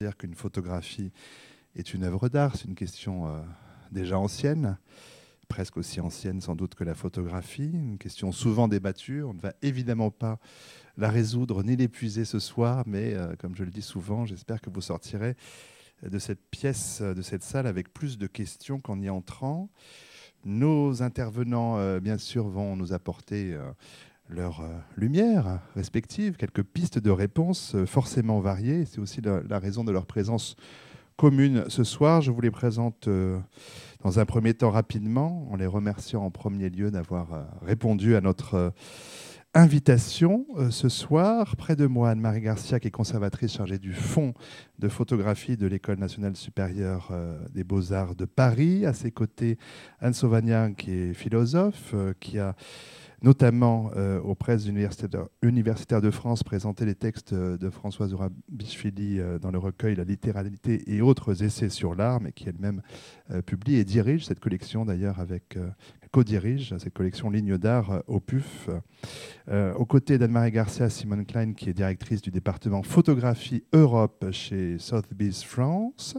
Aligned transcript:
dire 0.00 0.16
qu'une 0.16 0.36
photographie 0.36 1.10
est 1.74 1.92
une 1.92 2.04
œuvre 2.04 2.28
d'art. 2.28 2.54
C'est 2.54 2.66
une 2.68 2.76
question 2.76 3.26
euh, 3.26 3.40
déjà 3.90 4.16
ancienne, 4.16 4.78
presque 5.48 5.76
aussi 5.76 6.00
ancienne 6.00 6.40
sans 6.40 6.54
doute 6.54 6.76
que 6.76 6.84
la 6.84 6.94
photographie, 6.94 7.72
une 7.72 7.98
question 7.98 8.30
souvent 8.30 8.68
débattue. 8.68 9.24
On 9.24 9.34
ne 9.34 9.40
va 9.40 9.54
évidemment 9.60 10.12
pas 10.12 10.38
la 10.98 11.10
résoudre 11.10 11.64
ni 11.64 11.74
l'épuiser 11.74 12.24
ce 12.24 12.38
soir, 12.38 12.84
mais 12.86 13.12
euh, 13.14 13.34
comme 13.40 13.56
je 13.56 13.64
le 13.64 13.72
dis 13.72 13.82
souvent, 13.82 14.24
j'espère 14.24 14.60
que 14.60 14.70
vous 14.70 14.82
sortirez 14.82 15.34
de 16.08 16.18
cette 16.20 16.48
pièce, 16.48 17.02
de 17.02 17.20
cette 17.20 17.42
salle, 17.42 17.66
avec 17.66 17.92
plus 17.92 18.18
de 18.18 18.28
questions 18.28 18.78
qu'en 18.78 19.00
y 19.00 19.10
entrant. 19.10 19.68
Nos 20.44 21.02
intervenants, 21.02 21.76
euh, 21.78 21.98
bien 21.98 22.18
sûr, 22.18 22.46
vont 22.46 22.76
nous 22.76 22.92
apporter 22.92 23.58
leur 24.28 24.62
lumière 24.96 25.60
respective, 25.74 26.36
quelques 26.36 26.62
pistes 26.62 26.98
de 26.98 27.10
réponse 27.10 27.76
forcément 27.86 28.40
variées. 28.40 28.84
C'est 28.84 28.98
aussi 28.98 29.20
la, 29.20 29.58
raison 29.58 29.84
de 29.84 29.92
leur 29.92 30.06
présence 30.06 30.56
commune 31.18 31.64
ce 31.66 31.82
soir. 31.82 32.22
Je 32.22 32.30
vous 32.30 32.40
les 32.40 32.52
présente 32.52 33.08
euh, 33.08 33.38
dans 34.04 34.20
un 34.20 34.24
premier 34.24 34.54
temps 34.54 34.70
rapidement, 34.70 35.48
en 35.50 35.56
les 35.56 35.66
remerciant 35.66 36.24
en 36.24 36.30
premier 36.30 36.70
lieu 36.70 36.92
d'avoir 36.92 37.32
euh, 37.32 37.42
répondu 37.60 38.14
à 38.14 38.20
notre 38.20 38.54
euh, 38.54 38.70
invitation 39.52 40.46
ce 40.70 40.88
soir. 40.88 41.56
Près 41.56 41.74
de 41.74 41.86
moi, 41.86 42.10
Anne-Marie 42.10 42.42
Garcia, 42.42 42.78
qui 42.78 42.86
est 42.86 42.92
conservatrice 42.92 43.54
chargée 43.54 43.78
du 43.78 43.92
fonds 43.92 44.32
de 44.78 44.88
photographie 44.88 45.56
de 45.56 45.66
l'École 45.66 45.98
nationale 45.98 46.36
supérieure 46.36 47.10
des 47.54 47.64
beaux-arts 47.64 48.14
de 48.14 48.26
Paris. 48.26 48.84
À 48.84 48.92
ses 48.92 49.10
côtés, 49.10 49.56
Anne 50.00 50.12
Sauvagnin, 50.12 50.74
qui 50.74 50.92
est 50.92 51.14
philosophe, 51.14 51.94
qui 52.20 52.38
a 52.38 52.54
notamment 53.22 53.90
euh, 53.96 54.20
aux 54.20 54.34
presses 54.34 54.66
universitaires 54.66 56.00
de 56.00 56.10
France, 56.10 56.44
présenter 56.44 56.84
les 56.84 56.94
textes 56.94 57.34
de 57.34 57.70
Françoise 57.70 58.10
Zourabichvili 58.10 59.18
euh, 59.18 59.38
dans 59.38 59.50
le 59.50 59.58
recueil 59.58 59.96
La 59.96 60.04
littéralité 60.04 60.94
et 60.94 61.02
autres 61.02 61.42
essais 61.42 61.68
sur 61.68 61.94
l'art, 61.94 62.20
mais 62.20 62.32
qui 62.32 62.48
elle-même 62.48 62.82
euh, 63.30 63.42
publie 63.42 63.76
et 63.76 63.84
dirige 63.84 64.26
cette 64.26 64.40
collection 64.40 64.84
d'ailleurs 64.84 65.20
avec 65.20 65.58
co-dirige 66.10 66.74
cette 66.78 66.94
collection 66.94 67.28
Ligne 67.28 67.58
d'art 67.58 68.02
au 68.06 68.18
PUF. 68.18 68.70
aux 69.50 69.84
côtés 69.84 70.16
d'Anne-Marie 70.16 70.52
Garcia, 70.52 70.88
Simone 70.88 71.26
Klein, 71.26 71.52
qui 71.52 71.68
est 71.68 71.74
directrice 71.74 72.22
du 72.22 72.30
département 72.30 72.82
photographie 72.82 73.62
Europe 73.74 74.24
chez 74.30 74.78
Sotheby's 74.78 75.42
France. 75.42 76.16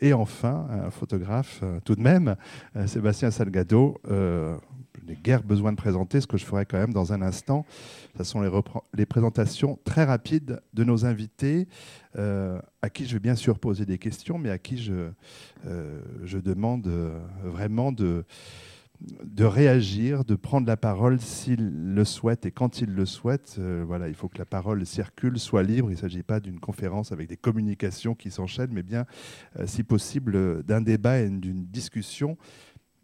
Et 0.00 0.12
enfin, 0.12 0.68
un 0.70 0.90
photographe 0.90 1.64
tout 1.84 1.96
de 1.96 2.02
même, 2.02 2.36
Sébastien 2.86 3.32
Salgado 3.32 4.00
n'ai 5.06 5.16
guère 5.16 5.42
besoin 5.42 5.72
de 5.72 5.76
présenter, 5.76 6.20
ce 6.20 6.26
que 6.26 6.36
je 6.36 6.44
ferai 6.44 6.66
quand 6.66 6.78
même 6.78 6.92
dans 6.92 7.12
un 7.12 7.22
instant. 7.22 7.64
Ce 8.16 8.24
sont 8.24 8.40
les, 8.94 9.06
présentations 9.06 9.78
très 9.84 10.04
rapides 10.04 10.60
de 10.74 10.84
nos 10.84 11.04
invités, 11.04 11.68
euh, 12.16 12.60
à 12.82 12.90
qui 12.90 13.06
je 13.06 13.14
vais 13.14 13.20
bien 13.20 13.34
sûr 13.34 13.58
poser 13.58 13.84
des 13.84 13.98
questions, 13.98 14.38
mais 14.38 14.50
à 14.50 14.58
qui 14.58 14.78
je, 14.78 15.10
euh, 15.66 16.00
je 16.24 16.38
demande 16.38 16.86
euh, 16.86 17.18
vraiment 17.44 17.92
de, 17.92 18.24
réagir, 19.38 20.24
de 20.24 20.34
prendre 20.34 20.66
la 20.66 20.76
parole 20.76 21.20
s'il 21.20 21.94
le 21.94 22.04
souhaite 22.04 22.46
et 22.46 22.50
quand 22.50 22.80
il 22.80 22.94
le 22.94 23.04
souhaite. 23.04 23.58
voilà, 23.86 24.08
il 24.08 24.14
faut 24.14 24.28
que 24.28 24.38
la 24.38 24.46
parole 24.46 24.84
circule, 24.86 25.38
soit 25.38 25.62
libre. 25.62 25.90
Il 25.90 25.94
ne 25.94 26.00
s'agit 26.00 26.22
pas 26.22 26.40
d'une 26.40 26.60
conférence 26.60 27.12
avec 27.12 27.28
des 27.28 27.36
communications 27.36 28.14
qui 28.14 28.30
s'enchaînent, 28.30 28.72
mais 28.72 28.82
bien, 28.82 29.04
si 29.66 29.82
possible, 29.82 30.62
d'un 30.62 30.80
débat 30.80 31.18
et 31.18 31.28
d'une 31.28 31.66
discussion 31.66 32.38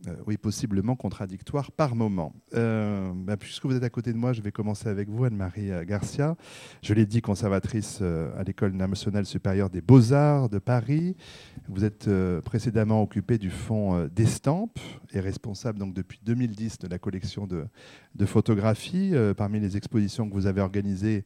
euh, 0.09 0.17
oui, 0.27 0.37
possiblement 0.37 0.97
contradictoire 0.97 1.71
par 1.71 1.95
moment. 1.95 2.33
Euh, 2.55 3.13
bah, 3.15 3.37
puisque 3.37 3.67
vous 3.67 3.77
êtes 3.77 3.85
à 3.85 3.91
côté 3.91 4.13
de 4.13 4.19
moi, 4.19 4.33
je 4.33 4.43
vais 4.43 4.51
commencer 4.51 4.89
avec 4.89 5.09
vous, 5.09 5.25
Anne-Marie 5.25 5.71
euh, 5.71 5.85
Garcia. 5.85 6.37
Je 6.83 6.93
l'ai 6.93 7.07
dit, 7.07 7.23
conservatrice 7.23 8.03
à 8.03 8.43
l'École 8.43 8.73
nationale 8.73 9.27
supérieure 9.27 9.71
des 9.71 9.81
beaux-arts 9.81 10.49
de 10.49 10.59
Paris. 10.59 11.17
Vous 11.69 11.85
êtes 11.85 12.11
précédemment 12.45 13.03
occupée 13.03 13.39
du 13.39 13.51
fonds 13.51 14.09
d'estampes 14.15 14.79
et 15.13 15.21
responsable 15.21 15.79
donc 15.79 15.95
depuis 15.95 16.19
2010 16.25 16.79
de 16.79 16.89
la 16.89 16.99
collection 16.99 17.47
de, 17.47 17.67
de 18.15 18.27
photographies. 18.27 19.13
parmi 19.37 19.61
les 19.61 19.77
expositions 19.77 20.29
que 20.29 20.35
vous 20.35 20.47
avez 20.47 20.61
organisées, 20.61 21.25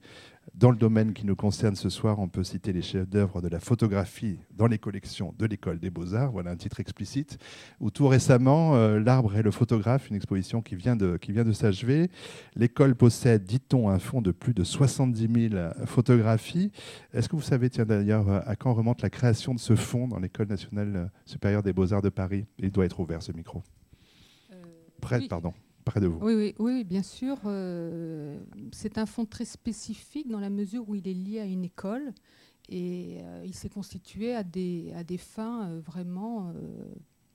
dans 0.54 0.70
le 0.70 0.76
domaine 0.76 1.12
qui 1.12 1.26
nous 1.26 1.36
concerne 1.36 1.76
ce 1.76 1.88
soir, 1.88 2.18
on 2.18 2.28
peut 2.28 2.44
citer 2.44 2.72
les 2.72 2.82
chefs-d'œuvre 2.82 3.42
de 3.42 3.48
la 3.48 3.60
photographie 3.60 4.38
dans 4.54 4.66
les 4.66 4.78
collections 4.78 5.34
de 5.38 5.46
l'École 5.46 5.78
des 5.78 5.90
Beaux-Arts, 5.90 6.32
voilà 6.32 6.50
un 6.50 6.56
titre 6.56 6.80
explicite, 6.80 7.38
ou 7.80 7.90
tout 7.90 8.08
récemment, 8.08 8.74
euh, 8.76 8.98
L'arbre 8.98 9.36
et 9.36 9.42
le 9.42 9.50
photographe, 9.50 10.08
une 10.08 10.16
exposition 10.16 10.62
qui 10.62 10.76
vient 10.76 10.96
de, 10.96 11.16
qui 11.16 11.32
vient 11.32 11.44
de 11.44 11.52
s'achever. 11.52 12.10
L'école 12.54 12.94
possède, 12.94 13.44
dit-on, 13.44 13.88
un 13.88 13.98
fonds 13.98 14.22
de 14.22 14.32
plus 14.32 14.54
de 14.54 14.64
70 14.64 15.50
000 15.50 15.70
photographies. 15.84 16.72
Est-ce 17.12 17.28
que 17.28 17.36
vous 17.36 17.42
savez, 17.42 17.68
tiens 17.68 17.84
d'ailleurs, 17.84 18.28
à 18.48 18.56
quand 18.56 18.72
remonte 18.72 19.02
la 19.02 19.10
création 19.10 19.54
de 19.54 19.60
ce 19.60 19.76
fonds 19.76 20.08
dans 20.08 20.18
l'École 20.18 20.48
nationale 20.48 21.10
supérieure 21.26 21.62
des 21.62 21.72
Beaux-Arts 21.72 22.02
de 22.02 22.08
Paris? 22.08 22.46
Il 22.58 22.70
doit 22.70 22.86
être 22.86 22.98
ouvert, 23.00 23.22
ce 23.22 23.32
micro. 23.32 23.62
Euh, 24.52 24.56
Prêt, 25.00 25.20
pardon 25.28 25.52
Oui, 26.58 26.84
bien 26.84 27.02
sûr. 27.02 27.38
Euh, 27.44 28.38
c'est 28.72 28.98
un 28.98 29.06
fonds 29.06 29.24
très 29.24 29.44
spécifique 29.44 30.28
dans 30.28 30.40
la 30.40 30.50
mesure 30.50 30.88
où 30.88 30.94
il 30.94 31.06
est 31.08 31.14
lié 31.14 31.40
à 31.40 31.44
une 31.44 31.64
école 31.64 32.12
et 32.68 33.18
euh, 33.20 33.44
il 33.46 33.54
s'est 33.54 33.68
constitué 33.68 34.34
à 34.34 34.42
des, 34.42 34.92
fins 35.18 35.68
euh, 35.68 35.80
vraiment 35.80 36.52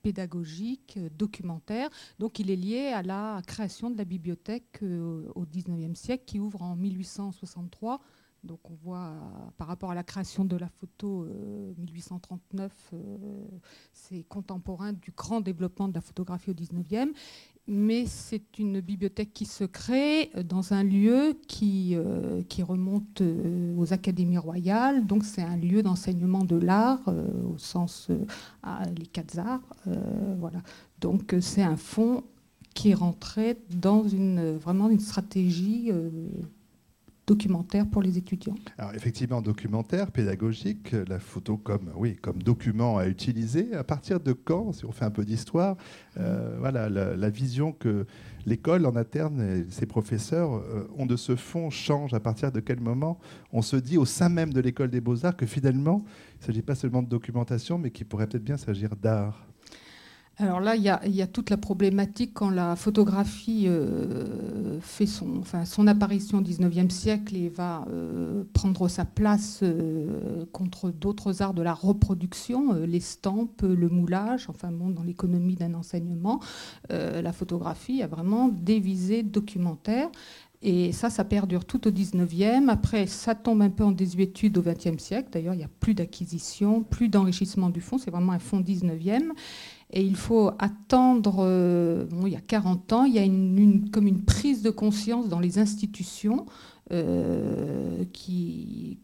pédagogiques, 0.02 0.98
documentaires. 1.16 1.88
Donc 2.18 2.38
il 2.38 2.50
est 2.50 2.56
lié 2.56 2.88
à 2.88 3.02
la 3.02 3.40
création 3.46 3.90
de 3.90 3.96
la 3.96 4.04
bibliothèque 4.04 4.80
au 4.82 5.44
19e 5.46 5.94
siècle 5.94 6.24
qui 6.26 6.38
ouvre 6.38 6.62
en 6.62 6.76
1863. 6.76 8.00
Donc 8.44 8.58
on 8.70 8.74
voit 8.74 9.14
par 9.56 9.68
rapport 9.68 9.92
à 9.92 9.94
la 9.94 10.02
création 10.02 10.44
de 10.44 10.56
la 10.56 10.68
photo 10.68 11.28
1839, 11.78 12.94
c'est 13.92 14.24
contemporain 14.24 14.92
du 14.92 15.12
grand 15.12 15.40
développement 15.40 15.86
de 15.86 15.94
la 15.94 16.00
photographie 16.00 16.50
au 16.50 16.54
19e 16.54 17.12
mais 17.68 18.06
c'est 18.06 18.58
une 18.58 18.80
bibliothèque 18.80 19.32
qui 19.32 19.46
se 19.46 19.64
crée 19.64 20.30
dans 20.44 20.72
un 20.72 20.82
lieu 20.82 21.38
qui, 21.46 21.94
euh, 21.94 22.42
remonte 22.62 23.20
euh, 23.20 23.74
aux 23.76 23.92
académies 23.92 24.38
royales. 24.38 25.06
Donc 25.06 25.24
c'est 25.24 25.42
un 25.42 25.56
lieu 25.56 25.82
d'enseignement 25.82 26.44
de 26.44 26.56
l'art 26.56 27.00
euh, 27.08 27.26
au 27.44 27.58
sens 27.58 28.08
les 28.96 29.06
quatre 29.06 29.38
arts. 29.38 29.62
voilà. 30.38 30.60
Donc 31.00 31.34
c'est 31.40 31.62
un 31.62 31.76
fonds 31.76 32.24
qui 32.74 32.90
est 32.90 32.94
rentré 32.94 33.58
dans 33.70 34.06
une, 34.06 34.56
vraiment 34.56 34.88
une 34.88 35.00
stratégie 35.00 35.90
documentaire 37.26 37.86
pour 37.86 38.02
les 38.02 38.18
étudiants. 38.18 38.56
Alors 38.78 38.94
effectivement, 38.94 39.40
documentaire, 39.40 40.10
pédagogique, 40.10 40.92
la 41.08 41.20
photo 41.20 41.56
comme, 41.56 41.92
oui, 41.96 42.16
comme 42.16 42.42
document 42.42 42.98
à 42.98 43.06
utiliser. 43.06 43.74
À 43.74 43.84
partir 43.84 44.18
de 44.20 44.32
quand, 44.32 44.72
si 44.72 44.84
on 44.84 44.92
fait 44.92 45.04
un 45.04 45.10
peu 45.10 45.24
d'histoire, 45.24 45.76
euh, 46.18 46.56
voilà, 46.58 46.88
la, 46.88 47.30
vision 47.30 47.72
que 47.72 48.06
l'école 48.44 48.84
en 48.86 48.96
interne 48.96 49.40
et 49.40 49.70
ses 49.70 49.86
professeurs 49.86 50.54
euh, 50.54 50.88
ont 50.98 51.06
de 51.06 51.16
ce 51.16 51.36
fond 51.36 51.70
change. 51.70 52.12
À 52.12 52.20
partir 52.20 52.50
de 52.50 52.60
quel 52.60 52.80
moment 52.80 53.18
on 53.52 53.62
se 53.62 53.76
dit 53.76 53.98
au 53.98 54.04
sein 54.04 54.28
même 54.28 54.52
de 54.52 54.60
l'école 54.60 54.90
des 54.90 55.00
beaux-arts 55.00 55.36
que 55.36 55.46
finalement, 55.46 56.04
il 56.34 56.40
ne 56.40 56.46
s'agit 56.46 56.62
pas 56.62 56.74
seulement 56.74 57.02
de 57.02 57.08
documentation, 57.08 57.78
mais 57.78 57.90
qu'il 57.90 58.06
pourrait 58.06 58.26
peut-être 58.26 58.44
bien 58.44 58.56
s'agir 58.56 58.96
d'art 58.96 59.46
alors 60.38 60.60
là, 60.60 60.76
il 60.76 60.82
y, 60.82 60.88
a, 60.88 61.26
toute 61.26 61.50
la 61.50 61.58
problématique 61.58 62.32
quand 62.32 62.48
la 62.48 62.74
photographie 62.74 63.64
euh, 63.66 64.78
fait 64.80 65.04
son, 65.06 65.86
apparition 65.86 66.38
au 66.38 66.40
XIXe 66.40 66.92
siècle 66.92 67.36
et 67.36 67.50
va 67.50 67.84
euh, 67.90 68.42
prendre 68.54 68.88
sa 68.88 69.04
place 69.04 69.60
euh, 69.62 70.46
contre 70.50 70.90
d'autres 70.90 71.42
arts 71.42 71.52
de 71.52 71.60
la 71.60 71.74
reproduction, 71.74 72.72
l'estampe, 72.72 73.62
le 73.62 73.88
moulage, 73.90 74.48
enfin 74.48 74.70
bon, 74.72 74.88
dans 74.88 75.02
l'économie 75.02 75.54
d'un 75.54 75.74
enseignement, 75.74 76.40
la 76.88 77.32
photographie 77.32 78.02
a 78.02 78.06
vraiment 78.06 78.48
des 78.48 78.80
visées 78.80 79.22
documentaires. 79.22 80.08
Et 80.64 80.92
ça, 80.92 81.10
ça 81.10 81.24
perdure 81.24 81.64
tout 81.64 81.88
au 81.88 81.90
19e. 81.90 82.68
Après, 82.68 83.06
ça 83.06 83.34
tombe 83.34 83.62
un 83.62 83.70
peu 83.70 83.82
en 83.82 83.90
désuétude 83.90 84.56
au 84.58 84.62
20e 84.62 84.98
siècle. 84.98 85.28
D'ailleurs, 85.32 85.54
il 85.54 85.58
n'y 85.58 85.64
a 85.64 85.70
plus 85.80 85.92
d'acquisition, 85.92 86.84
plus 86.84 87.08
d'enrichissement 87.08 87.68
du 87.68 87.80
fonds. 87.80 87.98
C'est 87.98 88.12
vraiment 88.12 88.30
un 88.30 88.38
fonds 88.38 88.60
19e. 88.60 89.32
Et 89.92 90.02
il 90.02 90.16
faut 90.16 90.52
attendre, 90.58 91.36
euh, 91.40 92.06
il 92.24 92.32
y 92.32 92.36
a 92.36 92.40
40 92.40 92.92
ans, 92.92 93.04
il 93.04 93.14
y 93.14 93.18
a 93.18 93.24
une, 93.24 93.90
comme 93.90 94.06
une 94.06 94.24
prise 94.24 94.62
de 94.62 94.70
conscience 94.70 95.28
dans 95.28 95.40
les 95.40 95.58
institutions 95.58 96.46
euh, 96.92 98.04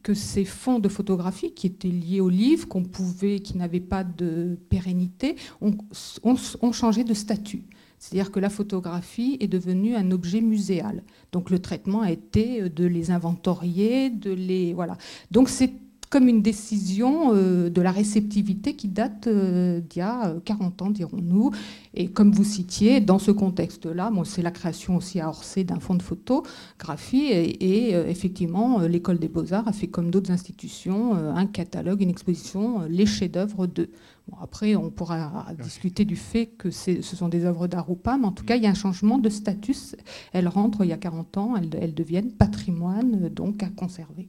que 0.03 0.15
ces 0.15 0.45
fonds 0.45 0.79
de 0.79 0.89
photographie 0.89 1.53
qui 1.53 1.67
étaient 1.67 1.89
liés 1.89 2.21
au 2.21 2.29
livre, 2.29 2.69
qu'on 2.69 2.85
pouvait, 2.85 3.41
qui 3.41 3.57
n'avaient 3.57 3.81
pas 3.81 4.05
de 4.05 4.59
pérennité, 4.69 5.37
ont, 5.61 5.77
ont, 6.23 6.73
changé 6.73 7.05
de 7.05 7.15
statut. 7.15 7.65
C'est-à-dire 7.99 8.31
que 8.31 8.41
la 8.41 8.51
photographie 8.51 9.37
est 9.41 9.49
devenue 9.49 9.95
un 9.95 10.11
objet 10.11 10.41
muséal. 10.41 11.03
Donc 11.33 11.51
le 11.51 11.59
traitement 11.59 12.03
a 12.03 12.11
été 12.11 12.69
de 12.69 12.85
les 12.85 13.11
inventorier, 13.11 14.11
de 14.11 14.33
les 14.33 14.73
voilà. 14.73 14.97
Donc 15.31 15.49
c'est 15.49 15.73
comme 16.11 16.29
une 16.29 16.43
décision 16.43 17.35
euh, 17.35 17.69
de 17.71 17.83
la 17.83 17.93
réceptivité 17.93 18.75
qui 18.75 18.89
date 18.89 19.27
euh, 19.27 19.81
d'il 19.81 19.99
y 19.99 20.03
a 20.03 20.35
40 20.45 20.83
ans, 20.83 20.91
dirons-nous. 20.91 21.51
Et 21.95 22.09
comme 22.09 22.33
vous 22.33 22.45
citiez, 22.45 23.01
dans 23.01 23.19
ce 23.19 23.31
contexte-là, 23.31 24.11
c'est 24.25 24.43
la 24.43 24.51
création 24.51 24.97
aussi 24.97 25.21
à 25.21 25.29
Orsay 25.29 25.65
d'un 25.65 25.81
fonds 25.81 25.95
de 25.95 26.03
photographie. 26.03 27.27
Et, 27.27 27.91
effectivement, 27.91 28.81
l'École 28.81 29.19
des 29.19 29.29
beaux-arts 29.29 29.67
a 29.67 29.73
fait 29.73 29.89
comme 29.89 30.11
d'autres 30.11 30.31
institutions 30.31 31.15
un 31.15 31.47
catalogue, 31.47 32.03
une 32.03 32.11
exposition, 32.11 32.83
les 32.89 33.07
chefs-d'œuvre 33.07 33.67
de. 33.67 33.91
après, 34.41 34.77
on 34.77 34.91
pourra 34.91 35.47
discuter 35.63 36.05
du 36.05 36.17
fait 36.17 36.47
que 36.47 36.71
ce 36.71 37.03
sont 37.03 37.29
des 37.29 37.45
œuvres 37.45 37.67
d'art 37.67 37.91
ou 37.91 37.97
pas, 37.97 38.17
mais 38.17 38.27
en 38.27 38.33
tout 38.33 38.45
cas, 38.45 38.57
il 38.57 38.63
y 38.63 38.67
a 38.67 38.71
un 38.71 38.75
changement 38.75 39.19
de 39.19 39.29
statut. 39.29 39.77
Elles 40.33 40.49
rentrent 40.49 40.85
il 40.85 40.91
y 40.91 40.93
a 40.93 40.99
40 40.99 41.37
ans, 41.39 41.57
elles, 41.57 41.71
elles 41.81 41.95
deviennent 41.95 42.33
patrimoine, 42.33 43.29
donc 43.29 43.63
à 43.63 43.69
conserver. 43.71 44.29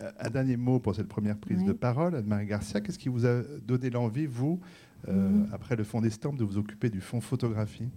Euh, 0.00 0.10
un 0.20 0.30
dernier 0.30 0.56
mot 0.56 0.78
pour 0.78 0.94
cette 0.94 1.08
première 1.08 1.36
prise 1.36 1.64
de 1.64 1.72
parole, 1.72 2.14
Anne-Marie 2.14 2.46
Garcia. 2.46 2.80
Qu'est-ce 2.80 2.98
qui 2.98 3.08
vous 3.08 3.26
a 3.26 3.42
donné 3.66 3.90
l'envie, 3.90 4.26
vous, 4.26 4.60
euh, 5.08 5.12
mhm. 5.12 5.48
après 5.52 5.76
le 5.76 5.84
Fonds 5.84 6.00
d'Estampes, 6.00 6.36
de 6.36 6.44
vous 6.44 6.58
occuper 6.58 6.90
du 6.90 7.00
Fonds 7.00 7.20
photographie? 7.20 7.88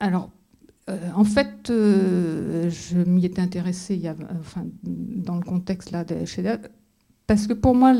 Alors, 0.00 0.30
euh, 0.88 0.98
en 1.14 1.24
fait, 1.24 1.66
je 1.68 3.04
m'y 3.04 3.24
étais 3.24 3.42
intéressée 3.42 3.94
il 3.94 4.00
y 4.00 4.08
a, 4.08 4.16
enfin, 4.40 4.66
dans 4.82 5.36
le 5.36 5.44
contexte 5.44 5.90
là, 5.90 6.04
de, 6.04 6.24
chez 6.24 6.42
parce 7.28 7.46
que 7.46 7.52
pour 7.52 7.74
moi, 7.74 7.92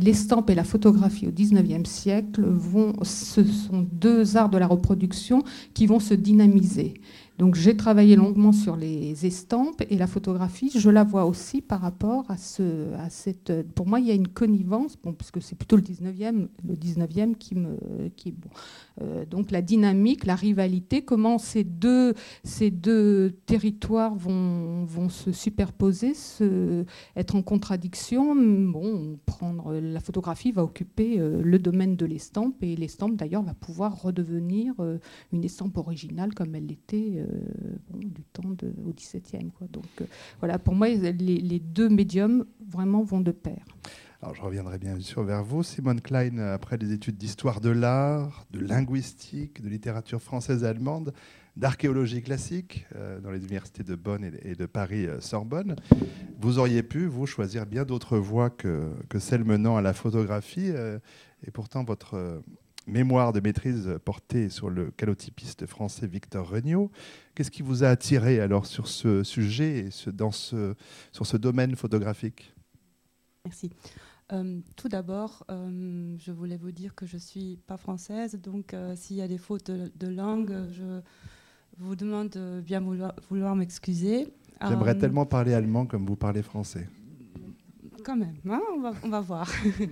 l'estampe 0.00 0.48
et 0.48 0.54
la 0.54 0.64
photographie 0.64 1.26
au 1.26 1.30
XIXe 1.30 1.86
siècle 1.88 2.42
vont, 2.42 2.94
ce 3.02 3.44
sont 3.44 3.86
deux 3.92 4.38
arts 4.38 4.48
de 4.48 4.56
la 4.56 4.66
reproduction 4.66 5.42
qui 5.74 5.86
vont 5.86 6.00
se 6.00 6.14
dynamiser. 6.14 6.94
Donc 7.38 7.54
j'ai 7.54 7.76
travaillé 7.76 8.16
longuement 8.16 8.52
sur 8.52 8.76
les 8.76 9.26
estampes 9.26 9.82
et 9.90 9.96
la 9.96 10.06
photographie, 10.06 10.70
je 10.74 10.88
la 10.88 11.04
vois 11.04 11.26
aussi 11.26 11.60
par 11.60 11.82
rapport 11.82 12.30
à, 12.30 12.36
ce, 12.38 12.94
à 12.94 13.10
cette... 13.10 13.52
Pour 13.74 13.86
moi, 13.86 14.00
il 14.00 14.06
y 14.06 14.10
a 14.10 14.14
une 14.14 14.28
connivence, 14.28 14.96
bon, 15.02 15.12
parce 15.12 15.30
que 15.30 15.40
c'est 15.40 15.56
plutôt 15.56 15.76
le 15.76 15.82
19e, 15.82 16.48
le 16.66 16.74
19e 16.74 17.34
qui 17.34 17.54
me... 17.54 17.76
Qui, 18.16 18.32
bon, 18.32 18.48
euh, 19.02 19.26
donc 19.26 19.50
la 19.50 19.60
dynamique, 19.60 20.24
la 20.24 20.34
rivalité, 20.34 21.02
comment 21.02 21.38
ces 21.38 21.64
deux, 21.64 22.14
ces 22.44 22.70
deux 22.70 23.32
territoires 23.44 24.14
vont, 24.14 24.84
vont 24.84 25.10
se 25.10 25.32
superposer, 25.32 26.14
se, 26.14 26.84
être 27.16 27.34
en 27.34 27.42
contradiction? 27.42 28.34
Bon, 28.34 29.18
prendre, 29.26 29.74
la 29.74 30.00
photographie 30.00 30.52
va 30.52 30.64
occuper 30.64 31.18
euh, 31.18 31.42
le 31.42 31.58
domaine 31.58 31.96
de 31.96 32.06
l'estampe 32.06 32.62
et 32.62 32.76
l'estampe 32.76 33.16
d'ailleurs 33.16 33.42
va 33.42 33.54
pouvoir 33.54 34.00
redevenir 34.00 34.72
euh, 34.80 34.98
une 35.32 35.44
estampe 35.44 35.76
originale 35.76 36.32
comme 36.34 36.54
elle 36.54 36.66
l'était 36.66 37.25
du 37.94 38.22
temps 38.32 38.42
au 38.44 38.92
XVIIe. 38.92 39.50
Donc 39.70 40.08
voilà, 40.40 40.58
pour 40.58 40.74
moi, 40.74 40.88
les, 40.88 41.60
deux 41.60 41.88
médiums 41.88 42.44
vraiment 42.68 43.02
vont 43.02 43.20
de 43.20 43.32
pair. 43.32 43.64
Alors, 44.22 44.34
je 44.34 44.42
reviendrai 44.42 44.78
bien 44.78 44.98
sûr 44.98 45.22
vers 45.22 45.44
vous. 45.44 45.62
Simone 45.62 46.00
Klein, 46.00 46.38
après 46.38 46.78
des 46.78 46.92
études 46.92 47.16
d'histoire 47.16 47.60
de 47.60 47.70
l'art, 47.70 48.46
de 48.50 48.60
linguistique, 48.60 49.62
de 49.62 49.68
littérature 49.68 50.22
française 50.22 50.64
et 50.64 50.66
allemande, 50.66 51.12
d'archéologie 51.56 52.22
classique 52.22 52.86
euh, 52.94 53.20
dans 53.20 53.30
les 53.30 53.38
universités 53.38 53.82
de 53.82 53.94
Bonn 53.94 54.30
et 54.42 54.54
de 54.54 54.66
Paris-Sorbonne, 54.66 55.76
vous 56.38 56.58
auriez 56.58 56.82
pu, 56.82 57.06
vous, 57.06 57.26
choisir 57.26 57.66
bien 57.66 57.84
d'autres 57.84 58.18
voies 58.18 58.50
que, 58.50 58.92
celles 59.18 59.44
menant 59.44 59.76
à 59.76 59.82
la 59.82 59.92
photographie. 59.92 60.70
Euh, 60.70 60.98
et 61.46 61.50
pourtant, 61.50 61.84
votre 61.84 62.14
euh, 62.14 62.40
mémoire 62.86 63.32
de 63.32 63.40
maîtrise 63.40 63.98
portait 64.04 64.48
sur 64.48 64.70
le 64.70 64.90
calotypiste 64.90 65.66
français 65.66 66.06
Victor 66.06 66.48
Regnault. 66.48 66.90
Qu'est-ce 67.34 67.50
qui 67.50 67.62
vous 67.62 67.84
a 67.84 67.88
attiré 67.88 68.40
alors 68.40 68.66
sur 68.66 68.88
ce 68.88 69.22
sujet 69.22 69.86
et 69.86 70.10
dans 70.12 70.30
ce, 70.30 70.74
sur 71.12 71.26
ce 71.26 71.36
domaine 71.36 71.76
photographique? 71.76 72.54
Merci. 73.44 73.70
Euh, 74.32 74.60
tout 74.74 74.88
d'abord, 74.88 75.44
euh, 75.50 76.16
je 76.18 76.32
voulais 76.32 76.56
vous 76.56 76.72
dire 76.72 76.94
que 76.94 77.06
je 77.06 77.14
ne 77.14 77.20
suis 77.20 77.58
pas 77.66 77.76
française, 77.76 78.34
donc 78.42 78.74
euh, 78.74 78.96
s'il 78.96 79.16
y 79.16 79.22
a 79.22 79.28
des 79.28 79.38
fautes 79.38 79.70
de, 79.70 80.08
langue, 80.08 80.52
je 80.72 81.00
vous 81.78 81.94
demande 81.94 82.30
de 82.30 82.60
bien 82.60 82.80
vouloir, 82.80 83.54
m'excuser. 83.54 84.26
J'aimerais 84.66 84.98
tellement 84.98 85.26
parler 85.26 85.54
allemand 85.54 85.86
comme 85.86 86.06
vous 86.06 86.16
parlez 86.16 86.42
français. 86.42 86.88
Quand 88.06 88.14
même, 88.14 88.36
hein, 88.48 88.62
on, 89.02 89.08
va, 89.08 89.20
voir. 89.20 89.50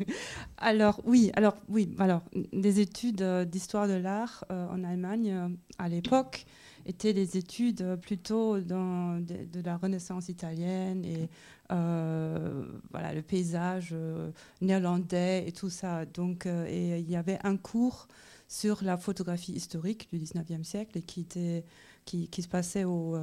alors 0.59 1.01
oui, 1.05 1.33
alors 1.35 1.57
oui, 1.69 1.93
alors 1.99 2.23
des 2.53 2.79
études 2.79 3.25
d'histoire 3.51 3.89
de 3.89 3.95
l'art 3.95 4.45
en 4.51 4.85
Allemagne 4.85 5.57
à 5.79 5.89
l'époque 5.89 6.47
étaient 6.87 7.13
des 7.13 7.37
études 7.37 7.97
plutôt 7.97 8.61
dans 8.61 9.19
de, 9.21 9.61
la 9.65 9.77
Renaissance 9.77 10.29
italienne 10.29 11.05
et 11.05 11.29
euh, 11.73 12.65
voilà, 12.93 13.13
le 13.13 13.23
paysage 13.23 13.91
euh, 13.93 14.31
néerlandais 14.61 15.49
et 15.49 15.53
tout 15.53 15.71
ça. 15.71 16.05
Donc, 16.05 16.47
euh, 16.47 16.67
et 16.69 17.01
il 17.01 17.11
y 17.11 17.17
avait 17.17 17.39
un 17.43 17.57
cours 17.57 18.07
sur 18.47 18.85
la 18.85 18.97
photographie 18.97 19.53
historique 19.53 20.09
du 20.13 20.21
19e 20.21 20.63
siècle 20.63 20.99
et 20.99 21.03
qui, 21.03 21.23
était, 21.23 21.65
qui 22.05 22.43
se 22.43 22.49
passait 22.49 22.85
au, 22.85 23.19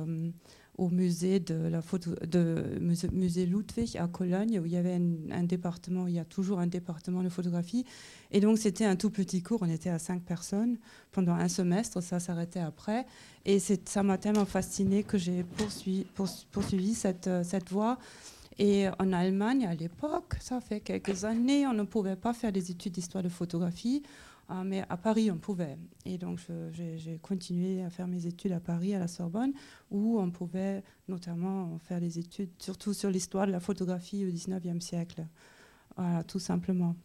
au 0.77 0.89
musée 0.89 1.39
de 1.39 1.55
la 1.55 1.81
photo, 1.81 2.11
de 2.25 2.77
musée, 2.79 3.45
Ludwig 3.45 3.97
à 3.97 4.07
Cologne, 4.07 4.59
où 4.59 4.65
il 4.65 4.71
y 4.71 4.77
avait 4.77 4.99
un, 5.31 5.43
département, 5.43 6.07
il 6.07 6.15
y 6.15 6.19
a 6.19 6.25
toujours 6.25 6.59
un 6.59 6.67
département 6.67 7.23
de 7.23 7.29
photographie. 7.29 7.85
Et 8.31 8.39
donc 8.39 8.57
c'était 8.57 8.85
un 8.85 8.95
tout 8.95 9.09
petit 9.09 9.43
cours, 9.43 9.59
on 9.61 9.69
était 9.69 9.89
à 9.89 9.99
cinq 9.99 10.23
personnes 10.23 10.77
pendant 11.11 11.33
un 11.33 11.49
semestre, 11.49 12.01
ça 12.01 12.19
s'arrêtait 12.19 12.61
après. 12.61 13.05
Et 13.45 13.59
ça 13.59 14.03
m'a 14.03 14.17
tellement 14.17 14.45
fasciné 14.45 15.03
que 15.03 15.17
j'ai 15.17 15.43
poursuivi, 15.43 16.05
poursuivi 16.51 16.93
cette, 16.93 17.29
cette 17.43 17.69
voie. 17.69 17.97
Et 18.57 18.87
en 18.99 19.13
Allemagne, 19.13 19.65
à 19.65 19.73
l'époque, 19.73 20.35
ça 20.39 20.61
fait 20.61 20.81
quelques 20.81 21.25
années, 21.25 21.65
on 21.67 21.73
ne 21.73 21.83
pouvait 21.83 22.15
pas 22.15 22.33
faire 22.33 22.51
des 22.51 22.71
études 22.71 22.93
d'histoire 22.93 23.23
de 23.23 23.29
photographie. 23.29 24.03
Ah, 24.49 24.63
mais 24.63 24.83
à 24.89 24.97
Paris, 24.97 25.31
on 25.31 25.37
pouvait. 25.37 25.77
Et 26.05 26.17
donc, 26.17 26.39
j'ai 26.71 27.19
continué 27.21 27.83
à 27.83 27.89
faire 27.89 28.07
mes 28.07 28.25
études 28.25 28.51
à 28.51 28.59
Paris, 28.59 28.93
à 28.93 28.99
la 28.99 29.07
Sorbonne, 29.07 29.53
où 29.89 30.19
on 30.19 30.29
pouvait 30.29 30.83
notamment 31.07 31.77
faire 31.79 31.99
des 31.99 32.19
études, 32.19 32.49
surtout 32.59 32.93
sur 32.93 33.09
l'histoire 33.09 33.47
de 33.47 33.51
la 33.51 33.59
photographie 33.59 34.25
au 34.25 34.29
19e 34.29 34.81
siècle. 34.81 35.25
Voilà, 35.95 36.23
tout 36.23 36.39
simplement. 36.39 36.95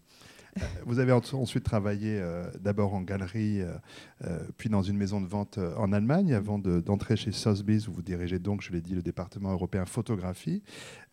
Euh, 0.56 0.66
vous 0.86 0.98
avez 0.98 1.12
ensuite 1.12 1.64
travaillé 1.64 2.18
euh, 2.18 2.50
d'abord 2.60 2.94
en 2.94 3.02
galerie, 3.02 3.60
euh, 3.60 4.38
puis 4.56 4.68
dans 4.68 4.82
une 4.82 4.96
maison 4.96 5.20
de 5.20 5.26
vente 5.26 5.58
en 5.58 5.92
Allemagne, 5.92 6.32
avant 6.34 6.58
d'entrer 6.58 7.16
chez 7.16 7.32
Sotheby's, 7.32 7.88
où 7.88 7.92
vous 7.92 8.02
dirigez 8.02 8.38
donc, 8.38 8.62
je 8.62 8.72
l'ai 8.72 8.80
dit, 8.80 8.94
le 8.94 9.02
département 9.02 9.52
européen 9.52 9.84
photographie. 9.84 10.62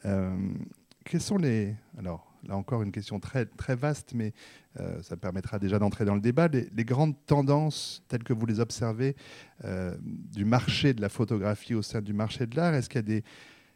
quels 0.04 1.22
sont 1.22 1.38
les... 1.38 1.76
Alors, 1.98 2.33
là 2.48 2.58
encore 2.58 2.84
une 2.84 2.92
question 2.92 3.20
très, 3.20 3.48
vaste, 3.76 4.14
mais 4.14 4.34
euh, 4.80 5.02
ça 5.02 5.18
permettra 5.18 5.60
déjà 5.60 5.80
d'entrer 5.80 6.06
dans 6.06 6.16
le 6.16 6.22
débat. 6.22 6.48
Les, 6.48 6.86
grandes 6.86 7.16
tendances 7.26 8.04
telles 8.08 8.24
que 8.24 8.34
vous 8.34 8.46
les 8.46 8.60
observez 8.60 9.16
euh, 9.64 9.96
du 10.02 10.46
marché 10.46 10.94
de 10.94 11.02
la 11.02 11.10
photographie 11.10 11.76
au 11.76 11.82
sein 11.82 12.02
du 12.02 12.14
marché 12.14 12.46
de 12.46 12.56
l'art, 12.56 12.74
est-ce 12.74 12.90
qu'il 12.90 12.98
y 12.98 13.00
a 13.00 13.02
des 13.04 13.24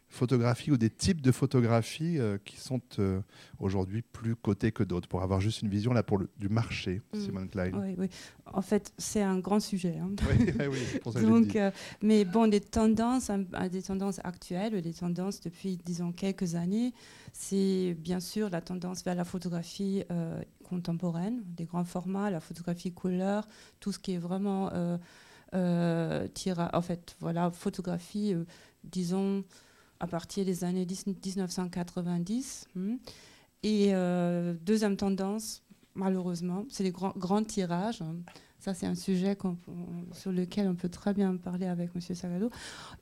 photographies 0.08 0.70
ou 0.70 0.76
des 0.76 0.90
types 0.90 1.20
de 1.20 1.30
photographies 1.32 2.18
euh, 2.18 2.38
qui 2.44 2.56
sont 2.56 2.80
euh, 2.98 3.20
aujourd'hui 3.58 4.02
plus 4.02 4.36
cotées 4.36 4.72
que 4.72 4.82
d'autres 4.82 5.06
Pour 5.06 5.22
avoir 5.22 5.40
juste 5.40 5.62
une 5.62 5.68
vision 5.68 5.92
là 5.92 6.02
pour 6.02 6.18
le, 6.18 6.30
du 6.38 6.48
marché, 6.48 7.02
mm. 7.12 7.20
Simone 7.20 7.48
Klein. 7.48 7.70
Oui, 7.74 7.94
oui. 7.98 8.08
En 8.46 8.62
fait, 8.62 8.92
c'est 8.96 9.22
un 9.22 9.38
grand 9.38 9.60
sujet. 9.60 9.98
Hein. 9.98 10.10
Oui, 10.30 10.52
oui, 10.70 10.78
pour 11.02 11.12
ça 11.12 11.20
Donc, 11.20 11.54
euh, 11.56 11.70
mais 12.02 12.24
bon, 12.24 12.48
des 12.48 12.60
tendances, 12.60 13.30
des 13.70 13.82
tendances 13.82 14.20
actuelles, 14.24 14.80
des 14.80 14.94
tendances 14.94 15.40
depuis, 15.40 15.78
disons, 15.84 16.12
quelques 16.12 16.54
années, 16.54 16.94
c'est 17.32 17.94
bien 17.98 18.20
sûr 18.20 18.48
la 18.48 18.62
tendance 18.62 19.04
vers 19.04 19.14
la 19.14 19.24
photographie 19.24 20.04
contemporaine, 20.64 21.42
des 21.44 21.64
grands 21.64 21.84
formats, 21.84 22.30
la 22.30 22.40
photographie 22.40 22.92
couleur, 22.92 23.46
tout 23.80 23.92
ce 23.92 23.98
qui 23.98 24.14
est 24.14 24.18
vraiment 24.18 24.70
tira, 26.32 26.70
en 26.72 26.82
fait, 26.82 27.16
voilà, 27.20 27.50
photographie, 27.50 28.34
disons 28.82 29.44
à 30.00 30.06
partir 30.06 30.44
des 30.44 30.64
années 30.64 30.86
1990. 30.86 32.68
Hmm. 32.74 32.96
Et 33.62 33.88
euh, 33.92 34.54
deuxième 34.62 34.96
tendance, 34.96 35.62
malheureusement, 35.94 36.64
c'est 36.68 36.84
les 36.84 36.92
grands, 36.92 37.12
grands 37.16 37.42
tirages. 37.42 38.02
Ça, 38.60 38.74
c'est 38.74 38.86
un 38.86 38.96
sujet 38.96 39.36
sur 40.12 40.32
lequel 40.32 40.68
on 40.68 40.74
peut 40.74 40.88
très 40.88 41.14
bien 41.14 41.36
parler 41.36 41.66
avec 41.66 41.90
M. 41.94 42.00
Sagado. 42.00 42.50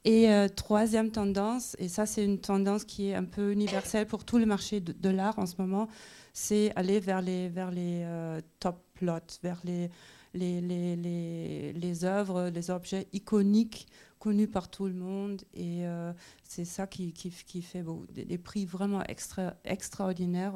Et 0.04 0.30
euh, 0.30 0.48
troisième 0.48 1.10
tendance, 1.10 1.76
et 1.78 1.88
ça, 1.88 2.04
c'est 2.04 2.24
une 2.24 2.38
tendance 2.38 2.84
qui 2.84 3.08
est 3.08 3.14
un 3.14 3.24
peu 3.24 3.52
universelle 3.52 4.06
pour 4.06 4.24
tout 4.24 4.36
le 4.36 4.44
marché 4.44 4.80
de, 4.80 5.08
l'art 5.08 5.38
en 5.38 5.46
ce 5.46 5.54
moment, 5.58 5.88
c'est 6.34 6.72
aller 6.76 7.00
vers 7.00 7.22
les, 7.22 7.48
vers 7.48 7.70
les 7.70 8.02
euh, 8.04 8.40
top 8.60 8.82
plots, 8.94 9.38
vers 9.42 9.60
les, 9.64 9.90
les, 10.34 10.60
les, 10.60 11.72
les 11.72 12.04
œuvres, 12.04 12.50
les 12.50 12.70
objets 12.70 13.08
iconiques 13.14 13.86
connu 14.18 14.46
par 14.48 14.68
tout 14.68 14.86
le 14.86 14.94
monde 14.94 15.42
et 15.54 15.86
euh, 15.86 16.12
c'est 16.42 16.64
ça 16.64 16.86
qui, 16.86 17.12
qui, 17.12 17.30
qui 17.30 17.62
fait 17.62 17.84
des, 18.12 18.38
prix 18.38 18.64
vraiment 18.64 19.02
extra, 19.04 19.54
extraordinaires 19.64 20.54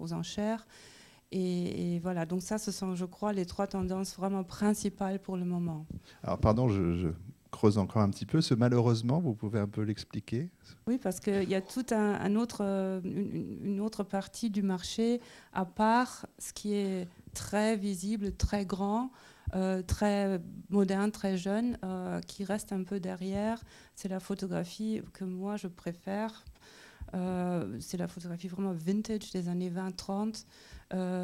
aux 0.00 0.12
enchères. 0.12 0.66
Et, 1.32 2.00
voilà, 2.00 2.26
donc 2.26 2.42
ça, 2.42 2.58
ce 2.58 2.72
sont, 2.72 2.96
je 2.96 3.04
crois, 3.04 3.32
les 3.32 3.46
trois 3.46 3.68
tendances 3.68 4.16
vraiment 4.16 4.42
principales 4.42 5.20
pour 5.20 5.36
le 5.36 5.44
moment. 5.44 5.86
Alors, 6.24 6.38
pardon, 6.38 6.68
je, 6.68 7.12
creuse 7.50 7.78
encore 7.78 8.02
un 8.02 8.10
petit 8.10 8.26
peu. 8.26 8.40
Ce 8.40 8.54
malheureusement, 8.54 9.20
vous 9.20 9.34
pouvez 9.34 9.58
un 9.58 9.68
peu 9.68 9.82
l'expliquer? 9.82 10.50
Oui, 10.86 10.98
parce 10.98 11.20
qu'il 11.20 11.48
y 11.48 11.54
a 11.54 11.60
toute 11.60 11.92
un, 11.92 12.34
autre, 12.36 12.62
une, 13.04 13.80
autre 13.80 14.02
partie 14.02 14.50
du 14.50 14.62
marché, 14.62 15.20
à 15.52 15.64
part 15.64 16.26
ce 16.38 16.52
qui 16.52 16.74
est 16.74 17.08
très 17.34 17.76
visible, 17.76 18.32
très 18.32 18.64
grand, 18.64 19.10
très 19.86 20.40
moderne, 20.68 21.10
très 21.10 21.36
jeune, 21.36 21.78
qui 22.26 22.44
reste 22.44 22.72
un 22.72 22.84
peu 22.84 23.00
derrière. 23.00 23.60
C'est 23.94 24.08
la 24.08 24.20
photographie 24.20 25.02
que 25.12 25.24
moi 25.24 25.56
je 25.56 25.66
préfère. 25.66 26.44
c'est 27.12 27.96
la 27.96 28.08
photographie 28.08 28.48
vraiment 28.48 28.72
vintage 28.72 29.30
des 29.32 29.48
années 29.48 29.70
20-30. 29.70 30.44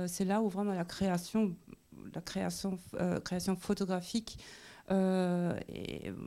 c'est 0.09 0.25
là 0.25 0.42
où 0.42 0.49
vraiment 0.49 0.75
la 0.75 0.85
création 0.85 1.54
la 2.14 2.21
création, 2.21 2.78
euh, 2.95 3.21
création 3.21 3.56
photographique 3.56 4.38
euh, 4.90 5.59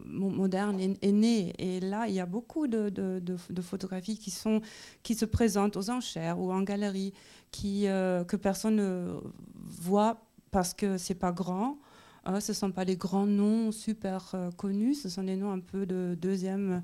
moderne 0.06 0.80
est, 0.80 1.12
née. 1.12 1.54
Et 1.58 1.80
là, 1.80 2.08
il 2.08 2.14
y 2.14 2.20
a 2.20 2.26
beaucoup 2.26 2.68
de, 2.68 3.38
photographies 3.62 4.18
qui, 4.18 4.32
sont, 4.32 4.62
qui 5.02 5.16
se 5.16 5.26
présentent 5.26 5.78
aux 5.78 5.90
enchères 5.90 6.40
ou 6.40 6.52
en 6.52 6.62
galerie, 6.62 7.14
qui, 7.52 7.88
euh, 7.88 8.24
que 8.26 8.36
personne 8.36 8.76
ne 8.76 9.20
voit 9.66 10.22
parce 10.52 10.74
que 10.74 10.98
c'est 10.98 11.16
pas 11.16 11.32
grand. 11.32 11.78
Hein, 12.26 12.40
ce 12.40 12.52
ne 12.52 12.56
sont 12.56 12.72
pas 12.72 12.84
les 12.84 12.96
grands 12.96 13.26
noms 13.26 13.72
super 13.72 14.36
connus, 14.58 14.96
ce 14.96 15.10
sont 15.10 15.24
des 15.24 15.36
noms 15.36 15.52
un 15.52 15.60
peu 15.60 15.86
de 15.86 16.18
deuxième, 16.20 16.82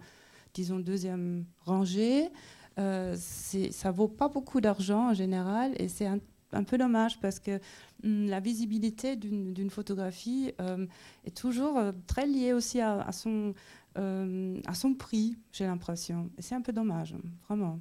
disons, 0.54 0.80
deuxième 0.80 1.46
rangée. 1.65 2.30
ça 2.77 3.92
vaut 3.92 4.08
pas 4.08 4.30
beaucoup 4.30 4.62
d'argent 4.62 5.10
en 5.10 5.13
général 5.13 5.74
et 5.77 5.88
c'est 5.88 6.08
un 6.56 6.63
peu 6.63 6.77
dommage 6.77 7.20
parce 7.20 7.39
que 7.39 7.60
hum, 8.04 8.27
la 8.27 8.39
visibilité 8.39 9.15
d'une 9.15 9.70
photographie 9.70 10.54
euh, 10.60 10.86
est 11.25 11.36
toujours 11.36 11.77
euh, 11.77 11.92
très 12.08 12.25
liée 12.25 12.54
aussi 12.54 12.82
à, 12.82 13.12
son, 13.12 13.54
euh, 13.98 14.62
prix, 14.98 15.38
j'ai 15.51 15.65
l'impression. 15.65 16.30
C'est 16.39 16.56
un 16.56 16.62
peu 16.62 16.74
dommage, 16.74 17.15
vraiment. 17.48 17.80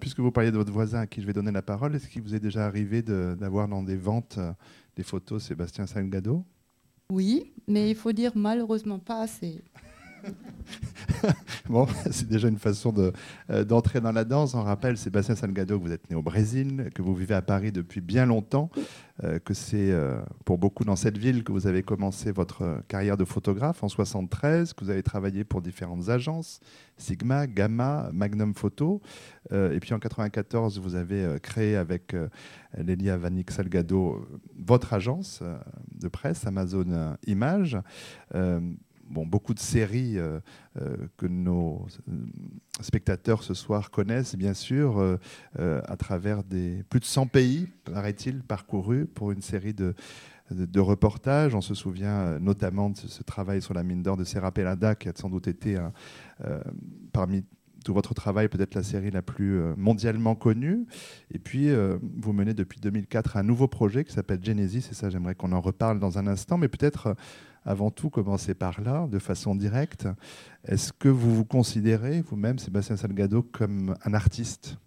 Puisque 0.00 0.20
vous 0.20 0.30
parliez 0.30 0.50
de 0.50 0.56
votre 0.56 0.72
voisin 0.72 1.00
à 1.00 1.06
qui 1.06 1.20
je 1.20 1.26
vais 1.26 1.32
donner 1.32 1.50
la 1.50 1.62
parole, 1.62 1.94
est-ce 1.94 2.08
qu'il 2.08 2.22
vous 2.22 2.34
est 2.34 2.40
déjà 2.40 2.66
arrivé 2.66 3.02
d'avoir 3.02 3.68
dans 3.68 3.82
des 3.82 3.96
ventes 3.96 4.38
des 4.96 5.02
photos 5.02 5.44
Sébastien 5.44 5.86
Salgado? 5.86 6.44
Oui, 7.10 7.52
mais 7.68 7.90
il 7.90 7.94
faut 7.94 8.12
dire 8.12 8.32
malheureusement 8.34 8.98
pas 8.98 9.20
assez. 9.20 9.62
bon, 11.68 11.86
c'est 12.10 12.28
déjà 12.28 12.48
une 12.48 12.58
façon 12.58 12.92
euh, 13.50 13.64
d'entrer 13.64 14.00
dans 14.00 14.12
la 14.12 14.24
danse. 14.24 14.54
On 14.54 14.62
rappelle, 14.62 14.96
Sébastien 14.96 15.34
Salgado, 15.34 15.78
que 15.78 15.84
vous 15.84 15.92
êtes 15.92 16.08
né 16.10 16.16
au 16.16 16.22
Brésil, 16.22 16.90
que 16.94 17.02
vous 17.02 17.14
vivez 17.14 17.34
à 17.34 17.42
Paris 17.42 17.72
depuis 17.72 18.00
bien 18.00 18.26
longtemps, 18.26 18.70
euh, 19.24 19.38
que 19.38 19.54
c'est 19.54 19.90
euh, 19.90 20.20
pour 20.44 20.58
beaucoup 20.58 20.84
dans 20.84 20.96
cette 20.96 21.18
ville 21.18 21.44
que 21.44 21.52
vous 21.52 21.66
avez 21.66 21.82
commencé 21.82 22.32
votre 22.32 22.82
carrière 22.88 23.16
de 23.16 23.24
photographe 23.24 23.82
en 23.82 23.88
73, 23.88 24.72
que 24.72 24.84
vous 24.84 24.90
avez 24.90 25.02
travaillé 25.02 25.44
pour 25.44 25.62
différentes 25.62 26.08
agences, 26.08 26.60
Sigma, 26.96 27.46
Gamma, 27.46 28.10
Magnum 28.12 28.54
Photo. 28.54 29.00
et 29.52 29.78
puis 29.80 29.92
en 29.92 29.98
94, 29.98 30.80
vous 30.80 30.94
avez 30.94 31.38
créé 31.42 31.76
avec 31.76 32.16
Lélia 32.76 33.18
Vanik 33.18 33.50
Salgado 33.50 34.26
votre 34.58 34.94
agence 34.94 35.42
de 35.94 36.08
presse, 36.08 36.46
Amazon 36.46 37.16
Images 37.26 37.78
bon, 39.08 39.26
beaucoup 39.26 39.54
de 39.54 39.60
séries 39.60 40.18
euh, 40.18 40.40
euh, 40.80 40.96
que 41.16 41.26
nos 41.26 41.86
euh, 42.08 42.12
spectateurs 42.80 43.42
ce 43.42 43.54
soir 43.54 43.90
connaissent, 43.90 44.36
bien 44.36 44.54
sûr, 44.54 45.18
à 45.58 45.96
travers 45.96 46.44
des 46.44 46.84
plus 46.90 47.00
de 47.00 47.04
100 47.04 47.26
pays, 47.28 47.68
paraît-il, 47.84 48.42
parcourus 48.42 49.06
pour 49.06 49.32
une 49.32 49.40
série 49.40 49.74
de, 49.74 49.94
reportages. 50.78 51.54
On 51.54 51.60
se 51.60 51.74
souvient 51.74 52.38
notamment 52.38 52.90
de 52.90 52.96
ce, 52.96 53.22
travail 53.22 53.62
sur 53.62 53.74
la 53.74 53.82
mine 53.82 54.02
d'or 54.02 54.16
de 54.16 54.24
Serra 54.24 54.52
Pelada, 54.52 54.94
qui 54.94 55.08
a 55.08 55.12
sans 55.14 55.30
doute 55.30 55.48
été 55.48 55.78
parmi 57.12 57.44
tout 57.84 57.94
votre 57.94 58.14
travail, 58.14 58.48
peut-être 58.48 58.74
la 58.74 58.82
série 58.82 59.10
la 59.10 59.22
plus 59.22 59.58
mondialement 59.76 60.34
connue. 60.34 60.86
Et 61.30 61.38
puis, 61.38 61.70
vous 62.18 62.32
menez 62.34 62.52
depuis 62.52 62.80
2004 62.80 63.38
un 63.38 63.42
nouveau 63.42 63.68
projet 63.68 64.04
qui 64.04 64.12
s'appelle 64.12 64.44
Genesis, 64.44 64.88
et 64.90 64.94
ça, 64.94 65.08
j'aimerais 65.08 65.34
qu'on 65.34 65.52
en 65.52 65.60
reparle 65.60 65.98
dans 65.98 66.18
un 66.18 66.26
instant, 66.26 66.58
mais 66.58 66.68
peut-être 66.68 67.16
avant 67.66 67.90
tout 67.90 68.10
commencer 68.10 68.54
par 68.54 68.80
là, 68.80 69.08
de 69.08 69.18
façon 69.18 69.56
directe. 69.56 70.08
Est-ce 70.64 70.92
que 70.92 71.08
vous 71.08 71.34
vous 71.34 71.44
considérez 71.44 72.22
vous-même, 72.22 72.58
Sébastien 72.60 72.96
Salgado, 72.96 73.42
comme 73.42 73.96
un 74.04 74.14
artiste? 74.14 74.78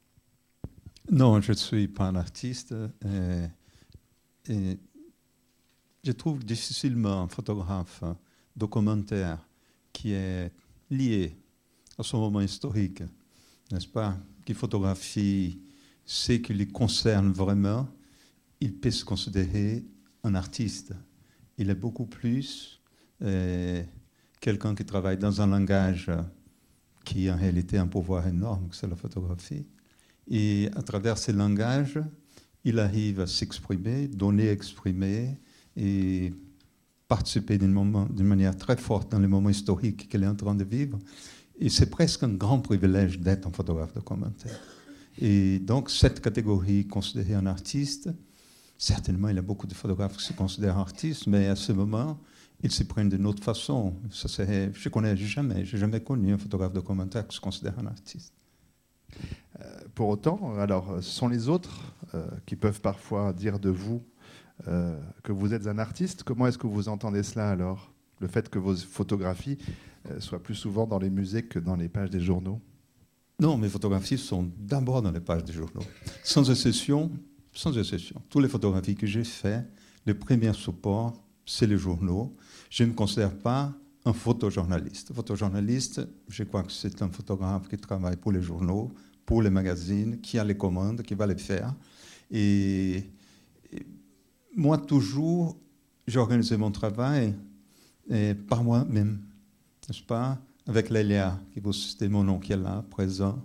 Non, 1.12 1.42
je 1.42 1.52
ne 1.52 1.58
suis 1.58 1.90
pas 1.90 2.06
un 2.06 2.16
artiste. 2.16 2.74
Euh, 3.06 3.48
et, 4.48 4.80
je 6.02 6.14
trouve 6.14 6.46
difficilement 6.46 7.24
un 7.24 7.28
photographe 7.28 8.04
documentaire 8.56 9.46
qui 9.92 10.14
est 10.14 10.50
lié 10.90 11.38
à 11.98 12.04
son 12.04 12.20
moment 12.20 12.40
historique, 12.40 13.04
n'est-ce 13.70 13.88
pas? 13.88 14.18
Qui 14.46 14.54
photographie 14.54 15.60
ce 16.06 16.32
qui 16.34 16.54
lui 16.54 16.68
concerne 16.70 17.32
vraiment, 17.32 17.88
il 18.62 18.74
peut 18.74 18.92
se 18.92 19.04
considérer 19.04 19.84
un 20.24 20.36
artiste 20.36 20.94
il 21.60 21.70
est 21.70 21.76
beaucoup 21.76 22.06
plus 22.06 22.82
euh, 23.22 23.84
quelqu'un 24.40 24.74
qui 24.74 24.86
travaille 24.86 25.18
dans 25.18 25.42
un 25.42 25.48
langage 25.48 26.10
qui 27.06 27.30
en 27.30 27.36
réalité 27.36 27.78
a 27.78 27.82
un 27.82 27.88
pouvoir 27.88 28.28
énorme, 28.28 28.70
c'est 28.72 28.88
la 28.88 28.96
photographie. 28.96 29.66
Et 30.30 30.70
à 30.76 30.82
travers 30.82 31.18
ce 31.18 31.32
langage, 31.32 32.00
il 32.64 32.80
arrive 32.80 33.20
à 33.20 33.28
s'exprimer, 33.28 34.08
donner, 34.08 34.50
exprimer 34.50 35.38
et 35.76 36.34
participer 37.08 37.58
d'une 37.58 38.28
manière 38.28 38.56
très 38.56 38.78
forte 38.78 39.12
dans 39.12 39.20
les 39.20 39.28
moments 39.28 39.50
historiques 39.50 40.08
qu'il 40.08 40.24
est 40.24 40.28
en 40.28 40.36
train 40.36 40.56
de 40.56 40.64
vivre. 40.64 41.00
Et 41.60 41.70
c'est 41.70 41.90
presque 41.90 42.24
un 42.24 42.34
grand 42.34 42.60
privilège 42.60 43.20
d'être 43.20 43.48
un 43.48 43.52
photographe 43.52 43.94
de 43.94 44.00
commentaire. 44.00 44.60
Et 45.18 45.60
donc, 45.60 45.90
cette 45.90 46.22
catégorie 46.22 46.88
considérée 46.88 47.34
un 47.34 47.48
artiste, 47.48 48.10
Certainement, 48.82 49.28
il 49.28 49.36
y 49.36 49.40
a 49.40 49.42
beaucoup 49.42 49.68
de 49.68 49.74
photographes 49.74 50.16
qui 50.16 50.24
se 50.24 50.32
considèrent 50.32 50.78
artistes, 50.78 51.28
mais 51.28 51.48
à 51.48 51.58
ce 51.58 51.74
moment, 51.74 52.18
ils 52.64 52.72
se 52.72 52.84
prennent 52.84 53.10
d'une 53.10 53.26
autre 53.26 53.44
façon. 53.44 53.94
Ça 54.10 54.30
je 54.46 54.70
ne 54.70 54.90
connais 54.90 55.18
jamais, 55.18 55.66
j'ai 55.66 55.78
jamais 55.78 56.00
connu 56.00 56.32
un 56.32 56.38
photographe 56.38 56.72
de 56.72 56.80
commentaire 56.80 57.28
qui 57.28 57.36
se 57.36 57.42
considère 57.42 57.78
un 57.78 57.88
artiste. 57.88 58.34
Euh, 59.60 59.66
pour 59.96 60.08
autant, 60.08 60.58
alors, 60.58 60.96
ce 61.02 61.10
sont 61.10 61.28
les 61.28 61.50
autres 61.50 61.94
euh, 62.14 62.26
qui 62.46 62.56
peuvent 62.56 62.80
parfois 62.80 63.34
dire 63.34 63.60
de 63.60 63.70
vous 63.70 64.02
euh, 64.70 64.98
que 65.24 65.34
vous 65.34 65.54
êtes 65.54 65.68
un 65.68 65.78
artiste. 65.78 66.24
Comment 66.24 66.48
est-ce 66.48 66.58
que 66.58 66.68
vous 66.68 66.88
entendez 66.88 67.24
cela 67.24 67.50
alors 67.50 67.92
Le 68.22 68.30
fait 68.30 68.48
que 68.48 68.60
vos 68.60 68.78
photographies 68.78 69.58
soient 70.20 70.42
plus 70.42 70.56
souvent 70.56 70.88
dans 70.88 71.00
les 71.00 71.10
musées 71.10 71.44
que 71.44 71.60
dans 71.60 71.76
les 71.76 71.90
pages 71.90 72.12
des 72.12 72.22
journaux? 72.22 72.62
Non, 73.42 73.58
mes 73.58 73.68
photographies 73.68 74.18
sont 74.18 74.50
d'abord 74.58 75.02
dans 75.02 75.12
les 75.12 75.20
pages 75.20 75.44
des 75.44 75.52
journaux. 75.52 75.84
Sans 76.24 76.50
exception, 76.50 77.12
sans 77.60 77.78
exception. 77.78 78.22
Toutes 78.30 78.44
les 78.44 78.48
photographies 78.48 78.96
que 78.96 79.06
j'ai 79.06 79.26
faites, 79.26 79.66
le 80.06 80.14
premier 80.14 80.54
support, 80.54 81.22
c'est 81.46 81.68
les 81.68 81.78
journaux. 81.78 82.34
Je 82.70 82.86
ne 82.86 82.90
me 82.90 82.94
considère 82.94 83.38
pas 83.38 83.74
un 84.06 84.14
photojournaliste. 84.14 85.14
Photojournaliste, 85.14 86.08
je 86.30 86.44
crois 86.44 86.64
que 86.64 86.72
c'est 86.72 87.02
un 87.02 87.10
photographe 87.10 87.68
qui 87.68 87.76
travaille 87.76 88.16
pour 88.16 88.32
les 88.32 88.42
journaux, 88.42 88.94
pour 89.26 89.42
les 89.42 89.50
magazines, 89.50 90.22
qui 90.22 90.40
a 90.40 90.46
les 90.46 90.56
commandes, 90.56 91.02
qui 91.02 91.16
va 91.16 91.28
les 91.28 91.38
faire. 91.38 91.76
Et, 92.32 93.04
moi, 94.56 94.78
toujours, 94.78 95.58
j'organisais 96.08 96.58
mon 96.58 96.72
travail 96.72 97.36
par 98.48 98.64
moi-même, 98.64 99.20
n'est-ce 99.88 100.04
pas? 100.04 100.40
Avec 100.66 100.90
Lélia, 100.90 101.38
qui 101.52 101.60
vous 101.60 101.74
citez 101.74 102.08
mon 102.08 102.24
nom 102.24 102.40
qui 102.40 102.54
est 102.54 102.58
là, 102.58 102.86
présent, 102.90 103.44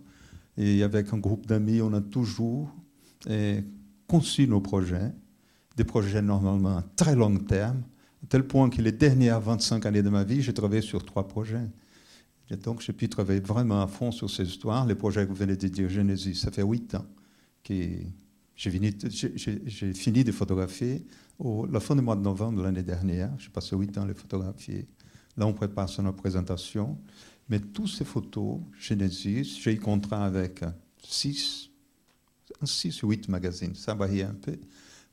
et 0.56 0.85
avec 0.85 1.12
un 1.12 1.18
groupe 1.18 1.47
d'amis, 1.47 1.80
on 1.83 1.92
a 1.94 2.00
toujours 2.00 2.71
conçu 4.06 4.46
nos 4.46 4.61
projets, 4.61 5.12
des 5.76 5.84
projets 5.84 6.23
normalement 6.23 6.78
à 6.78 6.82
très 6.96 7.14
long 7.14 7.37
terme, 7.37 7.82
à 8.23 8.26
tel 8.26 8.46
point 8.46 8.70
que 8.70 8.80
les 8.80 8.92
dernières 8.92 9.40
25 9.40 9.84
années 9.87 10.02
de 10.02 10.08
ma 10.08 10.25
vie, 10.25 10.40
j'ai 10.40 10.54
travaillé 10.54 10.82
sur 10.82 11.04
trois 11.04 11.28
projets. 11.28 11.68
Et 12.50 12.56
donc, 12.56 12.80
j'ai 12.80 12.92
pu 12.92 13.08
travailler 13.08 13.40
vraiment 13.40 13.82
à 13.82 13.87
fond 13.87 14.12
sur 14.12 14.30
ces 14.30 14.46
histoires. 14.46 14.87
Les 14.87 14.94
projets 14.94 15.25
que 15.25 15.28
vous 15.28 15.34
venez 15.34 15.56
de 15.56 15.68
dire, 15.68 15.88
Genesis, 15.88 16.34
ça 16.37 16.50
fait 16.50 16.62
huit 16.62 16.94
ans 16.94 17.06
que 17.62 17.75
j'ai 18.54 18.70
fini, 18.70 20.25
de 20.25 20.32
photographier. 20.32 21.06
Au, 21.38 21.66
la 21.66 21.80
fin 21.80 21.96
du 21.96 22.02
mois 22.02 22.16
de 22.16 22.20
novembre 22.20 22.58
de 22.58 22.62
l'année 22.62 22.82
dernière, 22.82 23.30
j'ai 23.38 23.49
passé 23.49 23.75
huit 23.76 23.96
ans 23.99 24.02
à 24.02 24.06
les 24.06 24.14
photographier. 24.14 24.87
Là, 25.37 25.46
on 25.46 25.52
prépare 25.52 25.88
son 25.88 26.11
présentation. 26.12 26.99
Mais 27.49 27.61
toutes 27.61 27.88
ces 27.88 28.04
photos, 28.04 28.61
Genesis, 28.78 29.61
j'ai 29.62 29.75
eu 29.75 29.78
contrat 29.78 30.25
avec 30.25 30.61
six 31.02 31.70
6 32.62 33.02
ou 33.02 33.10
8 33.10 33.28
magazines, 33.28 33.74
ça 33.74 33.94
varie 33.94 34.22
un 34.22 34.34
peu, 34.34 34.56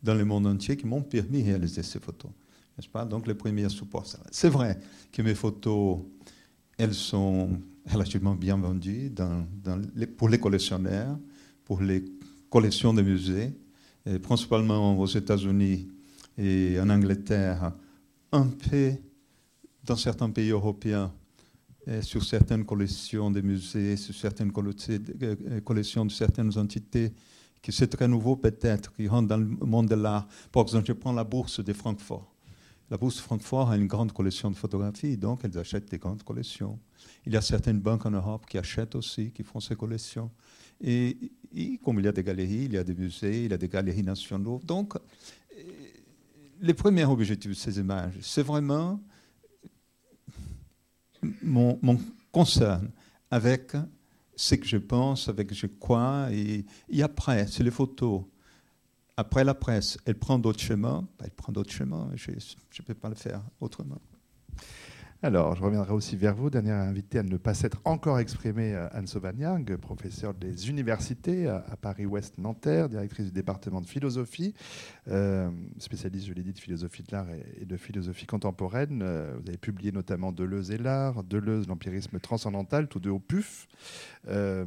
dans 0.04 0.16
le 0.16 0.26
monde 0.26 0.48
entier 0.48 0.76
qui 0.78 0.86
m'ont 0.86 1.02
permis 1.02 1.42
de 1.44 1.48
réaliser 1.48 1.84
ces 1.84 2.00
photos. 2.00 2.32
N'est-ce 2.78 2.90
pas? 2.90 3.06
Donc 3.06 3.28
les 3.28 3.36
premiers 3.36 3.70
supports. 3.70 4.06
C'est 4.32 4.50
vrai 4.50 4.80
que 5.12 5.22
mes 5.22 5.36
photos, 5.36 6.00
elles 6.78 6.94
sont 6.94 7.60
relativement 7.90 8.36
bien 8.36 8.58
vendues 8.58 9.12
pour 10.18 10.30
les 10.30 10.40
collectionneurs, 10.40 11.18
pour 11.66 11.82
les 11.82 12.04
collections 12.50 12.94
de 12.94 13.02
musées, 13.02 13.54
principalement 14.22 15.00
aux 15.00 15.08
États-Unis 15.08 15.88
et 16.38 16.80
en 16.80 16.90
Angleterre, 16.90 17.74
un 18.32 18.48
peu 18.48 18.94
dans 19.84 19.96
certains 19.96 20.30
pays 20.30 20.50
européens, 20.50 21.12
sur 22.02 22.24
certaines 22.24 22.66
collections 22.66 23.32
des 23.32 23.42
musées, 23.42 23.98
sur 23.98 24.14
certaines 24.14 24.52
collections 24.52 26.06
de 26.06 26.12
certaines 26.12 26.58
entités, 26.58 27.12
que 27.62 27.72
c'est 27.72 27.88
très 27.88 28.08
nouveau 28.08 28.36
peut-être, 28.36 28.94
qui 28.94 29.08
rentrent 29.08 29.28
dans 29.28 29.38
le 29.38 29.46
monde 29.46 29.88
de 29.88 29.96
l'art. 29.96 30.28
Par 30.52 30.64
exemple, 30.64 30.88
je 30.88 30.94
prends 30.94 31.14
la 31.14 31.24
bourse 31.24 31.64
de 31.64 31.74
Francfort. 31.74 32.32
La 32.90 32.98
bourse 32.98 33.16
de 33.16 33.22
Francfort 33.22 33.72
a 33.72 33.78
une 33.78 33.88
grande 33.88 34.12
collection 34.12 34.52
de 34.52 34.56
photographies, 34.56 35.16
donc 35.16 35.40
elles 35.44 35.58
achètent 35.58 35.90
des 35.90 35.98
grandes 35.98 36.24
collections. 36.24 36.78
Il 37.26 37.32
y 37.32 37.38
a 37.38 37.42
certaines 37.42 37.80
banques 37.80 38.06
en 38.06 38.12
Europe 38.12 38.46
qui 38.50 38.58
achètent 38.58 38.96
aussi, 38.96 39.32
qui 39.32 39.44
font 39.44 39.62
ces 39.62 39.76
collections. 39.76 40.30
Et, 40.82 41.32
comme 41.84 42.00
il 42.00 42.06
y 42.06 42.08
a 42.08 42.12
des 42.12 42.24
galeries, 42.24 42.66
il 42.66 42.74
y 42.74 42.78
a 42.78 42.84
des 42.84 42.96
musées, 42.96 43.46
il 43.46 43.52
y 43.52 43.54
a 43.54 43.58
des 43.58 43.70
galeries 43.70 44.04
nationaux. 44.04 44.60
Donc, 44.66 44.96
euh, 44.96 45.64
les 46.60 46.74
premiers 46.74 47.06
objectifs 47.06 47.52
de 47.52 47.56
ces 47.56 47.80
images, 47.80 48.16
c'est 48.22 48.44
vraiment 48.44 49.00
mon, 51.44 51.80
mon 51.82 52.00
concern 52.32 52.90
avec 53.30 53.74
ce 54.36 54.56
que 54.56 54.66
je 54.66 54.78
pense, 54.78 55.30
avec 55.30 55.50
ce 55.50 55.54
que 55.54 55.60
je 55.60 55.68
crois. 55.68 56.28
Et, 56.32 56.66
après, 57.02 57.48
c'est 57.48 57.64
les 57.64 57.72
photos. 57.72 58.24
Après 59.18 59.44
la 59.44 59.54
presse, 59.54 59.98
elle 60.06 60.18
prend 60.18 60.40
d'autres 60.40 60.62
chemins. 60.62 61.08
Ben, 61.20 61.26
elle 61.26 61.32
prend 61.32 61.52
d'autres 61.52 61.72
chemins. 61.72 62.10
Je 62.16 62.32
ne 62.32 62.86
peux 62.86 62.94
pas 62.94 63.10
le 63.10 63.16
faire 63.16 63.42
autrement. 63.60 64.02
Alors, 65.24 65.56
je 65.56 65.62
reviendrai 65.62 65.94
aussi 65.94 66.16
vers 66.16 66.34
vous, 66.34 66.50
dernière 66.50 66.78
invitée 66.78 67.20
à 67.20 67.24
ne 67.24 67.38
pas 67.38 67.54
s'être 67.54 67.80
encore 67.86 68.18
exprimée, 68.18 68.74
euh, 68.74 68.88
Anne 68.92 69.06
Sauvagnan, 69.06 69.64
professeure 69.80 70.34
des 70.34 70.68
universités 70.68 71.48
à 71.48 71.78
Paris-Ouest 71.80 72.40
Nanterre, 72.40 72.90
directrice 72.90 73.28
du 73.28 73.32
département 73.32 73.82
de 73.82 73.86
philosophie, 73.86 74.56
euh, 75.10 75.52
spécialiste, 75.78 76.26
je 76.26 76.34
l'ai 76.34 76.42
dit, 76.42 76.54
de 76.54 76.60
philosophie 76.60 77.04
de 77.04 77.12
l'art 77.12 77.28
et 77.30 77.66
de 77.66 77.78
philosophie 77.78 78.26
contemporaine. 78.26 79.04
Euh, 79.04 79.36
vous 79.40 79.48
avez 79.48 79.60
publié 79.60 79.92
notamment 79.92 80.32
Deleuze 80.32 80.72
et 80.72 80.80
l'art, 80.80 81.24
Deleuze, 81.24 81.68
l'empirisme 81.68 82.20
transcendantal, 82.20 82.88
tous 82.88 83.00
deux 83.00 83.12
au 83.12 83.20
PUF, 83.20 83.68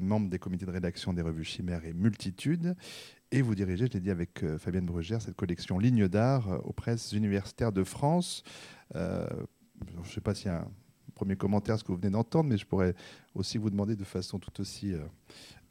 membre 0.00 0.30
des 0.30 0.38
comités 0.38 0.66
de 0.66 0.70
rédaction 0.70 1.12
des 1.12 1.23
revues 1.23 1.42
Chimère 1.42 1.84
et 1.84 1.92
Multitude. 1.92 2.76
Et 3.32 3.42
vous 3.42 3.56
dirigez, 3.56 3.88
je 3.88 3.94
l'ai 3.94 4.00
dit 4.00 4.11
avec 4.12 4.44
Fabienne 4.58 4.87
Brugère, 4.87 5.20
cette 5.20 5.34
collection 5.34 5.80
Ligne 5.80 6.06
d'art 6.06 6.61
aux 6.64 6.73
presses 6.73 7.11
universitaires 7.11 7.73
de 7.73 7.82
France 7.82 8.44
je 9.87 9.99
ne 9.99 10.04
sais 10.04 10.21
pas 10.21 10.35
s'il 10.35 10.47
y 10.47 10.50
a 10.50 10.61
un 10.61 10.69
premier 11.14 11.37
commentaire, 11.37 11.78
ce 11.78 11.85
que 11.85 11.93
vous 11.93 11.99
venez 11.99 12.11
d'entendre, 12.11 12.50
mais 12.50 12.59
je 12.59 12.66
pourrais 12.66 12.95
aussi 13.35 13.59
vous 13.59 13.71
demander 13.71 13.97
de 13.97 14.04
façon 14.04 14.38
tout 14.38 14.61
aussi 14.61 14.93
euh, 14.93 14.99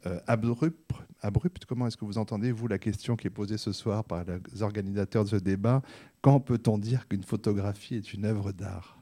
euh, 0.05 0.19
abrupte, 0.27 0.91
abrupte, 1.21 1.65
comment 1.65 1.87
est-ce 1.87 1.97
que 1.97 2.05
vous 2.05 2.17
entendez, 2.17 2.51
vous, 2.51 2.67
la 2.67 2.79
question 2.79 3.15
qui 3.15 3.27
est 3.27 3.31
posée 3.31 3.57
ce 3.57 3.71
soir 3.71 4.03
par 4.03 4.23
les 4.25 4.61
organisateurs 4.61 5.23
de 5.23 5.29
ce 5.29 5.35
débat 5.37 5.81
Quand 6.21 6.39
peut-on 6.39 6.77
dire 6.77 7.07
qu'une 7.07 7.23
photographie 7.23 7.95
est 7.95 8.13
une 8.13 8.25
œuvre 8.25 8.51
d'art? 8.51 8.97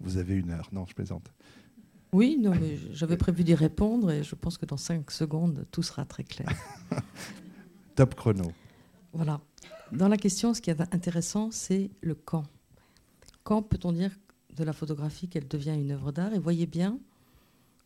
Vous 0.00 0.18
avez 0.18 0.34
une 0.34 0.50
heure. 0.50 0.68
Non, 0.72 0.84
je 0.86 0.94
plaisante. 0.94 1.32
Oui, 2.12 2.38
non, 2.40 2.52
mais 2.52 2.78
j'avais 2.92 3.16
prévu 3.16 3.44
d'y 3.44 3.54
répondre 3.54 4.10
et 4.10 4.22
je 4.22 4.34
pense 4.34 4.58
que 4.58 4.66
dans 4.66 4.76
cinq 4.76 5.10
secondes, 5.10 5.66
tout 5.70 5.82
sera 5.82 6.04
très 6.04 6.24
clair. 6.24 6.48
Top 7.96 8.14
chrono. 8.14 8.52
Voilà. 9.12 9.40
Dans 9.92 10.08
la 10.08 10.16
question, 10.16 10.54
ce 10.54 10.60
qui 10.60 10.70
est 10.70 10.80
intéressant, 10.94 11.50
c'est 11.50 11.90
le 12.02 12.14
quand. 12.14 12.44
Quand 13.42 13.62
peut-on 13.62 13.92
dire 13.92 14.10
de 14.56 14.64
la 14.64 14.72
photographie 14.72 15.28
qu'elle 15.28 15.48
devient 15.48 15.76
une 15.78 15.92
œuvre 15.92 16.12
d'art. 16.12 16.32
Et 16.32 16.38
voyez 16.38 16.66
bien 16.66 16.98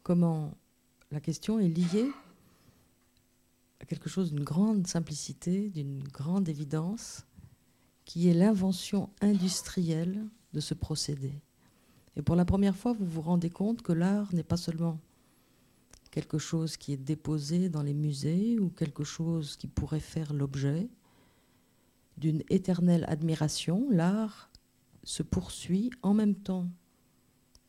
comment 0.03 0.55
la 1.11 1.21
question 1.21 1.59
est 1.59 1.69
liée 1.69 2.11
à 3.81 3.87
quelque 3.87 4.09
chose 4.09 4.31
d'une 4.31 4.45
grande 4.45 4.87
simplicité, 4.87 5.71
d'une 5.71 6.03
grande 6.05 6.49
évidence, 6.49 7.25
qui 8.05 8.29
est 8.29 8.35
l'invention 8.35 9.11
industrielle 9.21 10.27
de 10.53 10.61
ce 10.61 10.75
procédé. 10.75 11.33
Et 12.17 12.23
pour 12.23 12.37
la 12.37 12.45
première 12.45 12.77
fois, 12.77 12.93
vous 12.93 13.07
vous 13.07 13.23
rendez 13.23 13.51
compte 13.51 13.83
que 13.83 13.93
l'art 13.93 14.35
n'est 14.35 14.43
pas 14.43 14.57
seulement 14.57 14.99
quelque 16.11 16.39
chose 16.39 16.77
qui 16.77 16.93
est 16.93 16.97
déposé 16.97 17.69
dans 17.69 17.83
les 17.83 17.95
musées 17.95 18.59
ou 18.59 18.69
quelque 18.69 19.05
chose 19.05 19.57
qui 19.57 19.69
pourrait 19.69 20.01
faire 20.01 20.33
l'objet 20.33 20.89
d'une 22.19 22.43
éternelle 22.51 23.05
admiration. 23.09 23.87
L'art 23.91 24.50
se 25.03 25.23
poursuit 25.23 25.91
en 26.03 26.15
même 26.15 26.35
temps 26.35 26.69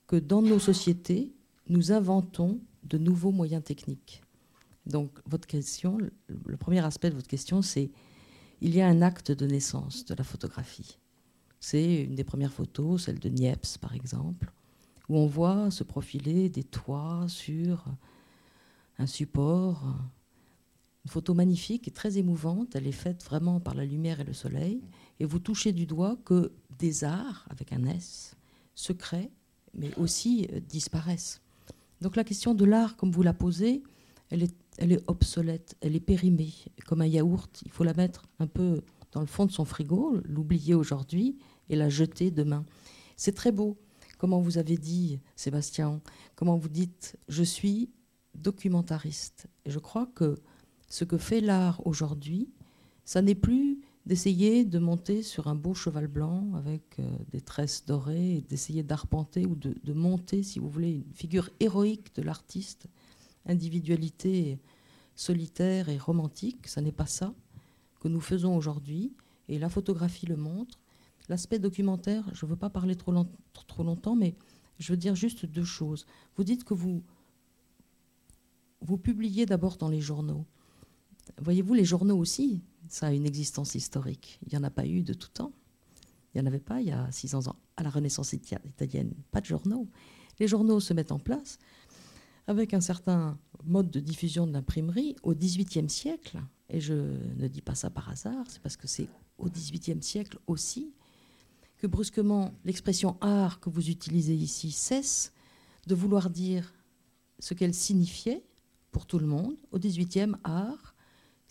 que 0.07 0.15
dans 0.15 0.41
nos 0.41 0.59
sociétés, 0.59 1.33
nous 1.67 1.91
inventons 1.91 2.59
de 2.83 2.97
nouveaux 2.97 3.31
moyens 3.31 3.63
techniques. 3.63 4.23
Donc, 4.85 5.19
votre 5.25 5.47
question, 5.47 5.97
le 6.27 6.57
premier 6.57 6.83
aspect 6.83 7.09
de 7.09 7.15
votre 7.15 7.27
question, 7.27 7.61
c'est 7.61 7.91
il 8.61 8.75
y 8.75 8.81
a 8.81 8.87
un 8.87 9.01
acte 9.01 9.31
de 9.31 9.45
naissance 9.45 10.05
de 10.05 10.13
la 10.13 10.23
photographie. 10.23 10.97
C'est 11.59 12.03
une 12.03 12.15
des 12.15 12.23
premières 12.23 12.53
photos, 12.53 13.05
celle 13.05 13.19
de 13.19 13.29
Niepce 13.29 13.77
par 13.77 13.93
exemple, 13.93 14.51
où 15.09 15.17
on 15.17 15.27
voit 15.27 15.71
se 15.71 15.83
profiler 15.83 16.49
des 16.49 16.63
toits 16.63 17.25
sur 17.27 17.85
un 18.97 19.05
support. 19.05 19.95
Une 21.05 21.11
photo 21.11 21.33
magnifique 21.33 21.87
et 21.87 21.91
très 21.91 22.17
émouvante. 22.17 22.75
Elle 22.75 22.87
est 22.87 22.91
faite 22.91 23.23
vraiment 23.23 23.59
par 23.59 23.73
la 23.73 23.85
lumière 23.85 24.19
et 24.19 24.23
le 24.23 24.33
soleil. 24.33 24.81
Et 25.19 25.25
vous 25.25 25.39
touchez 25.39 25.71
du 25.71 25.85
doigt 25.85 26.17
que 26.25 26.51
des 26.77 27.03
arts, 27.03 27.47
avec 27.49 27.73
un 27.73 27.85
S, 27.85 28.35
se 28.75 28.93
créent, 28.93 29.31
mais 29.73 29.93
aussi 29.97 30.47
euh, 30.51 30.59
disparaissent. 30.59 31.41
Donc 32.01 32.15
la 32.15 32.23
question 32.23 32.53
de 32.53 32.65
l'art, 32.65 32.95
comme 32.97 33.11
vous 33.11 33.23
la 33.23 33.33
posez, 33.33 33.83
elle 34.29 34.43
est, 34.43 34.55
elle 34.77 34.91
est 34.91 35.03
obsolète, 35.07 35.75
elle 35.81 35.95
est 35.95 35.99
périmée, 35.99 36.53
comme 36.85 37.01
un 37.01 37.07
yaourt. 37.07 37.61
Il 37.65 37.71
faut 37.71 37.83
la 37.83 37.93
mettre 37.93 38.23
un 38.39 38.47
peu 38.47 38.81
dans 39.11 39.21
le 39.21 39.27
fond 39.27 39.45
de 39.45 39.51
son 39.51 39.65
frigo, 39.65 40.19
l'oublier 40.23 40.73
aujourd'hui 40.73 41.37
et 41.69 41.75
la 41.75 41.89
jeter 41.89 42.31
demain. 42.31 42.65
C'est 43.17 43.33
très 43.35 43.51
beau. 43.51 43.77
Comment 44.17 44.39
vous 44.39 44.57
avez 44.57 44.77
dit, 44.77 45.19
Sébastien, 45.35 46.01
comment 46.35 46.55
vous 46.55 46.69
dites, 46.69 47.17
je 47.27 47.43
suis 47.43 47.89
documentariste. 48.35 49.47
Et 49.65 49.71
je 49.71 49.79
crois 49.79 50.07
que 50.15 50.37
ce 50.91 51.05
que 51.05 51.17
fait 51.17 51.39
l'art 51.39 51.81
aujourd'hui, 51.87 52.49
ça 53.05 53.21
n'est 53.21 53.33
plus 53.33 53.79
d'essayer 54.05 54.65
de 54.65 54.77
monter 54.77 55.23
sur 55.23 55.47
un 55.47 55.55
beau 55.55 55.73
cheval 55.73 56.07
blanc 56.07 56.53
avec 56.55 56.99
euh, 56.99 57.09
des 57.31 57.39
tresses 57.39 57.85
dorées 57.85 58.43
d'essayer 58.49 58.83
d'arpenter 58.83 59.45
ou 59.45 59.55
de, 59.55 59.93
monter, 59.93 60.43
si 60.43 60.59
vous 60.59 60.69
voulez, 60.69 60.95
une 60.95 61.13
figure 61.13 61.49
héroïque 61.61 62.13
de 62.15 62.23
l'artiste, 62.23 62.87
individualité 63.45 64.59
solitaire 65.15 65.87
et 65.87 65.97
romantique. 65.97 66.67
Ce 66.67 66.81
n'est 66.81 66.91
pas 66.91 67.05
ça 67.05 67.33
que 68.01 68.09
nous 68.09 68.19
faisons 68.19 68.57
aujourd'hui 68.57 69.13
et 69.47 69.59
la 69.59 69.69
photographie 69.69 70.25
le 70.25 70.35
montre. 70.35 70.77
L'aspect 71.29 71.59
documentaire, 71.59 72.29
je 72.33 72.45
ne 72.45 72.49
veux 72.49 72.57
pas 72.57 72.69
parler 72.69 72.97
trop, 72.97 73.13
trop 73.65 73.83
longtemps, 73.83 74.17
mais 74.17 74.35
je 74.77 74.91
veux 74.91 74.97
dire 74.97 75.15
juste 75.15 75.45
deux 75.45 75.63
choses. 75.63 76.05
Vous 76.35 76.43
dites 76.43 76.65
que 76.65 76.73
vous, 76.73 77.01
vous 78.81 78.97
publiez 78.97 79.45
d'abord 79.45 79.77
dans 79.77 79.87
les 79.87 80.01
journaux. 80.01 80.45
Voyez-vous, 81.39 81.73
les 81.73 81.85
journaux 81.85 82.17
aussi, 82.17 82.61
ça 82.87 83.07
a 83.07 83.11
une 83.11 83.25
existence 83.25 83.75
historique. 83.75 84.39
Il 84.43 84.49
n'y 84.49 84.57
en 84.57 84.63
a 84.63 84.69
pas 84.69 84.85
eu 84.85 85.03
de 85.03 85.13
tout 85.13 85.29
temps. 85.29 85.53
Il 86.33 86.41
n'y 86.41 86.43
en 86.43 86.47
avait 86.47 86.59
pas 86.59 86.81
il 86.81 86.87
y 86.87 86.91
a 86.91 87.11
600 87.11 87.47
ans. 87.47 87.55
À 87.77 87.83
la 87.83 87.89
Renaissance 87.89 88.33
italienne, 88.33 89.13
pas 89.31 89.41
de 89.41 89.45
journaux. 89.45 89.87
Les 90.39 90.47
journaux 90.47 90.79
se 90.79 90.93
mettent 90.93 91.11
en 91.11 91.19
place 91.19 91.59
avec 92.47 92.73
un 92.73 92.81
certain 92.81 93.37
mode 93.63 93.91
de 93.91 93.99
diffusion 93.99 94.47
de 94.47 94.53
l'imprimerie 94.53 95.15
au 95.23 95.33
XVIIIe 95.33 95.89
siècle. 95.89 96.41
Et 96.69 96.79
je 96.79 96.93
ne 96.93 97.47
dis 97.47 97.61
pas 97.61 97.75
ça 97.75 97.89
par 97.89 98.09
hasard, 98.09 98.45
c'est 98.49 98.61
parce 98.61 98.77
que 98.77 98.87
c'est 98.87 99.07
au 99.37 99.49
XVIIIe 99.49 100.01
siècle 100.01 100.39
aussi 100.47 100.93
que 101.77 101.87
brusquement 101.87 102.53
l'expression 102.63 103.17
art 103.21 103.59
que 103.59 103.69
vous 103.69 103.89
utilisez 103.89 104.35
ici 104.35 104.71
cesse 104.71 105.33
de 105.87 105.95
vouloir 105.95 106.29
dire 106.29 106.73
ce 107.39 107.53
qu'elle 107.53 107.73
signifiait 107.73 108.45
pour 108.91 109.05
tout 109.05 109.17
le 109.19 109.25
monde. 109.25 109.55
Au 109.71 109.79
XVIIIe, 109.79 110.33
art, 110.43 110.90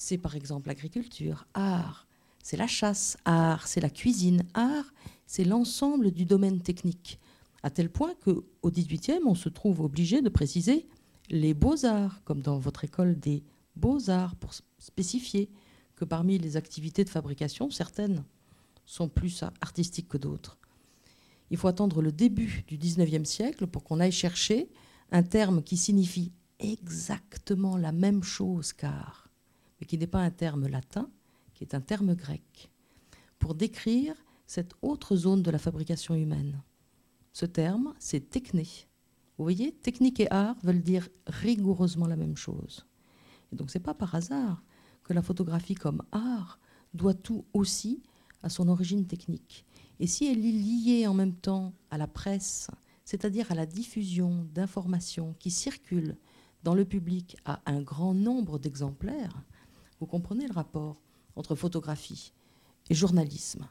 c'est 0.01 0.17
par 0.17 0.35
exemple 0.35 0.69
l'agriculture. 0.69 1.47
Art, 1.53 2.09
c'est 2.43 2.57
la 2.57 2.67
chasse. 2.67 3.19
Art, 3.27 3.69
c'est 3.69 3.83
la 3.83 3.91
cuisine. 3.91 4.45
Art, 4.55 4.95
c'est 5.27 5.45
l'ensemble 5.45 6.11
du 6.11 6.25
domaine 6.25 6.63
technique. 6.63 7.21
À 7.63 7.69
tel 7.69 7.91
point 7.91 8.15
qu'au 8.25 8.43
XVIIIe, 8.65 9.21
on 9.27 9.35
se 9.35 9.51
trouve 9.51 9.83
obligé 9.83 10.23
de 10.23 10.31
préciser 10.31 10.89
les 11.29 11.53
beaux-arts, 11.53 12.25
comme 12.25 12.41
dans 12.41 12.59
votre 12.59 12.83
école 12.85 13.21
des 13.21 13.45
beaux-arts, 13.77 14.37
pour 14.37 14.55
spécifier 14.79 15.51
que 15.97 16.07
parmi 16.07 16.39
les 16.39 16.57
activités 16.57 17.05
de 17.05 17.11
fabrication, 17.11 17.71
certaines 17.71 18.25
sont 18.87 19.11
plus 19.11 19.45
artistiques 19.61 20.09
que 20.09 20.17
d'autres. 20.17 20.57
Il 21.51 21.59
faut 21.59 21.69
attendre 21.69 22.01
le 22.01 22.11
début 22.11 22.65
du 22.69 22.79
XIXe 22.79 23.29
siècle 23.29 23.67
pour 23.67 23.85
qu'on 23.85 24.01
aille 24.01 24.13
chercher 24.13 24.71
un 25.13 25.23
terme 25.23 25.63
qui 25.63 25.77
signifie 25.77 26.33
exactement 26.59 27.77
la 27.77 27.93
même 27.93 28.23
chose 28.23 28.73
qu'art 28.73 29.20
mais 29.81 29.87
qui 29.87 29.99
n'est 29.99 30.07
pas 30.07 30.21
un 30.21 30.31
terme 30.31 30.67
latin, 30.67 31.11
qui 31.55 31.65
est 31.65 31.75
un 31.75 31.81
terme 31.81 32.15
grec, 32.15 32.71
pour 33.39 33.55
décrire 33.55 34.15
cette 34.47 34.75
autre 34.83 35.17
zone 35.17 35.43
de 35.43 35.51
la 35.51 35.59
fabrication 35.59 36.15
humaine. 36.15 36.63
Ce 37.33 37.47
terme, 37.47 37.95
c'est 37.99 38.31
techné. 38.31 38.67
Vous 39.39 39.45
voyez, 39.45 39.73
technique 39.73 40.21
et 40.21 40.31
art 40.31 40.57
veulent 40.63 40.83
dire 40.83 41.09
rigoureusement 41.27 42.07
la 42.07 42.17
même 42.17 42.37
chose. 42.37 42.87
Et 43.53 43.57
donc, 43.57 43.71
ce 43.71 43.79
n'est 43.79 43.83
pas 43.83 43.95
par 43.95 44.15
hasard 44.15 44.63
que 45.03 45.13
la 45.13 45.23
photographie 45.23 45.75
comme 45.75 46.03
art 46.13 46.59
doit 46.93 47.15
tout 47.15 47.45
aussi 47.53 48.03
à 48.43 48.49
son 48.49 48.69
origine 48.69 49.07
technique. 49.07 49.65
Et 49.99 50.07
si 50.07 50.27
elle 50.27 50.45
est 50.45 50.53
liée 50.53 51.07
en 51.07 51.15
même 51.15 51.35
temps 51.35 51.73
à 51.91 51.99
la 51.99 52.07
presse, 52.07 52.71
c'est-à-dire 53.05 53.51
à 53.51 53.55
la 53.55 53.67
diffusion 53.67 54.47
d'informations 54.53 55.35
qui 55.39 55.51
circulent 55.51 56.17
dans 56.63 56.75
le 56.75 56.85
public 56.85 57.37
à 57.45 57.61
un 57.67 57.81
grand 57.83 58.15
nombre 58.15 58.59
d'exemplaires, 58.59 59.43
vous 60.01 60.07
comprenez 60.07 60.47
le 60.47 60.55
rapport 60.55 61.01
entre 61.37 61.55
photographie 61.55 62.33
et 62.89 62.95
journalisme. 62.95 63.69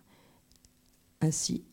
Ainsi, 1.21 1.63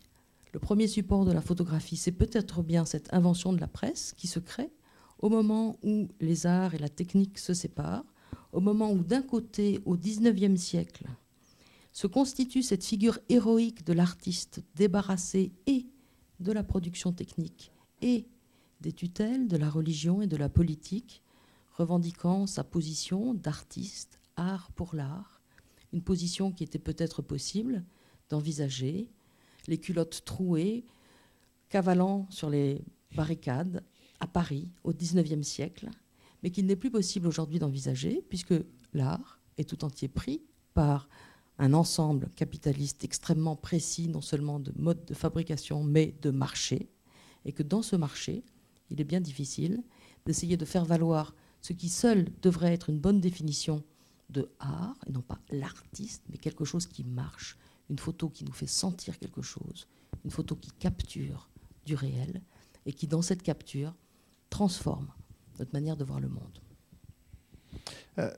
le 0.53 0.59
premier 0.59 0.89
support 0.89 1.25
de 1.25 1.33
la 1.33 1.43
photographie, 1.43 1.97
c'est 1.97 2.13
peut-être 2.13 2.63
bien 2.63 2.85
cette 2.85 3.13
invention 3.13 3.53
de 3.53 3.61
la 3.61 3.69
presse 3.69 4.15
qui 4.17 4.27
se 4.27 4.41
crée 4.41 4.73
au 5.19 5.29
moment 5.29 5.79
où 5.83 6.09
les 6.21 6.47
arts 6.47 6.75
et 6.75 6.79
la 6.79 6.89
technique 6.89 7.39
se 7.39 7.55
séparent, 7.55 8.05
au 8.53 8.61
moment 8.61 8.91
où 8.93 9.03
d'un 9.03 9.23
côté, 9.23 9.81
au 9.85 9.97
XIXe 9.97 10.61
siècle, 10.61 11.07
se 11.93 12.07
constitue 12.07 12.63
cette 12.63 12.85
figure 12.85 13.19
héroïque 13.29 13.85
de 13.85 13.93
l'artiste 13.93 14.63
débarrassé 14.75 15.53
et 15.67 15.87
de 16.41 16.53
la 16.53 16.63
production 16.63 17.13
technique 17.13 17.73
et 18.03 18.27
des 18.81 18.93
tutelles 18.93 19.49
de 19.49 19.57
la 19.57 19.71
religion 19.71 20.21
et 20.21 20.27
de 20.27 20.37
la 20.37 20.51
politique, 20.51 21.23
revendiquant 21.73 22.47
sa 22.47 22.65
position 22.65 23.33
d'artiste, 23.33 24.21
art 24.37 24.71
pour 24.73 24.95
l'art, 24.95 25.41
une 25.93 26.03
position 26.03 26.53
qui 26.53 26.65
était 26.65 26.79
peut-être 26.79 27.23
possible 27.23 27.85
d'envisager, 28.29 29.11
les 29.67 29.79
culottes 29.79 30.25
trouées, 30.25 30.85
cavalant 31.69 32.27
sur 32.31 32.51
les 32.51 32.85
barricades 33.15 33.83
à 34.21 34.27
Paris 34.27 34.73
au 34.85 34.93
XIXe 34.93 35.47
siècle, 35.47 35.89
mais 36.43 36.51
qu'il 36.51 36.67
n'est 36.67 36.77
plus 36.77 36.91
possible 36.91 37.27
aujourd'hui 37.27 37.59
d'envisager, 37.59 38.23
puisque 38.29 38.55
l'art 38.93 39.41
est 39.59 39.69
tout 39.69 39.85
entier 39.85 40.09
pris 40.09 40.43
par 40.75 41.09
un 41.59 41.73
ensemble 41.73 42.31
capitaliste 42.37 43.05
extrêmement 43.05 43.57
précis, 43.57 44.09
non 44.09 44.21
seulement 44.21 44.61
de 44.61 44.73
mode 44.77 45.05
de 45.07 45.15
fabrication, 45.15 45.83
mais 45.83 46.15
de 46.23 46.31
marché, 46.31 46.91
et 47.45 47.53
que 47.53 47.63
dans 47.63 47.83
ce 47.83 47.97
marché, 47.97 48.45
il 48.91 49.01
est 49.01 49.05
bien 49.05 49.21
difficile 49.21 49.83
d'essayer 50.27 50.57
de 50.57 50.65
faire 50.65 50.85
valoir 50.85 51.35
ce 51.63 51.73
qui 51.73 51.89
seul 51.89 52.29
devrait 52.43 52.75
être 52.75 52.91
une 52.91 52.99
bonne 52.99 53.21
définition 53.21 53.83
de 54.31 54.51
art, 54.59 54.97
et 55.07 55.13
non 55.13 55.23
pas 55.23 55.39
l'artiste, 55.51 56.23
mais 56.31 56.39
quelque 56.39 56.65
chose 56.65 56.87
qui 56.87 57.05
marche, 57.05 57.57
une 57.91 57.99
photo 57.99 58.29
qui 58.29 58.45
nous 58.45 58.53
fait 58.53 58.67
sentir 58.67 59.19
quelque 59.19 59.43
chose, 59.43 59.87
une 60.25 60.31
photo 60.31 60.57
qui 60.57 60.71
capture 60.73 61.49
du 61.85 61.95
réel, 61.95 62.43
et 62.85 62.93
qui, 62.93 63.07
dans 63.07 63.23
cette 63.23 63.43
capture, 63.43 63.95
transforme 64.51 65.09
notre 65.59 65.73
manière 65.73 65.97
de 65.97 66.05
voir 66.05 66.21
le 66.21 66.29
monde. 66.29 66.61
Euh, 68.19 68.31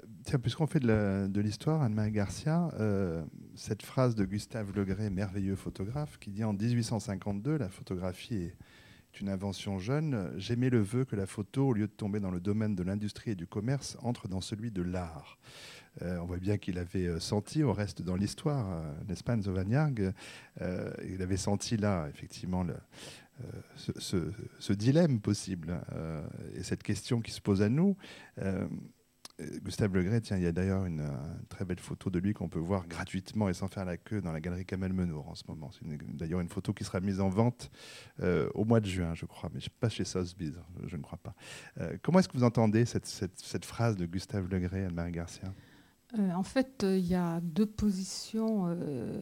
puisqu'on 0.43 0.67
fait 0.67 0.81
de 0.81 1.41
l'histoire, 1.41 1.83
Anne-Marie 1.83 2.11
Garcia, 2.11 2.71
euh, 2.81 3.25
cette 3.55 3.83
phrase 3.83 4.15
de 4.15 4.25
Gustave 4.25 4.75
Legray, 4.75 5.11
merveilleux 5.11 5.55
photographe, 5.55 6.19
qui 6.19 6.31
dit 6.31 6.45
en 6.45 6.53
1852, 6.53 7.57
la 7.57 7.69
photographie 7.69 8.35
est 8.35 8.57
une 9.21 9.29
invention 9.29 9.79
jeune, 9.79 10.33
j'aimais 10.37 10.71
le 10.71 10.81
vœu 10.81 11.05
que 11.05 11.17
la 11.17 11.27
photo, 11.27 11.69
au 11.69 11.73
lieu 11.73 11.87
de 11.87 11.93
tomber 11.93 12.21
dans 12.21 12.31
le 12.31 12.41
domaine 12.41 12.75
de 12.75 12.83
l'industrie 12.83 13.33
et 13.33 13.35
du 13.35 13.47
commerce, 13.47 13.97
entre 14.03 14.29
dans 14.29 14.41
celui 14.41 14.71
de 14.71 14.83
l'art. 14.83 15.39
Euh, 16.03 16.19
on 16.19 16.27
voit 16.27 16.39
bien 16.39 16.59
qu'il 16.59 16.79
avait 16.79 17.19
senti, 17.19 17.65
on 17.65 17.73
reste 17.73 18.03
dans 18.03 18.15
l'histoire, 18.15 18.85
n'est-ce 19.09 19.25
pas, 19.25 19.37
Il 21.05 21.23
avait 21.23 21.37
senti 21.37 21.77
là, 21.77 22.09
effectivement, 22.09 22.63
le, 22.63 22.77
ce, 23.77 24.73
dilemme 24.73 25.21
possible 25.21 25.81
et 26.55 26.63
cette 26.63 26.83
question 26.83 27.21
qui 27.21 27.33
se 27.33 27.41
pose 27.41 27.63
à 27.63 27.69
nous. 27.69 27.97
Gustave 29.63 29.95
Legret, 29.95 30.21
tiens, 30.21 30.37
il 30.37 30.43
y 30.43 30.47
a 30.47 30.53
d'ailleurs 30.53 30.85
une, 30.85 31.09
très 31.49 31.65
belle 31.65 31.79
photo 31.79 32.11
de 32.11 32.19
lui 32.19 32.33
qu'on 32.33 32.49
peut 32.49 32.59
voir 32.59 32.89
gratuitement 32.89 33.49
et 33.49 33.55
sans 33.55 33.69
faire 33.69 33.85
la 33.85 33.97
queue 33.97 34.21
dans 34.21 34.33
la 34.33 34.41
galerie 34.41 34.65
Kamel 34.65 34.93
Menour 34.93 35.29
en 35.29 35.35
ce 35.35 35.45
moment. 35.47 35.71
C'est 35.73 35.87
d'ailleurs 36.17 36.41
une 36.41 36.49
photo 36.49 36.73
qui 36.73 36.85
sera 36.85 37.01
mise 37.01 37.21
en 37.21 37.29
vente 37.29 37.71
euh, 38.21 38.49
au 38.55 38.65
mois 38.65 38.81
de 38.81 38.87
juin, 38.87 39.15
je 39.15 39.27
crois, 39.27 39.51
mais 39.55 39.61
pas 39.81 39.89
chez 39.89 40.05
Sotheby's, 40.05 40.55
je 40.87 40.97
ne 40.97 41.03
crois 41.03 41.19
pas. 41.19 41.35
Euh, 41.81 41.97
comment 42.03 42.19
est-ce 42.19 42.29
que 42.29 42.37
vous 42.37 42.45
entendez 42.45 42.85
cette, 42.85 43.07
cette 43.07 43.65
phrase 43.65 43.97
de 43.97 44.07
Gustave 44.07 44.49
Legret, 44.49 44.85
Anne-Marie 44.85 45.13
Garcia? 45.13 45.53
Euh, 46.17 46.33
en 46.33 46.43
fait, 46.43 46.87
il 46.89 47.07
y 47.07 47.15
a 47.15 47.41
deux 47.43 47.67
positions 47.67 48.65
euh, 48.69 49.21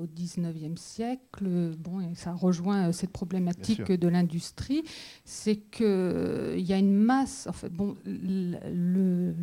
au 0.00 0.06
XIXe 0.06 0.80
siècle. 0.80 1.74
Bon, 1.78 2.00
et 2.00 2.14
ça 2.14 2.32
rejoint 2.32 2.88
euh, 2.88 2.92
cette 2.92 3.10
problématique 3.10 3.90
de 3.90 4.08
l'industrie. 4.08 4.84
C'est 5.24 5.56
qu'il 5.56 6.60
y 6.60 6.72
a 6.72 6.78
une 6.78 6.94
masse. 6.94 7.48
En 7.48 7.52
fait, 7.52 7.70
bon, 7.70 7.96
le, 8.04 9.34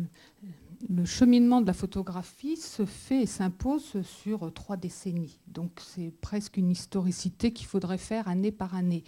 le, 0.88 1.04
cheminement 1.04 1.60
de 1.60 1.66
la 1.66 1.74
photographie 1.74 2.56
se 2.56 2.86
fait 2.86 3.22
et 3.22 3.26
s'impose 3.26 4.00
sur 4.02 4.50
trois 4.54 4.78
décennies. 4.78 5.38
Donc, 5.48 5.72
c'est 5.84 6.14
presque 6.22 6.56
une 6.56 6.70
historicité 6.70 7.52
qu'il 7.52 7.66
faudrait 7.66 7.98
faire 7.98 8.26
année 8.26 8.52
par 8.52 8.74
année. 8.74 9.04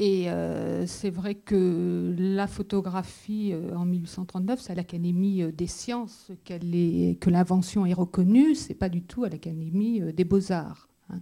Et 0.00 0.30
euh, 0.30 0.86
c'est 0.86 1.10
vrai 1.10 1.34
que 1.34 2.14
la 2.16 2.46
photographie 2.46 3.50
euh, 3.52 3.74
en 3.74 3.84
1839, 3.84 4.60
c'est 4.60 4.70
à 4.70 4.76
l'Académie 4.76 5.42
euh, 5.42 5.50
des 5.50 5.66
sciences 5.66 6.30
que 6.44 7.30
l'invention 7.30 7.84
est 7.84 7.94
reconnue, 7.94 8.54
c'est 8.54 8.74
pas 8.74 8.88
du 8.88 9.02
tout 9.02 9.24
à 9.24 9.28
l'Académie 9.28 10.00
des 10.12 10.22
beaux-arts. 10.22 10.88
Hein. 11.10 11.18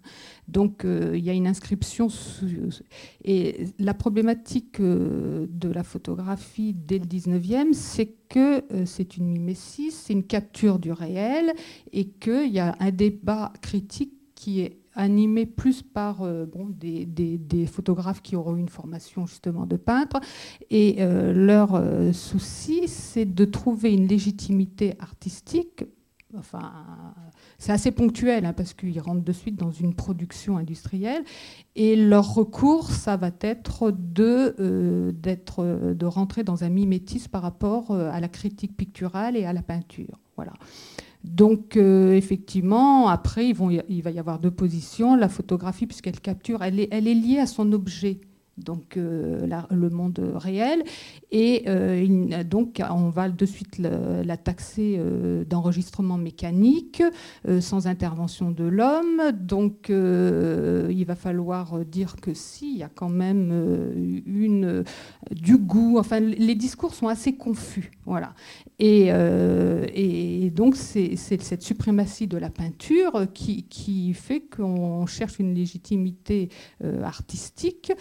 Donc 0.46 0.84
il 0.84 1.24
y 1.24 1.30
a 1.30 1.32
une 1.32 1.46
inscription. 1.46 2.08
et 3.24 3.68
la 3.78 3.94
problématique 3.94 4.78
de 4.78 5.68
la 5.68 5.82
photographie 5.82 6.74
dès 6.74 6.98
le 6.98 7.06
19e, 7.06 7.72
c'est 7.72 8.12
que 8.28 8.62
c'est 8.84 9.16
une 9.16 9.28
mimésis, 9.28 9.94
c'est 9.94 10.12
une 10.12 10.24
capture 10.24 10.78
du 10.78 10.92
réel 10.92 11.54
et 11.92 12.08
qu'il 12.08 12.52
y 12.52 12.58
a 12.58 12.76
un 12.80 12.90
débat 12.90 13.54
critique 13.62 14.12
qui 14.34 14.60
est 14.60 14.80
animé 14.96 15.46
plus 15.46 15.82
par 15.82 16.22
euh, 16.22 16.46
bon, 16.46 16.66
des, 16.68 17.66
photographes 17.66 18.22
qui 18.22 18.35
auront 18.35 18.56
une 18.56 18.68
formation 18.68 19.26
justement 19.26 19.66
de 19.66 19.76
peintre. 19.76 20.20
Et 20.70 20.96
euh, 20.98 21.32
leur 21.32 21.74
euh, 21.74 22.12
souci, 22.12 22.88
c'est 22.88 23.26
de 23.26 23.44
trouver 23.44 23.92
une 23.92 24.09
légitimité 24.09 24.94
artistique. 24.98 25.85
Enfin, 26.37 26.72
c'est 27.56 27.72
assez 27.72 27.92
ponctuel 27.92 28.44
hein, 28.44 28.52
parce 28.52 28.74
qu'ils 28.74 29.00
rentrent 29.00 29.24
de 29.24 29.32
suite 29.32 29.56
dans 29.56 29.70
une 29.70 29.94
production 29.94 30.56
industrielle. 30.56 31.22
Et 31.76 31.94
leur 31.96 32.35
recours, 32.35 32.90
ça 32.90 33.16
va 33.16 33.30
être 33.40 33.90
de, 33.90 35.14
de 35.22 36.06
rentrer 36.06 36.42
dans 36.42 36.64
un 36.64 36.68
mimétisme 36.68 37.30
par 37.30 37.42
rapport 37.42 37.92
à 37.92 38.20
la 38.20 38.28
critique 38.28 38.76
picturale 38.76 39.37
et 39.37 39.44
à 39.44 39.52
la 39.52 39.62
peinture. 39.62 40.18
Voilà. 40.37 40.52
Donc, 41.24 41.76
euh, 41.76 42.14
effectivement, 42.14 43.09
après, 43.09 43.48
il 43.48 44.02
va 44.02 44.11
y 44.11 44.18
avoir 44.18 44.38
deux 44.38 44.50
positions. 44.50 45.16
La 45.16 45.29
photographie, 45.29 45.87
puisqu'elle 45.87 46.20
capture, 46.20 46.62
elle 46.62 46.79
est, 46.81 47.00
liée 47.00 47.38
à 47.38 47.46
son 47.46 47.72
objet 47.72 48.20
donc 48.58 48.96
euh, 48.96 49.46
le 49.70 49.90
monde 49.90 50.20
réel. 50.34 50.82
Et 51.30 51.64
euh, 51.66 52.44
donc, 52.44 52.82
on 52.90 53.08
va 53.10 53.28
de 53.28 53.46
suite 53.46 53.78
la, 53.78 54.36
taxer 54.36 55.00
d'enregistrement 55.48 56.18
mécanique, 56.18 57.02
sans 57.60 57.86
intervention 57.86 58.50
de 58.50 58.64
l'homme. 58.64 59.32
Donc, 59.32 59.88
il 59.88 61.04
va 61.04 61.14
falloir 61.14 61.84
dire 61.84 62.16
que 62.16 62.34
si, 62.34 62.72
il 62.72 62.78
y 62.78 62.82
a 62.82 62.90
quand 62.94 63.08
même 63.08 64.22
une, 64.26 64.84
du 65.30 65.58
goût. 65.58 65.98
Enfin, 65.98 66.20
les 66.20 66.54
discours 66.54 66.94
sont 66.94 67.08
assez 67.08 67.34
confus. 67.34 67.90
Voilà. 68.04 68.34
Euh, 68.82 69.86
et, 69.92 70.50
donc, 70.50 70.76
c'est 70.76 71.16
cette 71.16 71.62
suprématie 71.62 72.26
de 72.26 72.38
la 72.38 72.50
peinture 72.50 73.26
qui, 73.32 74.12
fait 74.14 74.40
qu'on 74.40 75.06
cherche 75.06 75.38
une 75.38 75.54
légitimité 75.54 76.48
euh, 76.84 77.02
artistique. 77.02 77.92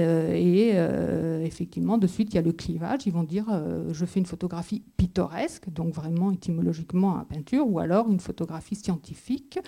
Euh, 0.00 0.32
et 0.34 1.46
effectivement, 1.46 1.98
de 1.98 2.06
suite, 2.06 2.32
il 2.32 2.36
y 2.36 2.38
a 2.38 2.42
le 2.42 2.52
clivage. 2.52 3.06
Ils 3.06 3.12
vont 3.12 3.22
dire 3.22 3.46
je 3.92 4.04
fais 4.04 4.20
une 4.20 4.26
photographie 4.26 4.82
pittoresque, 4.96 5.70
donc 5.70 5.94
vraiment 5.94 6.30
étymologiquement 6.32 7.16
à 7.16 7.24
peinture, 7.24 7.68
ou 7.68 7.78
alors 7.78 8.10
une 8.10 8.20
photographie 8.20 8.76
scientifique. 8.76 9.58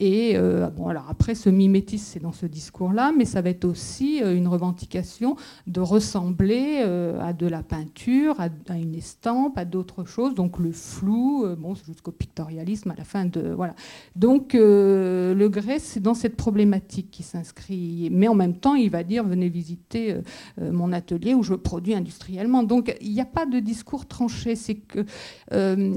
Et 0.00 0.36
bon, 0.76 0.88
alors 0.88 1.06
après, 1.08 1.34
ce 1.34 1.48
mimétisme, 1.50 2.04
c'est 2.04 2.20
dans 2.20 2.32
ce 2.32 2.46
discours-là, 2.46 3.12
mais 3.16 3.24
ça 3.24 3.42
va 3.42 3.50
être 3.50 3.64
aussi 3.64 4.18
une 4.18 4.48
revendication 4.48 5.36
de 5.66 5.80
ressembler 5.80 6.78
à 7.20 7.32
de 7.32 7.46
la 7.46 7.62
peinture, 7.62 8.36
à, 8.40 8.76
une 8.76 8.94
estampe, 8.94 9.58
à 9.58 9.64
d'autres 9.64 10.04
chose, 10.04 10.34
donc 10.34 10.58
le 10.58 10.72
flou, 10.72 11.44
euh, 11.44 11.56
bon, 11.56 11.74
jusqu'au 11.74 12.10
pictorialisme 12.10 12.90
à 12.90 12.94
la 12.94 13.04
fin 13.04 13.24
de 13.24 13.52
voilà. 13.52 13.74
Donc 14.16 14.54
euh, 14.54 15.34
le 15.34 15.48
Grès, 15.48 15.78
c'est 15.78 16.00
dans 16.00 16.14
cette 16.14 16.36
problématique 16.36 17.10
qui 17.10 17.22
s'inscrit, 17.22 18.08
mais 18.10 18.28
en 18.28 18.34
même 18.34 18.56
temps, 18.56 18.74
il 18.74 18.90
va 18.90 19.02
dire 19.02 19.24
venez 19.24 19.48
visiter 19.48 20.16
mon 20.58 20.92
atelier 20.92 21.34
où 21.34 21.42
je 21.42 21.54
produis 21.54 21.94
industriellement. 21.94 22.62
Donc 22.62 22.96
il 23.00 23.12
n'y 23.12 23.20
a 23.20 23.26
pas 23.26 23.46
de 23.46 23.58
discours 23.58 24.06
tranché. 24.06 24.56
C'est 24.56 24.74
que 24.74 25.04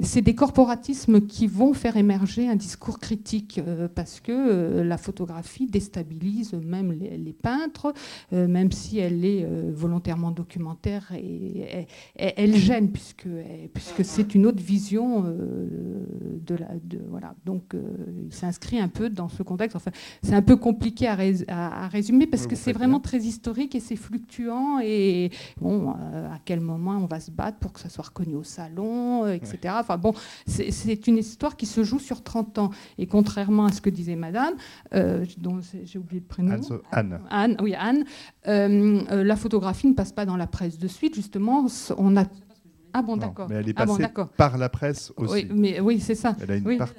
c'est 0.04 0.22
des 0.22 0.36
corporatismes 0.36 1.22
qui 1.22 1.48
vont 1.48 1.74
faire 1.74 1.98
émerger 1.98 2.48
un 2.48 2.56
discours 2.56 3.00
critique 3.00 3.62
parce 3.94 4.20
que 4.20 4.82
la 4.82 4.98
photographie 4.98 5.68
déstabilise 5.68 6.54
même 6.54 6.92
les, 6.92 7.34
peintres, 7.34 7.94
même 8.32 8.72
si 8.72 9.00
elle 9.00 9.24
est 9.26 9.46
volontairement 9.72 10.32
documentaire 10.32 11.12
et, 11.14 11.88
elle 12.16 12.56
gêne 12.56 12.92
puisque, 12.92 13.28
puisque 13.74 14.04
c'est 14.06 14.36
une 14.36 14.46
autre 14.46 14.62
vision 14.62 15.24
de 15.24 16.56
la. 16.56 16.68
De, 16.84 17.00
voilà. 17.10 17.36
Donc 17.46 17.74
il 17.74 18.34
s'inscrit 18.34 18.80
un 18.80 18.88
peu 18.88 19.10
dans 19.10 19.30
ce 19.30 19.44
contexte. 19.44 19.76
Enfin, 19.76 19.92
c'est 20.22 20.34
un 20.34 20.42
peu 20.42 20.56
compliqué 20.56 21.08
à, 21.08 21.18
à, 21.48 21.88
résumer 21.88 22.28
parce 22.28 22.48
que 22.48 22.56
c'est 22.56 22.74
vraiment 22.74 23.00
très 23.00 23.20
historique 23.20 23.76
et 23.76 23.80
c'est 23.80 23.96
fluctuant. 23.96 24.80
Et 24.84 25.32
bon, 25.60 25.94
euh, 26.14 26.28
à 26.28 26.40
quel 26.44 26.60
moment 26.60 26.98
on 26.98 27.06
va 27.06 27.20
se 27.20 27.32
battre 27.32 27.58
pour 27.60 27.74
que 27.74 27.80
ça 27.80 27.90
soit 27.90 28.06
reconnu 28.06 28.36
au 28.36 28.44
salon, 28.44 29.26
euh, 29.26 29.34
etc. 29.34 29.76
Enfin 29.80 29.98
bon, 29.98 30.14
c'est 30.46 31.08
une 31.08 31.18
histoire 31.18 31.56
qui 31.56 31.66
se 31.66 31.84
joue 31.84 32.00
sur 32.00 32.24
30 32.24 32.58
ans. 32.60 32.70
Et 32.98 33.08
contrairement 33.08 33.66
à 33.66 33.72
ce 33.78 33.82
que 33.82 33.90
disait 33.90 34.16
Madame, 34.16 34.56
euh, 34.94 35.26
dont 35.38 35.60
j'ai 35.84 35.98
oublié 35.98 36.22
le 36.22 36.28
prénom. 36.28 36.60
Anne. 36.92 37.20
Anne, 37.30 37.58
oui, 37.62 37.76
Anne. 37.76 38.04
la 38.46 39.36
photographie 39.36 39.88
ne 39.88 39.94
passe 39.94 40.12
pas 40.12 40.26
dans 40.26 40.38
la 40.38 40.48
presse 40.48 40.78
de 40.78 40.88
suite. 40.88 41.16
Justement, 41.16 41.68
on 41.98 42.18
a 42.18 42.26
ah 42.94 43.04
bon, 43.04 43.16
d'accord. 43.18 43.48
Mais 43.50 43.56
elle 43.56 43.70
est 43.70 43.76
ah 43.78 43.86
passée 43.86 44.06
par 44.38 44.58
la 44.58 44.70
presse 44.70 45.14
aussi. 45.18 45.34
Oui, 45.34 45.48
mais, 45.54 45.80
oui 45.80 46.00
c'est 46.00 46.16
ça. 46.16 46.36
Elle 46.42 46.52
a 46.52 46.56
une 46.56 46.68
oui. 46.68 46.78
part... 46.78 46.90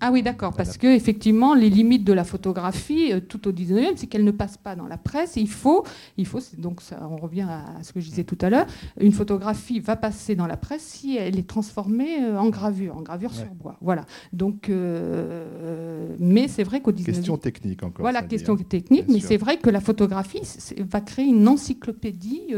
Ah 0.00 0.10
oui, 0.12 0.22
d'accord, 0.22 0.52
parce 0.54 0.76
que 0.76 0.86
effectivement, 0.86 1.54
les 1.54 1.70
limites 1.70 2.04
de 2.04 2.12
la 2.12 2.24
photographie, 2.24 3.12
euh, 3.12 3.20
tout 3.20 3.48
au 3.48 3.52
19e, 3.52 3.92
c'est 3.96 4.06
qu'elle 4.06 4.24
ne 4.24 4.30
passe 4.30 4.58
pas 4.58 4.76
dans 4.76 4.86
la 4.86 4.98
presse. 4.98 5.36
il 5.36 5.48
faut, 5.48 5.84
il 6.18 6.26
faut 6.26 6.40
donc 6.58 6.82
ça, 6.82 7.08
on 7.10 7.16
revient 7.16 7.46
à 7.48 7.82
ce 7.82 7.94
que 7.94 8.00
je 8.00 8.08
disais 8.08 8.24
tout 8.24 8.36
à 8.42 8.50
l'heure, 8.50 8.66
une 9.00 9.12
photographie 9.12 9.80
va 9.80 9.96
passer 9.96 10.34
dans 10.34 10.46
la 10.46 10.58
presse 10.58 10.82
si 10.82 11.16
elle 11.16 11.38
est 11.38 11.48
transformée 11.48 12.22
euh, 12.22 12.38
en 12.38 12.50
gravure, 12.50 12.96
en 12.96 13.00
gravure 13.00 13.32
sur 13.32 13.46
bois. 13.54 13.78
Voilà. 13.80 14.04
Donc, 14.34 14.68
euh, 14.68 16.14
mais 16.18 16.46
c'est 16.48 16.64
vrai 16.64 16.82
qu'au 16.82 16.92
19e. 16.92 17.04
Question 17.04 17.38
technique 17.38 17.82
encore. 17.82 18.02
Voilà, 18.02 18.22
question 18.22 18.54
hein. 18.54 18.64
technique, 18.68 19.06
mais 19.08 19.20
c'est 19.20 19.38
vrai 19.38 19.56
que 19.56 19.70
la 19.70 19.80
photographie 19.80 20.42
va 20.78 21.00
créer 21.00 21.26
une 21.26 21.48
encyclopédie 21.48 22.54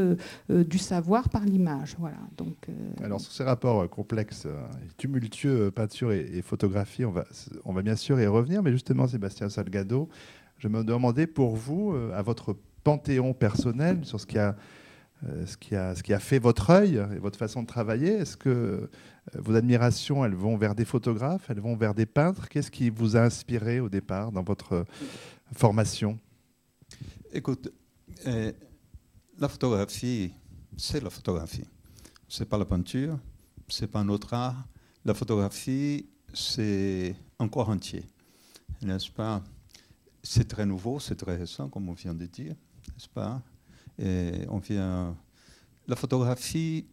du 0.48 0.78
savoir 0.78 1.28
par 1.28 1.44
l'image. 1.44 1.94
Voilà. 1.98 2.18
Donc. 2.36 2.66
Alors 3.02 3.20
sur 3.20 3.32
ces 3.32 3.44
rapports 3.44 3.88
complexes, 3.88 4.48
tumultueux, 4.96 5.70
peinture 5.70 6.12
et, 6.12 6.28
et 6.34 6.42
photographie, 6.42 7.04
on 7.04 7.10
va 7.10 7.26
on 7.64 7.72
va 7.72 7.82
bien 7.82 7.96
sûr 7.96 8.20
y 8.20 8.26
revenir, 8.26 8.62
mais 8.62 8.72
justement, 8.72 9.06
Sébastien 9.06 9.48
Salgado, 9.48 10.08
je 10.58 10.68
me 10.68 10.82
demandais 10.82 11.26
pour 11.26 11.56
vous, 11.56 11.92
euh, 11.92 12.12
à 12.14 12.22
votre 12.22 12.56
panthéon 12.84 13.32
personnel, 13.32 14.04
sur 14.04 14.20
ce 14.20 14.26
qui 14.26 14.38
a, 14.38 14.56
euh, 15.24 15.46
ce 15.46 15.56
qui 15.56 15.74
a, 15.76 15.94
ce 15.94 16.02
qui 16.02 16.12
a 16.12 16.18
fait 16.18 16.38
votre 16.38 16.70
œil 16.70 16.96
et 16.96 17.18
votre 17.18 17.38
façon 17.38 17.62
de 17.62 17.66
travailler, 17.66 18.10
est-ce 18.10 18.36
que 18.36 18.48
euh, 18.48 18.88
vos 19.34 19.54
admirations, 19.54 20.24
elles 20.24 20.34
vont 20.34 20.56
vers 20.56 20.74
des 20.74 20.84
photographes, 20.84 21.48
elles 21.50 21.60
vont 21.60 21.76
vers 21.76 21.94
des 21.94 22.06
peintres? 22.06 22.48
Qu'est-ce 22.48 22.70
qui 22.70 22.90
vous 22.90 23.16
a 23.16 23.20
inspiré 23.20 23.80
au 23.80 23.88
départ 23.88 24.32
dans 24.32 24.42
votre 24.42 24.84
formation? 25.52 26.18
Écoute, 27.32 27.72
la 28.24 29.48
photographie, 29.48 30.32
c'est 30.76 31.02
la 31.02 31.10
photographie. 31.10 31.66
C'est 32.28 32.48
pas 32.48 32.58
la 32.58 32.64
peinture, 32.64 33.18
c'est 33.68 33.86
pas 33.86 34.00
un 34.00 34.08
autre 34.08 34.34
art. 34.34 34.66
La 35.04 35.14
photographie, 35.14 36.06
c'est 36.32 37.14
encore 37.38 37.68
entier, 37.68 38.04
n'est-ce 38.82 39.10
pas? 39.10 39.42
C'est 40.22 40.46
très 40.46 40.66
nouveau, 40.66 41.00
c'est 41.00 41.16
très 41.16 41.36
récent, 41.36 41.68
comme 41.68 41.88
on 41.88 41.94
vient 41.94 42.14
de 42.14 42.26
dire, 42.26 42.54
n'est-ce 42.88 43.08
pas? 43.08 43.42
Et 43.98 44.46
on 44.48 44.58
vient... 44.58 45.16
La 45.86 45.96
photographie, 45.96 46.86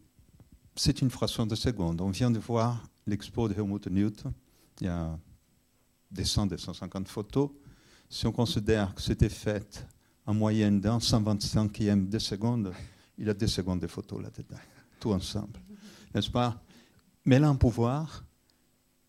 c'est 0.74 1.02
une 1.02 1.10
fraction 1.10 1.46
de 1.46 1.54
seconde. 1.54 2.00
On 2.00 2.10
vient 2.10 2.30
de 2.30 2.38
voir 2.38 2.82
l'expo 3.06 3.48
de 3.48 3.54
Helmut 3.54 3.86
Newton, 3.88 4.32
il 4.80 4.86
y 4.86 4.90
a 4.90 5.18
des 6.10 6.24
100, 6.24 6.46
des 6.46 6.58
150 6.58 7.08
photos. 7.08 7.50
Si 8.08 8.26
on 8.26 8.32
considère 8.32 8.94
que 8.94 9.02
c'était 9.02 9.28
fait 9.28 9.86
en 10.24 10.34
moyenne 10.34 10.80
d'un 10.80 10.98
125e 10.98 12.08
de 12.08 12.18
seconde, 12.18 12.72
il 13.18 13.26
y 13.26 13.30
a 13.30 13.34
deux 13.34 13.46
secondes 13.46 13.80
de 13.80 13.86
photos 13.86 14.22
là-dedans, 14.22 14.60
tout 15.00 15.12
ensemble, 15.12 15.60
n'est-ce 16.14 16.30
pas? 16.30 16.62
Mais 17.24 17.38
là, 17.38 17.48
un 17.48 17.56
pouvoir 17.56 18.24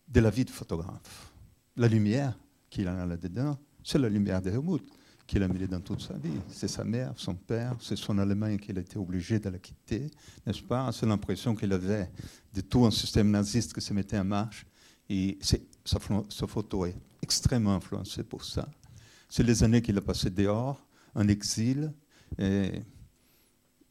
de 0.08 0.20
la 0.20 0.30
vie 0.30 0.46
de 0.46 0.50
photographe. 0.50 1.32
La 1.76 1.88
lumière 1.88 2.38
qu'il 2.70 2.88
a 2.88 3.06
là-dedans, 3.06 3.58
c'est 3.84 4.00
la 4.00 4.10
lumière 4.10 4.42
de 4.42 4.50
Helmut 4.50 4.84
qu'il 5.26 5.44
a 5.44 5.48
mis 5.48 5.68
dans 5.68 5.82
toute 5.82 6.02
sa 6.02 6.14
vie. 6.14 6.40
C'est 6.50 6.70
sa 6.70 6.86
mère, 6.86 7.14
son 7.18 7.36
père, 7.36 7.76
c'est 7.82 7.98
son 7.98 8.18
Allemagne 8.18 8.58
qu'il 8.58 8.78
a 8.78 8.82
été 8.82 8.98
obligé 8.98 9.40
de 9.40 9.50
la 9.50 9.60
quitter, 9.60 10.10
n'est-ce 10.46 10.64
pas? 10.64 10.90
C'est 10.94 11.06
l'impression 11.06 11.54
qu'il 11.54 11.74
avait 11.74 12.10
de 12.54 12.62
tout 12.62 12.86
un 12.86 12.92
système 12.92 13.30
naziste 13.30 13.74
qui 13.74 13.82
se 13.82 13.94
mettait 13.94 14.18
en 14.18 14.24
marche. 14.24 14.66
Et 15.10 15.38
sa, 15.42 15.58
sa 16.30 16.48
photo 16.48 16.86
est 16.86 16.96
extrêmement 17.22 17.76
influencée 17.76 18.24
pour 18.24 18.46
ça. 18.46 18.70
C'est 19.28 19.44
les 19.44 19.64
années 19.64 19.82
qu'il 19.82 19.98
a 19.98 20.02
passées 20.02 20.30
dehors, 20.30 20.82
en 21.14 21.28
exil. 21.28 21.92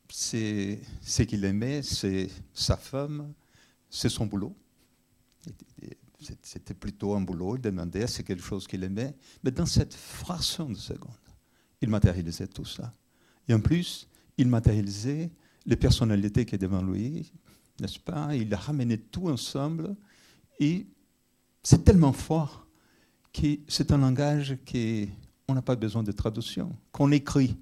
C'est 0.09 0.81
ce 1.03 1.23
qu'il 1.23 1.45
aimait, 1.45 1.83
c'est 1.83 2.31
sa 2.55 2.79
femme, 2.79 3.33
c'est 3.91 4.09
son 4.09 4.25
boulot 4.25 4.57
c'était 6.43 6.75
plutôt 6.75 7.15
un 7.15 7.21
boulot, 7.21 7.57
il 7.57 7.63
demandait, 7.63 8.07
c'est 8.07 8.23
quelque 8.23 8.43
chose 8.43 8.67
qu'il 8.67 8.83
aimait. 8.85 9.15
Mais 9.45 9.51
dans 9.51 9.67
cette 9.67 9.95
fraction 9.95 10.69
de 10.69 10.77
seconde, 10.77 11.13
il 11.81 11.89
matérialisait 11.89 12.47
tout 12.47 12.65
ça. 12.65 12.95
Et 13.49 13.55
en 13.55 13.61
plus, 13.61 14.09
il 14.39 14.49
matérialisait 14.49 15.31
les 15.65 15.77
personnalités 15.77 16.45
qui 16.45 16.55
étaient 16.55 16.67
devant 16.67 16.83
lui, 16.83 17.33
n'est-ce 17.81 17.99
pas? 17.99 18.35
Il 18.35 18.53
a 18.55 18.57
ramené 18.57 18.99
tout 18.99 19.29
ensemble. 19.29 19.95
Et 20.59 20.87
c'est 21.63 21.85
tellement 21.85 22.13
fort 22.13 22.67
que 23.33 23.59
c'est 23.69 23.93
un 23.93 23.99
langage 23.99 24.57
qu'on 24.71 25.55
n'a 25.55 25.63
pas 25.63 25.77
besoin 25.77 26.03
de 26.03 26.13
traduction. 26.13 26.75
Qu'on 26.93 27.13
écrit 27.13 27.57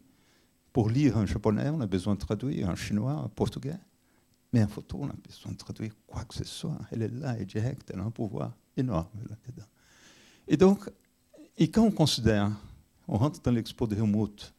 pour 0.73 0.91
lire 0.91 1.17
en 1.17 1.27
japonais, 1.27 1.69
on 1.71 1.81
a 1.81 1.87
besoin 1.87 2.15
de 2.15 2.21
traduire 2.21 2.69
en 2.69 2.77
chinois, 2.77 3.15
en 3.15 3.29
portugais. 3.29 3.79
Mais 4.55 4.63
en 4.63 4.69
photo, 4.69 4.99
on 5.01 5.09
a 5.09 5.15
besoin 5.27 5.51
de 5.51 5.57
traduire 5.57 5.91
quoi 6.07 6.23
que 6.23 6.33
ce 6.33 6.45
soit. 6.45 6.79
Elle 6.93 7.03
est 7.03 7.09
là, 7.09 7.35
elle 7.35 7.43
est 7.43 7.45
directe, 7.45 7.91
elle 7.93 7.99
a 7.99 8.05
un 8.05 8.13
pouvoir 8.13 8.53
énorme 8.77 9.09
là-dedans. 9.29 9.67
Et 10.47 10.57
donc, 10.57 10.89
et 11.59 11.69
quand 11.69 11.83
on 11.83 11.91
considère, 11.91 12.53
on 13.09 13.19
rentre 13.19 13.43
dans 13.43 13.51
l'expo 13.51 13.85
de 13.89 13.97
Helmut, 13.97 14.55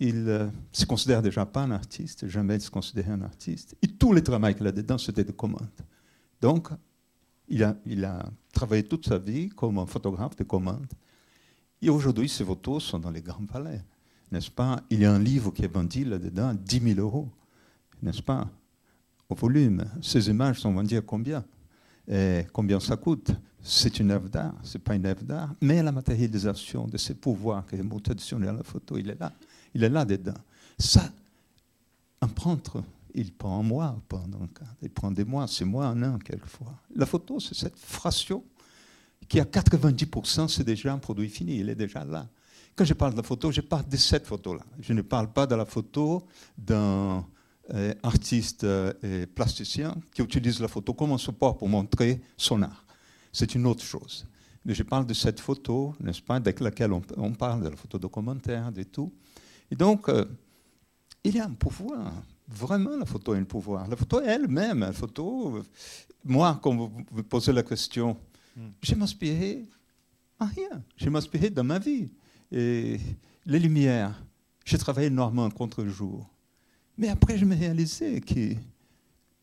il 0.00 0.24
ne 0.24 0.28
euh, 0.28 0.48
se 0.72 0.84
considère 0.84 1.22
déjà 1.22 1.46
pas 1.46 1.62
un 1.62 1.70
artiste, 1.70 2.26
jamais 2.26 2.56
il 2.56 2.62
se 2.62 2.70
considérait 2.70 3.12
un 3.12 3.22
artiste. 3.22 3.76
Et 3.80 3.86
tout 3.86 4.12
le 4.12 4.24
travail 4.24 4.56
qu'il 4.56 4.66
a 4.66 4.72
dedans, 4.72 4.98
c'était 4.98 5.22
de 5.22 5.30
commande. 5.30 5.70
Donc, 6.40 6.70
il 7.46 7.62
a, 7.62 7.76
il 7.86 8.04
a 8.04 8.28
travaillé 8.52 8.82
toute 8.82 9.06
sa 9.06 9.18
vie 9.18 9.50
comme 9.50 9.78
un 9.78 9.86
photographe 9.86 10.34
de 10.34 10.42
commande. 10.42 10.92
Et 11.80 11.90
aujourd'hui, 11.90 12.28
ses 12.28 12.44
photos 12.44 12.82
sont 12.82 12.98
dans 12.98 13.10
les 13.10 13.22
grands 13.22 13.46
palais, 13.46 13.84
n'est-ce 14.32 14.50
pas? 14.50 14.80
Il 14.90 14.98
y 14.98 15.04
a 15.04 15.12
un 15.12 15.20
livre 15.20 15.52
qui 15.52 15.62
est 15.62 15.72
vendu 15.72 16.04
là-dedans, 16.04 16.54
10 16.54 16.94
000 16.94 16.98
euros, 16.98 17.28
n'est-ce 18.02 18.20
pas? 18.22 18.50
Volume. 19.34 19.84
Ces 20.00 20.28
images 20.28 20.60
sont 20.60 20.72
vendues 20.72 20.96
à 20.96 21.02
combien? 21.02 21.44
Combien 22.52 22.80
ça 22.80 22.96
coûte? 22.96 23.30
C'est 23.64 24.00
une 24.00 24.10
œuvre 24.10 24.28
d'art, 24.28 24.54
c'est 24.64 24.80
pas 24.80 24.96
une 24.96 25.06
œuvre 25.06 25.22
d'art, 25.22 25.54
mais 25.60 25.80
la 25.84 25.92
matérialisation 25.92 26.88
de 26.88 26.96
ces 26.96 27.14
pouvoirs 27.14 27.64
que 27.64 27.76
est 27.76 28.02
traditionnel 28.02 28.48
à 28.48 28.52
la 28.54 28.62
photo, 28.64 28.98
il 28.98 29.08
est 29.08 29.20
là. 29.20 29.32
Il 29.72 29.84
est 29.84 29.88
là 29.88 30.04
dedans. 30.04 30.34
Ça, 30.76 31.12
un 32.20 32.26
peintre, 32.26 32.82
il 33.14 33.32
prend 33.32 33.60
un 33.60 33.62
mois 33.62 33.96
pendant 34.08 34.48
il 34.82 34.90
prend 34.90 35.12
des 35.12 35.24
mois, 35.24 35.46
c'est 35.46 35.64
mois, 35.64 35.86
un 35.86 36.02
an 36.02 36.18
quelquefois. 36.18 36.74
La 36.96 37.06
photo, 37.06 37.38
c'est 37.38 37.54
cette 37.54 37.78
fraction 37.78 38.42
qui 39.28 39.38
à 39.38 39.44
90% 39.44 40.48
c'est 40.48 40.64
déjà 40.64 40.92
un 40.92 40.98
produit 40.98 41.28
fini, 41.28 41.60
il 41.60 41.68
est 41.68 41.76
déjà 41.76 42.04
là. 42.04 42.26
Quand 42.74 42.84
je 42.84 42.94
parle 42.94 43.12
de 43.12 43.18
la 43.18 43.22
photo, 43.22 43.52
je 43.52 43.60
parle 43.60 43.86
de 43.88 43.96
cette 43.96 44.26
photo-là. 44.26 44.64
Je 44.80 44.92
ne 44.92 45.02
parle 45.02 45.32
pas 45.32 45.46
de 45.46 45.54
la 45.54 45.66
photo 45.66 46.26
d'un 46.58 47.24
euh, 47.74 47.94
artiste 48.02 48.64
euh, 48.64 48.92
et 49.02 49.26
plasticien 49.26 49.94
qui 50.12 50.20
utilise 50.20 50.60
la 50.60 50.68
photo 50.68 50.92
comme 50.92 51.12
un 51.12 51.18
support 51.18 51.56
pour 51.56 51.70
montrer 51.70 52.20
son 52.36 52.60
art. 52.60 52.84
C'est 53.32 53.54
une 53.54 53.66
autre 53.66 53.82
chose. 53.82 54.26
Mais 54.66 54.74
je 54.74 54.82
parle 54.82 55.06
de 55.06 55.14
cette 55.14 55.40
photo, 55.40 55.94
n'est-ce 55.98 56.20
pas, 56.20 56.36
avec 56.36 56.60
laquelle 56.60 56.92
on, 56.92 57.32
parle 57.32 57.64
de 57.64 57.70
la 57.70 57.76
photo 57.76 57.98
documentaire, 57.98 58.70
de 58.70 58.82
tout. 58.82 59.10
Et 59.70 59.74
donc, 59.74 60.08
euh, 60.10 60.26
il 61.24 61.34
y 61.34 61.40
a 61.40 61.46
un 61.46 61.54
pouvoir. 61.54 62.12
Vraiment, 62.46 62.94
la 62.94 63.06
photo 63.06 63.32
a 63.32 63.36
un 63.36 63.44
pouvoir. 63.44 63.88
La 63.88 63.96
photo 63.96 64.20
elle-même, 64.20 64.80
la 64.80 64.92
photo, 64.92 65.62
moi, 66.24 66.60
quand 66.62 66.76
vous 66.76 66.92
me 67.10 67.22
posez 67.22 67.54
la 67.54 67.62
question, 67.62 68.18
hmm. 68.54 68.68
je 68.82 68.94
m'inspirais 68.94 69.64
à 70.38 70.44
rien. 70.44 70.82
Je 70.96 71.08
m'inspirais 71.08 71.48
dans 71.48 71.64
ma 71.64 71.78
vie. 71.78 72.10
Et 72.50 73.00
les 73.46 73.58
lumières, 73.58 74.22
j'ai 74.64 74.76
travaillé 74.76 75.06
énormément 75.06 75.48
contre 75.50 75.82
le 75.82 75.90
jour. 75.90 76.31
Mais 76.98 77.08
après, 77.08 77.38
je 77.38 77.44
me 77.44 77.56
réalisais 77.56 78.20
que 78.20 78.54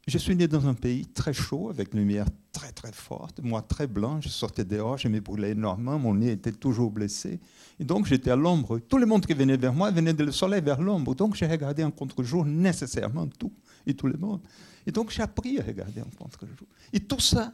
je 0.08 0.18
suis 0.18 0.36
né 0.36 0.48
dans 0.48 0.68
un 0.68 0.74
pays 0.74 1.06
très 1.06 1.34
chaud, 1.34 1.70
avec 1.70 1.94
une 1.94 2.00
lumière 2.00 2.26
très 2.52 2.72
très 2.72 2.92
forte. 2.92 3.42
Moi, 3.42 3.62
très 3.62 3.88
blanc, 3.88 4.20
je 4.22 4.30
sortais 4.30 4.64
dehors, 4.64 4.98
je 4.98 5.08
me 5.08 5.20
brûlais 5.20 5.52
énormément, 5.52 6.00
mon 6.00 6.16
nez 6.16 6.32
était 6.32 6.52
toujours 6.52 6.92
blessé. 6.92 7.40
Et 7.80 7.84
donc, 7.84 8.08
j'étais 8.08 8.32
à 8.32 8.36
l'ombre. 8.36 8.80
Tout 8.80 8.98
le 8.98 9.06
monde 9.06 9.26
qui 9.26 9.34
venait 9.34 9.58
vers 9.58 9.74
moi 9.74 9.92
venait 9.92 10.14
du 10.14 10.32
soleil 10.32 10.62
vers 10.62 10.82
l'ombre. 10.82 11.16
Donc, 11.16 11.36
j'ai 11.36 11.48
regardé 11.48 11.84
en 11.84 11.92
contre-jour 11.92 12.46
nécessairement 12.46 13.28
tout 13.28 13.52
et 13.86 13.94
tout 13.94 14.08
le 14.08 14.18
monde. 14.18 14.42
Et 14.86 14.92
donc, 14.92 15.12
j'ai 15.12 15.22
appris 15.22 15.60
à 15.60 15.64
regarder 15.64 16.02
en 16.02 16.10
contre-jour. 16.18 16.68
Et 16.92 17.00
tout 17.00 17.20
ça, 17.20 17.54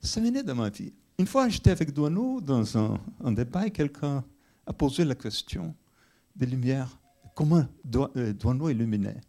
ça 0.00 0.20
venait 0.20 0.42
de 0.42 0.52
ma 0.52 0.68
vie. 0.68 0.92
Une 1.18 1.26
fois, 1.26 1.48
j'étais 1.48 1.70
avec 1.70 1.92
Douaneau 1.92 2.40
dans 2.40 2.78
un, 2.78 2.98
un 3.22 3.32
débat 3.32 3.66
et 3.66 3.70
quelqu'un 3.70 4.24
a 4.66 4.72
posé 4.72 5.04
la 5.04 5.14
question 5.14 5.74
des 6.36 6.46
lumières. 6.46 6.99
Comment 7.34 7.64
euh, 8.16 8.32
Douaneau 8.32 8.68
illuminait 8.68 9.20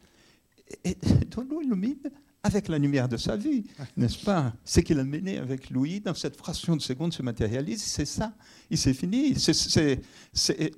et 0.84 0.98
Douaneau 1.30 1.62
illumine 1.62 1.98
avec 2.44 2.68
la 2.68 2.80
lumière 2.80 3.08
de 3.08 3.18
sa 3.18 3.36
vie, 3.36 3.64
n'est-ce 3.96 4.24
pas? 4.24 4.54
Ce 4.66 4.80
qu'il 4.80 5.00
a 5.00 5.04
mené 5.04 5.38
avec 5.38 5.70
Louis 5.70 6.00
dans 6.00 6.16
cette 6.16 6.36
fraction 6.36 6.76
de 6.76 6.82
seconde 6.82 7.14
se 7.14 7.22
matérialise, 7.22 7.84
c'est 7.84 8.06
ça, 8.06 8.34
et 8.70 8.76
c'est 8.78 8.94
fini. 8.94 9.36
C'est, 9.38 10.00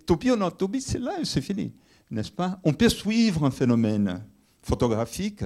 ou 0.10 0.36
non 0.36 0.52
Topi, 0.52 0.82
c'est 0.82 1.00
là, 1.00 1.14
c'est 1.24 1.42
fini, 1.42 1.74
n'est-ce 2.12 2.32
pas? 2.32 2.60
On 2.64 2.74
peut 2.74 2.90
suivre 2.90 3.46
un 3.46 3.52
phénomène 3.52 4.26
photographique, 4.62 5.46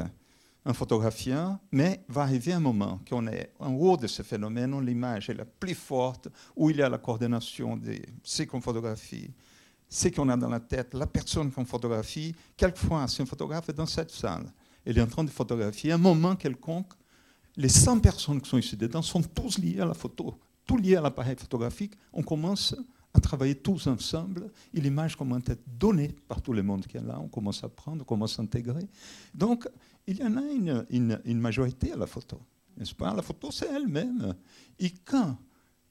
un 0.66 0.74
photographien, 0.74 1.60
mais 1.72 2.04
va 2.10 2.24
arriver 2.24 2.54
un 2.54 2.60
moment 2.60 3.00
qu'on 3.08 3.28
est 3.28 3.54
en 3.60 3.74
haut 3.74 3.96
de 3.96 4.08
ce 4.08 4.24
phénomène, 4.24 4.74
où 4.74 4.82
l'image 4.82 5.30
est 5.30 5.36
la 5.36 5.46
plus 5.46 5.76
forte, 5.76 6.30
où 6.56 6.72
il 6.72 6.78
y 6.78 6.82
a 6.82 6.90
la 6.90 6.98
coordination 6.98 7.78
de 7.78 7.96
ce 8.24 8.44
qu'on 8.44 8.60
photographie, 8.60 9.30
ce 9.90 10.10
qu'on 10.10 10.30
a 10.30 10.38
dans 10.38 10.50
la 10.50 10.60
tête, 10.60 10.94
la 10.94 11.08
personne 11.08 11.52
qu'on 11.52 11.66
photographie. 11.66 12.36
Quelquefois, 12.56 13.08
si 13.08 13.22
un 13.22 13.26
photographe 13.26 13.70
est 13.70 13.74
dans 13.74 13.86
cette 13.86 14.12
salle, 14.12 14.52
il 14.86 14.98
est 14.98 15.02
en 15.02 15.08
train 15.08 15.24
de 15.24 15.30
photographier 15.30 15.92
un 15.92 15.98
moment 15.98 16.36
quelconque. 16.36 16.94
Les 17.56 17.70
100 17.70 18.00
personnes 18.00 18.42
qui 18.42 18.50
sont 18.50 18.58
ici 18.58 18.78
dedans 18.78 19.02
sont 19.02 19.22
tous 19.22 19.58
liées 19.58 19.80
à 19.80 19.86
la 19.86 19.94
photo, 19.94 20.36
tous 20.66 20.78
liées 20.78 20.96
à 20.96 21.02
l'appareil 21.02 21.36
photographique. 21.36 21.94
On 22.14 22.22
commence 22.22 22.76
à 23.14 23.20
travailler 23.20 23.56
tous 23.56 23.88
ensemble 23.88 24.52
et 24.74 24.80
l'image 24.80 25.16
commence 25.16 25.50
à 25.50 25.54
être 25.54 25.64
donnée 25.66 26.16
par 26.28 26.42
tout 26.42 26.54
le 26.54 26.62
monde 26.62 26.86
qui 26.86 26.98
est 26.98 27.02
là. 27.02 27.20
On 27.20 27.28
commence 27.28 27.64
à 27.64 27.70
prendre, 27.70 28.02
on 28.02 28.06
commence 28.06 28.40
à 28.40 28.44
intégrer. 28.44 28.88
Donc, 29.34 29.68
il 30.06 30.18
y 30.18 30.24
en 30.24 30.38
a 30.38 30.42
une, 30.42 31.20
une 31.26 31.40
majorité 31.40 31.94
à 31.94 31.98
la 31.98 32.06
photo, 32.06 32.40
n'est-ce 32.78 32.94
pas? 32.94 33.14
La 33.14 33.22
photo, 33.22 33.50
c'est 33.52 33.68
elle-même. 33.74 34.36
Et 34.80 34.92
quand 35.04 35.38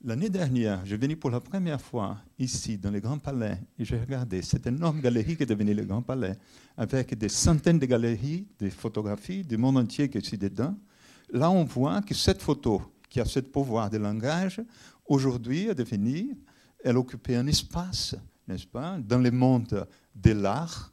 L'année 0.07 0.29
dernière, 0.29 0.87
je 0.87 0.95
venu 0.95 1.17
pour 1.17 1.31
la 1.31 1.41
première 1.41 1.81
fois 1.81 2.19
ici, 2.39 2.79
dans 2.79 2.93
le 2.93 3.01
Grand 3.01 3.19
Palais, 3.19 3.59
et 3.77 3.85
j'ai 3.85 3.99
regardé 3.99 4.41
cette 4.41 4.65
énorme 4.65 5.01
galerie 5.01 5.37
qui 5.37 5.43
est 5.43 5.47
devenue 5.47 5.75
le 5.75 5.85
Grand 5.85 6.01
Palais, 6.01 6.37
avec 6.77 7.19
des 7.19 7.29
centaines 7.29 7.81
de 7.81 7.87
galeries, 7.87 8.47
des 8.57 8.71
photographies 8.71 9.43
du 9.43 9.57
monde 9.57 9.79
entier 9.79 10.09
qui 10.09 10.19
est 10.19 10.25
ici 10.25 10.39
dedans. 10.39 10.77
Là, 11.31 11.51
on 11.51 11.65
voit 11.65 12.03
que 12.03 12.15
cette 12.15 12.41
photo, 12.41 12.83
qui 13.11 13.19
a 13.19 13.25
ce 13.25 13.41
pouvoir 13.41 13.91
de 13.91 13.97
langage, 13.97 14.63
aujourd'hui 15.09 15.67
est 15.67 15.75
devenue, 15.75 16.39
elle 16.85 16.99
occupait 16.99 17.35
un 17.35 17.49
espace, 17.49 18.15
n'est-ce 18.47 18.69
pas, 18.69 18.99
dans 19.01 19.19
le 19.19 19.33
monde 19.33 19.89
de 20.15 20.31
l'art. 20.31 20.93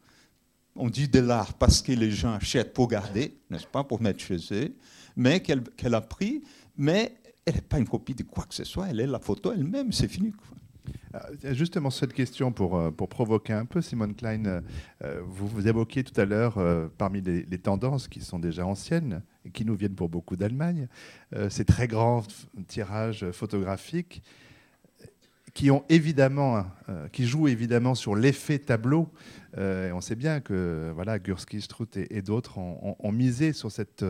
On 0.75 0.89
dit 0.89 1.07
de 1.07 1.19
l'art 1.19 1.53
parce 1.53 1.83
que 1.83 1.91
les 1.91 2.09
gens 2.09 2.33
achètent 2.33 2.73
pour 2.73 2.87
garder, 2.87 3.37
n'est-ce 3.51 3.67
pas, 3.67 3.83
pour 3.83 4.01
mettre 4.01 4.21
chez 4.21 4.39
eux, 4.53 4.75
mais 5.15 5.39
qu'elle 5.39 5.93
a 5.93 6.01
pris, 6.01 6.41
mais 6.75 7.13
elle 7.45 7.55
n'est 7.55 7.61
pas 7.61 7.79
une 7.79 7.87
copie 7.87 8.15
de 8.15 8.23
quoi 8.23 8.45
que 8.45 8.55
ce 8.55 8.63
soit, 8.63 8.89
elle 8.89 8.99
est 8.99 9.07
la 9.07 9.19
photo 9.19 9.51
elle-même, 9.51 9.91
c'est 9.91 10.07
fini. 10.07 10.33
Euh, 11.15 11.53
justement, 11.53 11.89
cette 11.89 12.13
question 12.13 12.51
pour, 12.51 12.77
euh, 12.77 12.91
pour 12.91 13.07
provoquer 13.07 13.53
un 13.53 13.65
peu, 13.65 13.81
Simone 13.81 14.15
Klein, 14.15 14.63
euh, 15.03 15.21
vous, 15.25 15.47
vous 15.47 15.67
évoquiez 15.67 16.03
tout 16.03 16.19
à 16.19 16.25
l'heure, 16.25 16.57
parmi 16.97 17.21
les, 17.21 17.57
tendances 17.57 18.07
qui 18.07 18.21
sont 18.21 18.39
déjà 18.39 18.65
anciennes 18.65 19.21
et 19.45 19.51
qui 19.51 19.63
nous 19.65 19.75
viennent 19.75 19.95
pour 19.95 20.09
beaucoup 20.09 20.35
d'Allemagne, 20.35 20.87
ces 21.49 21.63
très 21.63 21.87
grands 21.87 22.23
tirages 22.67 23.29
photographiques 23.31 24.21
qui 25.53 25.67
jouent 25.67 27.47
évidemment 27.47 27.95
sur 27.95 28.15
l'effet 28.15 28.59
tableau. 28.59 29.09
on 29.55 30.01
sait 30.01 30.15
bien 30.15 30.41
que 30.41 30.91
voilà, 30.93 31.19
Gursky, 31.19 31.61
Struth 31.61 31.95
et, 31.95 32.21
d'autres 32.21 32.57
ont, 32.57 32.97
ont, 32.99 33.11
misé 33.11 33.53
sur 33.53 33.71
cette, 33.71 34.03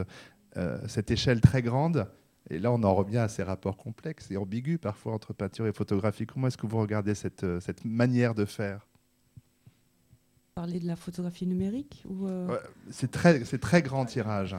cette 0.88 1.12
échelle 1.12 1.42
très 1.42 1.62
grande 1.62 2.08
et 2.50 2.60
là, 2.60 2.72
on 2.72 2.84
en 2.84 2.94
revient 2.94 3.20
à 3.20 3.28
ces 3.28 3.44
rapports 3.44 3.78
complexes 3.78 4.30
et 4.30 4.38
ambigus 4.38 4.78
parfois 4.78 5.14
entre 5.14 5.34
peinture 5.34 5.66
et 5.66 5.74
photographie. 5.74 6.26
Comment 6.26 6.48
est-ce 6.48 6.58
que 6.58 6.68
vous 6.68 6.80
regardez 6.80 7.16
cette, 7.16 7.44
euh, 7.44 7.60
cette 7.60 7.86
manière 7.86 8.36
de 8.36 8.46
faire? 8.46 8.88
Parler 10.56 10.80
de 10.80 10.86
la 10.86 10.96
photographie 10.96 11.48
numérique 11.48 12.04
ou 12.08 12.28
euh 12.28 12.58
C'est 12.92 13.10
très, 13.10 13.40
très 13.40 13.82
grand 13.82 14.06
tirage. 14.06 14.56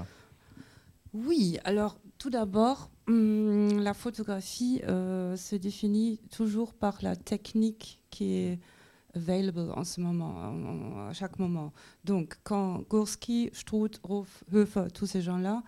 Oui, 1.12 1.58
alors 1.64 1.98
tout 2.18 2.30
d'abord, 2.30 2.90
hum, 3.06 3.78
la 3.80 3.94
photographie 3.94 4.80
euh, 4.88 5.36
se 5.36 5.54
définit 5.54 6.20
toujours 6.34 6.74
par 6.74 6.98
la 7.02 7.14
technique 7.14 8.00
qui 8.10 8.34
est 8.34 8.58
available 9.14 9.70
en 9.76 9.84
ce 9.84 10.00
moment, 10.00 11.06
à 11.08 11.12
chaque 11.12 11.38
moment. 11.38 11.72
Donc, 12.02 12.38
quand 12.42 12.82
Gursky, 12.90 13.50
Struth, 13.52 14.00
Hofer, 14.02 14.88
tous 14.92 15.06
ces 15.06 15.22
gens-là 15.22 15.62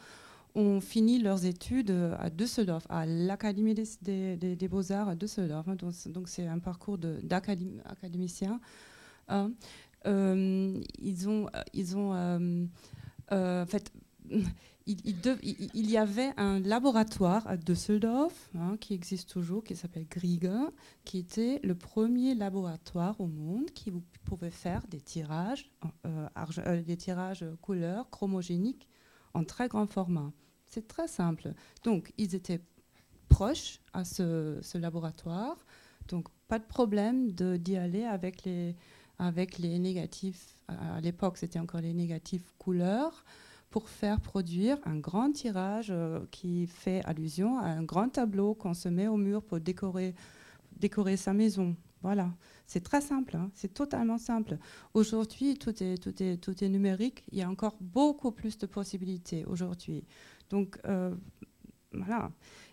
ont 0.57 0.81
fini 0.81 1.19
leurs 1.19 1.45
études 1.45 1.91
euh, 1.91 2.17
à 2.19 2.31
Düsseldorf, 2.31 2.87
à 2.89 3.05
l'Académie 3.07 3.75
des, 3.75 4.69
Beaux-Arts 4.69 5.11
à 5.11 5.15
Düsseldorf. 5.15 5.69
Hein, 5.69 5.77
donc, 6.07 6.29
c'est 6.29 6.47
un 6.47 6.59
parcours 6.59 6.99
d'académicien. 6.99 8.59
Hein. 9.29 9.53
Euh, 10.07 10.81
ils 10.99 11.29
ont, 11.29 11.49
ils 11.75 11.97
ont 11.97 12.15
euh, 12.15 13.63
en 13.63 13.67
fait, 13.67 13.93
il, 14.87 15.91
y 15.91 15.97
avait 15.99 16.33
un 16.39 16.59
laboratoire 16.61 17.47
à 17.47 17.57
Düsseldorf 17.59 18.49
hein, 18.55 18.77
qui 18.81 18.95
existe 18.95 19.29
toujours, 19.29 19.63
qui 19.63 19.77
s'appelle 19.77 20.07
Grieger, 20.09 20.71
qui 21.05 21.19
était 21.19 21.61
le 21.65 21.75
premier 21.75 22.35
laboratoire 22.35 23.21
au 23.21 23.27
monde 23.27 23.71
qui 23.73 23.93
pouvait 24.25 24.51
faire 24.51 24.87
des 24.89 25.01
tirages, 25.01 25.71
des 26.87 26.97
tirages 26.97 27.45
couleurs 27.61 28.09
chromogéniques 28.11 28.89
en 29.35 29.45
très 29.45 29.69
grand 29.69 29.87
format. 29.87 30.33
C'est 30.77 30.89
très 30.89 31.09
simple. 31.09 31.55
Donc, 31.85 32.13
ils 32.19 32.35
étaient 32.35 32.61
proches 33.31 33.81
à 33.95 34.05
ce, 34.05 34.77
laboratoire. 34.77 35.57
Donc, 36.09 36.29
pas 36.49 36.59
de 36.59 36.67
problème 36.67 37.33
d'y 37.33 37.79
aller 37.79 38.05
avec 38.05 38.45
les, 38.45 38.77
avec 39.19 39.57
les 39.57 39.79
négatifs. 39.79 40.55
À 40.69 41.01
l'époque, 41.01 41.39
c'était 41.39 41.59
encore 41.59 41.81
les 41.81 41.95
négatifs 41.95 42.53
couleurs 42.59 43.25
pour 43.71 43.89
faire 43.89 44.21
produire 44.21 44.77
un 44.85 44.99
grand 44.99 45.33
tirage 45.33 45.89
euh, 45.89 46.21
qui 46.31 46.67
fait 46.67 47.03
allusion 47.07 47.59
à 47.59 47.69
un 47.69 47.83
grand 47.83 48.11
tableau 48.11 48.55
qu'on 48.55 48.75
se 48.75 48.91
met 48.91 49.09
au 49.09 49.17
mur 49.17 49.43
pour 49.43 49.61
décorer, 49.61 50.15
décorer 50.79 51.17
sa 51.17 51.33
maison. 51.33 51.75
Voilà, 52.03 52.31
c'est 52.67 52.85
très 52.85 53.01
simple, 53.01 53.37
hein. 53.37 53.51
c'est 53.55 53.73
totalement 53.73 54.19
simple. 54.19 54.59
Aujourd'hui, 54.95 55.57
tout 55.57 55.83
est, 55.83 55.97
tout, 55.97 56.23
est, 56.23 56.37
tout 56.37 56.63
est 56.63 56.69
numérique, 56.69 57.25
il 57.33 57.39
y 57.39 57.43
a 57.43 57.49
encore 57.49 57.77
beaucoup 57.81 58.31
plus 58.31 58.59
de 58.59 58.67
possibilités 58.67 59.45
aujourd'hui. 59.47 60.05
Donc, 60.51 60.79
euh, 60.87 61.15
voilà. 61.93 62.31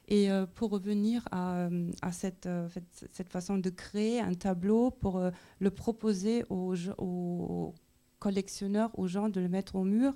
Et 0.07 0.29
euh, 0.29 0.45
pour 0.45 0.71
revenir 0.71 1.25
à, 1.31 1.69
cette, 2.12 2.45
euh, 2.45 2.67
cette, 3.12 3.29
façon 3.29 3.57
de 3.57 3.69
créer 3.69 4.19
un 4.19 4.33
tableau 4.33 4.91
pour 4.91 5.21
le 5.59 5.71
proposer 5.71 6.43
aux, 6.49 6.75
aux, 6.97 7.73
collectionneurs, 8.19 8.97
aux 8.99 9.07
gens 9.07 9.29
de 9.29 9.39
le 9.39 9.47
mettre 9.47 9.75
au 9.75 9.83
mur, 9.83 10.13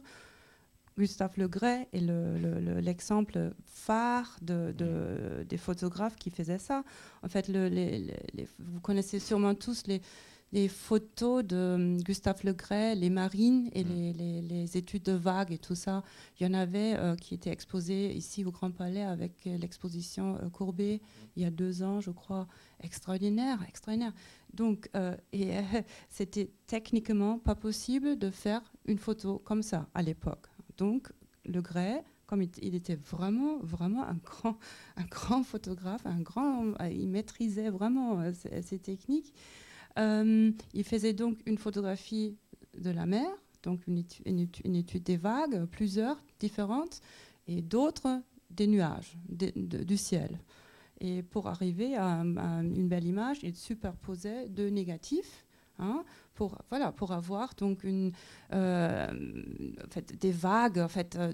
Gustave 0.98 1.38
Legray 1.38 1.88
est 1.94 2.02
l'exemple 2.82 3.54
phare 3.66 4.38
de, 4.42 4.74
des 5.48 5.58
photographes 5.58 6.16
qui 6.16 6.32
faisaient 6.32 6.58
ça. 6.58 6.84
En 7.22 7.30
fait, 7.30 7.52
vous 8.60 8.80
connaissez 8.82 9.20
sûrement 9.20 9.54
tous 9.54 9.86
les, 9.86 10.02
les 10.54 10.68
photos 10.68 11.44
de 11.44 11.76
hum, 11.76 12.02
Gustave 12.02 12.44
Legray, 12.44 12.96
les 12.96 13.10
marines 13.10 13.70
et 13.74 13.84
mm. 13.84 14.48
les, 14.48 14.78
études 14.78 15.04
de 15.04 15.14
vagues 15.14 15.52
et 15.52 15.58
tout 15.58 15.76
ça. 15.76 16.04
Il 16.40 16.44
y 16.44 16.50
en 16.50 16.54
avait 16.54 16.96
euh, 16.96 17.16
qui 17.16 17.34
étaient 17.34 17.52
exposées 17.52 18.14
ici 18.14 18.46
au 18.46 18.52
Grand 18.52 18.72
Palais 18.72 19.04
avec 19.04 19.46
euh, 19.48 19.58
l'exposition 19.58 20.36
euh, 20.36 20.50
Courbet 20.50 21.02
il 21.36 21.44
y 21.44 21.46
a 21.46 21.52
deux 21.52 21.84
ans, 21.84 22.00
je 22.00 22.12
crois. 22.12 22.48
Extraordinaire, 22.82 23.60
extraordinaire. 23.68 24.14
Donc, 24.54 24.90
et 25.34 25.52
c'était 26.10 26.52
techniquement 26.66 27.38
pas 27.38 27.56
possible 27.56 28.18
de 28.18 28.32
faire 28.32 28.62
une 28.86 28.98
photo 28.98 29.40
comme 29.40 29.62
ça 29.62 29.88
à 29.94 30.02
l'époque. 30.02 30.48
Donc, 30.78 31.12
Legray, 31.46 32.04
comme 32.26 32.42
il, 32.42 32.76
était 32.76 32.96
vraiment, 32.96 33.60
vraiment 33.60 34.04
un 34.04 34.16
grand, 34.16 34.58
un 34.98 35.06
grand 35.06 35.44
photographe, 35.44 36.06
un 36.06 36.22
grand, 36.22 36.74
il 36.90 37.08
maîtrisait 37.08 37.70
vraiment 37.70 38.32
ces 38.34 38.80
techniques. 38.80 39.34
Euh, 39.98 40.52
il 40.74 40.84
faisait 40.84 41.14
donc 41.14 41.40
une 41.46 41.58
photographie 41.58 42.38
de 42.78 42.92
la 42.92 43.06
mer, 43.06 43.28
donc 43.64 43.86
une 43.88 43.98
étude, 43.98 45.04
des 45.04 45.18
vagues, 45.18 45.66
plusieurs 45.66 46.22
différentes, 46.40 47.02
et 47.48 47.62
d'autres 47.62 48.22
des 48.50 48.68
nuages, 48.68 49.18
du 49.30 49.98
ciel. 49.98 50.40
Et 51.00 51.22
pour 51.24 51.48
arriver 51.48 51.96
à, 51.96 52.22
une 52.22 52.88
belle 52.88 53.06
image, 53.06 53.40
il 53.44 53.56
superposait 53.56 54.50
deux 54.50 54.70
négatifs, 54.70 55.46
Hein, 55.80 56.04
pour, 56.34 56.58
voilà, 56.70 56.92
pour 56.92 57.12
avoir 57.12 57.54
donc 57.56 57.84
une, 57.84 58.12
euh, 58.54 59.08
des 60.20 60.32
vagues, 60.32 60.80
en 60.80 60.88
fait, 60.88 61.16
euh, 61.16 61.32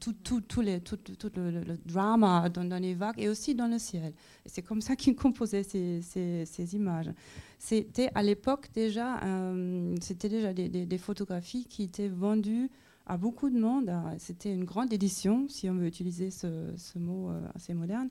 tout, 0.00 0.12
tout, 0.12 0.40
tout, 0.40 0.60
les, 0.60 0.80
tout, 0.80 0.96
tout 0.96 1.30
le, 1.36 1.62
drama 1.86 2.48
dans, 2.48 2.80
les 2.80 2.94
vagues 2.94 3.18
et 3.18 3.28
aussi 3.28 3.54
dans 3.54 3.66
le 3.66 3.78
ciel. 3.78 4.12
C'est 4.46 4.62
comme 4.62 4.80
ça 4.80 4.96
qu'il 4.96 5.14
composait 5.16 5.62
ces, 5.62 6.74
images. 6.74 7.10
C'était 7.58 8.10
à 8.14 8.22
l'époque 8.22 8.68
déjà, 8.74 9.22
euh, 9.22 9.94
c'était 10.00 10.28
déjà 10.28 10.52
des, 10.52 10.98
photographies 10.98 11.66
qui 11.66 11.84
étaient 11.84 12.08
vendues 12.08 12.70
à 13.06 13.16
beaucoup 13.16 13.48
de 13.48 13.58
monde. 13.58 13.90
C'était 14.18 14.52
une 14.52 14.64
grande 14.64 14.92
édition, 14.92 15.46
si 15.48 15.68
on 15.70 15.74
veut 15.74 15.86
utiliser 15.86 16.30
ce 16.30 16.98
mot 16.98 17.30
assez 17.54 17.72
moderne. 17.72 18.10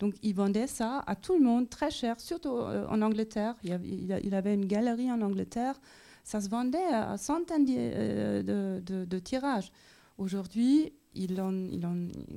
Donc 0.00 0.14
il 0.22 0.34
vendait 0.34 0.66
ça 0.66 1.02
à 1.06 1.16
tout 1.16 1.34
le 1.38 1.44
monde, 1.44 1.68
très 1.70 1.90
cher, 1.90 2.20
surtout 2.20 2.56
euh, 2.56 2.86
en 2.88 3.02
Angleterre. 3.02 3.54
Il, 3.64 4.34
avait 4.34 4.54
une 4.54 4.66
galerie 4.66 5.10
en 5.10 5.20
Angleterre. 5.22 5.80
Ça 6.24 6.40
se 6.40 6.48
vendait 6.48 6.84
à 6.92 7.16
centaines 7.16 7.66
euh, 7.68 8.80
de, 8.80 9.18
tirages. 9.18 9.70
Aujourd'hui, 10.18 10.92
il 11.14 11.34
n'en 11.34 11.52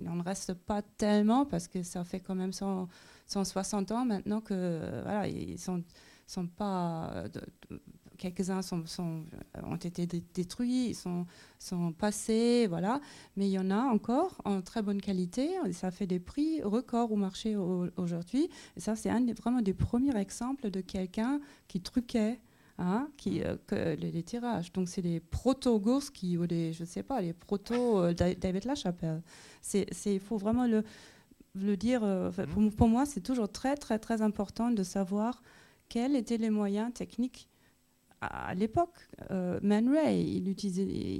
en, 0.07 0.21
reste 0.21 0.53
pas 0.53 0.81
tellement 0.81 1.45
parce 1.45 1.67
que 1.67 1.83
ça 1.83 2.03
fait 2.03 2.19
quand 2.19 2.35
même 2.35 2.53
160 2.53 3.91
ans 3.91 4.05
maintenant 4.05 4.41
que 4.41 5.01
voilà, 5.03 5.27
ils 5.27 5.59
sont, 5.59 5.83
sont 6.27 6.47
pas 6.47 7.23
quelques-uns 8.19 8.61
sont, 8.61 8.83
ont 9.63 9.75
été 9.75 10.05
détruits, 10.05 10.93
sont, 10.93 11.25
sont 11.57 11.91
passés, 11.91 12.67
voilà. 12.67 13.01
Mais 13.35 13.47
il 13.47 13.51
y 13.51 13.57
en 13.57 13.71
a 13.71 13.81
encore 13.81 14.39
en 14.45 14.61
très 14.61 14.83
bonne 14.83 15.01
qualité. 15.01 15.49
Ça 15.71 15.89
fait 15.89 16.05
des 16.05 16.19
prix 16.19 16.61
records 16.61 17.11
au 17.11 17.15
marché 17.15 17.55
aujourd'hui. 17.55 18.49
Et 18.77 18.79
ça, 18.79 18.95
c'est 18.95 19.09
un 19.09 19.25
vraiment 19.33 19.61
des 19.61 19.73
premiers 19.73 20.15
exemples 20.17 20.69
de 20.69 20.81
quelqu'un 20.81 21.39
qui 21.67 21.81
truquait. 21.81 22.39
Hein, 22.81 23.09
qui, 23.17 23.41
euh, 23.43 23.95
les, 23.97 24.23
tirages. 24.23 24.71
Donc, 24.71 24.87
c'est 24.87 25.01
les 25.01 25.19
proto-Gurski 25.19 26.37
ou 26.37 26.43
les, 26.43 26.71
je 26.71 26.85
sais 26.85 27.03
pas, 27.03 27.19
les 27.19 27.33
proto-David 27.33 28.45
euh, 28.45 28.67
Lachapelle. 28.69 29.21
Il 30.05 30.19
faut 30.21 30.37
vraiment 30.37 30.65
le, 30.65 30.85
le 31.55 31.75
dire. 31.75 32.05
Euh, 32.05 32.31
pour, 32.31 32.71
pour, 32.71 32.87
moi, 32.87 33.05
c'est 33.05 33.19
toujours 33.19 33.51
très, 33.51 33.75
très, 33.75 33.99
très 33.99 34.21
important 34.21 34.71
de 34.71 34.83
savoir 34.83 35.43
quels 35.89 36.15
étaient 36.15 36.37
les 36.37 36.49
moyens 36.49 36.93
techniques 36.93 37.49
à 38.21 38.53
l'époque, 38.53 38.95
euh, 39.31 39.59
Man 39.63 39.87
Ray, 39.89 40.43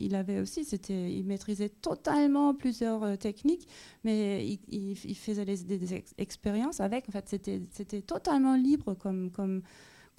il, 0.02 0.16
avait 0.16 0.40
aussi, 0.40 0.66
c'était, 0.66 1.14
il 1.14 1.26
maîtrisait 1.26 1.70
totalement 1.70 2.54
plusieurs 2.54 3.04
euh, 3.04 3.16
techniques, 3.16 3.68
mais 4.04 4.60
il, 4.68 5.16
faisait 5.16 5.46
des, 5.46 6.04
expériences 6.18 6.82
avec. 6.82 7.08
En 7.08 7.12
fait, 7.14 7.30
c'était, 7.30 8.02
totalement 8.02 8.56
libre 8.56 8.96
comme, 8.96 9.62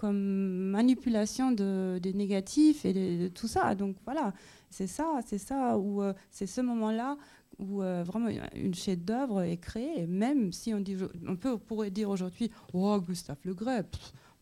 manipulation 0.03 1.53
de, 1.53 1.99
des 2.01 2.14
négatifs 2.14 2.87
et 2.87 2.95
de, 2.95 3.28
tout 3.28 3.49
ça. 3.49 3.74
Donc 3.74 3.97
voilà, 4.07 4.33
c'est 4.70 4.87
ça, 4.87 5.20
c'est 5.26 5.39
ça 5.39 5.76
où 5.76 6.03
euh, 6.03 6.14
c'est 6.31 6.47
ce 6.47 6.62
moment-là 6.62 7.18
où 7.59 7.81
vraiment 7.81 8.31
une 8.55 8.74
chef-d'œuvre 8.74 9.43
est 9.43 9.59
créée. 9.59 10.01
Et 10.01 10.07
même 10.07 10.51
si 10.51 10.72
on 10.72 10.81
dit, 10.81 10.97
on 11.28 11.37
peut 11.37 11.59
pourrait 11.59 11.91
dire 11.91 12.09
aujourd'hui, 12.09 12.51
oh 12.72 12.99
Gustave 13.03 13.37
Le 13.45 13.53
Gray, 13.53 13.83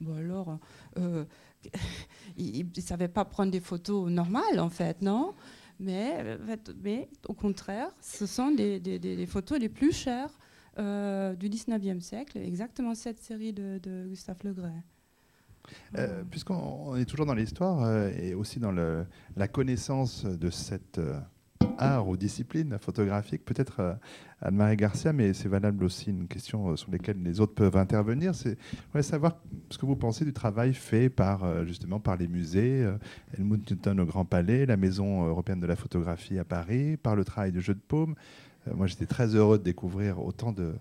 bon 0.01 0.14
alors 0.14 0.61
il 2.37 2.67
ne 2.75 2.81
savait 2.81 3.09
pas 3.09 3.25
prendre 3.25 3.51
des 3.51 3.61
photos 3.61 4.11
normales, 4.11 4.61
en 4.61 4.71
fait, 4.71 5.03
non? 5.03 5.35
Mais, 5.81 6.39
au 7.29 7.35
contraire, 7.35 7.91
ce 8.01 8.27
sont 8.27 8.51
des, 8.51 9.27
photos 9.29 9.59
les 9.61 9.69
plus 9.69 9.93
chères 9.93 10.37
euh, 10.79 11.35
du 11.35 11.49
19e 11.49 12.01
siècle, 12.01 12.39
exactement 12.39 12.95
cette 12.95 13.21
série 13.21 13.53
de, 13.53 14.07
Gustave 14.09 14.39
Le 14.45 14.53
Gray. 14.53 14.83
Euh, 15.97 16.25
puisqu'on 16.25 16.97
est 16.97 17.05
toujours 17.05 17.27
dans 17.27 17.35
l'histoire 17.35 17.83
euh, 17.83 18.11
et 18.19 18.35
aussi 18.35 18.59
dans 18.59 18.73
la 18.73 19.49
connaissance 19.49 20.25
de 20.25 20.51
cette 20.51 20.99
art 21.79 22.09
ou 22.09 22.16
discipline 22.16 22.76
photographique, 22.81 23.45
peut-être 23.45 23.81
euh, 23.81 23.95
Anne-Marie 24.43 24.76
Garcia, 24.76 25.12
mais 25.12 25.33
c'est 25.33 25.49
valable 25.49 25.85
aussi 25.85 26.11
une 26.11 26.26
question 26.26 26.70
euh, 26.70 26.76
sur 26.76 26.91
laquelle 26.91 27.22
les 27.22 27.41
autres 27.41 27.55
peuvent 27.55 27.76
intervenir. 27.76 28.35
C'est 28.35 28.59
savoir 29.03 29.37
ce 29.70 29.79
que 29.79 29.87
vous 29.87 29.97
pensez 29.97 30.24
du 30.24 30.33
travail 30.33 30.74
fait 30.74 31.09
par 31.09 31.45
euh, 31.45 31.64
justement 31.64 32.01
par 32.01 32.16
les 32.16 32.29
musées, 32.29 32.87
Helmut 33.37 33.70
Newton 33.70 34.01
au 34.01 34.07
Grand 34.07 34.24
Palais, 34.24 34.66
la 34.66 34.76
Maison 34.76 35.26
européenne 35.26 35.61
de 35.61 35.66
la 35.66 35.76
photographie 35.76 36.39
à 36.39 36.45
Paris, 36.45 36.97
par 36.97 37.16
le 37.16 37.24
travail 37.24 37.53
du 37.53 37.61
jeu 37.61 37.74
de 37.74 37.81
paume. 37.81 38.14
moi, 38.74 38.87
j'étais 38.87 39.07
très 39.07 39.35
heureux 39.35 39.59
de 39.59 39.64
découvrir 39.64 40.22
autant 40.22 40.53
de, 40.53 40.74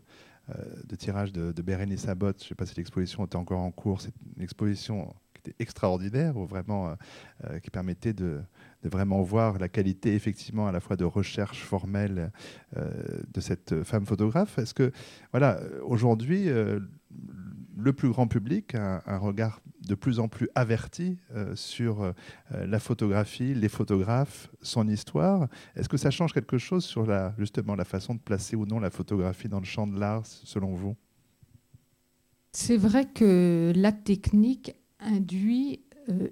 tirages 0.97 1.31
de, 1.31 1.51
de 1.51 1.61
Bérénice 1.61 2.07
Abbott. 2.07 2.37
Je 2.39 2.45
ne 2.45 2.49
sais 2.49 2.55
pas 2.55 2.65
si 2.65 2.75
l'exposition 2.75 3.25
était 3.25 3.35
encore 3.35 3.61
en 3.61 3.71
cours. 3.71 4.01
C'est 4.01 4.13
une 4.35 4.43
exposition 4.43 5.13
extraordinaire, 5.59 6.33
vraiment, 6.33 6.95
qui 7.61 7.69
permettait 7.69 8.13
de, 8.13 8.41
vraiment 8.83 9.21
voir 9.21 9.57
la 9.57 9.69
qualité 9.69 10.13
effectivement 10.13 10.67
à 10.67 10.71
la 10.71 10.79
fois 10.79 10.95
de 10.95 11.05
recherche 11.05 11.63
formelle 11.63 12.31
euh, 12.75 12.91
de 13.33 13.39
cette 13.39 13.83
femme 13.83 14.05
photographe. 14.05 14.57
Est-ce 14.57 14.73
que, 14.73 14.91
voilà, 15.31 15.59
aujourd'hui, 15.83 16.49
euh, 16.49 16.79
le 17.75 17.93
plus 17.93 18.09
grand 18.09 18.27
public 18.27 18.75
a 18.75 19.03
un, 19.05 19.17
regard 19.17 19.61
de 19.87 19.95
plus 19.95 20.19
en 20.19 20.27
plus 20.27 20.49
averti 20.55 21.17
euh, 21.33 21.55
sur 21.55 22.13
la 22.51 22.79
photographie, 22.79 23.53
les 23.53 23.69
photographes, 23.69 24.49
son 24.61 24.87
histoire? 24.87 25.47
Est-ce 25.75 25.89
que 25.89 25.97
ça 25.97 26.11
change 26.11 26.33
quelque 26.33 26.57
chose 26.57 26.85
sur 26.85 27.05
la, 27.05 27.33
justement 27.37 27.75
la 27.75 27.85
façon 27.85 28.15
de 28.15 28.19
placer 28.19 28.55
ou 28.55 28.65
non 28.65 28.79
la 28.79 28.89
photographie 28.89 29.47
dans 29.47 29.59
le 29.59 29.65
champ 29.65 29.87
de 29.87 29.99
l'art, 29.99 30.25
selon 30.25 30.73
vous? 30.73 30.95
C'est 32.51 32.77
vrai 32.77 33.05
que 33.05 33.71
la 33.75 33.91
technique 33.91 34.73
induit 35.07 35.81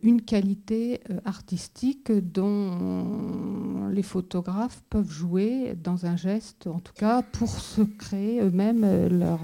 une 0.04 0.22
qualité 0.22 1.02
euh, 1.10 1.20
artistique 1.26 2.12
dont 2.12 3.88
les 3.92 4.04
photographes 4.04 4.82
peuvent 4.90 5.12
jouer 5.12 5.76
dans 5.82 6.06
un 6.06 6.16
geste, 6.16 6.68
en 6.68 6.80
tout 6.80 6.94
cas 6.94 7.22
pour 7.22 7.50
se 7.50 7.82
créer 7.82 8.42
eux-mêmes 8.42 8.84
euh, 8.84 9.10
leur... 9.10 9.40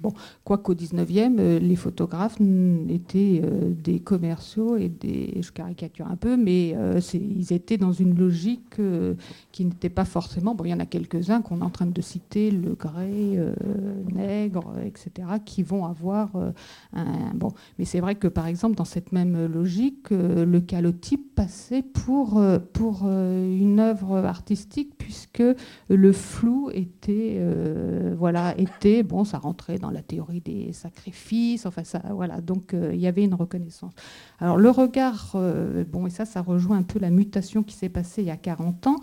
bon, 0.00 0.12
quoiqu'au 0.44 0.74
19e, 0.74 1.58
les 1.58 1.76
photographes 1.76 2.38
étaient 2.88 3.42
des 3.70 4.00
commerciaux 4.00 4.76
et 4.76 4.88
des... 4.88 5.40
Je 5.40 5.50
caricature 5.50 6.06
un 6.06 6.16
peu, 6.16 6.36
mais 6.36 6.74
ils 7.14 7.52
étaient 7.52 7.76
dans 7.76 7.92
une 7.92 8.16
logique 8.16 8.76
qui 9.52 9.64
n'était 9.64 9.90
pas 9.90 10.04
forcément... 10.04 10.54
Bon, 10.54 10.64
il 10.64 10.70
y 10.70 10.74
en 10.74 10.80
a 10.80 10.86
quelques-uns 10.86 11.42
qu'on 11.42 11.60
est 11.60 11.64
en 11.64 11.70
train 11.70 11.86
de 11.86 12.00
citer, 12.00 12.50
Le 12.50 12.74
Grès, 12.74 13.38
Nègre, 14.12 14.74
etc., 14.84 15.10
qui 15.44 15.62
vont 15.62 15.84
avoir 15.84 16.30
un... 16.92 17.32
Bon, 17.34 17.52
mais 17.78 17.84
c'est 17.84 18.00
vrai 18.00 18.14
que 18.14 18.28
par 18.28 18.46
exemple, 18.46 18.76
dans 18.76 18.84
cette 18.84 19.12
même 19.12 19.41
logique, 19.48 20.10
le 20.10 20.60
calotype 20.60 21.32
passait 21.34 21.82
pour, 21.82 22.38
euh, 22.38 22.58
pour 22.58 23.02
euh, 23.04 23.58
une 23.58 23.80
œuvre 23.80 24.16
artistique 24.18 24.92
puisque 24.98 25.42
le 25.88 26.12
flou 26.12 26.70
était, 26.72 27.36
euh, 27.38 28.14
voilà, 28.16 28.54
était, 28.58 29.02
bon, 29.02 29.24
ça 29.24 29.38
rentrait 29.38 29.78
dans 29.78 29.90
la 29.90 30.02
théorie 30.02 30.40
des 30.40 30.72
sacrifices, 30.72 31.66
enfin 31.66 31.84
ça, 31.84 32.02
voilà, 32.10 32.40
donc 32.40 32.74
il 32.74 33.00
y 33.00 33.06
avait 33.06 33.24
une 33.24 33.34
reconnaissance. 33.34 33.92
Alors 34.38 34.56
le 34.56 34.70
regard, 34.70 35.36
bon, 35.90 36.06
et 36.06 36.10
ça, 36.10 36.24
ça 36.24 36.42
rejoint 36.42 36.78
un 36.78 36.82
peu 36.82 36.98
la 36.98 37.10
mutation 37.10 37.62
qui 37.62 37.74
s'est 37.74 37.88
passée 37.88 38.22
il 38.22 38.28
y 38.28 38.30
a 38.30 38.36
40 38.36 38.86
ans. 38.86 38.96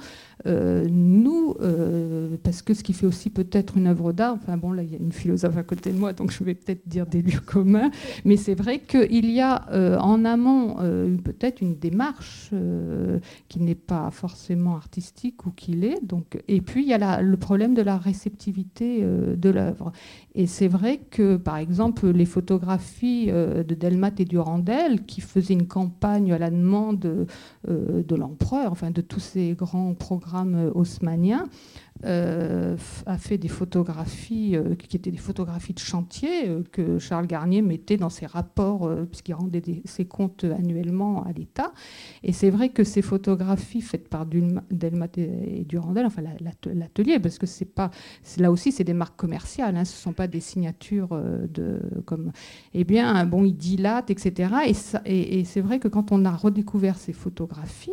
Nous, 0.46 1.56
parce 2.44 2.62
que 2.62 2.74
ce 2.74 2.84
qui 2.84 2.94
fait 2.94 3.06
aussi 3.06 3.30
peut-être 3.30 3.78
une 3.78 3.88
œuvre 3.88 4.14
d'art, 4.14 4.36
enfin 4.36 4.58
bon, 4.58 4.72
là 4.72 4.84
il 4.84 4.92
y 4.92 4.96
a 4.96 5.00
une 5.00 5.12
philosophe 5.12 5.58
à 5.58 5.64
côté 5.64 5.92
de 5.92 5.98
moi, 5.98 6.14
donc 6.14 6.32
je 6.32 6.44
vais 6.44 6.56
peut-être 6.56 6.88
dire 6.88 7.06
des 7.06 7.22
lieux 7.22 7.40
communs, 7.46 7.92
mais 8.26 8.38
c'est 8.38 8.56
vrai 8.56 8.80
qu'il 8.80 9.30
y 9.30 9.42
a 9.42 10.00
en 10.02 10.24
amont 10.26 10.76
peut-être 11.24 11.62
une 11.62 11.76
démarche 11.76 12.52
qui 13.50 13.60
n'est 13.60 13.76
pas 13.76 14.10
forcément 14.12 14.76
artistique 14.76 15.46
ou 15.46 15.52
qui 15.52 15.74
l'est. 15.74 16.00
Et 16.48 16.62
puis 16.62 16.84
il 16.84 16.90
y 16.90 16.94
a 16.94 17.22
le 17.22 17.38
problème 17.38 17.74
de 17.74 17.82
la 17.82 17.98
réceptivité 17.98 19.02
de 19.02 19.50
l'œuvre. 19.50 19.92
Et 20.36 20.48
c'est 20.48 20.68
vrai 20.68 21.02
que, 21.10 21.36
par 21.36 21.58
exemple, 21.58 22.08
les 22.08 22.26
photographies 22.26 23.28
de 23.28 23.76
Delmat 23.76 24.12
et 24.20 24.26
Durandel, 24.26 25.06
qui 25.06 25.20
faisaient 25.22 25.54
une 25.54 25.68
campagne 25.68 26.32
à 26.32 26.38
la 26.38 26.50
demande 26.50 27.28
de 27.68 28.16
l'empereur, 28.16 28.72
enfin 28.72 28.92
de 28.92 29.02
tous 29.02 29.20
ces 29.20 29.54
grands 29.54 29.94
programmes 29.94 30.29
haussmanniens, 30.74 31.46
euh, 32.06 32.78
a 33.06 33.18
fait 33.18 33.38
des 33.38 33.50
photographies 33.50 34.56
euh, 34.56 34.76
qui 34.76 34.96
étaient 34.96 35.12
des 35.12 35.18
photographies 35.18 35.74
de 35.74 35.80
chantier 35.80 36.48
euh, 36.48 36.64
que 36.72 36.98
Charles 36.98 37.28
Garnier 37.28 37.62
mettait 37.62 37.98
dans 37.98 38.10
ses 38.10 38.26
rapports 38.26 38.90
puisqu'il 39.08 39.34
rendait 39.34 39.62
ses 39.84 40.06
comptes 40.06 40.46
annuellement 40.46 41.24
à 41.24 41.34
l'État. 41.34 41.74
Et 42.24 42.32
c'est 42.32 42.50
vrai 42.52 42.70
que 42.70 42.86
ces 42.86 43.02
photographies 43.02 43.82
faites 43.82 44.08
par 44.08 44.26
Delmat 44.26 45.10
et 45.18 45.66
Durandel, 45.68 46.06
enfin 46.06 46.22
l'atelier, 46.22 47.20
parce 47.20 47.38
que 47.38 47.46
c'est 47.46 47.66
pas, 47.66 47.92
là 48.38 48.50
aussi 48.50 48.72
c'est 48.72 48.86
des 48.86 48.94
marques 48.94 49.18
commerciales, 49.18 49.76
hein, 49.76 49.84
ce 49.84 49.96
ne 49.98 50.02
sont 50.02 50.14
pas 50.14 50.28
des 50.28 50.40
signatures 50.40 51.10
de 51.50 51.82
comme, 52.06 52.32
eh 52.74 52.86
bien 52.86 53.26
bon, 53.26 53.44
il 53.44 53.58
dilate, 53.58 54.10
etc. 54.10 54.54
Et, 55.06 55.40
et 55.40 55.44
c'est 55.44 55.62
vrai 55.62 55.80
que 55.80 55.90
quand 55.90 56.14
on 56.14 56.24
a 56.24 56.32
redécouvert 56.32 56.98
ces 56.98 57.14
photographies, 57.14 57.92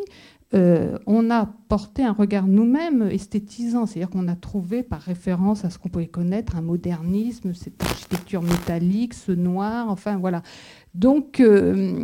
euh, 0.56 0.98
on 1.06 1.30
a 1.30 1.46
porté 1.68 2.02
un 2.02 2.12
regard 2.12 2.46
nous-mêmes 2.46 3.02
esthétisant, 3.02 3.84
c'est-à-dire 3.84 4.08
qu'on 4.08 4.26
a 4.26 4.36
trouvé 4.36 4.82
par 4.82 5.00
référence 5.00 5.64
à 5.64 5.70
ce 5.70 5.78
qu'on 5.78 5.90
pouvait 5.90 6.06
connaître 6.06 6.56
un 6.56 6.62
modernisme, 6.62 7.52
cette 7.52 7.82
architecture 7.82 8.42
métallique, 8.42 9.12
ce 9.12 9.32
noir, 9.32 9.90
enfin 9.90 10.16
voilà. 10.16 10.42
Donc, 10.96 11.40
euh, 11.40 11.94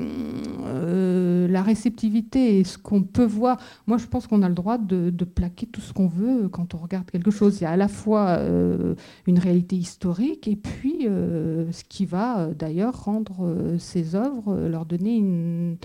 euh, 0.66 1.48
la 1.48 1.62
réceptivité 1.62 2.58
et 2.58 2.64
ce 2.64 2.76
qu'on 2.76 3.02
peut 3.02 3.24
voir, 3.24 3.58
moi 3.86 3.96
je 3.96 4.06
pense 4.06 4.26
qu'on 4.26 4.42
a 4.42 4.48
le 4.50 4.54
droit 4.54 4.76
de, 4.76 5.10
plaquer 5.24 5.66
tout 5.66 5.80
ce 5.80 5.94
qu'on 5.94 6.08
veut 6.08 6.48
quand 6.50 6.74
on 6.74 6.78
regarde 6.78 7.10
quelque 7.10 7.30
chose. 7.30 7.58
Il 7.60 7.64
y 7.64 7.66
a 7.66 7.70
à 7.70 7.76
la 7.76 7.88
fois 7.88 8.36
euh, 8.38 8.94
une 9.26 9.38
réalité 9.38 9.76
historique 9.76 10.46
et 10.46 10.56
puis 10.56 11.06
ce 11.06 11.84
qui 11.88 12.04
va 12.04 12.48
d'ailleurs 12.48 13.04
rendre 13.04 13.76
ces 13.78 14.14
œuvres, 14.14 14.56
leur 14.68 14.84
donner 14.84 15.16
une, 15.16 15.78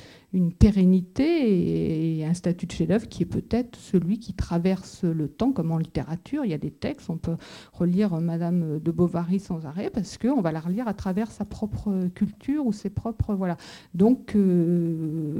pérennité 0.59 2.19
et 2.19 2.25
un 2.25 2.33
statut 2.35 2.67
de 2.67 2.71
chef-d'œuvre 2.71 3.07
qui 3.07 3.23
est 3.23 3.27
peut-être 3.27 3.75
celui 3.79 4.19
qui 4.19 4.33
traverse 4.33 5.03
le 5.03 5.27
temps, 5.27 5.51
comme 5.51 5.71
en 5.71 5.79
littérature. 5.79 6.45
Il 6.45 6.51
y 6.51 6.53
a 6.53 6.59
des 6.59 6.69
textes, 6.69 7.09
on 7.09 7.17
peut 7.17 7.37
relire 7.73 8.19
Madame 8.19 8.79
de 8.79 8.91
Bovary 8.91 9.39
sans 9.39 9.65
arrêt 9.65 9.89
parce 9.89 10.17
qu'on 10.19 10.41
va 10.41 10.51
la 10.51 10.59
relire 10.59 10.87
à 10.87 10.93
travers 10.93 11.31
sa 11.31 11.43
propre 11.43 12.09
culture 12.13 12.67
ou 12.67 12.71
ses 12.71 12.91
propres. 12.97 13.33
Voilà. 13.35 13.55
Donc, 13.93 14.35
euh, 14.35 15.33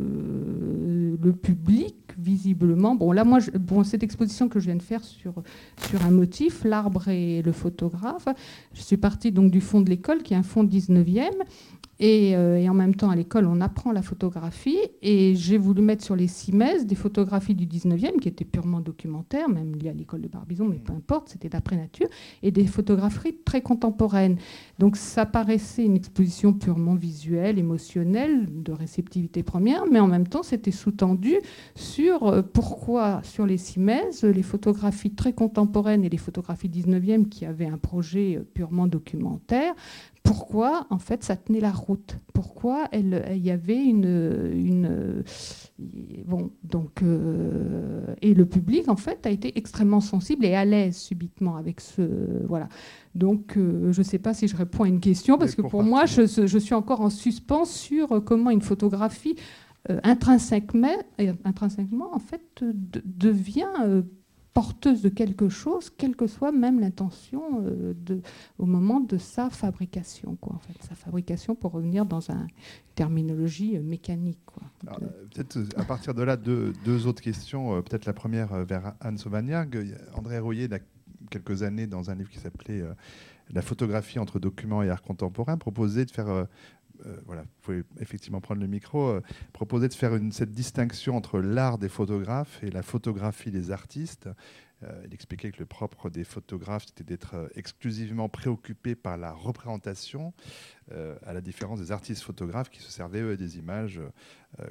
le 1.22 1.34
public, 1.34 1.96
visiblement. 2.18 2.96
Bon, 2.96 3.12
là, 3.12 3.24
moi, 3.24 3.40
bon, 3.60 3.84
cette 3.84 4.04
exposition 4.04 4.48
que 4.48 4.60
je 4.60 4.66
viens 4.66 4.76
de 4.76 4.82
faire 4.82 5.04
sur, 5.04 5.34
sur 5.90 6.06
un 6.06 6.12
motif, 6.12 6.64
l'arbre 6.64 7.10
et 7.10 7.42
le 7.42 7.52
photographe, 7.52 8.28
je 8.74 8.82
suis 8.82 8.98
partie 8.98 9.32
donc 9.32 9.52
du 9.52 9.62
fond 9.62 9.82
de 9.82 9.90
l'école, 9.90 10.24
qui 10.24 10.34
est 10.34 10.38
un 10.38 10.44
fond 10.44 10.64
19e. 10.64 11.32
Euh, 12.02 12.58
et, 12.58 12.70
en 12.70 12.74
même 12.74 12.96
temps, 12.96 13.10
à 13.10 13.16
l'école, 13.16 13.46
on 13.46 13.62
apprend 13.62 13.92
la 13.92 14.02
photographie. 14.02 14.78
Et 15.02 15.36
j'ai 15.36 15.58
voulu 15.58 15.82
mettre 15.82 16.04
sur 16.04 16.16
les 16.16 16.28
CIMES 16.28 16.86
des 16.86 16.96
photographies 16.96 17.56
du 17.56 17.66
19e, 17.66 18.20
qui 18.20 18.28
étaient 18.28 18.46
purement 18.46 18.80
documentaires, 18.80 19.50
même 19.50 19.76
liées 19.76 19.90
à 19.90 19.94
l'école 19.94 20.22
de 20.22 20.28
Barbizon, 20.28 20.66
mais 20.66 20.78
peu 20.78 20.94
importe, 20.94 21.30
c'était 21.30 21.50
d'après 21.50 21.76
nature, 21.76 22.08
et 22.44 22.52
des 22.52 22.66
photographies 22.66 23.38
très 23.46 23.62
contemporaines. 23.62 24.38
Donc 24.80 24.96
ça 24.96 25.26
paraissait 25.26 25.86
une 25.86 25.96
exposition 25.96 26.54
purement 26.54 26.96
visuelle, 26.96 27.58
émotionnelle, 27.58 28.48
de 28.64 28.72
réceptivité 28.72 29.44
première, 29.44 29.86
mais 29.92 30.00
en 30.00 30.08
même 30.08 30.28
temps, 30.28 30.44
c'était 30.44 30.72
sous-tendu 30.72 31.36
sur 31.76 32.28
euh, 32.28 32.42
pourquoi, 32.42 33.22
sur 33.24 33.46
les 33.46 33.58
CIMES, 33.58 34.12
les 34.24 34.44
photographies 34.44 35.12
très 35.12 35.34
contemporaines 35.34 36.04
et 36.04 36.10
les 36.10 36.18
photographies 36.18 36.70
19e 36.70 37.28
qui 37.28 37.46
avaient 37.46 37.68
un 37.68 37.78
projet 37.78 38.38
euh, 38.38 38.44
purement 38.54 38.88
documentaire 38.88 39.74
pourquoi 40.28 40.86
en 40.90 41.00
fait 41.00 41.24
ça 41.24 41.36
tenait 41.36 41.62
la 41.62 41.72
route, 41.72 42.18
pourquoi 42.34 42.90
il 42.94 43.38
y 43.38 43.50
avait 43.50 43.84
une, 43.84 45.24
bon 46.26 46.52
donc 46.64 47.02
euh, 47.02 48.14
et 48.22 48.34
le 48.34 48.46
public 48.46 48.90
en 48.90 48.98
fait 48.98 49.26
a 49.26 49.30
été 49.30 49.58
extrêmement 49.58 50.02
sensible 50.02 50.46
et 50.46 50.54
à 50.54 50.66
l'aise 50.66 50.98
subitement 50.98 51.56
avec 51.56 51.80
ce 51.80 52.02
voilà. 52.46 52.68
Donc 53.16 53.58
euh, 53.58 53.92
je 53.94 54.00
ne 54.00 54.04
sais 54.04 54.20
pas 54.20 54.34
si 54.34 54.48
je 54.48 54.56
réponds 54.56 54.84
à 54.84 54.88
une 54.88 55.00
question 55.00 55.38
parce 55.38 55.56
que 55.56 55.62
pour, 55.62 55.84
moi 55.84 56.06
je, 56.06 56.58
suis 56.58 56.76
encore 56.76 57.02
en 57.02 57.10
suspens 57.10 57.66
sur 57.66 58.24
comment 58.24 58.50
une 58.50 58.62
photographie 58.62 59.36
euh, 59.90 60.00
intrinsèquement, 60.04 60.98
intrinsèquement 61.46 62.14
en 62.14 62.20
fait 62.20 62.64
devient 63.06 64.04
porteuse 64.58 65.04
de 65.04 65.10
quelque 65.10 65.50
chose, 65.50 65.92
quelle 65.92 66.16
que 66.16 66.26
soit 66.26 66.52
même 66.52 66.80
l'intention 66.80 67.64
euh, 67.64 67.94
au 68.58 68.66
moment 68.66 69.00
de 69.00 69.20
sa 69.20 69.52
fabrication. 69.52 70.36
Quoi, 70.42 70.56
en 70.56 70.58
fait. 70.58 70.74
Sa 70.82 70.96
fabrication 70.96 71.54
pour 71.54 71.74
revenir 71.74 72.08
dans 72.08 72.32
une 72.32 72.48
terminologie 72.96 73.78
euh, 73.78 73.84
mécanique. 73.84 74.40
Euh, 74.88 74.94
peut-être 75.32 75.60
à 75.76 75.84
partir 75.84 76.16
de 76.16 76.24
là, 76.24 76.38
deux, 76.38 76.74
deux 76.84 77.06
autres 77.06 77.22
questions. 77.22 77.84
peut-être 77.84 78.08
la 78.08 78.14
première 78.14 78.66
vers 78.66 78.96
Anne 79.00 79.20
Sauvagnargues. 79.20 79.96
André 80.16 80.40
Rouillet, 80.40 80.66
il 80.66 80.72
y 80.72 80.74
a 80.74 80.80
quelques 81.30 81.62
années, 81.62 81.86
dans 81.86 82.10
un 82.10 82.16
livre 82.16 82.32
qui 82.32 82.40
s'appelait 82.40 82.84
La 83.52 83.62
photographie 83.62 84.18
entre 84.18 84.40
documents 84.40 84.82
et 84.82 84.90
art 84.90 85.04
contemporain, 85.04 85.60
proposait 85.60 86.06
de 86.06 86.12
faire 86.12 86.48
voilà, 87.26 87.44
vous 87.44 87.62
pouvez 87.62 87.84
effectivement 88.00 88.42
prendre 88.42 88.62
le 88.62 88.68
micro, 88.68 89.08
euh, 89.08 89.22
proposer 89.54 89.88
de 89.88 89.94
faire 89.94 90.18
cette 90.32 90.52
distinction 90.52 91.16
entre 91.16 91.40
l'art 91.40 91.78
des 91.78 91.90
photographes 91.90 92.64
et 92.64 92.72
la 92.72 92.82
photographie 92.82 93.52
des 93.52 93.72
artistes. 93.72 94.30
Euh, 94.84 95.04
il 95.06 95.14
expliquait 95.14 95.52
que 95.52 95.60
le 95.60 95.66
propre 95.66 96.10
des 96.10 96.24
photographes, 96.24 96.86
c'était 96.88 97.04
d'être 97.04 97.50
exclusivement 97.56 98.30
préoccupés 98.30 98.96
par 98.96 99.18
la 99.18 99.32
représentation, 99.32 100.34
à 101.26 101.34
la 101.34 101.42
différence 101.42 101.80
des 101.80 101.92
artistes 101.92 102.24
photographes 102.24 102.70
qui 102.70 102.80
se 102.80 102.90
servaient 102.90 103.20
eux 103.20 103.36
des 103.36 103.58
images 103.58 104.00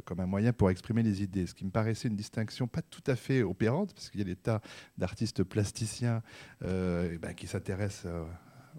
comme 0.07 0.21
un 0.21 0.27
moyen 0.27 0.55
pour 0.55 0.71
exprimer 0.71 1.03
les 1.03 1.23
idées. 1.23 1.47
Ce 1.47 1.53
qui 1.53 1.67
me 1.67 1.71
paraissait 1.71 2.09
une 2.09 2.17
distinction 2.17 2.67
pas 2.67 2.81
tout 2.81 3.03
à 3.07 3.17
fait 3.17 3.43
opérante, 3.43 3.93
parce 3.93 4.09
qu'il 4.09 4.21
y 4.21 4.23
a 4.23 4.27
des 4.27 4.37
tas 4.37 4.63
d'artistes 4.97 5.43
plasticiens 5.43 6.23
ben, 6.63 7.35
qui 7.37 7.47
s'intéressent 7.47 8.11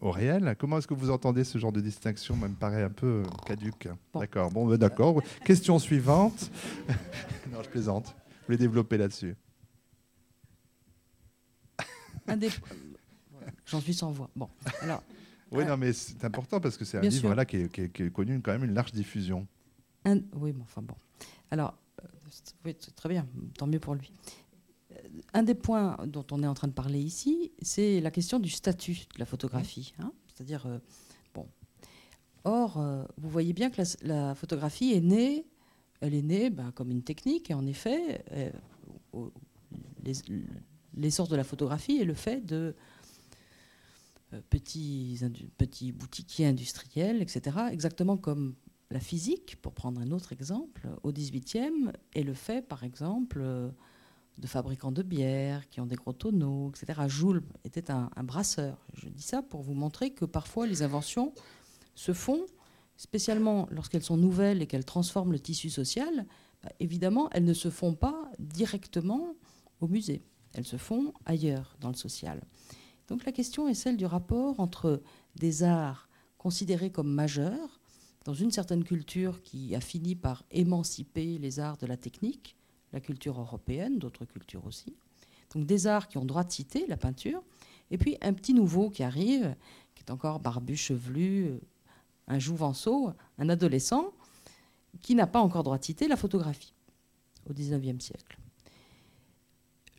au 0.01 0.11
réel. 0.11 0.55
Comment 0.57 0.77
est-ce 0.77 0.87
que 0.87 0.93
vous 0.93 1.09
entendez 1.09 1.43
ce 1.43 1.57
genre 1.57 1.71
de 1.71 1.81
distinction 1.81 2.35
Ça 2.39 2.47
me 2.47 2.55
paraît 2.55 2.83
un 2.83 2.89
peu 2.89 3.23
caduque. 3.45 3.87
D'accord. 4.13 4.51
Bon, 4.51 4.67
ben, 4.67 4.77
d'accord. 4.77 5.21
Question 5.43 5.79
suivante. 5.79 6.51
non, 7.51 7.61
je 7.63 7.69
plaisante. 7.69 8.07
Vous 8.07 8.45
voulez 8.47 8.57
développer 8.57 8.97
là-dessus 8.97 9.35
J'en 13.65 13.81
suis 13.81 13.93
sans 13.93 14.11
voix. 14.11 14.29
Bon, 14.35 14.49
alors. 14.81 15.03
Oui, 15.51 15.65
non, 15.65 15.77
mais 15.77 15.93
c'est 15.93 16.25
important 16.25 16.59
parce 16.59 16.75
que 16.77 16.83
c'est 16.83 16.97
un 16.97 17.01
livre 17.01 17.33
là, 17.33 17.45
qui, 17.45 17.57
est, 17.57 18.11
connu 18.11 18.41
quand 18.41 18.51
même 18.51 18.65
une 18.65 18.73
large 18.73 18.91
diffusion. 18.91 19.47
oui, 20.05 20.53
mais 20.53 20.61
enfin 20.61 20.81
bon. 20.81 20.95
Alors, 21.51 21.77
euh, 22.03 22.07
oui, 22.65 22.75
très 22.75 23.07
bien, 23.07 23.25
tant 23.57 23.65
mieux 23.65 23.79
pour 23.79 23.95
lui 23.95 24.11
un 25.33 25.43
des 25.43 25.55
points 25.55 25.97
dont 26.05 26.25
on 26.31 26.43
est 26.43 26.47
en 26.47 26.53
train 26.53 26.67
de 26.67 26.73
parler 26.73 26.99
ici, 26.99 27.51
c'est 27.61 27.99
la 28.01 28.11
question 28.11 28.39
du 28.39 28.49
statut 28.49 29.05
de 29.13 29.19
la 29.19 29.25
photographie. 29.25 29.93
Hein. 29.99 30.11
C'est-à-dire, 30.27 30.65
euh, 30.65 30.79
bon. 31.33 31.47
Or, 32.43 32.77
euh, 32.77 33.03
vous 33.17 33.29
voyez 33.29 33.53
bien 33.53 33.69
que 33.69 33.81
la, 34.01 34.35
photographie 34.35 34.93
est 34.93 35.01
née, 35.01 35.45
elle 36.01 36.13
est 36.13 36.21
née 36.21 36.49
ben, 36.49 36.71
comme 36.71 36.91
une 36.91 37.03
technique, 37.03 37.49
et 37.49 37.53
en 37.53 37.65
effet, 37.65 38.23
euh, 38.31 39.29
l'essence 40.95 41.29
de 41.29 41.35
la 41.35 41.43
photographie 41.43 41.97
est 41.97 42.05
le 42.05 42.13
fait 42.13 42.45
de 42.45 42.75
petits, 44.49 45.19
petits 45.57 45.91
boutiquiers 45.91 46.47
industriels, 46.47 47.21
etc., 47.21 47.57
exactement 47.71 48.17
comme 48.17 48.55
la 48.89 48.99
physique, 48.99 49.57
pour 49.61 49.73
prendre 49.73 49.99
un 49.99 50.11
autre 50.11 50.31
exemple, 50.31 50.87
au 51.03 51.11
XVIIIe, 51.11 51.91
est 52.13 52.23
le 52.23 52.33
fait, 52.33 52.65
par 52.65 52.83
exemple, 52.83 53.41
de 54.37 54.47
fabricants 54.47 54.91
de 54.91 55.01
bière 55.01 55.67
qui 55.69 55.81
ont 55.81 55.85
des 55.85 55.95
gros 55.95 56.13
tonneaux, 56.13 56.69
etc. 56.69 57.01
Joule 57.07 57.43
était 57.63 57.89
un, 57.91 58.09
brasseur. 58.23 58.85
Je 58.93 59.09
dis 59.09 59.21
ça 59.21 59.41
pour 59.41 59.61
vous 59.61 59.73
montrer 59.73 60.11
que 60.11 60.25
parfois 60.25 60.67
les 60.67 60.83
inventions 60.83 61.33
se 61.95 62.13
font, 62.13 62.45
spécialement 62.97 63.67
lorsqu'elles 63.71 64.03
sont 64.03 64.17
nouvelles 64.17 64.61
et 64.61 64.67
qu'elles 64.67 64.85
transforment 64.85 65.31
le 65.31 65.39
tissu 65.39 65.69
social. 65.69 66.25
Bah, 66.63 66.71
évidemment, 66.79 67.29
elles 67.31 67.45
ne 67.45 67.53
se 67.53 67.69
font 67.69 67.95
pas 67.95 68.31
directement 68.39 69.35
au 69.81 69.87
musée. 69.87 70.23
Elles 70.53 70.65
se 70.65 70.77
font 70.77 71.13
ailleurs, 71.25 71.75
dans 71.79 71.89
le 71.89 71.95
social. 71.95 72.41
Donc 73.07 73.25
la 73.25 73.31
question 73.31 73.67
est 73.67 73.73
celle 73.73 73.97
du 73.97 74.05
rapport 74.05 74.59
entre 74.59 75.01
des 75.35 75.63
arts 75.63 76.09
considérés 76.37 76.91
comme 76.91 77.11
majeurs, 77.11 77.79
dans 78.25 78.33
une 78.33 78.51
certaine 78.51 78.83
culture 78.83 79.41
qui 79.41 79.73
a 79.73 79.79
fini 79.79 80.15
par 80.15 80.43
émanciper 80.51 81.37
les 81.37 81.59
arts 81.59 81.77
de 81.77 81.87
la 81.87 81.95
technique, 81.95 82.57
la 82.93 82.99
culture 82.99 83.39
européenne, 83.39 83.99
d'autres 83.99 84.25
cultures 84.25 84.65
aussi. 84.65 84.95
Donc 85.53 85.65
des 85.65 85.87
arts 85.87 86.07
qui 86.07 86.17
ont 86.17 86.25
droit 86.25 86.43
de 86.43 86.51
citer, 86.51 86.85
la 86.87 86.97
peinture, 86.97 87.41
et 87.91 87.97
puis 87.97 88.17
un 88.21 88.33
petit 88.33 88.53
nouveau 88.53 88.89
qui 88.89 89.03
arrive, 89.03 89.55
qui 89.95 90.03
est 90.03 90.11
encore 90.11 90.39
barbu, 90.39 90.75
chevelu, 90.75 91.45
euh, 91.45 91.59
un 92.27 92.39
jouvenceau, 92.39 93.11
un 93.37 93.49
adolescent, 93.49 94.13
qui 95.01 95.15
n'a 95.15 95.27
pas 95.27 95.39
encore 95.39 95.63
droit 95.63 95.77
de 95.77 95.85
citer 95.85 96.07
la 96.07 96.17
photographie 96.17 96.73
au 97.49 97.53
XIXe 97.53 98.03
siècle. 98.03 98.37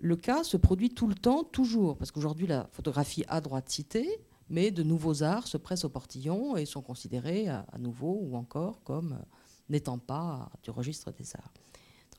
Le 0.00 0.16
cas 0.16 0.44
se 0.44 0.56
produit 0.56 0.90
tout 0.90 1.08
le 1.08 1.14
temps, 1.14 1.44
toujours, 1.44 1.96
parce 1.96 2.10
qu'aujourd'hui 2.10 2.46
la 2.46 2.68
photographie 2.72 3.24
a 3.28 3.40
droit 3.40 3.60
de 3.60 3.68
citer, 3.68 4.08
mais 4.48 4.70
de 4.70 4.82
nouveaux 4.82 5.22
arts 5.22 5.46
se 5.46 5.56
pressent 5.56 5.84
au 5.84 5.88
portillon 5.88 6.56
et 6.56 6.66
sont 6.66 6.82
considérés 6.82 7.48
à, 7.48 7.64
nouveau 7.78 8.18
ou 8.22 8.36
encore 8.36 8.82
comme 8.82 9.12
euh, 9.12 9.24
n'étant 9.68 9.98
pas 9.98 10.50
du 10.62 10.70
registre 10.70 11.10
des 11.12 11.36
arts 11.36 11.52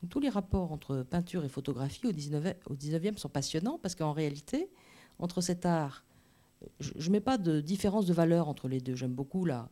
tous 0.08 0.20
les 0.20 0.28
rapports 0.28 0.72
entre 0.72 1.02
peinture 1.02 1.44
et 1.44 1.48
photographie 1.48 2.06
au 2.06 2.12
19e, 2.12 3.16
sont 3.16 3.28
passionnants 3.28 3.78
parce 3.78 3.94
qu'en 3.94 4.12
réalité, 4.12 4.70
entre 5.18 5.40
cet 5.40 5.66
art, 5.66 6.04
je 6.80 7.06
ne 7.06 7.12
mets 7.12 7.20
pas 7.20 7.38
de 7.38 7.60
différence 7.60 8.06
de 8.06 8.12
valeur 8.12 8.48
entre 8.48 8.68
les 8.68 8.80
deux. 8.80 8.94
J'aime 8.94 9.12
beaucoup 9.12 9.44
la, 9.44 9.68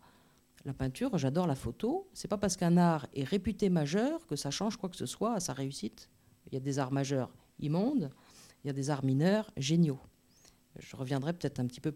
la 0.65 0.73
peinture, 0.73 1.17
j'adore 1.19 1.47
la 1.47 1.55
photo. 1.55 2.09
C'est 2.13 2.29
pas 2.29 2.39
parce 2.39 2.57
qu'un 2.57 2.77
art 2.77 3.07
est 3.15 3.25
réputé 3.25 3.71
majeur 3.71 4.27
que 4.27 4.37
ça 4.37 4.51
change 4.51 4.77
quoi 4.77 4.89
que 4.89 4.97
ce 4.97 5.07
soit 5.07 5.35
à 5.35 5.41
sa 5.41 5.53
réussite. 5.53 6.09
Il 6.47 6.55
y 6.55 6.57
a 6.57 6.61
des 6.61 6.79
arts 6.79 6.93
majeurs 6.93 7.31
immondes, 7.61 8.11
il 8.65 8.69
y 8.69 8.71
a 8.71 8.73
des 8.73 8.91
arts 8.91 9.05
mineurs 9.05 9.51
géniaux. 9.57 10.01
Je 10.79 10.97
reviendrai 10.97 11.33
peut-être 11.33 11.61
un 11.61 11.67
petit 11.67 11.81
peu 11.81 11.95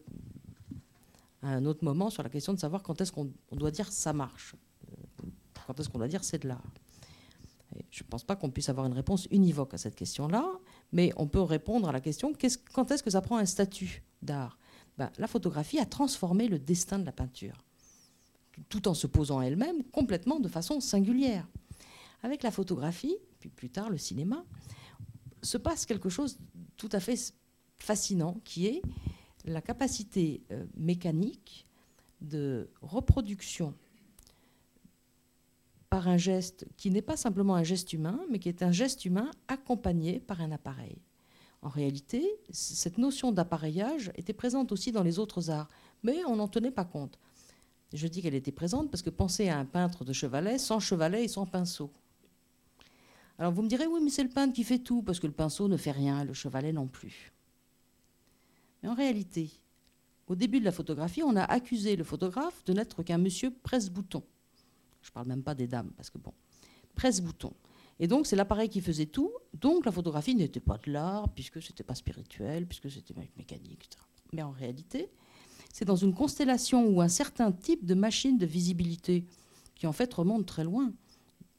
à 1.42 1.48
un 1.48 1.64
autre 1.64 1.84
moment 1.84 2.10
sur 2.10 2.22
la 2.22 2.28
question 2.28 2.52
de 2.52 2.58
savoir 2.58 2.82
quand 2.82 3.00
est-ce 3.00 3.12
qu'on 3.12 3.30
doit 3.52 3.70
dire 3.70 3.90
ça 3.90 4.12
marche, 4.12 4.54
euh, 4.90 5.26
quand 5.66 5.78
est-ce 5.78 5.88
qu'on 5.88 5.98
doit 5.98 6.08
dire 6.08 6.24
c'est 6.24 6.42
de 6.42 6.48
l'art. 6.48 6.62
Je 7.90 8.02
ne 8.02 8.08
pense 8.08 8.24
pas 8.24 8.36
qu'on 8.36 8.50
puisse 8.50 8.68
avoir 8.68 8.86
une 8.86 8.92
réponse 8.92 9.26
univoque 9.30 9.74
à 9.74 9.78
cette 9.78 9.94
question-là, 9.94 10.46
mais 10.92 11.12
on 11.16 11.26
peut 11.26 11.40
répondre 11.40 11.88
à 11.88 11.92
la 11.92 12.00
question 12.00 12.32
quand 12.72 12.90
est-ce 12.90 13.02
que 13.02 13.10
ça 13.10 13.20
prend 13.20 13.38
un 13.38 13.46
statut 13.46 14.02
d'art? 14.20 14.58
Ben, 14.98 15.10
La 15.18 15.26
photographie 15.26 15.78
a 15.78 15.86
transformé 15.86 16.48
le 16.48 16.58
destin 16.58 16.98
de 16.98 17.04
la 17.04 17.12
peinture, 17.12 17.64
tout 18.68 18.88
en 18.88 18.94
se 18.94 19.06
posant 19.06 19.40
elle-même 19.40 19.82
complètement 19.84 20.40
de 20.40 20.48
façon 20.48 20.80
singulière. 20.80 21.48
Avec 22.22 22.42
la 22.42 22.50
photographie, 22.50 23.16
puis 23.40 23.48
plus 23.48 23.70
tard 23.70 23.90
le 23.90 23.98
cinéma, 23.98 24.44
se 25.42 25.58
passe 25.58 25.86
quelque 25.86 26.08
chose 26.08 26.38
tout 26.76 26.90
à 26.92 27.00
fait 27.00 27.34
fascinant 27.78 28.40
qui 28.44 28.66
est 28.66 28.82
la 29.44 29.60
capacité 29.60 30.42
euh, 30.52 30.64
mécanique 30.76 31.66
de 32.20 32.70
reproduction 32.80 33.74
par 35.92 36.08
un 36.08 36.16
geste 36.16 36.66
qui 36.78 36.90
n'est 36.90 37.02
pas 37.02 37.18
simplement 37.18 37.54
un 37.54 37.64
geste 37.64 37.92
humain, 37.92 38.18
mais 38.30 38.38
qui 38.38 38.48
est 38.48 38.62
un 38.62 38.72
geste 38.72 39.04
humain 39.04 39.30
accompagné 39.46 40.20
par 40.20 40.40
un 40.40 40.50
appareil. 40.50 40.96
En 41.60 41.68
réalité, 41.68 42.26
cette 42.50 42.96
notion 42.96 43.30
d'appareillage 43.30 44.10
était 44.16 44.32
présente 44.32 44.72
aussi 44.72 44.90
dans 44.90 45.02
les 45.02 45.18
autres 45.18 45.50
arts, 45.50 45.68
mais 46.02 46.24
on 46.24 46.36
n'en 46.36 46.48
tenait 46.48 46.70
pas 46.70 46.86
compte. 46.86 47.18
Je 47.92 48.06
dis 48.06 48.22
qu'elle 48.22 48.34
était 48.34 48.52
présente 48.52 48.90
parce 48.90 49.02
que 49.02 49.10
pensez 49.10 49.50
à 49.50 49.58
un 49.58 49.66
peintre 49.66 50.02
de 50.06 50.14
chevalet 50.14 50.56
sans 50.56 50.80
chevalet 50.80 51.24
et 51.24 51.28
sans 51.28 51.44
pinceau. 51.44 51.90
Alors 53.38 53.52
vous 53.52 53.60
me 53.60 53.68
direz, 53.68 53.86
oui, 53.86 54.00
mais 54.02 54.08
c'est 54.08 54.22
le 54.22 54.30
peintre 54.30 54.54
qui 54.54 54.64
fait 54.64 54.78
tout, 54.78 55.02
parce 55.02 55.20
que 55.20 55.26
le 55.26 55.34
pinceau 55.34 55.68
ne 55.68 55.76
fait 55.76 55.90
rien, 55.90 56.24
le 56.24 56.32
chevalet 56.32 56.72
non 56.72 56.86
plus. 56.86 57.34
Mais 58.82 58.88
en 58.88 58.94
réalité, 58.94 59.50
au 60.26 60.36
début 60.36 60.58
de 60.58 60.64
la 60.64 60.72
photographie, 60.72 61.22
on 61.22 61.36
a 61.36 61.44
accusé 61.44 61.96
le 61.96 62.04
photographe 62.04 62.64
de 62.64 62.72
n'être 62.72 63.02
qu'un 63.02 63.18
monsieur 63.18 63.52
presse-bouton. 63.62 64.22
Je 65.02 65.10
ne 65.10 65.12
parle 65.12 65.26
même 65.26 65.42
pas 65.42 65.54
des 65.54 65.66
dames, 65.66 65.90
parce 65.96 66.10
que 66.10 66.18
bon, 66.18 66.32
presse-bouton. 66.94 67.52
Et 67.98 68.06
donc, 68.06 68.26
c'est 68.26 68.36
l'appareil 68.36 68.68
qui 68.68 68.80
faisait 68.80 69.06
tout. 69.06 69.32
Donc, 69.54 69.84
la 69.84 69.92
photographie 69.92 70.34
n'était 70.34 70.60
pas 70.60 70.78
de 70.78 70.90
l'art, 70.90 71.28
puisque 71.28 71.60
ce 71.62 71.70
n'était 71.70 71.84
pas 71.84 71.94
spirituel, 71.94 72.66
puisque 72.66 72.90
c'était 72.90 73.14
mécanique, 73.36 73.86
etc. 73.86 74.02
Mais 74.32 74.42
en 74.42 74.50
réalité, 74.50 75.10
c'est 75.72 75.84
dans 75.84 75.96
une 75.96 76.14
constellation 76.14 76.86
où 76.88 77.00
un 77.00 77.08
certain 77.08 77.52
type 77.52 77.84
de 77.84 77.94
machine 77.94 78.38
de 78.38 78.46
visibilité, 78.46 79.24
qui 79.74 79.86
en 79.86 79.92
fait 79.92 80.12
remonte 80.12 80.46
très 80.46 80.64
loin, 80.64 80.92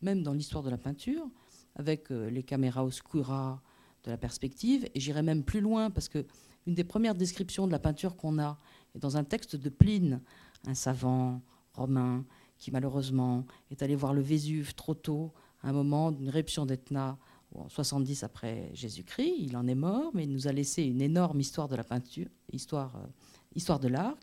même 0.02 0.24
dans 0.24 0.34
l'histoire 0.34 0.64
de 0.64 0.70
la 0.70 0.78
peinture, 0.78 1.28
avec 1.76 2.12
euh, 2.12 2.30
les 2.30 2.44
caméras 2.44 2.84
oscura 2.84 3.62
de 4.04 4.12
la 4.12 4.18
perspective, 4.18 4.88
et 4.94 5.00
j'irai 5.00 5.22
même 5.22 5.44
plus 5.44 5.62
loin, 5.62 5.90
parce 5.90 6.10
que 6.10 6.26
une 6.68 6.76
des 6.76 6.84
premières 6.84 7.16
descriptions 7.16 7.68
de 7.68 7.72
la 7.72 7.80
peinture 7.80 8.16
qu'on 8.16 8.40
a 8.40 8.58
est 8.96 9.00
dans 9.00 9.18
un 9.18 9.24
texte 9.24 9.56
de 9.56 9.70
Pline, 9.70 10.22
un 10.66 10.76
savant 10.76 11.42
romain 11.74 12.26
qui 12.64 12.72
malheureusement 12.72 13.46
est 13.72 13.84
allé 13.84 13.94
voir 13.94 14.14
le 14.14 14.22
Vésuve 14.22 14.74
trop 14.74 14.94
tôt, 14.94 15.34
à 15.64 15.70
un 15.70 15.74
moment 15.74 16.14
d'une 16.14 16.30
éruption 16.30 16.66
d'Etna, 16.66 17.18
en 17.54 17.68
70 17.68 18.24
après 18.24 18.72
Jésus-Christ. 18.74 19.34
Il 19.38 19.58
en 19.58 19.68
est 19.68 19.76
mort, 19.76 20.12
mais 20.14 20.24
il 20.24 20.32
nous 20.32 20.48
a 20.48 20.54
laissé 20.54 20.84
une 20.84 21.02
énorme 21.02 21.42
histoire 21.42 21.68
de 21.68 21.76
la 21.76 21.84
peinture, 21.84 22.28
histoire, 22.54 22.96
euh, 22.96 23.08
histoire 23.54 23.82
de 23.82 23.90
l'art, 23.90 24.16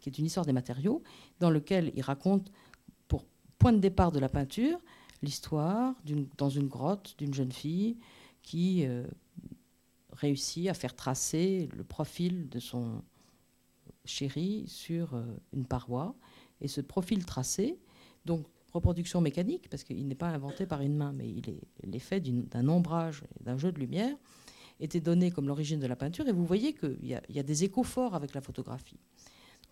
qui 0.00 0.08
est 0.08 0.18
une 0.18 0.26
histoire 0.26 0.44
des 0.44 0.52
matériaux, 0.52 1.04
dans 1.38 1.50
lequel 1.50 1.92
il 1.94 2.02
raconte, 2.02 2.50
pour 3.06 3.24
point 3.60 3.72
de 3.72 3.78
départ 3.78 4.10
de 4.10 4.18
la 4.18 4.28
peinture, 4.28 4.80
l'histoire 5.22 5.94
dans 6.36 6.50
une 6.50 6.66
grotte 6.66 7.14
d'une 7.16 7.32
jeune 7.32 7.52
fille 7.52 7.96
qui 8.42 8.84
euh, 8.86 9.06
réussit 10.10 10.68
à 10.68 10.74
faire 10.74 10.96
tracer 10.96 11.68
le 11.76 11.84
profil 11.84 12.48
de 12.48 12.58
son 12.58 13.04
chéri 14.04 14.64
sur 14.66 15.14
euh, 15.14 15.22
une 15.52 15.64
paroi. 15.64 16.16
Et 16.60 16.66
ce 16.66 16.80
profil 16.80 17.24
tracé, 17.24 17.78
donc 18.24 18.46
reproduction 18.72 19.20
mécanique, 19.20 19.68
parce 19.70 19.84
qu'il 19.84 20.06
n'est 20.06 20.14
pas 20.14 20.28
inventé 20.28 20.66
par 20.66 20.80
une 20.80 20.96
main, 20.96 21.12
mais 21.12 21.28
il 21.28 21.48
est 21.48 21.60
l'effet 21.84 22.20
d'un 22.20 22.68
ombrage, 22.68 23.22
d'un 23.40 23.56
jeu 23.56 23.70
de 23.70 23.78
lumière, 23.78 24.16
était 24.80 25.00
donné 25.00 25.30
comme 25.30 25.46
l'origine 25.46 25.78
de 25.78 25.86
la 25.86 25.96
peinture. 25.96 26.26
Et 26.26 26.32
vous 26.32 26.44
voyez 26.44 26.72
qu'il 26.74 26.98
y, 27.02 27.38
a 27.38 27.42
des 27.42 27.64
échos 27.64 27.84
forts 27.84 28.14
avec 28.14 28.34
la 28.34 28.40
photographie. 28.40 28.98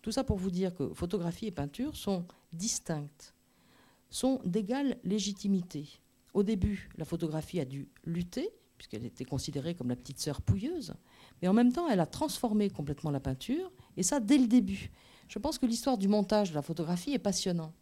Tout 0.00 0.12
ça 0.12 0.22
pour 0.22 0.36
vous 0.36 0.50
dire 0.50 0.74
que 0.74 0.94
photographie 0.94 1.46
et 1.46 1.50
peinture 1.50 1.96
sont 1.96 2.24
distinctes, 2.53 3.34
sont 4.11 4.40
d'égale 4.44 4.98
légitimité. 5.03 5.88
Au 6.34 6.42
début, 6.42 6.88
la 6.96 7.05
photographie 7.05 7.61
a 7.61 7.64
dû 7.64 7.88
lutter 8.05 8.50
puisqu'elle 8.82 9.07
était 9.07 9.24
considérée 9.24 9.76
comme 9.76 9.90
la 9.90 9.96
petite 9.96 10.18
sœur 10.18 10.42
pouilleuse. 10.42 10.94
Mais 11.40 11.46
en 11.46 11.53
même 11.53 11.72
temps, 11.72 11.88
elle 11.88 12.00
a 12.00 12.07
transformé 12.07 12.68
complètement 12.68 13.12
la 13.12 13.20
peinture, 13.20 13.70
et 13.96 14.03
ça 14.03 14.18
dès 14.18 14.38
le 14.38 14.48
début. 14.48 14.90
Je 15.28 15.38
pense 15.38 15.57
que 15.57 15.66
l'histoire 15.66 15.96
du 15.96 16.09
montage 16.09 16.50
de 16.50 16.57
la 16.57 16.62
photographie 16.62 17.12
est 17.12 17.20
passionnante. 17.20 17.72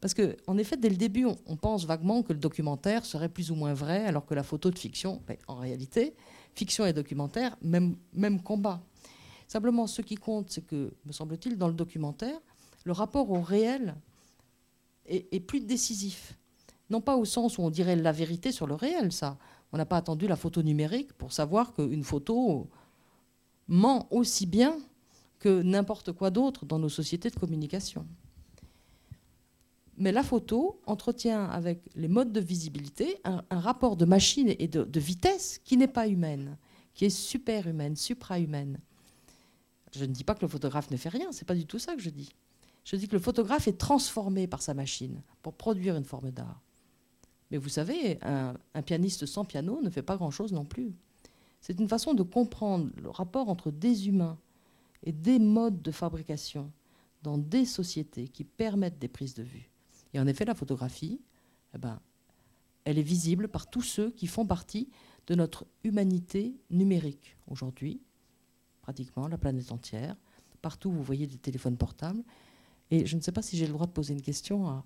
Parce 0.00 0.14
qu'en 0.14 0.58
effet, 0.58 0.76
dès 0.76 0.88
le 0.88 0.96
début, 0.96 1.26
on, 1.26 1.56
pense 1.56 1.84
vaguement 1.84 2.22
que 2.22 2.32
le 2.32 2.38
documentaire 2.38 3.04
serait 3.04 3.28
plus 3.28 3.50
ou 3.50 3.54
moins 3.54 3.74
vrai, 3.74 4.04
alors 4.04 4.26
que 4.26 4.34
la 4.34 4.42
photo 4.42 4.70
de 4.70 4.78
fiction, 4.78 5.22
ben, 5.26 5.36
en 5.46 5.56
réalité, 5.56 6.14
fiction 6.54 6.84
et 6.86 6.92
documentaire, 6.92 7.56
même, 7.62 7.96
même 8.12 8.42
combat. 8.42 8.82
Simplement, 9.46 9.86
ce 9.86 10.02
qui 10.02 10.16
compte, 10.16 10.50
c'est 10.50 10.66
que, 10.66 10.92
me 11.04 11.12
semble-t-il, 11.12 11.56
dans 11.56 11.68
le 11.68 11.74
documentaire, 11.74 12.40
le 12.84 12.92
rapport 12.92 13.30
au 13.30 13.40
réel 13.40 13.94
est, 15.06 15.40
plus 15.40 15.60
décisif. 15.60 16.38
Non 16.90 17.00
pas 17.00 17.16
au 17.16 17.24
sens 17.24 17.58
où 17.58 17.62
on 17.62 17.70
dirait 17.70 17.96
la 17.96 18.12
vérité 18.12 18.52
sur 18.52 18.66
le 18.66 18.74
réel, 18.74 19.12
ça. 19.12 19.38
On 19.72 19.78
n'a 19.78 19.86
pas 19.86 19.96
attendu 19.96 20.26
la 20.26 20.36
photo 20.36 20.62
numérique 20.62 21.12
pour 21.14 21.32
savoir 21.32 21.74
qu'une 21.74 22.04
photo 22.04 22.68
ment 23.68 24.06
aussi 24.10 24.46
bien 24.46 24.76
que 25.38 25.62
n'importe 25.62 26.12
quoi 26.12 26.30
d'autre 26.30 26.66
dans 26.66 26.78
nos 26.78 26.88
sociétés 26.88 27.30
de 27.30 27.36
communication. 27.36 28.06
Mais 29.98 30.12
la 30.12 30.22
photo 30.22 30.80
entretient 30.86 31.44
avec 31.44 31.80
les 31.94 32.08
modes 32.08 32.32
de 32.32 32.40
visibilité 32.40 33.18
un, 33.24 33.42
rapport 33.50 33.96
de 33.96 34.04
machine 34.04 34.54
et 34.58 34.68
de, 34.68 35.00
vitesse 35.00 35.60
qui 35.64 35.76
n'est 35.76 35.88
pas 35.88 36.08
humaine, 36.08 36.56
qui 36.94 37.04
est 37.04 37.10
super-humaine, 37.10 37.96
supra-humaine. 37.96 38.78
Je 39.94 40.04
ne 40.04 40.12
dis 40.12 40.24
pas 40.24 40.34
que 40.34 40.40
le 40.42 40.48
photographe 40.48 40.90
ne 40.90 40.96
fait 40.96 41.10
rien, 41.10 41.30
c'est 41.32 41.46
pas 41.46 41.54
du 41.54 41.66
tout 41.66 41.78
ça 41.78 41.94
que 41.94 42.00
je 42.00 42.10
dis. 42.10 42.30
Je 42.84 42.96
dis 42.96 43.06
que 43.06 43.12
le 43.12 43.20
photographe 43.20 43.68
est 43.68 43.78
transformé 43.78 44.46
par 44.46 44.62
sa 44.62 44.74
machine 44.74 45.22
pour 45.42 45.52
produire 45.52 45.96
une 45.96 46.04
forme 46.04 46.30
d'art. 46.30 46.60
Mais 47.50 47.58
vous 47.58 47.68
savez, 47.68 48.18
un, 48.22 48.82
pianiste 48.82 49.26
sans 49.26 49.44
piano 49.44 49.82
ne 49.82 49.90
fait 49.90 50.02
pas 50.02 50.16
grand-chose 50.16 50.52
non 50.52 50.64
plus. 50.64 50.94
C'est 51.60 51.78
une 51.78 51.88
façon 51.88 52.14
de 52.14 52.22
comprendre 52.22 52.88
le 53.00 53.10
rapport 53.10 53.50
entre 53.50 53.70
des 53.70 54.08
humains 54.08 54.38
et 55.04 55.12
des 55.12 55.38
modes 55.38 55.82
de 55.82 55.90
fabrication 55.90 56.72
dans 57.22 57.36
des 57.36 57.66
sociétés 57.66 58.26
qui 58.28 58.42
permettent 58.44 58.98
des 58.98 59.06
prises 59.06 59.34
de 59.34 59.42
vue. 59.42 59.71
Et 60.14 60.20
en 60.20 60.26
effet, 60.26 60.44
la 60.44 60.54
photographie, 60.54 61.20
eh 61.74 61.78
ben, 61.78 62.00
elle 62.84 62.98
est 62.98 63.02
visible 63.02 63.48
par 63.48 63.70
tous 63.70 63.82
ceux 63.82 64.10
qui 64.10 64.26
font 64.26 64.46
partie 64.46 64.88
de 65.26 65.34
notre 65.34 65.66
humanité 65.84 66.54
numérique 66.70 67.36
aujourd'hui, 67.46 68.00
pratiquement 68.82 69.28
la 69.28 69.38
planète 69.38 69.72
entière. 69.72 70.16
Partout, 70.60 70.90
vous 70.90 71.02
voyez 71.02 71.26
des 71.26 71.38
téléphones 71.38 71.76
portables. 71.76 72.22
Et 72.90 73.06
je 73.06 73.16
ne 73.16 73.20
sais 73.20 73.32
pas 73.32 73.42
si 73.42 73.56
j'ai 73.56 73.66
le 73.66 73.72
droit 73.72 73.86
de 73.86 73.92
poser 73.92 74.12
une 74.12 74.22
question 74.22 74.82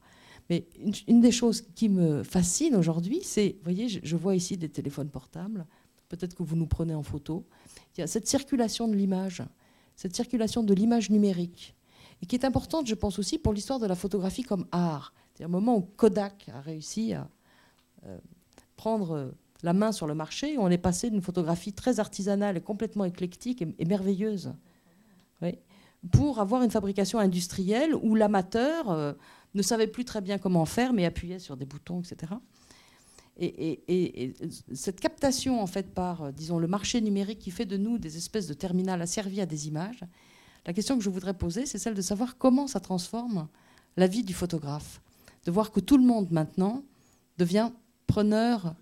mais 0.49 0.67
une, 1.09 1.21
des 1.21 1.33
choses 1.33 1.63
qui 1.75 1.89
me 1.89 2.23
fascine 2.23 2.77
aujourd'hui, 2.77 3.21
c'est, 3.23 3.57
vous 3.59 3.65
voyez, 3.65 3.89
je, 3.89 4.17
vois 4.17 4.37
ici 4.37 4.57
des 4.57 4.69
téléphones 4.69 5.09
portables, 5.09 5.67
peut-être 6.09 6.35
que 6.35 6.43
vous 6.43 6.57
nous 6.57 6.67
prenez 6.67 6.95
en 6.95 7.03
photo, 7.03 7.45
il 7.97 8.01
y 8.01 8.05
a 8.05 8.07
cette 8.07 8.29
circulation 8.29 8.87
de 8.87 8.95
l'image, 8.95 9.43
cette 9.97 10.15
circulation 10.15 10.63
de 10.63 10.73
l'image 10.73 11.11
numérique, 11.11 11.75
et 12.23 12.27
qui 12.27 12.37
est 12.37 12.45
importante, 12.45 12.87
je 12.87 12.95
pense 12.95 13.19
aussi, 13.19 13.39
pour 13.39 13.53
l'histoire 13.53 13.79
de 13.79 13.87
la 13.87 13.95
photographie 13.95 14.43
comme 14.43 14.67
art. 14.73 15.13
C'est 15.35 15.45
un 15.45 15.49
moment 15.49 15.77
où 15.77 15.83
Kodak 15.83 16.49
a 16.55 16.61
réussi 16.61 17.13
à 17.13 17.29
euh, 18.07 18.19
prendre 18.77 19.35
la 19.63 19.73
main 19.73 19.93
sur 19.93 20.07
le 20.07 20.15
marché, 20.15 20.57
où 20.57 20.63
on 20.63 20.69
est 20.69 20.79
passé 20.79 21.11
d'une 21.11 21.23
photographie 21.23 21.73
très 21.73 22.01
artisanale 22.01 22.57
et 22.57 22.61
complètement 22.61 23.05
éclectique 23.05 23.63
et, 23.63 23.85
merveilleuse, 23.85 24.53
pour 26.13 26.41
avoir 26.41 26.63
une 26.63 26.71
fabrication 26.71 27.19
industrielle 27.19 27.95
où 27.95 28.15
l'amateur... 28.15 28.91
Euh, 28.91 29.13
ne 29.57 29.63
savait 29.63 29.87
plus 29.87 30.05
très 30.05 30.21
bien 30.21 30.39
comment 30.39 30.65
faire, 30.65 30.93
mais 30.93 31.05
appuyait 31.05 31.39
sur 31.39 31.57
des 31.57 31.65
boutons, 31.65 32.01
etc. 32.01 32.33
Et, 33.39 34.33
cette 34.73 35.01
captation, 35.01 35.61
en 35.61 35.67
fait, 35.67 35.93
par, 35.93 36.23
euh, 36.23 36.33
disons, 36.33 36.59
le 36.59 36.69
marché 36.69 37.01
numérique 37.03 37.39
qui 37.39 37.51
fait 37.51 37.67
de 37.67 37.77
nous 37.77 37.99
des 37.99 38.17
espèces 38.17 38.47
de 38.47 38.55
terminales 38.55 39.03
asservies 39.03 39.43
à 39.43 39.47
des 39.47 39.69
images, 39.69 40.05
la 40.67 40.73
question 40.73 40.99
que 40.99 41.05
je 41.05 41.11
voudrais 41.11 41.35
poser, 41.35 41.65
c'est 41.65 41.79
celle 41.79 41.95
de 41.95 42.03
savoir 42.03 42.37
comment 42.37 42.67
ça 42.67 42.81
transforme 42.81 43.49
la 43.97 44.09
vie 44.09 44.25
du 44.25 44.35
photographe. 44.35 45.01
De 45.45 45.53
voir 45.53 45.71
que 45.71 45.79
tout 45.79 45.97
le 45.97 46.05
monde, 46.05 46.33
maintenant, 46.33 46.85
devient 47.39 47.71
preneur, 48.09 48.75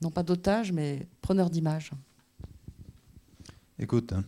non 0.00 0.10
pas 0.10 0.22
d'otages, 0.22 0.70
mais 0.70 1.08
preneur 1.20 1.50
d'images. 1.50 1.90
Écoute, 3.78 4.12
hein. 4.12 4.24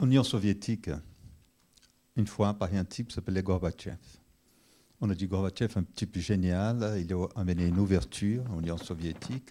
Union 0.00 0.22
soviétique, 0.22 0.90
une 2.14 2.26
fois 2.26 2.54
par 2.54 2.72
un 2.72 2.84
type 2.84 3.10
s'appelait 3.10 3.42
Gorbatchev. 3.42 3.96
On 5.00 5.10
a 5.10 5.14
dit 5.14 5.26
Gorbatchev, 5.26 5.72
un 5.76 5.82
type 5.82 6.18
génial, 6.18 7.00
il 7.00 7.12
a 7.12 7.26
amené 7.34 7.66
une 7.66 7.78
ouverture 7.80 8.44
en 8.52 8.60
Union 8.60 8.76
soviétique. 8.76 9.50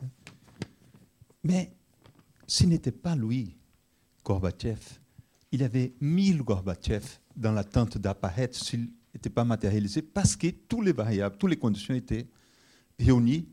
Mais 1.44 1.74
ce 2.48 2.66
n'était 2.66 2.92
pas 2.92 3.16
lui, 3.16 3.58
Gorbatchev. 4.24 4.80
Il 5.52 5.62
y 5.62 5.64
avait 5.64 5.94
mille 6.02 6.42
Gorbatchev 6.42 7.04
dans 7.36 7.52
l'attente 7.52 7.98
d'apparaître 7.98 8.58
s'il 8.58 8.90
n'était 9.14 9.30
pas 9.30 9.44
matérialisé 9.44 10.02
parce 10.02 10.36
que 10.36 10.48
toutes 10.48 10.86
les 10.86 10.94
variables, 10.94 11.38
toutes 11.38 11.52
les 11.52 11.58
conditions 11.58 11.94
étaient 11.94 12.28
réunies 13.00 13.48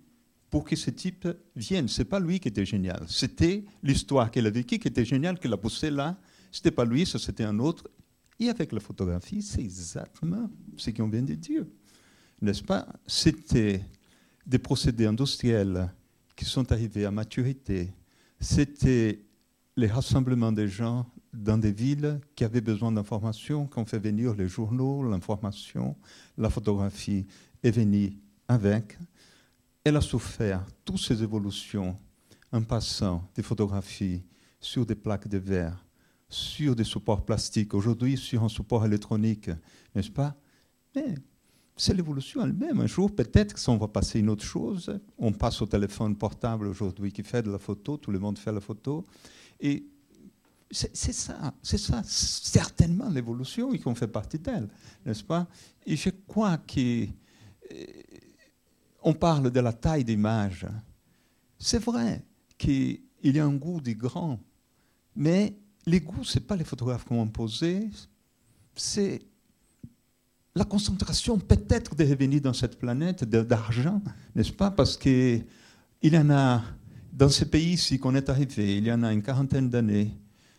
pour 0.48 0.64
que 0.64 0.74
ce 0.74 0.90
type 0.90 1.28
vienne. 1.54 1.88
Ce 1.88 2.00
n'est 2.00 2.08
pas 2.08 2.18
lui 2.20 2.40
qui 2.40 2.48
était 2.48 2.64
génial. 2.64 3.04
C'était 3.08 3.64
l'histoire 3.82 4.30
qu'elle 4.30 4.46
a 4.46 4.50
vécue 4.50 4.78
qui 4.78 4.88
était 4.88 5.04
géniale, 5.04 5.38
qui 5.38 5.48
l'a 5.48 5.56
poussé 5.56 5.90
là. 5.90 6.18
Ce 6.50 6.58
n'était 6.58 6.72
pas 6.72 6.84
lui, 6.84 7.06
ça 7.06 7.18
c'était 7.18 7.44
un 7.44 7.58
autre. 7.58 7.88
Et 8.38 8.48
avec 8.48 8.72
la 8.72 8.80
photographie, 8.80 9.42
c'est 9.42 9.60
exactement 9.60 10.50
ce 10.76 10.90
qu'on 10.90 11.08
vient 11.08 11.22
de 11.22 11.34
dire. 11.34 11.64
N'est-ce 12.40 12.62
pas? 12.62 12.88
C'était 13.06 13.84
des 14.46 14.58
procédés 14.58 15.06
industriels 15.06 15.92
qui 16.34 16.46
sont 16.46 16.72
arrivés 16.72 17.04
à 17.04 17.10
maturité. 17.10 17.92
C'était 18.40 19.20
les 19.76 19.86
rassemblements 19.86 20.52
des 20.52 20.68
gens 20.68 21.06
dans 21.32 21.58
des 21.58 21.72
villes 21.72 22.20
qui 22.34 22.44
avaient 22.44 22.60
besoin 22.60 22.92
d'informations, 22.92 23.66
qu'on 23.66 23.84
fait 23.84 23.98
venir 23.98 24.34
les 24.34 24.48
journaux, 24.48 25.08
l'information, 25.08 25.96
la 26.36 26.50
photographie 26.50 27.26
est 27.62 27.70
venue 27.70 28.12
avec. 28.48 28.98
Elle 29.84 29.96
a 29.96 30.00
souffert 30.00 30.64
toutes 30.84 30.98
ces 30.98 31.22
évolutions 31.22 31.96
en 32.52 32.62
passant 32.62 33.28
des 33.34 33.42
photographies 33.42 34.22
sur 34.60 34.84
des 34.84 34.94
plaques 34.94 35.28
de 35.28 35.38
verre, 35.38 35.84
sur 36.28 36.74
des 36.74 36.84
supports 36.84 37.24
plastiques, 37.24 37.74
aujourd'hui 37.74 38.16
sur 38.16 38.42
un 38.42 38.48
support 38.48 38.84
électronique, 38.84 39.50
n'est-ce 39.94 40.10
pas? 40.10 40.36
Mais 40.94 41.14
c'est 41.76 41.94
l'évolution 41.94 42.44
elle-même. 42.44 42.80
Un 42.80 42.86
jour, 42.86 43.14
peut-être 43.14 43.54
que 43.54 43.60
ça, 43.60 43.72
on 43.72 43.78
va 43.78 43.88
passer 43.88 44.18
une 44.18 44.28
autre 44.28 44.44
chose. 44.44 45.00
On 45.16 45.32
passe 45.32 45.62
au 45.62 45.66
téléphone 45.66 46.14
portable 46.14 46.66
aujourd'hui 46.66 47.10
qui 47.10 47.22
fait 47.22 47.42
de 47.42 47.50
la 47.50 47.58
photo, 47.58 47.96
tout 47.96 48.10
le 48.10 48.18
monde 48.18 48.38
fait 48.38 48.52
la 48.52 48.60
photo. 48.60 49.06
Et 49.60 49.84
c'est 50.70 51.12
ça, 51.12 51.52
c'est 51.62 51.78
ça, 51.78 52.02
certainement 52.04 53.08
l'évolution 53.08 53.72
et 53.72 53.78
qu'on 53.78 53.94
fait 53.94 54.06
partie 54.06 54.38
d'elle, 54.38 54.68
n'est-ce 55.04 55.24
pas? 55.24 55.46
Et 55.84 55.96
je 55.96 56.10
crois 56.28 56.58
qu'on 56.58 57.08
euh, 57.72 59.14
parle 59.14 59.50
de 59.50 59.60
la 59.60 59.72
taille 59.72 60.04
d'image. 60.04 60.66
C'est 61.58 61.82
vrai 61.82 62.24
qu'il 62.56 63.00
y 63.22 63.38
a 63.38 63.44
un 63.44 63.54
goût 63.54 63.80
des 63.80 63.96
grands, 63.96 64.38
mais 65.16 65.56
les 65.86 66.00
goûts, 66.00 66.24
ce 66.24 66.38
n'est 66.38 66.44
pas 66.44 66.56
les 66.56 66.64
photographes 66.64 67.04
qui 67.04 67.12
ont 67.12 67.26
posé, 67.26 67.90
c'est 68.76 69.20
la 70.54 70.64
concentration 70.64 71.38
peut-être 71.38 71.94
de 71.94 72.04
revenir 72.04 72.40
dans 72.40 72.52
cette 72.52 72.78
planète 72.78 73.24
d'argent, 73.24 74.00
n'est-ce 74.34 74.52
pas? 74.52 74.70
Parce 74.70 74.96
qu'il 74.96 75.44
y 76.02 76.16
en 76.16 76.30
a, 76.30 76.62
dans 77.12 77.28
ces 77.28 77.46
pays-ci 77.46 77.98
qu'on 77.98 78.14
est 78.14 78.28
arrivé, 78.28 78.76
il 78.78 78.86
y 78.86 78.92
en 78.92 79.02
a 79.02 79.12
une 79.12 79.22
quarantaine 79.22 79.68
d'années, 79.68 80.12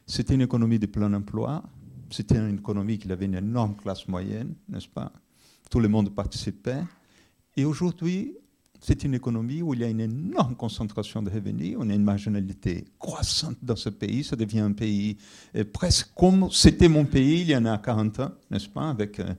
c'était 0.06 0.34
une 0.34 0.41
économie 0.41 0.80
de 0.80 0.88
plein 0.88 1.14
emploi. 1.14 1.64
C'était 2.10 2.36
une 2.36 2.56
économie 2.56 2.97
qui 2.97 3.10
avait 3.10 3.26
une 3.26 3.36
énorme 3.36 3.76
classe 3.76 4.08
moyenne, 4.08 4.54
n'est-ce 4.68 4.89
pas? 4.89 5.14
Tout 5.70 5.80
le 5.80 5.88
monde 5.88 6.14
participait. 6.14 6.84
Et 7.56 7.64
aujourd'hui, 7.64 8.36
c'est 8.82 9.06
une 9.06 9.14
économie 9.14 9.62
où 9.62 9.74
il 9.74 9.80
y 9.80 9.84
a 9.86 9.88
une 9.88 10.02
énorme 10.02 10.56
concentration 10.56 11.22
de 11.22 11.30
revenus, 11.30 11.78
on 11.80 11.89
a 11.89 11.93
une 11.93 12.04
marginalité 12.04 12.84
croissante 12.99 13.58
dans 13.62 13.78
ce 13.78 13.89
pays, 13.89 14.24
ça 14.24 14.36
devient 14.36 14.60
un 14.60 14.74
pays 14.74 15.18
euh, 15.56 15.64
presque 15.64 16.12
comme 16.16 16.49
c'était 16.52 16.89
mon 16.89 17.06
pays 17.06 17.41
il 17.41 17.49
y 17.49 17.56
en 17.56 17.66
a 17.66 17.78
40 17.78 18.20
ans, 18.20 18.32
n'est-ce 18.49 18.68
pas, 18.68 18.82
une 18.82 19.38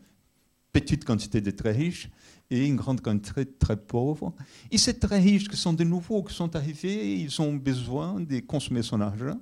petite 0.72 1.04
quantité 1.04 1.40
de 1.40 1.50
très 1.50 1.72
riches 1.72 2.10
et 2.50 2.66
une 2.66 2.76
grande 2.76 3.00
quantité 3.00 3.44
de 3.44 3.54
très 3.58 3.76
pauvres. 3.76 4.34
Et 4.70 4.78
ces 4.78 4.98
très 4.98 5.18
riches 5.18 5.48
qui 5.48 5.56
sont 5.56 5.72
de 5.72 5.84
nouveaux, 5.84 6.22
qui 6.22 6.34
sont 6.34 6.54
arrivés, 6.56 7.20
ils 7.20 7.40
ont 7.40 7.54
besoin 7.54 8.20
de 8.20 8.40
consommer 8.40 8.82
son 8.82 9.00
argent 9.00 9.38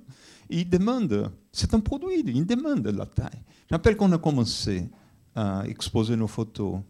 il 0.53 0.69
demande, 0.69 1.31
c'est 1.51 1.73
un 1.73 1.79
produit, 1.79 2.23
il 2.25 2.45
demande 2.45 2.85
la 2.85 3.05
taille. 3.05 3.41
J'appelle 3.69 3.95
qu'on 3.95 4.11
a 4.11 4.17
commencé 4.17 4.89
à 5.33 5.63
exposer 5.65 6.17
nos 6.17 6.27
photos 6.27 6.81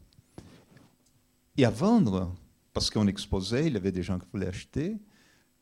et 1.55 1.63
à 1.63 1.69
vendre, 1.69 2.33
parce 2.73 2.89
qu'on 2.89 3.05
exposait, 3.05 3.67
il 3.67 3.73
y 3.73 3.77
avait 3.77 3.91
des 3.91 4.01
gens 4.01 4.17
qui 4.17 4.25
voulaient 4.31 4.47
acheter. 4.47 4.97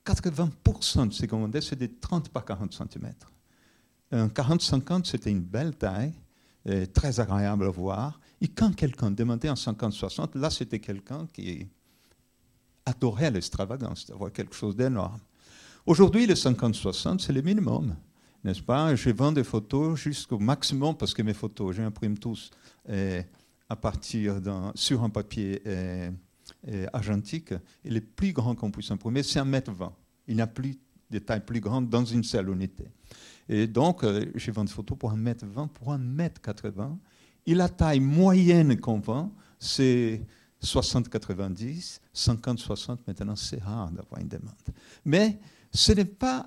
80% 0.06 1.10
de 1.10 1.14
ces 1.14 1.28
commandes, 1.28 1.60
c'était 1.60 1.90
30 1.90 2.30
par 2.30 2.46
40 2.46 2.74
cm. 2.74 3.14
Un 4.12 4.28
40-50, 4.28 5.06
c'était 5.06 5.32
une 5.32 5.42
belle 5.42 5.76
taille, 5.76 6.14
très 6.94 7.20
agréable 7.20 7.66
à 7.66 7.70
voir. 7.70 8.22
Et 8.42 8.48
quand 8.48 8.74
quelqu'un 8.74 9.12
demandait 9.12 9.50
un 9.50 9.56
50-60, 9.56 10.38
là, 10.38 10.50
c'était 10.50 10.80
quelqu'un 10.80 11.28
qui 11.34 11.68
adorait 12.86 13.32
l'extravagance, 13.32 14.08
d'avoir 14.08 14.32
quelque 14.32 14.56
chose 14.56 14.76
d'énorme. 14.76 15.20
Aujourd'hui, 15.86 16.26
le 16.26 16.34
50-60, 16.34 17.20
c'est 17.20 17.34
le 17.34 17.42
minimum, 17.42 17.96
n'est-ce 18.44 18.62
pas? 18.62 18.96
Je 18.96 19.10
vends 19.10 19.32
des 19.32 19.44
photos 19.44 20.00
jusqu'au 20.00 20.40
maximum 20.40 20.96
parce 20.96 21.14
que 21.14 21.22
mes 21.22 21.34
photos, 21.34 21.76
j'imprime 21.76 22.18
tous 22.18 22.52
euh, 22.90 23.22
à 23.70 23.76
partir 23.76 24.40
sur 24.76 25.04
un 25.04 25.10
papier 25.10 25.62
euh, 25.68 26.12
euh, 26.68 26.86
argentique. 26.94 27.54
Et 27.84 27.90
le 27.90 28.02
plus 28.02 28.34
grand 28.34 28.56
qu'on 28.56 28.72
puisse 28.72 28.92
imprimer, 28.92 29.24
c'est 29.24 29.40
1m20. 29.40 29.92
Il 30.28 30.36
n'y 30.36 30.42
a 30.42 30.48
plus 30.48 30.78
de 31.12 31.20
taille 31.20 31.44
plus 31.44 31.60
grande 31.60 31.90
dans 31.90 32.06
une 32.06 32.24
seule 32.24 32.50
unité. 32.50 32.86
Et 33.48 33.66
donc, 33.66 34.06
je 34.36 34.52
vends 34.52 34.64
des 34.64 34.72
photos 34.72 34.98
pour 34.98 35.12
1m20, 35.14 35.70
pour 35.70 35.92
1m80. 35.94 36.98
Et 37.50 37.56
la 37.56 37.68
taille 37.68 38.00
moyenne 38.00 38.80
qu'on 38.80 39.00
vend, 39.00 39.34
c'est 39.58 40.22
60-90, 40.64 42.00
50-60. 42.14 42.98
Maintenant, 43.08 43.36
c'est 43.36 43.60
rare 43.60 43.90
d'avoir 43.90 44.22
une 44.22 44.28
demande. 44.28 44.54
Mais 45.04 45.40
ce 45.74 45.94
n'est 45.94 46.06
pas 46.06 46.46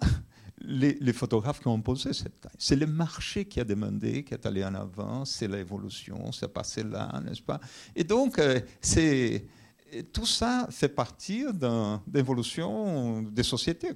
les, 0.60 1.12
photographes 1.12 1.58
qui 1.58 1.66
ont 1.66 1.80
posé 1.80 2.12
cette 2.12 2.40
taille. 2.40 2.52
C'est 2.56 2.76
le 2.76 2.86
marché 2.86 3.46
qui 3.46 3.58
a 3.58 3.64
demandé, 3.64 4.22
qui 4.22 4.32
est 4.32 4.46
allé 4.46 4.64
en 4.64 4.76
avant, 4.76 5.24
c'est 5.24 5.48
l'évolution, 5.48 6.30
c'est 6.30 6.46
passé 6.46 6.84
là, 6.84 7.20
n'est-ce 7.20 7.42
pas? 7.42 7.58
Et 7.96 8.04
donc, 8.04 8.38
euh, 8.38 8.60
c'est, 8.80 9.44
tout 10.12 10.24
ça 10.26 10.68
fait 10.70 10.88
partie 10.88 11.44
d'une 11.52 11.98
évolution 12.14 13.22
des 13.22 13.42
sociétés. 13.42 13.94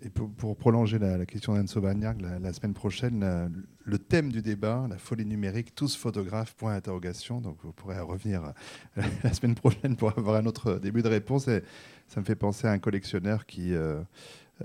Et 0.00 0.08
pour, 0.08 0.56
prolonger 0.56 0.98
la, 0.98 1.26
question 1.26 1.52
d'Anne 1.52 1.68
Sauvagnac, 1.68 2.22
la, 2.22 2.52
semaine 2.54 2.72
prochaine, 2.72 3.22
le 3.86 3.98
thème 3.98 4.32
du 4.32 4.42
débat, 4.42 4.86
la 4.90 4.98
folie 4.98 5.24
numérique, 5.24 5.74
tous 5.74 5.96
photographes, 5.96 6.54
point 6.54 6.74
d'interrogation. 6.74 7.40
Donc 7.40 7.56
vous 7.62 7.72
pourrez 7.72 7.98
revenir 8.00 8.52
la 9.22 9.32
semaine 9.32 9.54
prochaine 9.54 9.96
pour 9.96 10.10
avoir 10.18 10.36
un 10.36 10.46
autre 10.46 10.74
début 10.74 11.02
de 11.02 11.08
réponse. 11.08 11.46
Et 11.46 11.62
ça 12.08 12.20
me 12.20 12.26
fait 12.26 12.34
penser 12.34 12.66
à 12.66 12.72
un 12.72 12.80
collectionneur 12.80 13.46
qui, 13.46 13.74
euh, 13.74 14.02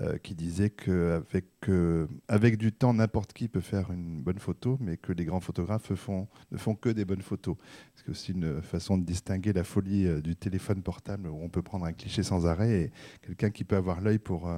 euh, 0.00 0.18
disait 0.32 0.70
qu'avec 0.70 1.44
euh, 1.68 2.08
avec 2.26 2.56
du 2.56 2.72
temps, 2.72 2.94
n'importe 2.94 3.32
qui 3.32 3.46
peut 3.46 3.60
faire 3.60 3.92
une 3.92 4.20
bonne 4.20 4.40
photo, 4.40 4.76
mais 4.80 4.96
que 4.96 5.12
les 5.12 5.24
grands 5.24 5.40
photographes 5.40 5.90
ne 5.90 6.58
font 6.58 6.74
que 6.74 6.88
des 6.88 7.04
bonnes 7.04 7.22
photos. 7.22 7.56
C'est 7.94 8.08
aussi 8.08 8.32
une 8.32 8.60
façon 8.60 8.98
de 8.98 9.04
distinguer 9.04 9.52
la 9.52 9.62
folie 9.62 10.20
du 10.20 10.34
téléphone 10.34 10.82
portable, 10.82 11.28
où 11.28 11.38
on 11.40 11.48
peut 11.48 11.62
prendre 11.62 11.84
un 11.84 11.92
cliché 11.92 12.24
sans 12.24 12.46
arrêt, 12.46 12.72
et 12.72 12.92
quelqu'un 13.24 13.50
qui 13.50 13.62
peut 13.62 13.76
avoir 13.76 14.00
l'œil 14.00 14.18
pour 14.18 14.50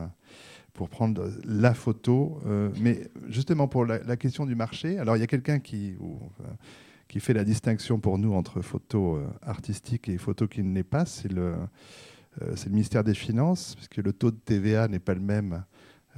pour 0.75 0.91
prendre 0.91 1.31
la 1.45 1.73
photo. 1.73 2.41
mais 2.81 3.09
justement, 3.29 3.69
pour 3.69 3.87
la, 3.87 4.17
question 4.17 4.45
du 4.45 4.55
marché, 4.55 4.99
alors 4.99 5.17
il 5.17 5.21
y 5.21 5.23
a 5.23 5.27
quelqu'un 5.27 5.61
qui, 5.61 5.95
qui 7.09 7.21
fait 7.21 7.33
la 7.33 7.45
distinction 7.45 8.01
pour 8.01 8.19
nous 8.19 8.35
entre 8.35 8.61
photo 8.61 9.21
artistique 9.43 10.09
et 10.09 10.19
photo 10.19 10.47
qui 10.49 10.63
ne 10.63 10.75
l'est 10.75 10.83
pas, 10.83 11.07
c'est 11.07 11.33
le, 11.33 11.55
euh, 12.43 12.55
le 12.65 12.71
ministère 12.71 13.05
des 13.05 13.15
Finances, 13.15 13.75
puisque 13.77 13.99
le 13.99 14.13
taux 14.13 14.31
de 14.31 14.37
TVA 14.37 14.89
n'est 14.89 14.99
pas 14.99 15.15
le 15.15 15.21
même 15.21 15.65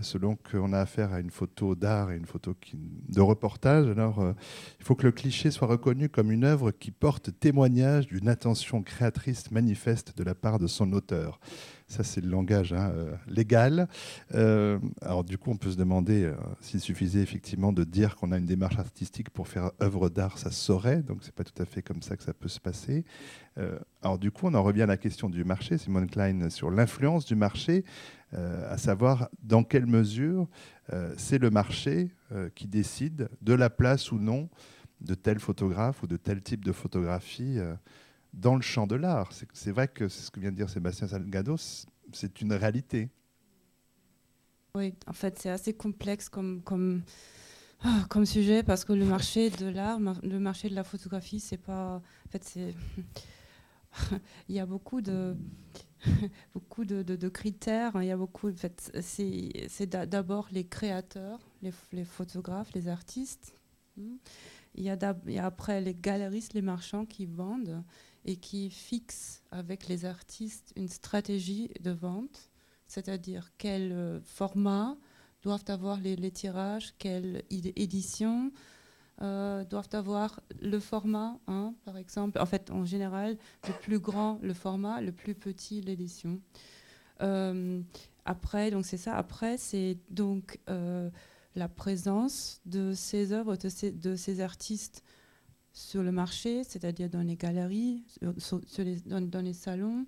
selon 0.00 0.36
qu'on 0.36 0.72
a 0.72 0.80
affaire 0.80 1.12
à 1.12 1.20
une 1.20 1.30
photo 1.30 1.74
d'art 1.74 2.10
et 2.10 2.16
une 2.16 2.26
photo 2.26 2.54
de 2.74 3.20
reportage. 3.20 3.88
Alors, 3.88 4.20
euh, 4.20 4.32
il 4.78 4.84
faut 4.84 4.94
que 4.94 5.06
le 5.06 5.12
cliché 5.12 5.50
soit 5.50 5.66
reconnu 5.66 6.08
comme 6.08 6.30
une 6.30 6.44
œuvre 6.44 6.70
qui 6.70 6.90
porte 6.90 7.30
témoignage 7.38 8.06
d'une 8.06 8.28
attention 8.28 8.82
créatrice 8.82 9.50
manifeste 9.50 10.16
de 10.16 10.24
la 10.24 10.34
part 10.34 10.58
de 10.58 10.66
son 10.66 10.92
auteur. 10.92 11.40
Ça, 11.88 12.02
c'est 12.02 12.20
le 12.20 12.28
langage 12.28 12.72
hein, 12.72 12.90
euh, 12.94 13.14
légal. 13.28 13.88
Euh, 14.34 14.78
alors, 15.00 15.24
du 15.24 15.38
coup, 15.38 15.50
on 15.50 15.56
peut 15.56 15.70
se 15.70 15.76
demander 15.76 16.32
s'il 16.60 16.80
suffisait 16.80 17.20
effectivement 17.20 17.72
de 17.72 17.84
dire 17.84 18.16
qu'on 18.16 18.32
a 18.32 18.38
une 18.38 18.46
démarche 18.46 18.78
artistique 18.78 19.30
pour 19.30 19.48
faire 19.48 19.70
œuvre 19.80 20.08
d'art, 20.08 20.38
ça 20.38 20.50
saurait. 20.50 21.02
Donc, 21.02 21.18
c'est 21.22 21.34
pas 21.34 21.44
tout 21.44 21.62
à 21.62 21.64
fait 21.64 21.82
comme 21.82 22.02
ça 22.02 22.16
que 22.16 22.22
ça 22.22 22.34
peut 22.34 22.48
se 22.48 22.60
passer. 22.60 23.04
Alors, 24.02 24.18
du 24.18 24.30
coup, 24.30 24.46
on 24.46 24.54
en 24.54 24.62
revient 24.62 24.82
à 24.82 24.86
la 24.86 24.96
question 24.96 25.28
du 25.30 25.44
marché. 25.44 25.78
Simone 25.78 26.08
Klein 26.08 26.50
sur 26.50 26.70
l'influence 26.70 27.24
du 27.24 27.34
marché, 27.36 27.84
à 28.32 28.76
savoir 28.76 29.30
dans 29.42 29.64
quelle 29.64 29.86
mesure 29.86 30.46
c'est 31.16 31.38
le 31.38 31.50
marché 31.50 32.10
qui 32.54 32.66
décide 32.66 33.28
de 33.40 33.54
la 33.54 33.70
place 33.70 34.12
ou 34.12 34.18
non 34.18 34.48
de 35.00 35.14
tel 35.14 35.38
photographe 35.38 36.02
ou 36.02 36.06
de 36.06 36.16
tel 36.16 36.42
type 36.42 36.64
de 36.64 36.72
photographie 36.72 37.58
dans 38.34 38.54
le 38.54 38.62
champ 38.62 38.86
de 38.86 38.94
l'art. 38.94 39.30
C'est 39.52 39.70
vrai 39.70 39.88
que 39.88 40.08
c'est 40.08 40.22
ce 40.22 40.30
que 40.30 40.40
vient 40.40 40.50
de 40.50 40.56
dire 40.56 40.68
Sébastien 40.68 41.08
Salgado, 41.08 41.56
c'est 42.12 42.40
une 42.42 42.52
réalité. 42.52 43.08
Oui, 44.74 44.94
en 45.06 45.14
fait, 45.14 45.38
c'est 45.38 45.48
assez 45.48 45.72
complexe 45.72 46.28
comme, 46.28 46.60
comme, 46.60 47.00
ah, 47.82 48.04
comme 48.10 48.26
sujet 48.26 48.62
parce 48.62 48.84
que 48.84 48.92
le 48.92 49.06
marché 49.06 49.48
de 49.48 49.66
l'art, 49.68 49.98
le 50.22 50.38
marché 50.38 50.68
de 50.68 50.74
la 50.74 50.84
photographie, 50.84 51.40
c'est 51.40 51.56
pas. 51.56 52.02
En 52.26 52.30
fait, 52.30 52.44
c'est. 52.44 52.74
il 54.48 54.54
y 54.54 54.60
a 54.60 54.66
beaucoup 54.66 55.00
de. 55.00 55.36
beaucoup 56.54 56.84
de, 56.84 57.28
critères. 57.28 57.92
Il 57.96 58.06
y 58.06 58.10
a 58.10 58.16
beaucoup. 58.16 58.50
En 58.50 58.56
fait, 58.56 58.92
c'est 59.00 59.86
d'abord 59.86 60.48
les 60.52 60.66
créateurs, 60.66 61.40
les, 61.62 62.04
photographes, 62.04 62.72
les 62.74 62.88
artistes. 62.88 63.54
Hmm. 63.96 64.16
il 64.74 64.84
y, 64.84 64.90
a 64.90 65.16
il 65.26 65.32
y 65.32 65.38
a 65.38 65.46
après 65.46 65.80
les 65.80 65.94
galeristes, 65.94 66.52
les 66.52 66.60
marchands 66.60 67.06
qui 67.06 67.24
vendent 67.24 67.82
et 68.26 68.36
qui 68.36 68.68
fixent 68.68 69.42
avec 69.50 69.88
les 69.88 70.04
artistes 70.04 70.72
une 70.76 70.88
stratégie 70.88 71.70
de 71.80 71.92
vente, 71.92 72.50
c'est-à-dire 72.86 73.52
quel 73.56 73.92
euh, 73.92 74.20
format 74.20 74.98
doivent 75.42 75.64
avoir 75.68 75.98
les, 75.98 76.16
les 76.16 76.30
tirages, 76.30 76.92
quelle 76.98 77.42
édition, 77.50 78.52
euh, 79.22 79.64
doivent 79.64 79.88
avoir 79.92 80.40
le 80.60 80.78
format, 80.78 81.38
hein, 81.46 81.74
par 81.86 81.96
exemple. 81.96 82.38
En 82.38 82.44
fait, 82.44 82.70
en 82.70 82.84
général, 82.84 83.38
le 83.66 83.72
plus 83.80 83.98
grand 83.98 84.38
le 84.42 84.52
format, 84.52 85.00
le 85.00 85.10
plus 85.10 85.34
petit 85.34 85.80
l'édition. 85.80 86.38
Euh, 87.22 87.80
après, 88.26 88.70
donc 88.70 88.84
c'est 88.84 88.98
ça. 88.98 89.16
Après, 89.16 89.56
c'est 89.56 89.96
donc 90.10 90.58
euh, 90.68 91.08
la 91.54 91.66
présence 91.66 92.60
de 92.66 92.92
ces 92.92 93.32
œuvres, 93.32 93.56
de 93.56 94.16
ces, 94.16 94.40
artistes 94.42 95.02
sur 95.72 96.02
le 96.02 96.12
marché, 96.12 96.62
c'est-à-dire 96.62 97.08
dans 97.08 97.22
les 97.22 97.36
galeries, 97.36 98.04
dans, 98.20 99.40
les 99.42 99.52
salons. 99.54 100.06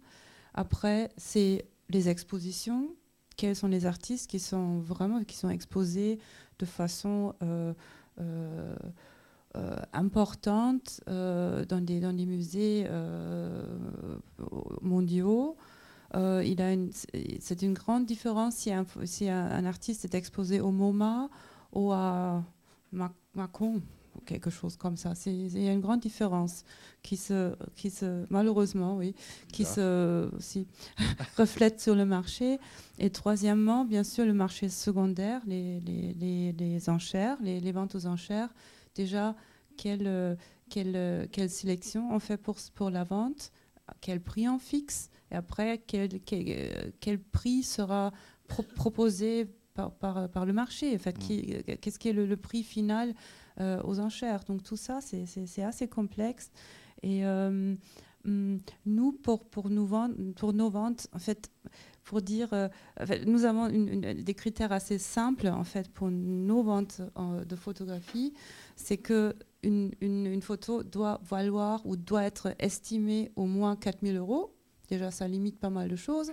Après, 0.53 1.09
c'est 1.17 1.65
les 1.89 2.11
expositions. 2.11 2.95
Quels 3.39 3.57
sont 3.57 3.69
les 3.69 3.87
artistes 3.87 4.29
qui 4.29 4.39
sont 4.39 4.81
vraiment 4.81 5.25
qui 5.25 5.37
sont 5.37 5.49
exposés 5.49 6.19
de 6.59 6.67
façon 6.67 7.35
euh, 8.21 8.77
euh, 9.57 9.77
importante 9.93 11.01
dans, 11.07 11.85
des, 11.85 12.01
dans 12.01 12.13
des 12.13 12.27
musées 12.27 12.87
mondiaux. 14.83 15.57
c'est 16.13 17.63
une 17.63 17.75
grande 17.75 18.07
différence 18.07 18.67
si 19.05 19.29
un, 19.29 19.65
artiste 19.65 20.05
est 20.05 20.15
exposé 20.15 20.61
au 20.61 20.71
MoMA 20.71 21.29
ou 21.73 21.93
à 21.93 22.43
Macon 23.35 23.81
quelque 24.27 24.51
chose 24.51 24.77
comme 24.77 24.97
ça. 24.97 25.13
Il 25.27 25.63
y 25.63 25.69
a 25.69 25.73
une 25.73 25.81
grande 25.81 26.01
différence 26.01 26.65
qui 27.03 27.17
se, 27.17 27.55
qui 27.75 27.91
se 27.91 28.25
malheureusement, 28.31 28.97
oui, 28.97 29.15
qui 29.53 29.65
se 29.65 30.29
aussi, 30.37 30.67
reflète 31.37 31.81
sur 31.81 31.95
le 31.95 32.05
marché. 32.05 32.59
Et 32.99 33.11
troisièmement, 33.11 33.85
bien 33.85 34.05
sûr, 34.05 34.25
le 34.25 34.35
marché 34.35 34.69
secondaire, 34.69 35.41
les, 35.47 35.81
les, 35.81 36.53
les, 36.53 36.91
enchères, 36.91 37.39
les, 37.43 37.73
ventes 37.73 37.95
aux 37.95 38.07
enchères. 38.07 38.53
Déjà, 38.95 39.35
quelle, 39.77 40.37
quelle, 40.69 41.29
quelle 41.31 41.51
sélection 41.51 42.13
on 42.13 42.19
fait 42.19 42.37
pour, 42.37 42.57
pour 42.75 42.91
la 42.91 43.05
vente 43.05 43.53
Quel 44.01 44.21
prix 44.21 44.49
on 44.49 44.59
fixe 44.59 45.11
Et 45.31 45.37
après, 45.37 45.83
quel, 45.87 46.21
quel, 47.01 47.19
prix 47.21 47.63
sera 47.63 48.13
proposé 48.75 49.47
par, 49.75 49.93
par, 49.93 50.29
par, 50.29 50.45
le 50.45 50.53
marché 50.53 50.95
en 50.95 50.99
fait, 50.99 51.17
mmh. 51.17 51.77
Qu'est-ce 51.81 51.99
qui 52.01 52.09
est 52.09 52.13
le 52.13 52.37
prix 52.37 52.65
final 52.65 53.15
aux 53.61 53.99
enchères. 54.01 54.45
Donc 54.45 54.63
tout 54.63 54.77
ça, 54.77 55.01
c'est 55.01 55.63
assez 55.63 55.89
complexe. 55.89 56.51
Et 57.03 57.25
euh, 57.25 57.75
hum, 58.25 58.61
nous, 58.87 59.13
pour, 59.13 59.45
pour, 59.45 59.71
nous 59.71 59.87
vendre, 59.87 60.15
pour 60.37 60.53
nos 60.53 60.71
ventes, 60.71 61.09
en 61.13 61.19
fait, 61.19 61.51
pour 62.05 62.23
dire, 62.23 62.49
euh, 62.53 62.69
nous 63.27 63.45
avons 63.45 63.69
des 63.69 64.35
critères 64.35 64.73
assez 64.73 64.99
simples 64.99 65.49
en 65.49 65.65
fait 65.65 65.91
pour 65.91 66.11
nos 66.11 66.63
ventes 66.63 67.03
de 67.47 67.57
photographie, 67.57 68.33
c'est 68.77 68.97
que 68.97 69.35
une, 69.63 69.91
une, 70.01 70.41
photo 70.41 70.85
doit 70.85 71.21
valoir 71.25 71.85
ou 71.85 71.97
doit 71.97 72.23
être 72.23 72.55
estimée 72.61 73.33
au 73.35 73.45
moins 73.45 73.75
4000 73.75 74.17
euros. 74.17 74.55
Déjà, 74.89 75.11
ça 75.11 75.27
limite 75.27 75.59
pas 75.59 75.69
mal 75.69 75.89
de 75.89 75.97
choses. 75.97 76.33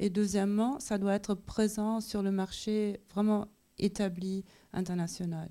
Et 0.00 0.10
deuxièmement, 0.10 0.80
ça 0.80 0.98
doit 0.98 1.14
être 1.14 1.34
présent 1.34 2.00
sur 2.00 2.20
le 2.20 2.32
marché 2.32 3.00
vraiment 3.10 3.46
établi 3.78 4.44
international. 4.72 5.50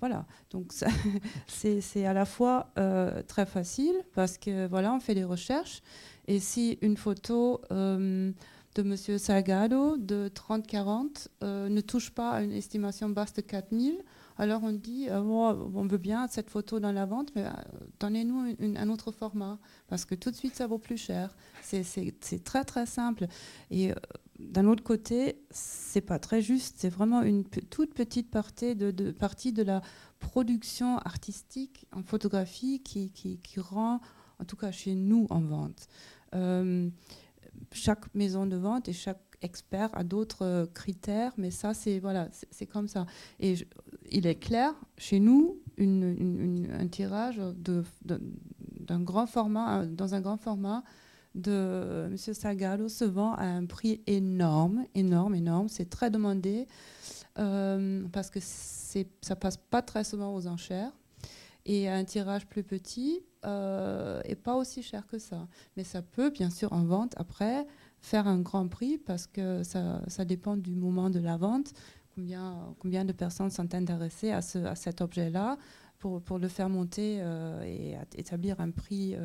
Voilà, 0.00 0.26
donc 0.50 0.72
c'est 1.46 2.06
à 2.06 2.12
la 2.12 2.24
fois 2.24 2.70
euh, 2.78 3.22
très 3.26 3.46
facile 3.46 3.94
parce 4.14 4.38
que 4.38 4.66
voilà, 4.66 4.94
on 4.94 5.00
fait 5.00 5.14
des 5.14 5.24
recherches 5.24 5.82
et 6.26 6.38
si 6.38 6.78
une 6.82 6.96
photo 6.96 7.60
euh, 7.72 8.30
de 8.74 8.82
M. 8.82 8.96
Salgado 9.18 9.96
de 9.96 10.30
30-40 10.32 11.28
euh, 11.42 11.68
ne 11.68 11.80
touche 11.80 12.10
pas 12.10 12.30
à 12.30 12.42
une 12.42 12.52
estimation 12.52 13.08
basse 13.08 13.32
de 13.32 13.40
4000, 13.40 13.98
alors 14.36 14.62
on 14.62 14.70
dit 14.72 15.08
on 15.10 15.86
veut 15.86 15.98
bien 15.98 16.28
cette 16.28 16.48
photo 16.48 16.78
dans 16.78 16.92
la 16.92 17.04
vente, 17.04 17.32
mais 17.34 17.44
donnez-nous 17.98 18.54
un 18.60 18.88
autre 18.88 19.10
format 19.10 19.58
parce 19.88 20.04
que 20.04 20.14
tout 20.14 20.30
de 20.30 20.36
suite 20.36 20.54
ça 20.54 20.68
vaut 20.68 20.78
plus 20.78 20.96
cher. 20.96 21.34
C'est 21.60 22.44
très 22.44 22.64
très 22.64 22.86
simple 22.86 23.26
et 23.72 23.92
d'un 24.38 24.66
autre 24.66 24.84
côté, 24.84 25.40
c'est 25.50 26.00
pas 26.00 26.18
très 26.18 26.40
juste. 26.40 26.76
C'est 26.78 26.88
vraiment 26.88 27.22
une 27.22 27.44
toute 27.44 27.92
petite 27.92 28.30
partie 28.30 28.76
de, 28.76 29.62
la 29.62 29.82
production 30.20 30.98
artistique 30.98 31.86
en 31.92 32.02
photographie 32.02 32.80
qui, 32.80 33.10
qui, 33.10 33.60
rend, 33.60 34.00
en 34.38 34.44
tout 34.44 34.56
cas 34.56 34.70
chez 34.70 34.94
nous, 34.94 35.26
en 35.30 35.40
vente. 35.40 35.88
Euh, 36.34 36.88
chaque 37.72 38.14
maison 38.14 38.46
de 38.46 38.56
vente 38.56 38.88
et 38.88 38.92
chaque 38.92 39.20
expert 39.42 39.90
a 39.96 40.04
d'autres 40.04 40.44
euh, 40.44 40.66
critères, 40.66 41.32
mais 41.36 41.50
ça, 41.50 41.74
c'est 41.74 41.98
voilà, 41.98 42.28
c'est 42.50 42.66
comme 42.66 42.88
ça. 42.88 43.06
Et 43.40 43.54
il 44.10 44.26
est 44.26 44.38
clair, 44.38 44.72
chez 44.96 45.18
nous, 45.18 45.60
un 45.78 46.88
tirage 46.88 47.40
d'un 48.00 49.00
grand 49.00 49.26
format, 49.26 49.86
dans 49.86 50.14
un 50.14 50.20
grand 50.20 50.36
format, 50.36 50.84
de 51.34 52.06
M. 52.10 52.16
Sagalo 52.16 52.88
se 52.88 53.04
vend 53.04 53.34
à 53.34 53.44
un 53.44 53.66
prix 53.66 54.00
énorme, 54.06 54.84
énorme, 54.94 55.34
énorme. 55.34 55.68
C'est 55.68 55.90
très 55.90 56.10
demandé 56.10 56.66
euh, 57.38 58.06
parce 58.12 58.30
que 58.30 58.40
ça 58.40 59.36
passe 59.36 59.56
pas 59.56 59.82
très 59.82 60.04
souvent 60.04 60.34
aux 60.34 60.46
enchères. 60.46 60.92
Et 61.66 61.88
un 61.88 62.04
tirage 62.04 62.46
plus 62.46 62.62
petit 62.62 63.20
euh, 63.44 64.22
pas 64.42 64.56
aussi 64.56 64.82
cher 64.82 65.06
que 65.06 65.18
ça. 65.18 65.46
Mais 65.76 65.84
ça 65.84 66.02
peut, 66.02 66.30
bien 66.30 66.50
sûr, 66.50 66.72
en 66.72 66.84
vente 66.84 67.14
après, 67.16 67.66
faire 68.00 68.26
un 68.26 68.40
grand 68.40 68.68
prix 68.68 68.98
parce 68.98 69.26
que 69.26 69.62
ça, 69.62 70.02
ça 70.06 70.24
dépend 70.24 70.56
du 70.56 70.74
moment 70.74 71.10
de 71.10 71.18
la 71.18 71.36
vente. 71.36 71.72
Combien, 72.14 72.74
combien 72.78 73.04
de 73.04 73.12
personnes 73.12 73.50
sont 73.50 73.74
intéressées 73.74 74.30
à, 74.30 74.38
à 74.38 74.74
cet 74.74 75.00
objet-là 75.00 75.56
pour, 75.98 76.22
pour, 76.22 76.38
le 76.38 76.48
faire 76.48 76.68
monter 76.68 77.18
euh, 77.20 77.62
et 77.62 77.96
établir 78.16 78.60
un 78.60 78.70
prix 78.70 79.16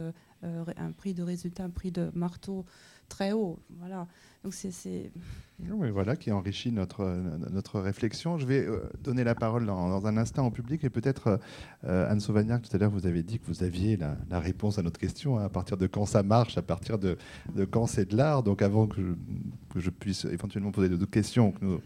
euh, 0.44 0.64
euh, 0.68 0.74
un 0.78 0.92
prix 0.92 1.14
de 1.14 1.24
résultat, 1.24 1.64
un 1.64 1.70
prix 1.70 1.92
de 1.92 2.12
marteau 2.14 2.66
très 3.10 3.32
haut. 3.32 3.60
Voilà. 3.80 4.08
Donc 4.44 4.54
c'est. 4.54 5.12
voilà 5.60 6.16
qui 6.16 6.32
enrichit 6.32 6.72
notre, 6.72 7.06
notre 7.52 7.80
réflexion. 7.80 8.38
Je 8.38 8.46
vais 8.46 8.66
euh, 8.66 8.80
donner 9.02 9.24
la 9.24 9.36
parole 9.36 9.66
dans, 9.66 10.06
un 10.06 10.18
instant 10.18 10.48
au 10.48 10.52
public 10.52 10.84
et 10.84 10.90
peut-être 10.90 11.40
euh, 11.86 12.12
Anne 12.12 12.20
Sauvagnac, 12.20 12.62
tout 12.64 12.76
à 12.76 12.80
l'heure 12.80 12.92
vous 12.92 13.06
avez 13.06 13.24
dit 13.24 13.40
que 13.40 13.46
vous 13.48 13.64
aviez 13.64 13.98
la, 13.98 14.40
réponse 14.40 14.80
à 14.80 14.84
notre 14.84 15.00
question, 15.00 15.40
hein, 15.40 15.46
à 15.46 15.50
partir 15.50 15.78
de 15.78 15.88
quand 15.88 16.06
ça 16.06 16.24
marche, 16.24 16.58
à 16.58 16.62
partir 16.62 16.98
de, 16.98 17.18
de 17.56 17.66
quand 17.66 17.88
c'est 17.88 18.10
de 18.10 18.18
l'art. 18.18 18.44
Donc 18.44 18.62
avant 18.62 18.88
que 18.88 19.02
je, 19.02 19.14
que 19.74 19.80
je, 19.80 19.90
puisse 19.90 20.26
éventuellement 20.26 20.72
poser 20.72 20.90
d'autres 20.90 21.06
questions, 21.10 21.52
que 21.52 21.64
nous, 21.64 21.82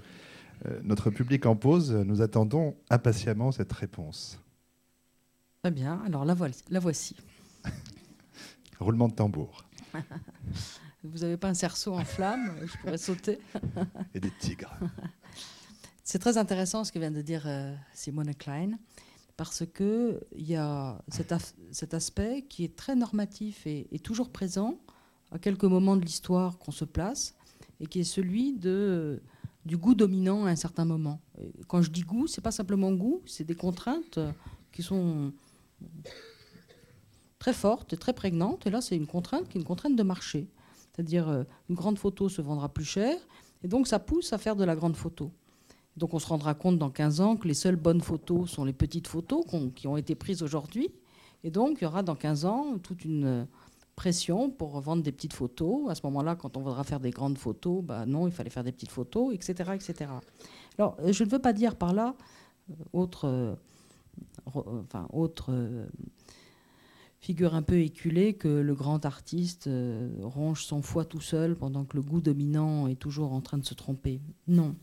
notre 0.84 1.12
public 1.12 1.46
en 1.46 1.56
pose, 1.56 1.94
nous 1.94 2.22
attendons 2.22 2.76
impatiemment 2.90 3.52
cette 3.52 3.72
réponse. 3.72 4.42
Très 5.62 5.72
bien, 5.72 6.02
alors 6.06 6.26
la, 6.26 6.36
la 6.72 6.80
voici. 6.80 7.16
Roulement 8.80 9.08
de 9.08 9.14
tambour. 9.14 9.66
Vous 11.04 11.20
n'avez 11.20 11.38
pas 11.38 11.50
un 11.50 11.54
cerceau 11.54 11.94
en 11.94 12.04
flamme 12.04 12.54
Je 12.66 12.78
pourrais 12.78 12.98
sauter. 12.98 13.40
Et 14.14 14.20
des 14.20 14.32
tigres. 14.40 14.74
C'est 16.04 16.20
très 16.20 16.38
intéressant 16.38 16.84
ce 16.84 16.92
que 16.92 17.00
vient 17.00 17.12
de 17.12 17.22
dire 17.22 17.44
euh, 17.48 17.76
Simone 17.94 18.34
Klein, 18.34 18.78
parce 19.36 19.64
qu'il 19.66 20.20
y 20.38 20.56
a 20.56 21.02
cet, 21.10 21.94
aspect 21.94 22.46
qui 22.48 22.64
est 22.64 22.76
très 22.76 22.96
normatif 22.96 23.68
et, 23.68 24.00
toujours 24.02 24.30
présent 24.30 24.80
à 25.32 25.38
quelques 25.38 25.66
moments 25.66 25.98
de 25.98 26.06
l'histoire 26.06 26.58
qu'on 26.60 26.72
se 26.72 26.86
place, 26.86 27.36
et 27.82 27.88
qui 27.88 28.00
est 28.00 28.06
celui 28.06 28.54
de, 28.54 29.22
du 29.66 29.76
goût 29.76 29.96
dominant 29.96 30.46
à 30.46 30.50
un 30.50 30.56
certain 30.56 30.86
moment. 30.86 31.20
quand 31.68 31.82
je 31.82 31.92
dis 31.92 32.04
goût, 32.04 32.26
c'est 32.26 32.42
pas 32.42 32.52
simplement 32.52 32.94
goût, 32.94 33.22
c'est 33.26 33.44
des 33.44 33.56
contraintes 33.56 34.18
qui 34.72 34.82
sont 34.82 35.34
très 37.40 37.54
forte 37.54 37.94
et 37.94 37.98
très 37.98 38.14
prégnante. 38.14 38.66
Et 38.68 38.70
là, 38.70 38.82
c'est 38.82 38.96
une 38.96 39.08
contrainte 39.08 39.48
qui 39.48 39.58
est 39.58 39.62
une 39.62 39.68
contrainte 39.68 39.96
de 39.96 40.04
marché. 40.04 40.48
C'est-à-dire, 40.94 41.30
euh, 41.30 41.44
une 41.70 41.76
grande 41.76 42.00
photo 42.00 42.30
se 42.30 42.42
vendra 42.42 42.70
plus 42.70 42.86
cher. 42.86 43.16
Et 43.64 43.68
donc, 43.68 43.88
ça 43.88 44.00
pousse 44.00 44.34
à 44.34 44.38
faire 44.38 44.56
de 44.56 44.64
la 44.64 44.76
grande 44.76 44.96
photo. 44.96 45.32
Donc, 45.96 46.14
on 46.14 46.20
se 46.20 46.28
rendra 46.28 46.54
compte 46.54 46.78
dans 46.78 46.90
15 46.90 47.22
ans 47.22 47.38
que 47.38 47.48
les 47.48 47.54
seules 47.54 47.76
bonnes 47.76 48.02
photos 48.02 48.50
sont 48.50 48.66
les 48.66 48.74
petites 48.74 49.08
photos 49.08 49.46
qui 49.76 49.88
ont 49.88 49.98
été 49.98 50.16
prises 50.16 50.44
aujourd'hui. 50.44 50.90
Et 51.44 51.52
donc, 51.52 51.78
il 51.80 51.84
y 51.84 51.88
aura 51.88 52.04
dans 52.04 52.16
15 52.16 52.46
ans 52.46 52.78
toute 52.82 53.06
une 53.06 53.26
euh, 53.26 53.46
pression 53.96 54.50
pour 54.50 54.80
vendre 54.80 55.04
des 55.04 55.12
petites 55.12 55.34
photos. 55.34 55.90
À 55.90 55.96
ce 55.96 56.02
moment-là, 56.06 56.36
quand 56.36 56.58
on 56.58 56.62
voudra 56.62 56.84
faire 56.84 57.00
des 57.00 57.12
grandes 57.12 57.38
photos, 57.38 57.84
bah 57.84 58.06
non, 58.06 58.28
il 58.28 58.34
fallait 58.34 58.50
faire 58.50 58.64
des 58.64 58.72
petites 58.72 58.92
photos, 58.92 59.34
etc. 59.34 59.72
etc. 59.76 60.12
Alors, 60.78 60.98
euh, 61.00 61.12
je 61.12 61.24
ne 61.24 61.30
veux 61.30 61.40
pas 61.40 61.54
dire 61.54 61.76
par 61.76 61.94
là, 61.94 62.16
autre, 62.92 63.58
enfin, 64.46 65.08
autre 65.14 65.52
figure 67.20 67.56
un 67.56 67.62
peu 67.62 67.80
éculée 67.80 68.34
que 68.34 68.48
le 68.48 68.76
grand 68.76 69.06
artiste 69.06 69.68
euh, 69.68 70.10
ronge 70.22 70.64
son 70.64 70.82
foie 70.82 71.06
tout 71.06 71.22
seul 71.22 71.56
pendant 71.56 71.84
que 71.84 71.98
le 71.98 72.04
goût 72.04 72.22
dominant 72.22 72.88
est 72.88 72.96
toujours 72.96 73.34
en 73.34 73.42
train 73.42 73.58
de 73.58 73.66
se 73.66 73.74
tromper. 73.74 74.22
Non. 74.48 74.76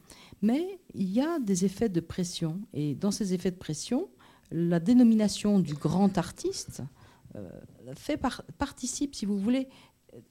Mais 0.42 0.80
il 0.94 1.10
y 1.10 1.20
a 1.20 1.38
des 1.38 1.64
effets 1.64 1.88
de 1.88 2.00
pression. 2.00 2.60
Et 2.72 2.94
dans 2.94 3.10
ces 3.10 3.34
effets 3.34 3.50
de 3.50 3.56
pression, 3.56 4.08
la 4.50 4.80
dénomination 4.80 5.60
du 5.60 5.74
grand 5.74 6.18
artiste 6.18 6.82
euh, 7.36 7.48
fait 7.94 8.20
participe, 8.58 9.14
si 9.14 9.26
vous 9.26 9.38
voulez, 9.38 9.68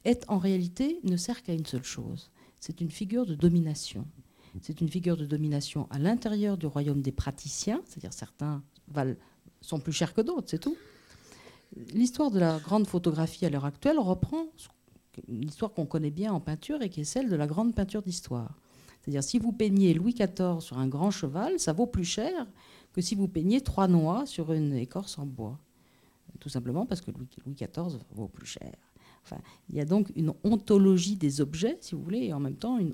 est 0.05 0.23
en 0.27 0.37
réalité 0.37 0.99
ne 1.03 1.17
sert 1.17 1.41
qu'à 1.41 1.53
une 1.53 1.65
seule 1.65 1.83
chose. 1.83 2.31
C'est 2.59 2.81
une 2.81 2.91
figure 2.91 3.25
de 3.25 3.35
domination. 3.35 4.05
C'est 4.61 4.81
une 4.81 4.89
figure 4.89 5.17
de 5.17 5.25
domination 5.25 5.87
à 5.89 5.97
l'intérieur 5.97 6.57
du 6.57 6.67
royaume 6.67 7.01
des 7.01 7.11
praticiens, 7.11 7.81
c'est-à-dire 7.85 8.13
certains 8.13 8.63
sont 9.61 9.79
plus 9.79 9.93
chers 9.93 10.13
que 10.13 10.21
d'autres, 10.21 10.49
c'est 10.49 10.59
tout. 10.59 10.77
L'histoire 11.93 12.31
de 12.31 12.39
la 12.39 12.59
grande 12.59 12.87
photographie 12.87 13.45
à 13.45 13.49
l'heure 13.49 13.65
actuelle 13.65 13.99
reprend 13.99 14.45
une 15.27 15.43
histoire 15.43 15.71
qu'on 15.73 15.85
connaît 15.85 16.11
bien 16.11 16.33
en 16.33 16.39
peinture 16.39 16.81
et 16.81 16.89
qui 16.89 17.01
est 17.01 17.05
celle 17.05 17.29
de 17.29 17.35
la 17.35 17.47
grande 17.47 17.75
peinture 17.75 18.01
d'histoire. 18.01 18.57
C'est-à-dire 19.01 19.23
si 19.23 19.37
vous 19.39 19.51
peignez 19.51 19.93
Louis 19.93 20.13
XIV 20.13 20.59
sur 20.59 20.77
un 20.77 20.87
grand 20.87 21.11
cheval, 21.11 21.59
ça 21.59 21.73
vaut 21.73 21.87
plus 21.87 22.05
cher 22.05 22.47
que 22.93 23.01
si 23.01 23.15
vous 23.15 23.27
peignez 23.27 23.61
trois 23.61 23.87
noix 23.87 24.25
sur 24.25 24.53
une 24.53 24.73
écorce 24.73 25.17
en 25.17 25.25
bois. 25.25 25.59
Tout 26.39 26.49
simplement 26.49 26.85
parce 26.85 27.01
que 27.01 27.11
Louis 27.11 27.55
XIV 27.55 27.99
vaut 28.11 28.27
plus 28.27 28.45
cher. 28.45 28.73
Il 29.69 29.75
y 29.75 29.79
a 29.79 29.85
donc 29.85 30.11
une 30.15 30.33
ontologie 30.43 31.15
des 31.15 31.41
objets, 31.41 31.77
si 31.81 31.95
vous 31.95 32.03
voulez, 32.03 32.25
et 32.25 32.33
en 32.33 32.39
même 32.39 32.55
temps 32.55 32.77
une, 32.77 32.93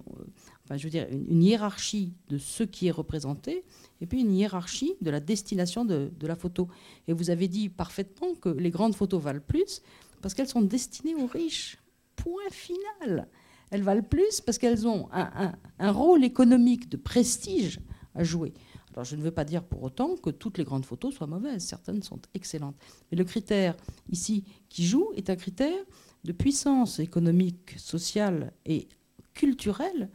enfin, 0.63 0.77
je 0.77 0.84
veux 0.84 0.89
dire, 0.89 1.07
une, 1.11 1.43
hiérarchie 1.43 2.13
de 2.30 2.38
ce 2.38 2.63
qui 2.63 2.88
est 2.88 2.91
représenté, 2.91 3.63
et 4.01 4.05
puis 4.05 4.21
une 4.21 4.34
hiérarchie 4.34 4.95
de 5.01 5.09
la 5.09 5.19
destination 5.19 5.86
de, 5.86 6.11
de, 6.17 6.27
la 6.27 6.36
photo. 6.36 6.67
Et 7.07 7.13
vous 7.13 7.30
avez 7.30 7.47
dit 7.47 7.69
parfaitement 7.69 8.36
que 8.36 8.49
les 8.49 8.69
grandes 8.69 8.95
photos 8.95 9.21
valent 9.21 9.43
plus 9.45 9.82
parce 10.21 10.34
qu'elles 10.34 10.47
sont 10.47 10.61
destinées 10.61 11.15
aux 11.15 11.27
riches. 11.27 11.77
Point 12.15 12.49
final. 12.51 13.27
Elles 13.71 13.84
valent 13.84 14.03
plus 14.03 14.41
parce 14.41 14.57
qu'elles 14.57 14.88
ont 14.88 15.07
un, 15.11 15.53
un, 15.80 15.91
rôle 15.91 16.23
économique 16.23 16.89
de 16.89 16.97
prestige 16.97 17.80
à 18.15 18.23
jouer. 18.23 18.53
Alors 18.93 19.05
je 19.05 19.15
ne 19.15 19.21
veux 19.21 19.32
pas 19.32 19.45
dire 19.45 19.63
pour 19.63 19.84
autant 19.84 20.15
que 20.17 20.30
toutes 20.30 20.57
les 20.57 20.63
grandes 20.63 20.86
photos 20.86 21.13
soient 21.13 21.27
mauvaises, 21.27 21.63
certaines 21.63 22.01
sont 22.01 22.19
excellentes. 22.34 22.75
Mais 23.11 23.17
le 23.17 23.23
critère 23.23 23.75
ici 24.09 24.43
qui 24.67 24.86
joue 24.86 25.11
est 25.15 25.30
un 25.30 25.36
critère 25.36 25.86
de 26.24 26.32
puissance 26.32 26.99
économique, 26.99 27.78
sociale 27.78 28.53
et 28.65 28.88
culturelle, 29.34 30.09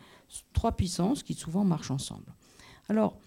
trois 0.52 0.72
puissances 0.72 1.22
qui 1.22 1.34
souvent 1.34 1.64
marchent 1.64 1.90
ensemble. 1.90 2.34
Alors, 2.88 3.18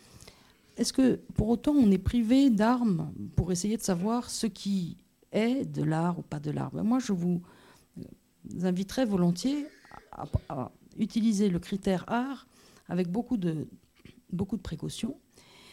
est-ce 0.78 0.94
que 0.94 1.16
pour 1.34 1.50
autant 1.50 1.74
on 1.74 1.90
est 1.90 1.98
privé 1.98 2.50
d'armes 2.50 3.12
pour 3.36 3.52
essayer 3.52 3.78
de 3.78 3.82
savoir 3.82 4.30
ce 4.30 4.46
qui 4.46 4.98
est 5.32 5.66
de 5.66 5.84
l'art 5.84 6.20
ou 6.20 6.22
pas 6.22 6.40
de 6.40 6.52
l'art? 6.52 6.72
Ben, 6.72 6.84
Moi, 6.84 7.00
je 7.00 7.14
vous 7.14 7.42
inviterais 8.62 9.06
volontiers 9.06 9.66
à, 10.50 10.72
utiliser 11.00 11.50
le 11.50 11.60
critère 11.60 12.06
art 12.08 12.48
avec 12.88 13.10
beaucoup 13.10 13.38
de, 13.38 13.68
beaucoup 14.32 14.58
de 14.58 14.62
précautions 14.62 15.20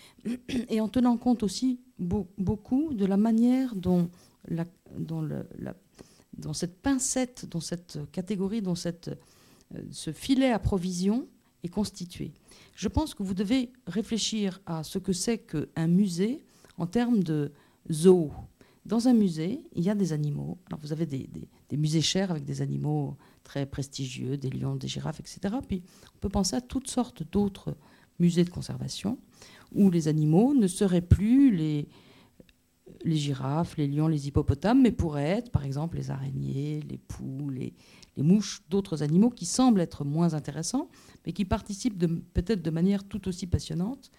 et 0.48 0.80
en 0.80 0.88
tenant 0.88 1.16
compte 1.16 1.42
aussi 1.42 1.80
beaucoup 1.98 2.94
de 2.94 3.07
la 3.07 3.16
manière 3.16 3.74
dont, 3.74 4.11
la, 4.48 4.64
dont 4.98 5.22
la, 5.22 5.74
dans 6.39 6.53
cette 6.53 6.80
pincette, 6.80 7.47
dans 7.51 7.61
cette 7.61 7.99
catégorie, 8.12 8.62
dans 8.62 8.74
cette, 8.74 9.09
euh, 9.74 9.82
ce 9.91 10.12
filet 10.12 10.51
à 10.51 10.59
provision 10.59 11.26
est 11.62 11.68
constitué. 11.68 12.32
Je 12.74 12.89
pense 12.89 13.14
que 13.14 13.22
vous 13.22 13.35
devez 13.35 13.72
réfléchir 13.87 14.61
à 14.66 14.82
ce 14.82 14.99
que 14.99 15.12
c'est 15.12 15.39
qu'un 15.39 15.87
musée 15.87 16.45
en 16.76 16.87
termes 16.87 17.22
de 17.22 17.53
zoo. 17.91 18.32
Dans 18.85 19.09
un 19.09 19.14
musée, 19.14 19.62
il 19.74 19.82
y 19.82 19.89
a 19.89 19.95
des 19.95 20.12
animaux. 20.12 20.59
Alors 20.66 20.78
vous 20.80 20.93
avez 20.93 21.07
des, 21.07 21.30
des, 21.70 21.76
musées 21.76 22.03
chers 22.03 22.30
avec 22.30 22.45
des 22.45 22.61
animaux 22.61 23.16
très 23.43 23.64
prestigieux, 23.64 24.37
des 24.37 24.51
lions, 24.51 24.76
des 24.76 24.89
girafes, 24.89 25.20
etc. 25.20 25.55
Puis 25.66 25.82
on 26.16 26.18
peut 26.18 26.28
penser 26.28 26.57
à 26.57 26.61
toutes 26.61 26.89
sortes 26.89 27.22
d'autres 27.32 27.76
musées 28.18 28.45
de 28.45 28.51
conservation 28.51 29.18
où 29.72 29.91
les 29.91 30.07
animaux 30.09 30.55
ne 30.55 30.66
seraient 30.66 31.01
plus 31.01 31.55
les, 31.55 31.89
les 33.03 33.16
girafes, 33.16 33.76
les 33.76 33.86
lions, 33.86 34.09
les 34.09 34.28
hippopotames, 34.28 34.82
mais 34.82 34.92
pourraient 34.92 35.30
être, 35.30 35.51
par 35.51 35.64
exemple, 35.64 35.97
les 35.97 36.11
araignées, 36.11 36.80
les 36.88 36.99
poules, 36.99 37.55
les, 38.16 38.22
mouches, 38.22 38.62
d'autres 38.70 39.03
animaux 39.03 39.30
qui 39.30 39.47
semblent 39.47 39.80
être 39.80 40.05
moins 40.05 40.34
intéressants, 40.34 40.88
mais 41.26 41.32
qui 41.32 41.45
participent 41.45 41.99
peut-être 42.32 42.62
de 42.62 42.70
manière 42.70 43.05
tout 43.05 43.26
aussi 43.28 43.47
passionnante 43.47 44.11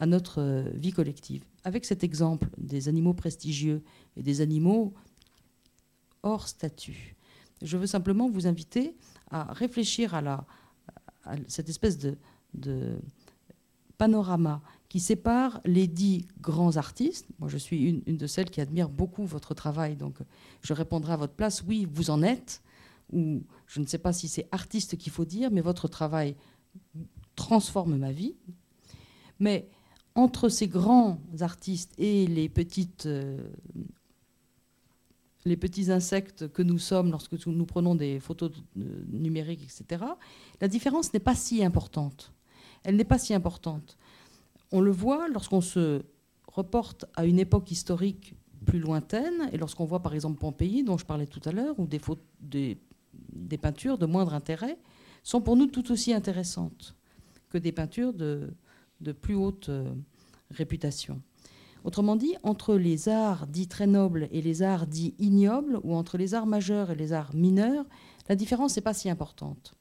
à 0.00 0.06
notre 0.06 0.40
euh, 0.40 0.70
vie 0.74 0.92
collective. 0.92 1.44
Avec 1.64 1.84
cet 1.84 2.04
exemple 2.04 2.48
des 2.58 2.88
animaux 2.88 3.14
prestigieux 3.14 3.82
et 4.16 4.22
des 4.22 4.40
animaux 4.40 4.92
hors 6.22 6.46
statut, 6.46 7.16
je 7.62 7.76
veux 7.76 7.86
simplement 7.86 8.28
vous 8.28 8.46
inviter 8.46 8.96
à 9.30 9.52
réfléchir 9.52 10.14
à, 10.14 10.46
cette 11.48 11.68
espèce 11.68 11.98
de 11.98 13.00
panorama 13.98 14.62
qui 14.88 15.00
sépare 15.00 15.60
les 15.64 15.86
dix 15.86 16.26
grands 16.40 16.76
artistes. 16.76 17.26
Moi, 17.38 17.48
je 17.48 17.58
suis 17.58 17.84
une, 17.84 18.16
de 18.16 18.26
celles 18.26 18.50
qui 18.50 18.60
admire 18.60 18.88
beaucoup 18.88 19.26
votre 19.26 19.54
travail, 19.54 19.96
donc 19.96 20.18
je 20.62 20.72
répondrai 20.72 21.12
à 21.12 21.16
votre 21.16 21.34
place. 21.34 21.62
Oui, 21.66 21.86
vous 21.92 22.10
en 22.10 22.22
êtes, 22.22 22.62
ou 23.12 23.42
je 23.66 23.80
ne 23.80 23.86
sais 23.86 23.98
pas 23.98 24.12
si 24.12 24.28
c'est 24.28 24.48
artiste 24.50 24.96
qu'il 24.96 25.12
faut 25.12 25.26
dire, 25.26 25.50
mais 25.50 25.60
votre 25.60 25.88
travail 25.88 26.36
transforme 27.36 27.96
ma 27.96 28.12
vie. 28.12 28.34
Mais 29.40 29.68
entre 30.14 30.48
ces 30.48 30.68
grands 30.68 31.20
artistes 31.40 31.92
et 31.98 32.26
les 32.26 32.48
petites 32.48 33.06
euh, 33.06 33.38
les 35.44 35.56
petits 35.56 35.90
insectes 35.90 36.48
que 36.48 36.62
nous 36.62 36.78
sommes 36.78 37.10
lorsque 37.10 37.46
nous 37.46 37.66
prenons 37.66 37.94
des 37.94 38.20
photos 38.20 38.52
numériques, 38.74 39.62
etc., 39.62 40.04
la 40.60 40.68
différence 40.68 41.12
n'est 41.12 41.20
pas 41.20 41.34
si 41.34 41.64
importante. 41.64 42.32
Elle 42.84 42.96
n'est 42.96 43.04
pas 43.04 43.18
si 43.18 43.34
importante. 43.34 43.96
On 44.70 44.80
le 44.80 44.90
voit 44.90 45.28
lorsqu'on 45.28 45.60
se 45.60 46.02
reporte 46.46 47.06
à 47.16 47.24
une 47.24 47.38
époque 47.38 47.70
historique 47.70 48.34
plus 48.66 48.80
lointaine, 48.80 49.48
et 49.52 49.56
lorsqu'on 49.56 49.84
voit 49.84 50.02
par 50.02 50.14
exemple 50.14 50.38
Pompéi, 50.38 50.82
dont 50.82 50.98
je 50.98 51.06
parlais 51.06 51.26
tout 51.26 51.40
à 51.44 51.52
l'heure, 51.52 51.78
ou 51.78 51.86
des, 51.86 52.78
peintures 53.58 53.98
de 53.98 54.06
moindre 54.06 54.34
intérêt, 54.34 54.78
sont 55.22 55.40
pour 55.40 55.56
nous 55.56 55.66
tout 55.66 55.90
aussi 55.90 56.12
intéressantes 56.12 56.94
que 57.48 57.58
des 57.58 57.72
peintures 57.72 58.12
de, 58.12 58.50
de 59.00 59.12
plus 59.12 59.34
haute 59.34 59.70
euh, 59.70 59.90
réputation. 60.50 61.22
Autrement 61.84 62.16
dit, 62.16 62.34
entre 62.42 62.74
les 62.74 63.08
arts 63.08 63.46
dits 63.46 63.68
très 63.68 63.86
nobles 63.86 64.28
et 64.32 64.42
les 64.42 64.62
arts 64.62 64.86
dits 64.86 65.14
ignobles, 65.18 65.80
ou 65.84 65.94
entre 65.94 66.18
les 66.18 66.34
arts 66.34 66.46
majeurs 66.46 66.90
et 66.90 66.94
les 66.94 67.12
arts 67.12 67.34
mineurs, 67.34 67.86
la 68.28 68.34
différence 68.34 68.76
n'est 68.76 68.82
pas 68.82 68.94
si 68.94 69.08
importante 69.08 69.77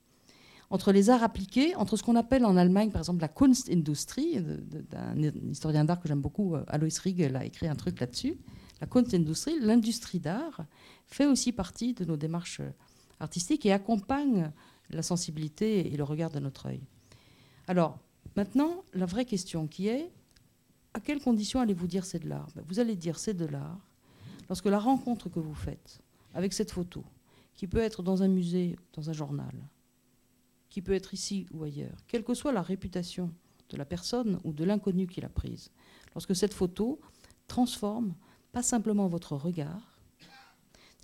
entre 0.69 0.91
les 0.91 1.09
arts 1.09 1.23
appliqués, 1.23 1.75
entre 1.75 1.95
ce 1.95 2.03
qu'on 2.03 2.15
appelle 2.15 2.45
en 2.45 2.57
Allemagne, 2.57 2.91
par 2.91 3.01
exemple, 3.01 3.21
la 3.21 3.29
Kunstindustrie, 3.29 4.41
d'un 4.41 5.15
historien 5.49 5.85
d'art 5.85 5.99
que 5.99 6.07
j'aime 6.07 6.21
beaucoup, 6.21 6.55
euh, 6.55 6.63
Alois 6.67 6.89
Riegel 7.01 7.35
a 7.35 7.45
écrit 7.45 7.67
un 7.67 7.75
truc 7.75 7.99
là-dessus. 7.99 8.37
La 8.81 8.87
Kunstindustrie, 8.87 9.59
l'industrie 9.59 10.19
d'art, 10.19 10.65
fait 11.05 11.25
aussi 11.25 11.51
partie 11.51 11.93
de 11.93 12.05
nos 12.05 12.17
démarches 12.17 12.61
artistiques 13.19 13.65
et 13.65 13.71
accompagne 13.71 14.51
la 14.89 15.01
sensibilité 15.01 15.91
et 15.93 15.97
le 15.97 16.03
regard 16.03 16.31
de 16.31 16.39
notre 16.39 16.67
œil. 16.67 16.81
Alors, 17.67 17.97
maintenant, 18.35 18.83
la 18.93 19.05
vraie 19.05 19.25
question 19.25 19.67
qui 19.67 19.87
est, 19.87 20.11
à 20.93 20.99
quelles 20.99 21.21
conditions 21.21 21.59
allez-vous 21.59 21.87
dire 21.87 22.05
c'est 22.05 22.19
de 22.19 22.29
l'art? 22.29 22.47
Ben, 22.55 22.63
Vous 22.67 22.79
allez 22.79 22.95
dire 22.95 23.19
c'est 23.19 23.33
de 23.33 23.45
l'art 23.45 23.79
lorsque 24.49 24.65
la 24.65 24.79
rencontre 24.79 25.29
que 25.29 25.39
vous 25.39 25.53
faites 25.53 25.99
avec 26.33 26.53
cette 26.53 26.71
photo, 26.71 27.03
qui 27.55 27.67
peut 27.67 27.79
être 27.79 28.03
dans 28.03 28.21
un 28.21 28.27
musée, 28.27 28.77
dans 28.93 29.09
un 29.09 29.13
journal, 29.13 29.53
qui 30.77 30.83
peut 30.83 30.93
être 30.93 31.15
ici 31.15 31.47
ou 31.49 31.63
ailleurs, 31.63 31.97
quelle 32.05 32.23
que 32.23 32.35
soit 32.35 32.51
la 32.51 32.61
réputation 32.61 33.33
de 33.71 33.77
la 33.77 33.83
personne 33.83 34.39
ou 34.43 34.53
de 34.53 34.63
l'inconnu 34.63 35.07
qui 35.07 35.21
l'a 35.21 35.27
prise, 35.27 35.71
lorsque 36.13 36.35
cette 36.35 36.53
photo 36.53 37.01
transforme 37.47 38.13
pas 38.51 38.61
simplement 38.61 39.07
votre 39.07 39.35
regard, 39.35 39.97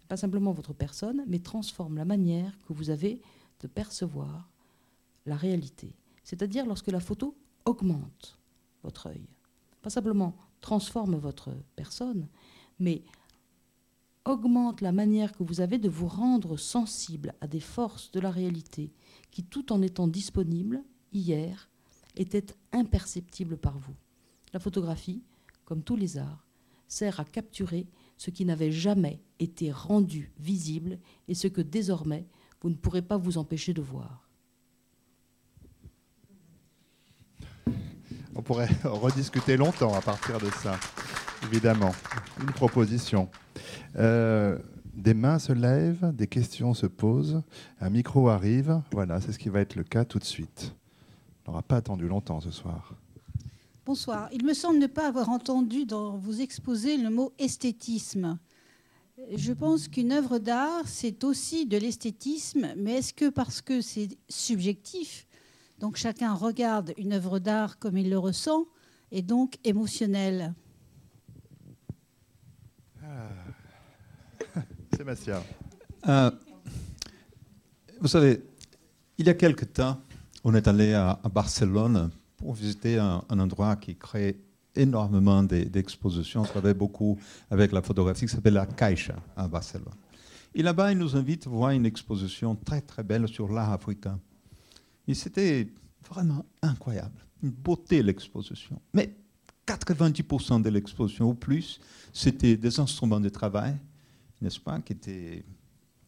pas 0.07 0.15
simplement 0.15 0.51
votre 0.51 0.73
personne, 0.73 1.23
mais 1.25 1.39
transforme 1.39 1.97
la 1.97 2.05
manière 2.05 2.55
que 2.67 2.73
vous 2.73 2.91
avez 2.91 3.19
de 3.61 3.67
percevoir 3.67 4.47
la 5.25 5.35
réalité. 5.35 5.95
C'est-à-dire 6.23 6.67
lorsque 6.67 6.91
la 6.91 6.99
photo 6.99 7.35
augmente 7.65 8.37
votre 8.83 9.07
œil. 9.07 9.25
Pas 9.81 9.89
simplement 9.89 10.35
transforme 10.61 11.15
votre 11.15 11.49
personne, 11.75 12.27
mais 12.77 13.01
augmente 14.23 14.81
la 14.81 14.91
manière 14.91 15.33
que 15.33 15.41
vous 15.41 15.61
avez 15.61 15.79
de 15.79 15.89
vous 15.89 16.07
rendre 16.07 16.57
sensible 16.57 17.33
à 17.41 17.47
des 17.47 17.59
forces 17.59 18.11
de 18.11 18.19
la 18.19 18.29
réalité 18.29 18.93
qui, 19.33 19.43
tout 19.43 19.73
en 19.73 19.81
étant 19.81 20.07
disponible 20.07 20.83
hier, 21.11 21.67
était 22.15 22.45
imperceptible 22.71 23.57
par 23.57 23.79
vous. 23.79 23.95
La 24.53 24.59
photographie, 24.59 25.23
comme 25.65 25.81
tous 25.81 25.95
les 25.95 26.19
arts, 26.19 26.45
sert 26.87 27.19
à 27.19 27.25
capturer 27.25 27.87
ce 28.15 28.29
qui 28.29 28.45
n'avait 28.45 28.71
jamais 28.71 29.19
été 29.39 29.71
rendu 29.71 30.31
visible 30.39 30.99
et 31.27 31.33
ce 31.33 31.47
que 31.47 31.61
désormais 31.61 32.27
vous 32.61 32.69
ne 32.69 32.75
pourrez 32.75 33.01
pas 33.01 33.17
vous 33.17 33.39
empêcher 33.39 33.73
de 33.73 33.81
voir. 33.81 34.29
On 38.35 38.43
pourrait 38.43 38.69
rediscuter 38.83 39.57
longtemps 39.57 39.95
à 39.95 40.01
partir 40.01 40.37
de 40.37 40.49
ça, 40.61 40.79
évidemment. 41.41 41.95
Une 42.39 42.51
proposition. 42.53 43.29
Euh, 43.95 44.59
des 44.93 45.13
mains 45.13 45.39
se 45.39 45.51
lèvent, 45.51 46.13
des 46.15 46.27
questions 46.27 46.73
se 46.73 46.85
posent, 46.85 47.41
un 47.81 47.89
micro 47.89 48.29
arrive. 48.29 48.81
Voilà, 48.91 49.19
c'est 49.19 49.31
ce 49.31 49.39
qui 49.39 49.49
va 49.49 49.59
être 49.59 49.75
le 49.75 49.83
cas 49.83 50.05
tout 50.05 50.19
de 50.19 50.23
suite. 50.23 50.75
On 51.45 51.51
n'aura 51.51 51.63
pas 51.63 51.77
attendu 51.77 52.07
longtemps 52.07 52.39
ce 52.39 52.51
soir. 52.51 52.93
Bonsoir. 53.85 54.29
Il 54.31 54.45
me 54.45 54.53
semble 54.53 54.79
ne 54.79 54.87
pas 54.87 55.07
avoir 55.07 55.29
entendu 55.29 55.85
dans 55.85 56.15
vos 56.17 56.31
exposés 56.31 56.97
le 56.97 57.09
mot 57.09 57.33
esthétisme. 57.37 58.39
Je 59.35 59.51
pense 59.51 59.87
qu'une 59.87 60.11
œuvre 60.11 60.39
d'art, 60.39 60.87
c'est 60.87 61.23
aussi 61.23 61.65
de 61.65 61.77
l'esthétisme, 61.77 62.73
mais 62.77 62.99
est-ce 62.99 63.13
que 63.13 63.29
parce 63.29 63.61
que 63.61 63.81
c'est 63.81 64.09
subjectif, 64.27 65.27
donc 65.79 65.97
chacun 65.97 66.33
regarde 66.33 66.93
une 66.97 67.13
œuvre 67.13 67.39
d'art 67.39 67.77
comme 67.77 67.97
il 67.97 68.09
le 68.09 68.17
ressent, 68.17 68.65
et 69.11 69.21
donc 69.21 69.57
émotionnel 69.63 70.53
ah. 73.03 73.29
Sébastien. 75.03 75.43
Euh, 76.07 76.31
vous 77.99 78.07
savez, 78.07 78.41
il 79.17 79.25
y 79.25 79.29
a 79.29 79.33
quelque 79.33 79.65
temps, 79.65 79.99
on 80.45 80.55
est 80.55 80.65
allé 80.65 80.93
à, 80.93 81.19
Barcelone 81.29 82.09
pour 82.37 82.53
visiter 82.53 82.97
un, 82.99 83.21
endroit 83.29 83.75
qui 83.75 83.97
crée 83.97 84.39
énormément 84.73 85.43
d'expositions. 85.43 86.43
On 86.43 86.45
travaille 86.45 86.73
beaucoup 86.73 87.19
avec 87.51 87.73
la 87.73 87.81
photographie 87.81 88.27
qui 88.27 88.31
s'appelle 88.31 88.53
la 88.53 88.65
Caixa 88.65 89.17
à 89.35 89.45
Barcelone. 89.49 89.93
Et 90.55 90.63
là-bas, 90.63 90.93
il 90.93 90.99
nous 90.99 91.17
invite 91.17 91.47
à 91.47 91.49
voir 91.49 91.71
une 91.71 91.85
exposition 91.85 92.55
très 92.55 92.79
très 92.79 93.03
belle 93.03 93.27
sur 93.27 93.51
l'art 93.51 93.73
africain. 93.73 94.17
Et 95.05 95.15
c'était 95.15 95.67
vraiment 96.09 96.45
incroyable. 96.61 97.25
Une 97.43 97.51
beauté 97.51 98.01
l'exposition. 98.01 98.81
Mais 98.93 99.13
90% 99.67 100.61
de 100.61 100.69
l'exposition 100.69 101.31
ou 101.31 101.33
plus, 101.33 101.81
c'était 102.13 102.55
des 102.55 102.79
instruments 102.79 103.19
de 103.19 103.27
travail, 103.27 103.75
n'est-ce 104.43 104.59
pas, 104.59 104.79
qui 104.81 104.93
étaient 104.93 105.43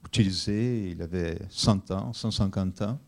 utilisés, 0.06 0.92
il 0.92 1.02
avait 1.02 1.40
100 1.50 1.92
ans, 1.92 2.14
150 2.14 2.82
ans, 2.82 3.00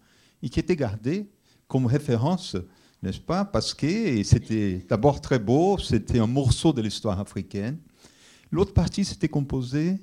et 0.41 0.49
qui 0.49 0.59
étaient 0.59 0.75
gardés 0.75 1.29
comme 1.67 1.85
référence, 1.85 2.55
n'est-ce 3.03 3.19
pas, 3.19 3.45
parce 3.45 3.73
que 3.73 4.23
c'était 4.23 4.85
d'abord 4.87 5.21
très 5.21 5.37
beau, 5.37 5.77
c'était 5.77 6.19
un 6.19 6.27
morceau 6.27 6.73
de 6.73 6.81
l'histoire 6.81 7.19
africaine. 7.19 7.77
L'autre 8.49 8.73
partie, 8.73 9.03
c'était 9.03 9.27
composé 9.27 9.97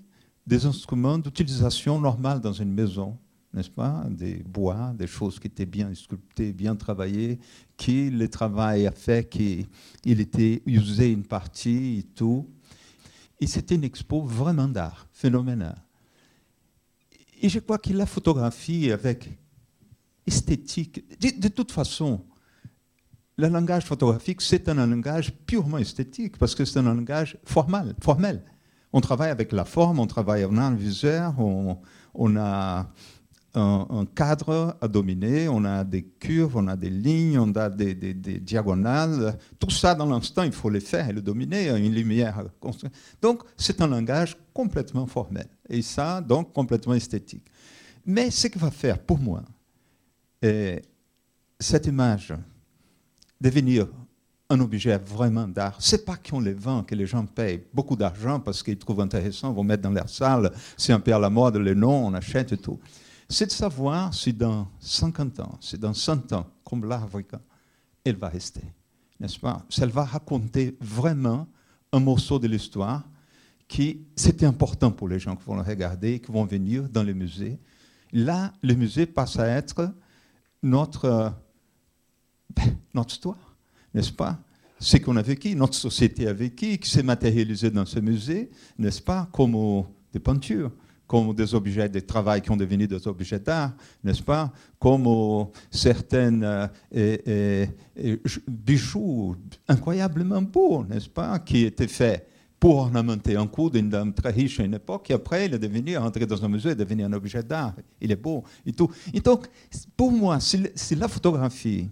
des 0.47 0.67
instruments 0.67 1.19
d'utilisation 1.19 1.99
normale 1.99 2.41
dans 2.41 2.53
une 2.53 2.73
maison, 2.73 3.17
n'est-ce 3.55 3.71
pas 3.71 4.05
Des 4.11 4.43
bois, 4.43 4.93
des 4.95 5.07
choses 5.07 5.39
qui 5.39 5.47
étaient 5.47 5.65
bien 5.65 5.93
sculptées, 5.95 6.53
bien 6.53 6.77
travaillées, 6.77 7.39
qui 7.77 8.11
le 8.11 8.29
travail 8.29 8.87
a 8.87 8.93
fait 8.93 9.29
qu'il 9.29 9.67
était 10.05 10.63
usé 10.67 11.11
une 11.11 11.25
partie 11.25 12.01
et 12.01 12.03
tout. 12.03 12.47
Et 13.45 13.47
c'était 13.47 13.75
une 13.75 13.85
expo 13.85 14.23
vraiment 14.23 14.69
d'art, 14.69 15.07
phénoménal. 15.13 15.77
Et 17.43 17.51
je 17.51 17.59
crois 17.59 17.77
que 17.77 17.93
la 17.93 18.07
photographie 18.07 18.91
avec 18.91 19.39
esthétique, 20.27 21.05
de, 21.21 21.49
toute 21.49 21.71
façon, 21.71 22.25
le 23.37 23.49
langage 23.49 23.85
photographique, 23.85 24.41
c'est 24.41 24.67
un 24.71 24.87
langage 24.87 25.31
purement 25.45 25.77
esthétique, 25.77 26.39
parce 26.39 26.55
que 26.55 26.65
c'est 26.65 26.79
un 26.79 26.85
langage 26.85 27.37
formel. 27.45 27.95
formel. 28.01 28.43
On 28.95 29.03
travaille 29.03 29.31
avec 29.31 29.53
la 29.53 29.67
forme, 29.67 29.99
on 29.99 30.07
travaille, 30.07 30.47
on 30.47 30.57
a 30.57 30.63
un 30.63 30.75
viseur, 30.75 31.39
on 31.39 32.37
a 32.39 32.89
un, 33.55 34.07
cadre 34.15 34.77
à 34.81 34.89
dominer, 34.89 35.49
on 35.49 35.65
a 35.65 35.85
des 35.85 36.03
curves, 36.03 36.57
on 36.57 36.67
a 36.67 36.77
des 36.77 36.91
lignes, 36.91 37.39
on 37.39 37.55
a 37.55 37.71
des, 37.71 37.95
diagonales. 38.41 39.39
Tout 39.59 39.71
ça, 39.71 39.95
dans 39.95 40.07
l'instant, 40.07 40.43
il 40.43 40.53
faut 40.53 40.71
les 40.71 40.81
faire 40.81 41.09
et 41.09 41.13
le 41.13 41.23
dominer, 41.23 41.69
une 41.71 41.95
lumière. 41.95 42.45
Donc, 43.23 43.43
c'est 43.57 43.81
un 43.81 43.87
langage 43.87 44.37
complètement 44.53 45.07
formel. 45.07 45.47
Et 45.69 45.83
ça, 45.83 46.21
donc, 46.21 46.53
complètement 46.53 46.95
esthétique. 46.95 47.45
Mais 48.05 48.31
ce 48.31 48.49
qui 48.49 48.59
va 48.59 48.71
faire, 48.71 48.99
pour 48.99 49.19
moi, 49.19 49.43
cette 51.61 51.87
image 51.87 52.35
devenir 53.41 53.87
un 54.51 54.61
objet 54.61 54.99
vraiment 54.99 55.49
d'art. 55.49 55.77
C'est 55.79 56.05
pas 56.05 56.17
qu'on 56.17 56.39
les 56.41 56.53
vend, 56.53 56.83
que 56.83 56.95
les 56.95 57.07
gens 57.07 57.25
payent 57.25 57.65
beaucoup 57.73 57.97
d'argent 57.97 58.41
parce 58.41 58.63
qu'ils 58.63 58.77
trouvent 58.77 59.01
intéressant, 59.01 59.53
vont 59.53 59.65
mettre 59.65 59.83
dans 59.83 59.91
leur 59.91 60.09
salle, 60.09 60.53
c'est 60.77 60.93
un 60.93 61.01
peu 61.01 61.15
à 61.15 61.19
la 61.19 61.31
mode, 61.31 61.57
les 61.57 61.75
noms, 61.75 62.07
on 62.07 62.13
achète 62.13 62.53
et 62.53 62.59
tout 62.59 62.79
c'est 63.29 63.47
de 63.47 63.53
savoir 63.53 64.13
si 64.13 64.33
dans 64.33 64.69
50 64.81 65.41
ans, 65.41 65.59
si 65.61 65.79
dans 65.79 65.95
100 65.95 66.33
ans, 66.33 66.47
comme 66.65 66.91
africain, 66.91 67.41
elle 68.05 68.17
va 68.17 68.29
rester. 68.29 68.63
N'est-ce 69.21 69.39
pas? 69.39 69.65
Elle 69.81 69.91
va 69.91 70.05
raconter 70.05 70.77
vraiment 70.81 71.47
un 71.93 72.01
morceau 72.01 72.39
de 72.39 72.49
l'histoire 72.49 73.03
qui, 73.67 74.07
c'était 74.15 74.47
important 74.47 74.91
pour 74.91 75.09
les 75.09 75.19
gens 75.19 75.37
qui 75.37 75.45
vont 75.45 75.57
le 75.57 75.63
regarder, 75.63 76.21
qui 76.21 76.31
vont 76.31 76.45
venir 76.45 76.89
dans 76.89 77.03
les 77.03 77.15
musées. 77.15 77.59
Là, 78.13 78.53
le 78.63 78.75
musée 78.75 79.07
passe 79.07 79.39
à 79.39 79.47
être 79.47 79.91
notre, 80.63 81.33
ben, 82.55 82.77
notre 82.93 83.15
histoire, 83.15 83.57
n'est-ce 83.95 84.13
pas? 84.13 84.39
Ce 84.79 84.99
qu'on 84.99 85.17
a 85.17 85.23
vécu, 85.23 85.55
notre 85.55 85.75
société 85.75 86.27
a 86.27 86.33
vécu, 86.33 86.79
qui 86.79 86.91
s'est 86.91 87.03
matérialisé 87.03 87.71
dans 87.71 87.87
ce 87.87 88.01
musée, 88.01 88.51
n'est-ce 88.77 89.01
pas? 89.01 89.29
Comme 89.33 89.85
des 90.13 90.19
peintures 90.19 90.71
comme 91.07 91.35
des 91.35 91.55
objets 91.55 91.89
de 91.89 92.01
travail 92.01 92.41
qui 92.41 92.51
ont 92.51 92.57
devenu 92.57 92.87
des 92.87 93.07
objets 93.07 93.39
d'art, 93.39 93.73
n'est-ce 94.03 94.23
pas? 94.23 94.53
Comme 94.79 95.07
certains 95.71 96.69
euh, 96.95 97.67
bijoux 98.49 99.37
incroyablement 99.69 100.43
beaux, 100.43 100.85
n'est-ce 100.85 101.09
pas 101.09 101.39
Qui 101.39 101.65
étaient 101.65 101.89
faits 101.89 102.29
pour 102.59 102.77
ornementer 102.77 103.37
un 103.37 103.47
cou 103.47 103.69
d'une 103.69 103.91
dame 103.91 104.15
très 104.15 104.31
riche 104.31 104.59
à 104.59 104.65
une 104.65 104.73
époque, 104.73 105.11
et 105.11 105.15
après 105.15 105.45
il 105.45 105.53
est 105.53 105.59
devenu, 105.59 105.99
entrer 105.99 106.25
dans 106.25 106.43
un 106.43 106.49
musée, 106.49 106.71
est 106.71 106.75
devenu 106.75 107.05
un 107.05 107.13
objet 107.13 107.43
d'art. 107.43 107.75
Il 108.01 108.11
est 108.11 108.17
beau 108.17 108.43
et 108.65 108.73
tout. 108.73 108.91
Et 109.13 109.21
donc, 109.21 109.49
pour 109.95 110.11
moi, 110.11 110.39
c'est 110.41 110.95
la 110.97 111.09
photographie, 111.09 111.91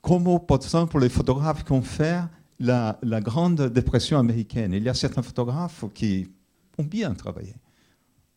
comme 0.00 0.38
par 0.46 0.58
exemple 0.58 1.00
les 1.00 1.08
photographes 1.08 1.64
qui 1.64 1.72
ont 1.72 1.82
fait 1.82 2.20
la 2.60 3.20
Grande 3.20 3.62
Dépression 3.62 4.18
américaine. 4.20 4.72
Il 4.72 4.84
y 4.84 4.88
a 4.88 4.94
certains 4.94 5.22
photographes 5.22 5.84
qui 5.92 6.28
ont 6.78 6.84
bien 6.84 7.14
travaillé, 7.14 7.54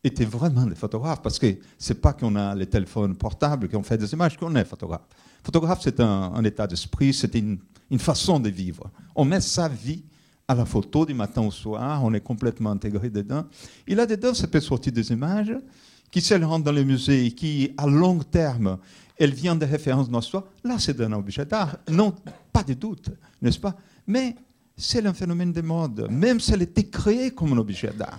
étaient 0.02 0.24
vraiment 0.24 0.64
des 0.66 0.74
photographes, 0.74 1.22
parce 1.22 1.38
que 1.38 1.58
c'est 1.78 2.00
pas 2.00 2.12
qu'on 2.12 2.34
a 2.36 2.54
les 2.54 2.66
téléphones 2.66 3.16
portables, 3.16 3.68
qu'on 3.68 3.82
fait 3.82 3.98
des 3.98 4.12
images, 4.12 4.36
qu'on 4.36 4.54
est 4.54 4.64
photographe. 4.64 5.02
Photographe, 5.42 5.80
c'est 5.82 6.00
un, 6.00 6.42
état 6.44 6.66
d'esprit, 6.66 7.12
c'est 7.12 7.34
une, 7.34 7.58
façon 7.98 8.38
de 8.38 8.48
vivre. 8.48 8.90
On 9.14 9.24
met 9.24 9.40
sa 9.40 9.68
vie 9.68 10.04
à 10.46 10.54
la 10.54 10.64
photo 10.64 11.04
du 11.04 11.14
matin 11.14 11.42
au 11.42 11.50
soir, 11.50 12.02
on 12.04 12.12
est 12.14 12.20
complètement 12.20 12.70
intégré 12.70 13.10
dedans. 13.10 13.44
Et 13.86 13.94
là-dedans, 13.94 14.34
ça 14.34 14.46
peut 14.46 14.60
sortir 14.60 14.92
des 14.92 15.10
images 15.12 15.54
qui, 16.10 16.20
si 16.20 16.32
elles 16.32 16.44
rentrent 16.44 16.64
dans 16.64 16.72
les 16.72 16.84
musées 16.84 17.26
et 17.26 17.32
qui, 17.32 17.72
à 17.76 17.86
long 17.86 18.18
terme, 18.18 18.78
elles 19.16 19.34
viennent 19.34 19.58
des 19.58 19.66
références 19.66 20.08
dans 20.08 20.20
soi, 20.20 20.48
là, 20.64 20.76
c'est 20.78 20.98
un 21.00 21.12
objet 21.12 21.44
d'art. 21.44 21.76
Non, 21.90 22.14
pas 22.52 22.62
de 22.62 22.74
doute, 22.74 23.10
n'est-ce 23.42 23.60
pas? 23.60 23.76
Mais 24.06 24.34
c'est 24.76 25.04
un 25.04 25.12
phénomène 25.12 25.52
de 25.52 25.60
mode, 25.60 26.08
même 26.10 26.40
si 26.40 26.52
elle 26.52 26.62
était 26.62 26.88
créée 26.88 27.30
comme 27.32 27.52
un 27.52 27.58
objet 27.58 27.92
d'art 27.96 28.18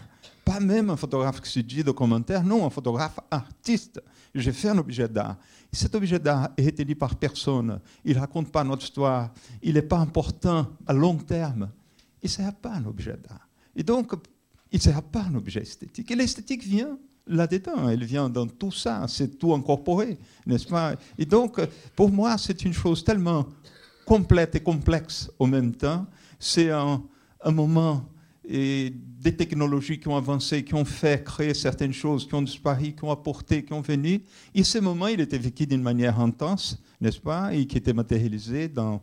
pas 0.52 0.60
même 0.60 0.90
un 0.90 0.98
photographe 0.98 1.40
qui 1.42 1.50
se 1.50 1.60
dit 1.60 1.84
de 1.84 1.92
commentaires, 1.92 2.44
non, 2.44 2.66
un 2.66 2.70
photographe 2.70 3.20
artiste. 3.30 4.02
J'ai 4.36 4.52
fait 4.52 4.70
un 4.70 4.78
objet 4.78 5.08
d'art. 5.08 5.38
Cet 5.72 5.96
objet 5.96 6.20
d'art 6.20 6.50
est 6.58 6.82
dit 6.82 6.96
par 6.96 7.16
personne. 7.16 7.80
Il 8.04 8.16
ne 8.16 8.20
raconte 8.20 8.52
pas 8.52 8.64
notre 8.64 8.84
histoire. 8.84 9.32
Il 9.62 9.76
n'est 9.76 9.82
pas 9.82 10.00
important 10.00 10.68
à 10.86 10.94
long 10.94 11.16
terme. 11.16 11.70
Il 12.22 12.26
ne 12.26 12.32
sert 12.32 12.54
pas 12.54 12.74
un 12.74 12.86
objet 12.86 13.18
d'art. 13.28 13.48
Et 13.76 13.84
donc, 13.84 14.12
il 14.72 14.78
ne 14.78 14.82
sert 14.82 15.02
pas 15.04 15.24
un 15.24 15.36
objet 15.36 15.62
esthétique. 15.62 16.12
Et 16.12 16.16
l'esthétique 16.16 16.64
vient 16.64 16.98
là-dedans. 17.28 17.88
Elle 17.88 18.04
vient 18.04 18.30
dans 18.30 18.48
tout 18.48 18.72
ça. 18.72 19.06
C'est 19.08 19.38
tout 19.40 19.54
incorporé, 19.54 20.18
n'est-ce 20.46 20.68
pas? 20.68 20.96
Et 21.18 21.26
donc, 21.26 21.62
pour 21.96 22.12
moi, 22.12 22.38
c'est 22.38 22.64
une 22.64 22.74
chose 22.74 23.04
tellement 23.04 23.46
complète 24.06 24.56
et 24.56 24.60
complexe 24.60 25.32
en 25.40 25.48
même 25.48 25.74
temps. 25.74 26.06
C'est 26.40 26.70
un 26.70 27.02
moment 27.46 28.06
et 28.52 28.94
des 28.94 29.36
technologies 29.36 30.00
qui 30.00 30.10
ont 30.10 30.18
avancé, 30.18 30.64
qui 30.66 30.74
ont 30.74 30.84
fait 30.84 31.24
créer 31.24 31.54
certaines 31.54 31.94
choses, 31.94 32.28
qui 32.28 32.36
ont 32.36 32.42
disparu, 32.42 32.94
qui 32.94 33.04
ont 33.04 33.12
apporté, 33.12 33.64
qui 33.64 33.72
ont 33.72 33.82
venu. 33.82 34.22
Et 34.54 34.64
ce 34.64 34.78
moment, 34.80 35.08
il 35.08 35.22
était 35.22 35.38
vécu 35.38 35.66
d'une 35.66 35.82
manière 35.82 36.20
intense, 36.20 36.78
n'est-ce 37.00 37.20
pas, 37.20 37.54
et 37.54 37.66
qui 37.66 37.78
était 37.78 37.94
matérialisé 37.94 38.68
dans, 38.68 39.02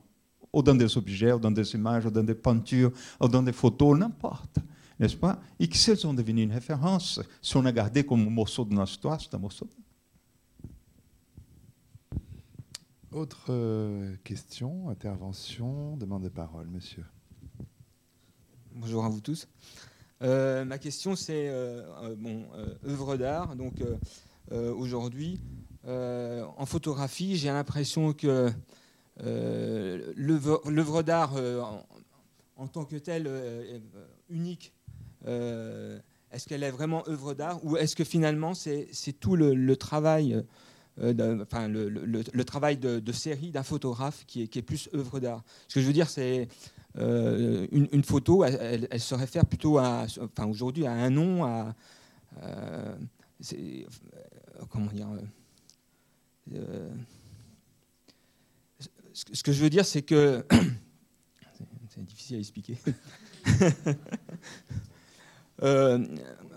dans 0.53 0.75
des 0.75 0.99
objets, 0.99 1.33
ou 1.33 1.39
dans 1.39 1.51
des 1.51 1.75
images, 1.75 2.05
ou 2.05 2.11
dans 2.11 2.23
des 2.23 2.35
peintures, 2.35 2.93
ou 3.21 3.27
dans 3.29 3.43
des 3.43 3.53
photos, 3.53 3.99
n'importe, 3.99 4.59
n'est-ce 5.01 5.17
pas, 5.17 5.41
et 5.59 5.67
qui 5.67 5.79
sont 5.79 6.13
devenus 6.13 6.45
une 6.45 6.53
référence. 6.53 7.21
Si 7.41 7.57
on 7.57 7.65
a 7.65 7.73
gardé 7.73 8.05
comme 8.05 8.29
morceau 8.29 8.67
de 8.67 8.75
notre 8.75 8.93
histoire, 8.93 9.19
c'est 9.19 9.35
un 9.35 9.39
morceau. 9.39 9.67
Autre 13.13 13.47
euh, 13.49 14.15
question, 14.23 14.91
intervention, 14.91 15.97
demande 15.97 16.25
de 16.25 16.29
parole, 16.29 16.67
monsieur. 16.69 17.05
Bonjour 18.81 19.05
à 19.05 19.09
vous 19.09 19.21
tous. 19.21 19.49
Euh, 20.23 20.65
ma 20.65 20.79
question, 20.79 21.17
c'est 21.17 21.49
euh, 21.49 21.83
euh, 22.05 22.15
bon, 22.17 22.47
œuvre 22.87 23.17
d'art. 23.17 23.57
Donc 23.57 23.83
aujourd'hui, 24.53 25.41
en 25.85 26.65
photographie, 26.65 27.37
j'ai 27.37 27.49
l'impression 27.49 28.13
que 28.13 28.53
l'œuvre 30.17 31.03
d'art 31.03 31.35
en, 32.57 32.69
tant 32.69 32.85
que 32.85 32.95
telle 32.95 33.29
unique, 34.31 34.73
est-ce 35.27 36.47
qu'elle 36.47 36.63
est 36.63 36.71
vraiment 36.71 37.03
œuvre 37.09 37.35
d'art 37.35 37.59
ou 37.65 37.77
est-ce 37.77 37.97
que 37.97 38.05
finalement 38.05 38.55
c'est 38.55 38.87
tout 39.19 39.35
le, 39.35 39.75
travail 39.75 40.41
de, 40.97 43.13
série 43.13 43.51
d'un 43.51 43.65
photographe 43.65 44.25
qui 44.29 44.43
est, 44.43 44.47
qui 44.47 44.61
est, 44.61 44.63
plus 44.63 44.89
œuvre 44.95 45.19
d'art? 45.19 45.43
Ce 45.67 45.75
que 45.75 45.81
je 45.81 45.87
veux 45.87 45.93
dire, 45.93 46.09
c'est 46.09 46.47
une, 46.99 48.05
photo, 48.05 48.45
elle, 48.45 49.01
se 49.01 49.15
réfère 49.15 49.47
plutôt 49.47 49.79
à, 49.79 50.07
enfin, 50.21 50.47
aujourd'hui 50.47 50.87
à 50.87 50.93
un 50.93 51.11
nom, 51.11 51.45
à, 51.45 51.75
comment 54.69 54.91
dire 54.93 55.09
ce 59.35 59.43
que 59.43 59.53
je 59.53 59.63
veux 59.63 59.71
dire, 59.71 59.85
c'est 59.85 60.03
que. 60.03 60.45
c'est 61.89 62.05
difficile 62.05 62.37
à 62.37 62.39
expliquer. 62.41 62.77
Euh, 65.65 65.99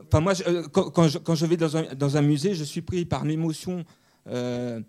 enfin, 0.06 0.20
moi, 0.20 0.34
euh, 0.46 0.68
quand, 0.68 1.08
je, 1.08 1.46
vais 1.48 1.58
dans 1.58 2.18
un, 2.18 2.22
musée, 2.22 2.54
je 2.54 2.64
suis 2.64 2.84
pris 2.84 3.04
par 3.04 3.26
l'émotion 3.26 3.84
euh, 4.28 4.80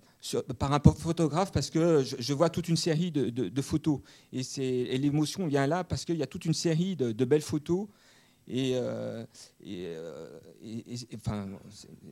par 0.58 0.72
un 0.72 0.80
photographe 0.80 1.52
parce 1.52 1.70
que 1.70 2.02
je, 2.02 2.32
vois 2.32 2.48
toute 2.48 2.68
une 2.68 2.76
série 2.76 3.10
de, 3.10 3.62
photos. 3.62 4.00
Et, 4.32 4.98
l'émotion 4.98 5.46
vient 5.46 5.66
là 5.66 5.84
parce 5.84 6.04
qu'il 6.04 6.16
y 6.16 6.22
a 6.22 6.26
toute 6.26 6.44
une 6.44 6.54
série 6.54 6.96
de, 6.96 7.24
belles 7.24 7.42
photos. 7.42 7.88
Et, 8.46 8.76
enfin, 11.16 11.48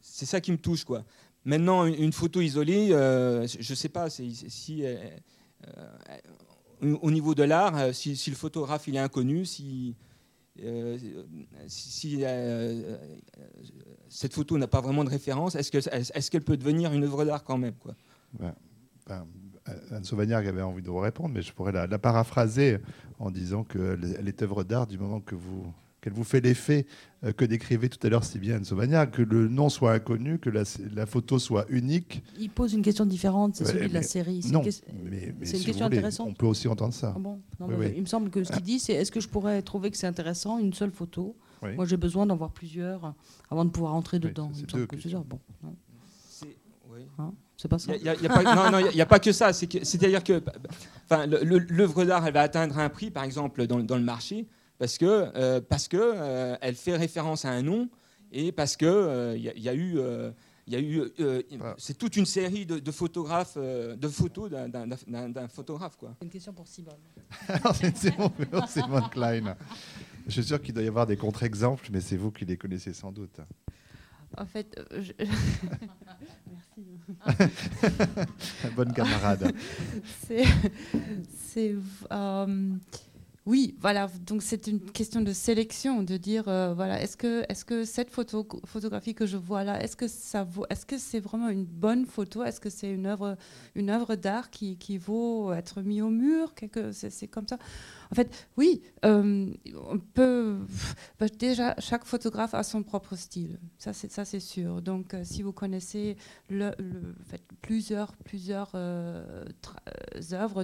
c'est 0.02 0.26
ça 0.26 0.40
qui 0.40 0.52
me 0.52 0.58
touche. 0.58 0.84
Quoi. 0.84 1.04
Maintenant, 1.44 1.86
une, 1.86 2.12
photo 2.12 2.40
isolée, 2.40 2.88
je 2.88 3.70
ne 3.70 3.76
sais 3.76 3.88
pas 3.88 4.10
si 4.10 4.84
euh, 6.82 6.96
au 7.02 7.10
niveau 7.10 7.34
de 7.34 7.42
l'art, 7.42 7.76
euh, 7.76 7.92
si, 7.92 8.18
le 8.28 8.36
photographe 8.36 8.88
est 8.88 8.98
inconnu, 8.98 9.44
si, 9.44 9.94
euh, 10.62 10.98
si 11.68 12.24
cette 14.08 14.34
photo 14.34 14.58
n'a 14.58 14.66
pas 14.68 14.80
vraiment 14.80 15.04
de 15.04 15.10
référence, 15.10 15.54
est-ce 15.54 16.30
qu'elle 16.30 16.44
peut 16.44 16.56
devenir 16.56 16.92
une 16.92 17.04
œuvre 17.04 17.24
d'art 17.24 17.44
quand 17.44 17.58
même 17.58 17.74
quoi? 17.74 17.94
Ben, 18.38 18.54
Anne 19.90 20.04
Sauvagnard 20.04 20.46
avait 20.46 20.62
envie 20.62 20.82
de 20.82 20.88
vous 20.88 20.98
répondre, 20.98 21.30
mais 21.34 21.42
je 21.42 21.52
pourrais 21.52 21.72
la, 21.72 21.86
la 21.86 21.98
paraphraser 21.98 22.78
en 23.18 23.30
disant 23.30 23.64
qu'elle 23.64 24.24
est 24.26 24.42
œuvre 24.42 24.64
d'art 24.64 24.86
du 24.86 24.98
moment 24.98 25.20
que 25.20 25.34
vous 25.34 25.72
qu'elle 26.00 26.12
vous 26.12 26.24
fait 26.24 26.40
l'effet 26.40 26.86
euh, 27.24 27.32
que 27.32 27.44
décrivait 27.44 27.88
tout 27.88 28.04
à 28.06 28.10
l'heure 28.10 28.24
si 28.24 28.38
bien 28.38 28.56
Anne 28.56 28.64
Sauvagna, 28.64 29.06
que 29.06 29.22
le 29.22 29.48
nom 29.48 29.68
soit 29.68 29.92
inconnu, 29.92 30.38
que 30.38 30.50
la, 30.50 31.06
photo 31.06 31.38
soit 31.38 31.66
unique. 31.68 32.22
Il 32.38 32.50
pose 32.50 32.72
une 32.72 32.82
question 32.82 33.04
différente, 33.04 33.56
c'est 33.56 33.64
celui 33.64 33.88
de 33.88 33.94
la 33.94 34.02
série. 34.02 34.40
Non, 34.50 34.62
mais, 35.04 35.34
c'est 35.42 35.58
une 35.58 35.64
question 35.64 35.86
intéressante. 35.86 36.28
On 36.28 36.34
peut 36.34 36.46
aussi 36.46 36.68
entendre 36.68 36.94
ça. 36.94 37.14
Ah 37.16 37.66
il 37.94 38.00
me 38.00 38.06
semble 38.06 38.30
que 38.30 38.44
ce 38.44 38.52
qu'il 38.52 38.62
dit, 38.62 38.78
c'est 38.78 38.94
est-ce 38.94 39.12
que 39.12 39.20
je 39.20 39.28
pourrais 39.28 39.62
trouver 39.62 39.90
que 39.90 39.96
c'est 39.96 40.06
intéressant 40.06 40.58
une 40.58 40.72
seule 40.72 40.90
photo? 40.90 41.36
Moi, 41.62 41.84
j'ai 41.84 41.98
besoin 41.98 42.26
d'en 42.26 42.36
voir 42.36 42.52
plusieurs 42.52 43.14
avant 43.50 43.64
de 43.64 43.70
pouvoir 43.70 43.94
entrer 43.94 44.18
dedans. 44.18 44.50
Il 44.54 44.62
me 44.62 44.86
que 44.86 44.98
c'est 44.98 45.10
bon. 45.10 45.40
Hein, 47.18 47.32
c'est 47.56 47.68
pas 47.68 47.78
ça. 47.78 47.94
Il 47.94 48.02
n'y 48.02 48.08
a, 48.08 49.06
pas 49.06 49.18
que 49.18 49.32
ça. 49.32 49.52
C'est-à-dire 49.52 50.24
que, 50.24 50.42
enfin, 51.04 51.26
l'œuvre 51.26 52.04
d'art, 52.04 52.26
elle 52.26 52.34
va 52.34 52.40
atteindre 52.40 52.78
un 52.78 52.88
prix, 52.88 53.10
par 53.10 53.24
exemple, 53.24 53.66
dans, 53.66 53.80
dans 53.80 53.96
le 53.96 54.02
marché 54.02 54.46
parce 54.80 54.96
que 54.96 55.30
euh, 55.36 55.60
parce 55.60 55.88
que 55.88 55.98
euh, 56.00 56.56
elle 56.62 56.74
fait 56.74 56.96
référence 56.96 57.44
à 57.44 57.50
un 57.50 57.60
nom 57.62 57.90
et 58.32 58.50
parce 58.50 58.78
que 58.78 58.86
il 59.36 59.46
euh, 59.46 59.58
y, 59.58 59.68
a 59.68 59.74
eu 59.74 60.00
il 60.66 60.72
y 60.72 60.76
a 60.76 60.80
eu, 60.80 61.02
c'est 61.76 61.98
toute 61.98 62.16
une 62.16 62.24
série 62.24 62.64
de, 62.64 62.90
photographes, 62.90 63.58
de 63.58 64.08
photos 64.08 64.50
d'un 64.50 65.48
photographe. 65.48 65.96
Quoi. 65.96 66.14
Une 66.22 66.30
question 66.30 66.54
pour 66.54 66.66
Simone. 66.66 66.94
c'est 67.94 68.16
pour 68.16 68.68
Simone 68.68 69.08
Klein. 69.10 69.56
Je 70.26 70.32
suis 70.32 70.44
sûr 70.44 70.62
qu'il 70.62 70.72
doit 70.72 70.84
y 70.84 70.88
avoir 70.88 71.06
des 71.06 71.16
contre-exemples, 71.16 71.88
mais 71.92 72.00
c'est 72.00 72.16
vous 72.16 72.30
qui 72.30 72.46
les 72.46 72.56
connaissez 72.56 72.94
sans 72.94 73.12
doute. 73.12 73.40
En 74.38 74.46
fait, 74.46 74.80
je... 74.92 75.12
merci. 76.48 76.86
Bonne 78.76 78.92
camarade. 78.92 79.52
C'est, 80.26 81.74
oui, 83.50 83.74
voilà. 83.80 84.08
Donc 84.28 84.42
c'est 84.42 84.68
une 84.68 84.78
question 84.78 85.22
de 85.22 85.32
sélection, 85.32 86.04
de 86.04 86.16
dire 86.16 86.44
euh, 86.46 86.72
voilà, 86.72 87.02
est-ce 87.02 87.16
que 87.16 87.44
est-ce 87.48 87.64
que 87.64 87.84
cette 87.84 88.08
photo 88.08 88.46
photographie 88.64 89.12
que 89.12 89.26
je 89.26 89.36
vois 89.36 89.64
là, 89.64 89.82
est-ce 89.82 89.96
que 89.96 90.06
ça 90.06 90.46
est-ce 90.70 90.86
que 90.86 90.96
c'est 90.98 91.18
vraiment 91.18 91.48
une 91.48 91.64
bonne 91.64 92.06
photo, 92.06 92.44
est-ce 92.44 92.60
que 92.60 92.70
c'est 92.70 92.92
une 92.92 93.06
œuvre 93.06 93.36
une 93.74 93.90
œuvre 93.90 94.14
d'art 94.14 94.50
qui, 94.50 94.76
qui 94.76 94.98
vaut 94.98 95.52
être 95.52 95.82
mis 95.82 96.00
au 96.00 96.10
mur, 96.10 96.54
quelque, 96.54 96.92
c'est, 96.92 97.26
comme 97.26 97.48
ça. 97.48 97.58
En 98.12 98.14
fait, 98.14 98.48
oui, 98.56 98.82
euh, 99.04 99.52
on 99.90 99.98
peut 99.98 100.58
bah, 101.18 101.26
déjà 101.36 101.74
chaque 101.80 102.04
photographe 102.04 102.54
a 102.54 102.62
son 102.62 102.84
propre 102.84 103.16
style, 103.16 103.58
ça 103.78 103.92
c'est 103.92 104.12
ça 104.12 104.24
c'est 104.24 104.38
sûr. 104.38 104.80
Donc 104.80 105.12
euh, 105.12 105.22
si 105.24 105.42
vous 105.42 105.52
connaissez 105.52 106.16
plusieurs 107.62 108.12
plusieurs 108.18 108.76
œuvres 110.32 110.62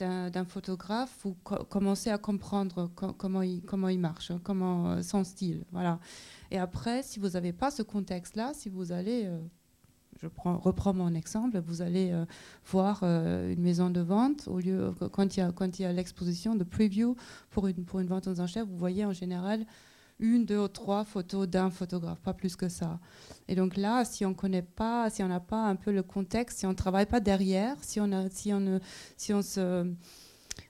d'un 0.00 0.44
photographe, 0.44 1.16
vous 1.22 1.34
commencez 1.68 2.10
à 2.10 2.18
comprendre 2.18 2.90
comment, 2.94 3.42
il, 3.42 3.62
comment 3.62 3.88
il 3.88 3.98
marche, 3.98 4.30
hein, 4.30 4.40
comment 4.42 4.90
euh, 4.90 5.02
son 5.02 5.24
style. 5.24 5.64
Voilà. 5.72 5.98
Et 6.50 6.58
après, 6.58 7.02
si 7.02 7.20
vous 7.20 7.30
n'avez 7.30 7.52
pas 7.52 7.70
ce 7.70 7.82
contexte-là, 7.82 8.52
si 8.54 8.68
vous 8.68 8.92
allez, 8.92 9.24
euh, 9.26 9.38
je 10.20 10.28
prends, 10.28 10.58
reprends 10.58 10.94
mon 10.94 11.14
exemple, 11.14 11.58
vous 11.58 11.82
allez 11.82 12.10
euh, 12.10 12.24
voir 12.66 13.02
une 13.04 13.60
maison 13.60 13.90
de 13.90 14.00
vente, 14.00 14.48
au 14.48 14.58
lieu, 14.58 14.92
quand 15.12 15.36
il 15.36 15.40
y 15.40 15.42
a, 15.42 15.52
quand 15.52 15.78
il 15.78 15.82
y 15.82 15.84
a 15.84 15.92
l'exposition 15.92 16.54
de 16.54 16.64
preview 16.64 17.16
pour 17.50 17.66
une, 17.66 17.84
pour 17.84 18.00
une 18.00 18.08
vente 18.08 18.26
aux 18.26 18.40
enchères, 18.40 18.66
vous 18.66 18.78
voyez 18.78 19.04
en 19.04 19.12
général 19.12 19.66
une, 20.20 20.44
deux 20.44 20.58
ou 20.58 20.68
trois 20.68 21.04
photos 21.04 21.48
d'un 21.48 21.70
photographe, 21.70 22.20
pas 22.20 22.34
plus 22.34 22.56
que 22.56 22.68
ça. 22.68 22.98
Et 23.48 23.54
donc 23.54 23.76
là, 23.76 24.04
si 24.04 24.24
on 24.24 24.34
connaît 24.34 24.62
pas, 24.62 25.10
si 25.10 25.22
on 25.22 25.28
n'a 25.28 25.40
pas 25.40 25.66
un 25.66 25.76
peu 25.76 25.90
le 25.90 26.02
contexte, 26.02 26.60
si 26.60 26.66
on 26.66 26.70
ne 26.70 26.74
travaille 26.74 27.06
pas 27.06 27.20
derrière, 27.20 27.76
si 27.80 28.00
on, 28.00 28.06
ne, 28.06 28.78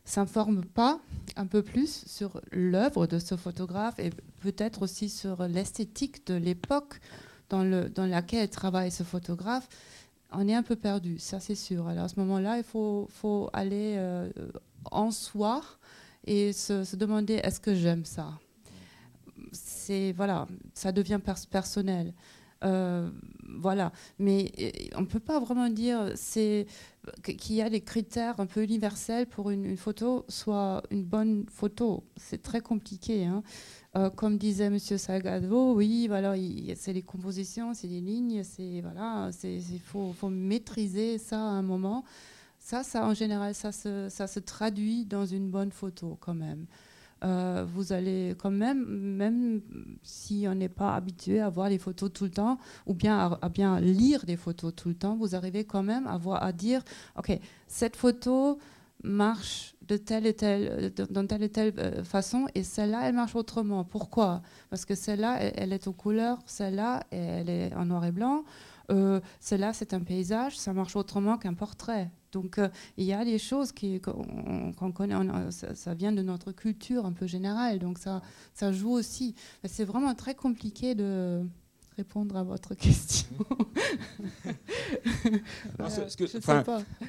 s'informe 0.05 0.65
pas 0.65 1.01
un 1.37 1.47
peu 1.47 1.63
plus 1.63 2.05
sur 2.07 2.41
l'œuvre 2.53 3.07
de 3.07 3.19
ce 3.19 3.37
photographe 3.37 3.99
et 3.99 4.11
peut-être 4.41 4.83
aussi 4.83 5.09
sur 5.09 5.47
l'esthétique 5.47 6.27
de 6.27 6.35
l'époque 6.35 7.01
dans, 7.49 7.65
le, 7.65 7.89
dans 7.89 8.07
laquelle 8.07 8.49
travaille 8.49 8.91
ce 8.91 9.03
photographe, 9.03 9.69
on 10.33 10.47
est 10.49 10.55
un 10.55 10.63
peu 10.63 10.77
perdu, 10.77 11.19
ça 11.19 11.41
c'est 11.41 11.57
sûr. 11.57 11.89
Alors 11.89 12.05
à 12.05 12.09
ce 12.09 12.19
moment-là, 12.21 12.57
il 12.57 12.65
faut, 12.65 13.51
aller 13.53 13.97
euh, 13.99 14.31
en 14.91 15.11
soi 15.11 15.61
et 16.25 16.53
se 16.53 16.95
demander 16.97 17.35
est-ce 17.35 17.59
que 17.59 17.75
j'aime 17.75 18.05
ça? 18.05 18.39
C'est 19.81 20.13
voilà, 20.13 20.47
ça 20.75 20.93
devient 20.93 21.21
personnel. 21.51 22.13
Euh, 22.63 23.11
voilà, 23.59 23.91
mais 24.19 24.53
euh, 24.61 24.71
on 24.97 25.01
ne 25.01 25.07
peut 25.07 25.21
pas 25.21 25.41
vraiment 25.41 25.71
dire 25.71 26.13
qu'il 27.23 27.57
y 27.57 27.63
a 27.63 27.71
des 27.71 27.81
critères 27.81 28.39
un 28.39 28.47
peu 28.47 28.63
universels 28.63 29.27
pour 29.27 29.51
une, 29.51 29.77
photo 29.77 30.25
soit 30.29 30.83
une 30.91 31.05
bonne 31.05 31.47
photo. 31.51 32.05
C'est 32.17 32.43
très 32.43 32.61
compliqué. 32.61 33.25
Hein. 33.25 33.43
Euh, 33.97 34.11
comme 34.11 34.37
disait 34.39 34.71
Monsieur 34.71 34.99
Salgado, 34.99 35.75
oui, 35.75 36.07
voilà, 36.07 36.35
c'est 36.77 36.93
les 36.93 37.03
compositions, 37.03 37.75
c'est 37.75 37.89
les 37.89 38.01
lignes, 38.01 38.45
c'est 38.45 38.83
voilà, 38.83 39.31
il 39.43 39.81
faut, 39.81 40.13
faut, 40.13 40.29
maîtriser 40.29 41.19
ça 41.19 41.39
à 41.39 41.41
un 41.41 41.63
moment. 41.63 42.05
Ça, 42.59 42.83
ça 42.85 43.07
en 43.07 43.15
général, 43.15 43.55
ça 43.55 43.73
se, 43.73 44.09
ça 44.11 44.27
se 44.27 44.39
traduit 44.39 45.07
dans 45.07 45.25
une 45.25 45.51
bonne 45.51 45.73
photo 45.73 46.19
quand 46.21 46.35
même. 46.35 46.67
Euh, 47.23 47.67
vous 47.67 47.93
allez 47.93 48.35
quand 48.39 48.51
même, 48.51 48.85
même 48.87 49.61
si 50.03 50.47
on 50.49 50.55
n'est 50.55 50.71
pas 50.71 50.95
habitué 50.95 51.41
à 51.41 51.49
voir 51.51 51.69
les 51.69 51.79
photos 51.79 52.13
tout 52.13 52.25
le 52.25 52.31
temps, 52.31 52.59
ou 52.87 52.95
bien 52.95 53.39
à, 53.41 53.49
bien 53.49 53.79
lire 53.81 54.25
des 54.25 54.37
photos 54.37 54.75
tout 54.75 54.89
le 54.89 54.95
temps, 54.95 55.17
vous 55.17 55.35
arrivez 55.35 55.65
quand 55.65 55.83
même 55.83 56.07
à, 56.07 56.17
voir, 56.17 56.43
à 56.43 56.53
dire, 56.53 56.83
OK, 57.19 57.39
cette 57.67 57.97
photo 57.97 58.59
marche 59.03 59.75
de 59.87 59.97
telle 59.97 60.27
et 60.27 60.35
telle, 60.35 60.93
telle 60.95 61.43
et 61.43 61.49
telle 61.49 61.73
euh, 61.79 62.05
façon, 62.05 62.47
et 62.55 62.63
celle-là, 62.63 63.09
elle 63.09 63.15
marche 63.15 63.35
autrement. 63.35 63.85
Pourquoi? 63.85 64.41
Parce 64.71 64.85
que 64.85 64.95
celle-là, 64.95 65.39
elle, 65.41 65.73
est 65.73 65.89
aux 65.89 65.93
couleurs, 65.93 66.39
celle-là, 66.47 67.03
elle 67.11 67.51
est 67.51 67.75
en 67.75 67.87
noir 67.87 68.05
et 68.05 68.13
blanc. 68.13 68.45
Euh, 68.91 69.21
celle-là, 69.41 69.73
c'est 69.73 69.95
un 69.95 70.01
paysage, 70.01 70.59
ça 70.59 70.73
marche 70.73 70.97
autrement 70.97 71.39
qu'un 71.39 71.55
portrait. 71.55 72.11
Donc 72.33 72.59
euh, 72.59 72.69
il 72.97 73.05
y 73.05 73.13
a 73.13 73.25
des 73.25 73.39
choses 73.39 73.73
qu'on 73.73 74.93
connaît, 74.93 75.15
ça, 75.51 75.95
vient 75.95 76.13
de 76.13 76.23
notre 76.23 76.53
culture 76.53 77.07
un 77.07 77.13
peu 77.13 77.27
générale, 77.27 77.79
donc 77.79 77.99
ça, 77.99 78.23
ça 78.55 78.73
joue 78.73 78.93
aussi. 78.93 79.35
C'est 79.65 79.85
vraiment 79.85 80.15
très 80.15 80.35
compliqué 80.35 80.95
de 80.95 81.43
répondre 81.97 82.37
à 82.37 82.43
votre 82.45 82.75
question. 82.75 83.27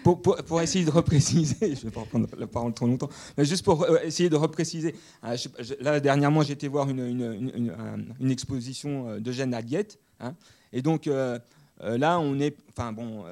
pour, 0.04 0.22
pour, 0.22 0.62
essayer 0.62 0.84
de 0.84 0.92
repréciser, 0.92 1.56
je 1.62 1.68
ne 1.68 1.76
vais 1.76 1.92
pas 1.92 2.02
reprendre 2.02 2.28
la 2.38 2.48
parole 2.48 2.74
trop 2.74 2.88
longtemps, 2.88 3.10
mais 3.38 3.46
juste 3.46 3.64
pour 3.64 3.84
euh, 3.84 4.00
essayer 4.04 4.30
de 4.30 4.36
repréciser. 4.36 4.96
Hein, 5.24 5.36
là, 5.80 6.00
dernièrement, 6.00 6.42
été 6.42 6.68
voir 6.68 6.90
une, 6.90 7.06
une, 7.06 7.74
une, 8.20 8.32
exposition 8.32 9.08
euh, 9.08 9.20
de 9.20 9.32
Jeanne 9.32 9.54
Aguette. 9.54 10.00
Hein, 10.20 10.36
et 10.74 10.82
donc 10.82 11.06
là, 11.06 12.20
on 12.20 12.40
est. 12.40 12.58
Enfin 12.70 12.92
bon. 12.92 13.24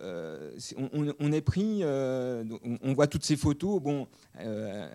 Euh, 0.00 0.50
on, 1.20 1.32
est 1.32 1.40
pris, 1.40 1.80
euh, 1.82 2.44
on, 2.82 2.92
voit 2.92 3.06
toutes 3.06 3.24
ces 3.24 3.36
photos. 3.36 3.80
Bon, 3.80 4.06
euh, 4.40 4.88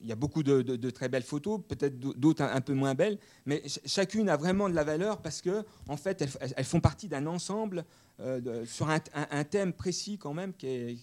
il 0.00 0.08
y 0.08 0.12
a 0.12 0.16
beaucoup 0.16 0.42
de, 0.42 0.90
très 0.90 1.08
belles 1.08 1.22
photos, 1.22 1.60
peut-être 1.66 1.98
d'autres 1.98 2.42
un, 2.42 2.60
peu 2.60 2.74
moins 2.74 2.94
belles, 2.94 3.18
mais 3.46 3.62
chacune 3.86 4.28
a 4.28 4.36
vraiment 4.36 4.68
de 4.68 4.74
la 4.74 4.84
valeur 4.84 5.22
parce 5.22 5.40
que, 5.40 5.64
en 5.88 5.96
fait, 5.96 6.22
elles, 6.56 6.64
font 6.64 6.80
partie 6.80 7.08
d'un 7.08 7.26
ensemble 7.26 7.84
euh, 8.20 8.66
sur 8.66 8.88
un, 8.90 9.44
thème 9.44 9.72
précis 9.72 10.18
quand 10.18 10.34
même 10.34 10.52
qui 10.52 10.66
est, 10.66 10.94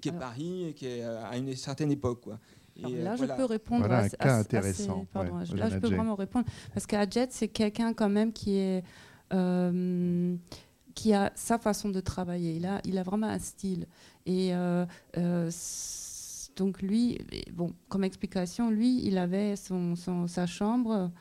qui 0.00 0.08
est, 0.08 0.12
Paris 0.12 0.68
et 0.68 0.74
qui 0.74 0.86
est 0.86 1.04
à 1.04 1.36
une 1.36 1.54
certaine 1.54 1.92
époque. 1.92 2.22
Quoi. 2.22 2.38
là, 2.82 3.14
je 3.14 3.24
peux 3.26 3.44
répondre 3.44 3.86
à, 3.90 4.06
un 4.20 4.38
intéressant. 4.40 5.06
là, 5.14 5.68
je 5.70 5.78
peux 5.78 5.94
vraiment 5.94 6.16
répondre 6.16 6.46
parce 6.74 6.86
qu'Adjet, 6.86 7.28
c'est 7.30 7.48
quelqu'un 7.48 7.92
quand 7.92 8.08
même 8.08 8.32
qui 8.32 8.56
est 8.56 8.82
qui 10.96 11.12
a 11.12 11.30
sa 11.36 11.58
façon 11.58 11.90
de 11.90 12.00
travailler. 12.00 12.56
Il 12.56 12.66
a, 12.66 12.80
il 12.84 12.98
a 12.98 13.04
vraiment 13.04 13.28
un 13.28 13.38
style. 13.38 13.86
Et 14.24 14.52
euh, 14.54 14.84
euh, 15.18 15.50
donc 16.56 16.82
lui, 16.82 17.18
bon, 17.52 17.72
comme 17.88 18.02
explication, 18.02 18.70
lui, 18.70 19.06
il 19.06 19.18
avait 19.18 19.54
son, 19.54 19.94
sa 20.26 20.46
chambre 20.46 21.12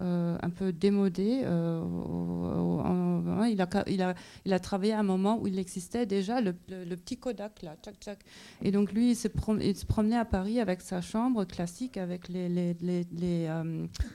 euh, 0.00 0.38
un 0.40 0.50
peu 0.50 0.72
démodée. 0.72 1.40
il, 1.40 1.44
a, 3.60 3.84
il, 3.86 4.02
a, 4.02 4.14
il 4.44 4.52
a 4.52 4.58
travaillé 4.58 4.92
à 4.92 5.00
un 5.00 5.04
moment 5.04 5.38
où 5.40 5.46
il 5.46 5.58
existait 5.58 6.06
déjà 6.06 6.40
le, 6.40 6.52
petit 6.52 7.16
Kodak 7.16 7.62
là. 7.62 7.76
Et 8.62 8.70
donc 8.70 8.92
lui, 8.92 9.10
il 9.10 9.16
se, 9.16 9.28
promenait 9.28 10.16
à 10.16 10.24
Paris 10.24 10.60
avec 10.60 10.80
sa 10.80 11.00
chambre 11.00 11.44
classique, 11.44 11.96
avec 11.96 12.28
les, 12.28 12.74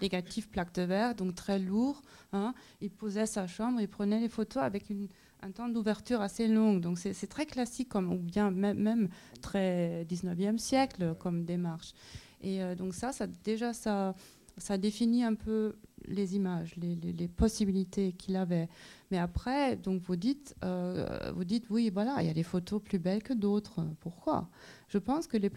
négatifs 0.01 0.49
plaques 0.49 0.75
de 0.75 0.83
verre, 0.83 1.15
donc 1.15 1.35
très 1.35 1.59
lourd. 1.59 2.01
Hein. 2.31 2.53
Il 2.81 2.89
posait 2.89 3.25
sa 3.25 3.47
chambre, 3.47 3.81
il 3.81 3.87
prenait 3.87 4.19
les 4.19 4.29
photos 4.29 4.63
avec 4.63 4.89
une 4.89 5.07
un 5.43 5.51
temps 5.51 5.69
d'ouverture 5.69 6.21
assez 6.21 6.47
long. 6.47 6.77
Donc 6.77 6.97
c'est 6.97 7.27
très 7.27 7.45
classique, 7.45 7.89
comme, 7.89 8.11
ou 8.11 8.17
bien 8.17 8.51
même, 8.51 8.79
même, 8.79 9.09
très 9.41 10.05
19e 10.05 10.57
siècle 10.57 11.15
comme 11.19 11.43
démarche. 11.43 11.93
Et 12.41 12.61
euh, 12.61 12.75
donc 12.75 12.93
ça, 12.93 13.11
ça 13.11 13.27
déjà, 13.27 13.73
ça, 13.73 14.15
ça 14.57 14.77
définit 14.77 15.23
un 15.23 15.33
peu 15.33 15.75
les 16.07 16.35
images, 16.35 16.75
les, 16.75 17.27
possibilités 17.27 18.13
qu'il 18.13 18.35
avait. 18.35 18.67
Mais 19.11 19.17
après, 19.17 19.75
donc 19.75 20.01
vous 20.01 20.15
dites, 20.15 20.55
euh, 20.63 21.31
vous 21.35 21.43
dites, 21.43 21.69
oui, 21.69 21.89
voilà, 21.93 22.17
il 22.21 22.27
y 22.27 22.29
a 22.29 22.33
des 22.33 22.43
photos 22.43 22.81
plus 22.81 22.99
belles 22.99 23.23
que 23.23 23.33
d'autres. 23.33 23.85
Pourquoi? 23.99 24.49
Je 24.89 24.97
pense 24.97 25.27
que 25.27 25.37
les, 25.37 25.49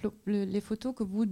photos 0.60 0.94
que 0.94 1.02
vous 1.02 1.27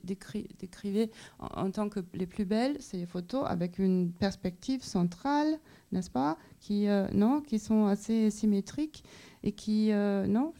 décrivez 0.00 1.10
en, 1.38 1.70
tant 1.70 1.88
que 1.88 2.00
les 2.12 2.26
plus 2.26 2.44
belles, 2.44 2.76
c'est 2.80 2.96
les 2.96 3.06
photos 3.06 3.44
avec 3.46 3.78
une 3.78 4.12
perspective 4.12 4.82
centrale, 4.82 5.58
n'est-ce 5.92 6.10
pas? 6.10 6.36
Qui, 6.60 6.88
euh, 6.88 7.06
non, 7.12 7.40
qui 7.40 7.58
sont 7.58 7.86
assez 7.86 8.30
symétriques 8.30 9.04
et 9.42 9.52
qui, 9.52 9.92
euh, 9.92 10.26
non, 10.26 10.52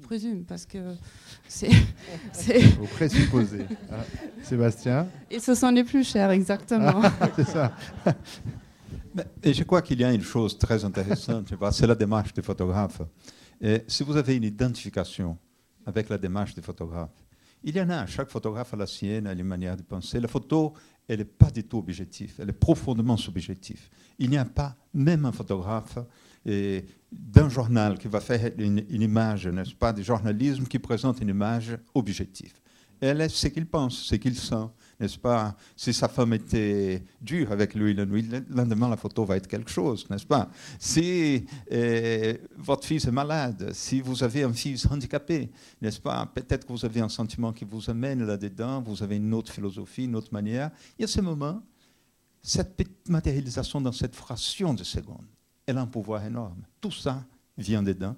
présume, 0.00 0.44
parce 0.44 0.66
que 0.66 0.78
c'est. 1.48 1.70
Au 2.80 2.86
présupposé. 2.86 3.66
Ah, 3.90 4.04
Sébastien 4.42 5.06
Et 5.30 5.38
ce 5.38 5.54
sont 5.54 5.70
les 5.70 5.84
plus 5.84 6.04
chers, 6.04 6.30
exactement. 6.30 7.02
Ah, 7.02 7.28
c'est 7.36 7.48
ça. 7.48 7.72
et 9.42 9.52
je 9.52 9.62
crois 9.64 9.82
qu'il 9.82 10.00
y 10.00 10.04
a 10.04 10.12
une 10.12 10.22
chose 10.22 10.58
très 10.58 10.84
intéressante, 10.84 11.52
c'est 11.72 11.86
la 11.86 11.94
démarche 11.94 12.32
des 12.32 12.42
photographes. 12.42 13.02
Et 13.60 13.84
si 13.86 14.02
vous 14.02 14.16
avez 14.16 14.36
une 14.36 14.44
identification 14.44 15.38
avec 15.86 16.08
la 16.08 16.18
démarche 16.18 16.54
des 16.54 16.62
photographes, 16.62 17.10
il 17.64 17.76
y 17.76 17.80
en 17.80 17.90
a, 17.90 18.06
chaque 18.06 18.28
photographe 18.28 18.74
a 18.74 18.76
la 18.76 18.86
sienne, 18.86 19.26
a 19.26 19.32
une 19.32 19.44
manière 19.44 19.76
de 19.76 19.82
penser. 19.82 20.18
La 20.18 20.26
photo, 20.26 20.72
elle 21.06 21.18
n'est 21.18 21.24
pas 21.24 21.50
du 21.50 21.62
tout 21.62 21.78
objective, 21.78 22.34
elle 22.40 22.48
est 22.48 22.52
profondément 22.52 23.16
subjective. 23.16 23.88
Il 24.18 24.30
n'y 24.30 24.38
a 24.38 24.44
pas, 24.44 24.76
même 24.94 25.24
un 25.24 25.32
photographe 25.32 25.98
d'un 26.44 27.48
journal 27.48 27.98
qui 27.98 28.08
va 28.08 28.20
faire 28.20 28.50
une, 28.58 28.84
image, 28.90 29.46
n'est-ce 29.46 29.74
pas, 29.74 29.92
du 29.92 30.02
journalisme 30.02 30.64
qui 30.64 30.78
présente 30.78 31.20
une 31.20 31.28
image 31.28 31.76
objective. 31.94 32.52
Elle 33.02 33.20
est 33.20 33.28
ce 33.28 33.48
qu'il 33.48 33.66
pense, 33.66 33.96
ce 33.96 34.14
qu'il 34.14 34.36
sent, 34.36 34.68
n'est-ce 35.00 35.18
pas 35.18 35.56
Si 35.76 35.92
sa 35.92 36.06
femme 36.06 36.34
était 36.34 37.02
dure 37.20 37.50
avec 37.50 37.74
lui 37.74 37.94
la 37.94 38.06
nuit, 38.06 38.22
le 38.22 38.44
lendemain, 38.48 38.88
la 38.88 38.96
photo 38.96 39.24
va 39.24 39.36
être 39.36 39.48
quelque 39.48 39.70
chose, 39.70 40.06
n'est-ce 40.08 40.24
pas 40.24 40.48
Si 40.78 41.44
euh, 41.72 42.34
votre 42.56 42.86
fils 42.86 43.04
est 43.06 43.10
malade, 43.10 43.72
si 43.72 44.00
vous 44.00 44.22
avez 44.22 44.44
un 44.44 44.52
fils 44.52 44.86
handicapé, 44.86 45.50
n'est-ce 45.80 46.00
pas 46.00 46.24
Peut-être 46.32 46.64
que 46.64 46.72
vous 46.72 46.84
avez 46.84 47.00
un 47.00 47.08
sentiment 47.08 47.52
qui 47.52 47.64
vous 47.64 47.90
amène 47.90 48.24
là-dedans, 48.24 48.80
vous 48.80 49.02
avez 49.02 49.16
une 49.16 49.34
autre 49.34 49.52
philosophie, 49.52 50.04
une 50.04 50.14
autre 50.14 50.32
manière. 50.32 50.70
Il 50.96 51.02
y 51.02 51.04
a 51.04 51.08
ce 51.08 51.20
moment, 51.20 51.60
cette 52.40 52.80
matérialisation 53.08 53.80
dans 53.80 53.90
cette 53.90 54.14
fraction 54.14 54.74
de 54.74 54.84
seconde, 54.84 55.26
elle 55.66 55.78
a 55.78 55.82
un 55.82 55.86
pouvoir 55.86 56.24
énorme. 56.24 56.62
Tout 56.80 56.90
ça 56.90 57.24
vient 57.56 57.82
dedans. 57.82 58.16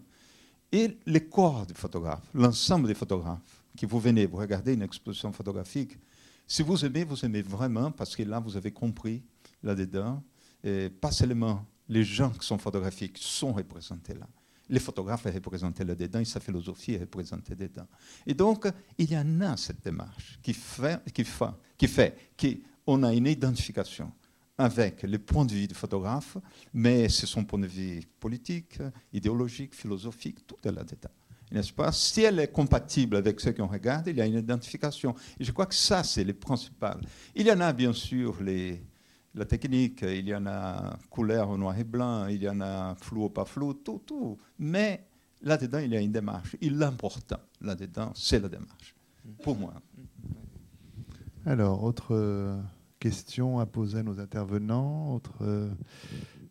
Et 0.72 0.98
les 1.06 1.28
corps 1.28 1.66
des 1.66 1.74
photographes, 1.74 2.28
l'ensemble 2.34 2.88
des 2.88 2.94
photographes, 2.94 3.64
qui 3.76 3.86
vous 3.86 4.00
venez, 4.00 4.26
vous 4.26 4.36
regardez 4.36 4.74
une 4.74 4.82
exposition 4.82 5.32
photographique, 5.32 5.98
si 6.46 6.62
vous 6.62 6.84
aimez, 6.84 7.04
vous 7.04 7.24
aimez 7.24 7.42
vraiment 7.42 7.90
parce 7.90 8.14
que 8.14 8.22
là, 8.22 8.38
vous 8.38 8.56
avez 8.56 8.70
compris 8.70 9.22
là-dedans, 9.62 10.22
pas 11.00 11.10
seulement 11.10 11.64
les 11.88 12.04
gens 12.04 12.30
qui 12.30 12.46
sont 12.46 12.58
photographiques 12.58 13.18
sont 13.18 13.52
représentés 13.52 14.14
là. 14.14 14.26
Les 14.68 14.80
photographes 14.80 15.24
sont 15.24 15.32
représentés 15.32 15.84
là-dedans 15.84 16.20
et 16.20 16.24
sa 16.24 16.40
philosophie 16.40 16.94
est 16.94 17.00
représentée 17.00 17.54
dedans. 17.54 17.86
Et 18.26 18.34
donc, 18.34 18.66
il 18.96 19.10
y 19.10 19.16
en 19.16 19.40
a 19.42 19.56
cette 19.56 19.84
démarche 19.84 20.38
qui 20.42 20.54
fait 20.54 21.00
qu'on 22.38 23.02
a 23.02 23.12
une 23.12 23.26
identification 23.26 24.10
avec 24.56 25.02
les 25.02 25.18
points 25.18 25.44
de 25.44 25.52
vue 25.52 25.66
du 25.66 25.74
photographe, 25.74 26.36
mais 26.72 27.08
c'est 27.08 27.26
son 27.26 27.44
point 27.44 27.58
de 27.58 27.66
vue 27.66 28.02
politique, 28.20 28.78
idéologique, 29.12 29.74
philosophique, 29.74 30.46
tout 30.46 30.56
est 30.64 30.72
là-dedans 30.72 31.10
n'est-ce 31.54 31.72
pas? 31.72 31.92
Si 31.92 32.22
elle 32.22 32.40
est 32.40 32.52
compatible 32.52 33.16
avec 33.16 33.40
ce 33.40 33.50
qu'on 33.50 33.66
regarde, 33.66 34.08
il 34.08 34.16
y 34.16 34.20
a 34.20 34.26
une 34.26 34.38
identification. 34.38 35.14
Et 35.38 35.44
je 35.44 35.52
crois 35.52 35.66
que 35.66 35.74
ça, 35.74 36.02
c'est 36.02 36.24
le 36.24 36.34
principal. 36.34 37.00
Il 37.34 37.46
y 37.46 37.52
en 37.52 37.60
a 37.60 37.72
bien 37.72 37.92
sûr 37.92 38.42
les, 38.42 38.82
la 39.34 39.44
technique, 39.44 40.02
il 40.02 40.26
y 40.26 40.34
en 40.34 40.46
a 40.46 40.96
couleur 41.10 41.56
noir 41.56 41.78
et 41.78 41.84
blanc, 41.84 42.26
il 42.26 42.42
y 42.42 42.48
en 42.48 42.60
a 42.60 42.94
flou 42.96 43.26
ou 43.26 43.30
pas 43.30 43.44
flou, 43.44 43.74
tout, 43.74 44.02
tout. 44.04 44.36
Mais 44.58 45.06
là-dedans, 45.42 45.78
il 45.78 45.92
y 45.92 45.96
a 45.96 46.00
une 46.00 46.12
démarche. 46.12 46.56
Et 46.60 46.70
l'important 46.70 47.40
là-dedans, 47.60 48.12
c'est 48.14 48.40
la 48.40 48.48
démarche, 48.48 48.94
pour 49.42 49.56
moi. 49.56 49.74
Alors, 51.46 51.84
autre 51.84 52.58
euh, 53.04 53.08
question 53.08 53.58
à 53.58 53.66
poser 53.66 53.98
à 53.98 54.02
nos 54.02 54.20
intervenants 54.20 55.20
euh, 55.42 55.70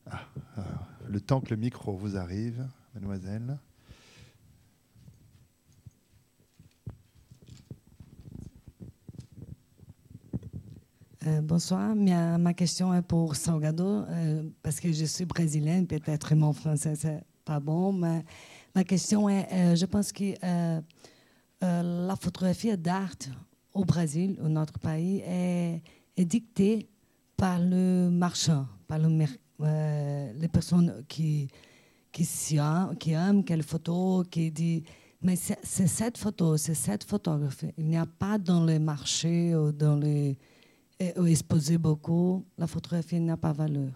ah, 0.10 0.20
ah, 0.58 0.62
Le 1.08 1.20
temps 1.20 1.42
que 1.42 1.50
le 1.50 1.58
micro 1.58 1.96
vous 1.96 2.18
arrive, 2.18 2.68
mademoiselle. 2.94 3.58
Euh, 11.26 11.42
bonsoir. 11.42 11.96
Ma, 11.96 12.54
question 12.54 12.94
est 12.94 13.02
pour 13.02 13.36
Salgado, 13.36 14.04
euh, 14.10 14.44
parce 14.62 14.82
que 14.82 14.92
je 14.92 15.06
suis 15.06 15.26
brésilienne, 15.26 15.88
peut-être 15.88 16.36
mon 16.36 16.52
français 16.52 16.96
c'est 16.96 17.24
pas 17.46 17.62
bon, 17.62 17.94
mais 17.94 18.26
ma 18.76 18.84
question 18.84 19.30
est, 19.30 19.48
euh, 19.54 19.76
je 19.76 19.86
pense 19.86 20.12
que 20.12 20.34
la 21.62 22.16
photographie 22.18 22.78
d'art 22.78 23.16
au 23.74 23.86
Brésil, 23.86 24.38
au 24.44 24.50
notre 24.50 24.78
pays, 24.80 25.24
est, 25.26 25.82
dictée 26.18 26.88
par 27.36 27.60
le 27.60 28.10
marchand, 28.10 28.68
par 28.88 29.00
le, 29.00 29.10
les 30.40 30.48
personnes 30.48 31.04
qui, 31.08 31.48
qui, 32.12 32.28
qui 33.00 33.12
aiment 33.12 33.44
quelle 33.44 33.64
photo, 33.64 34.24
qui 34.30 34.52
dit... 34.52 34.84
Mais 35.26 35.38
c'est 35.38 35.88
cette 35.88 36.18
photo, 36.18 36.58
c'est 36.58 36.74
cette 36.74 37.06
photographie. 37.06 37.72
Il 37.78 37.86
n'y 37.86 37.96
a 37.96 38.06
pas 38.06 38.38
dans 38.38 38.66
les 38.66 38.78
marchés 38.78 39.56
ou 39.56 39.72
dans 39.72 39.96
les 39.96 40.38
exposé 41.26 41.78
beaucoup, 41.78 42.46
la 42.58 42.68
photographie 42.68 43.20
n'a 43.20 43.38
pas 43.38 43.54
valeur. 43.54 43.92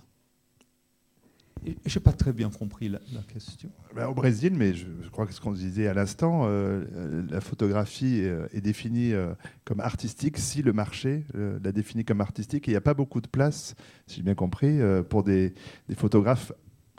Je 1.65 1.99
n'ai 1.99 2.03
pas 2.03 2.13
très 2.13 2.33
bien 2.33 2.49
compris 2.49 2.89
la, 2.89 2.99
question. 3.33 3.69
Ben, 3.95 4.07
au 4.07 4.13
Brésil, 4.13 4.53
mais 4.55 4.73
je, 4.73 4.85
crois 5.11 5.25
que 5.25 5.33
ce 5.33 5.41
qu'on 5.41 5.51
disait 5.51 5.87
à 5.87 5.93
l'instant, 5.93 6.43
euh, 6.45 7.25
la 7.29 7.41
photographie 7.41 8.21
euh, 8.23 8.47
est 8.53 8.61
définie 8.61 9.13
euh, 9.13 9.33
comme 9.65 9.79
artistique 9.79 10.37
si 10.37 10.61
le 10.61 10.73
marché 10.73 11.25
la 11.33 11.71
définit 11.71 12.05
comme 12.05 12.21
artistique. 12.21 12.67
Et 12.67 12.71
il 12.71 12.73
n'y 12.73 12.77
a 12.77 12.81
pas 12.81 12.93
beaucoup 12.93 13.21
de 13.21 13.27
place, 13.27 13.75
si 14.05 14.17
j'ai 14.17 14.23
bien 14.23 14.35
compris, 14.35 14.79
pour 15.09 15.23
des, 15.23 15.53
des, 15.89 15.95
photographes 15.95 16.51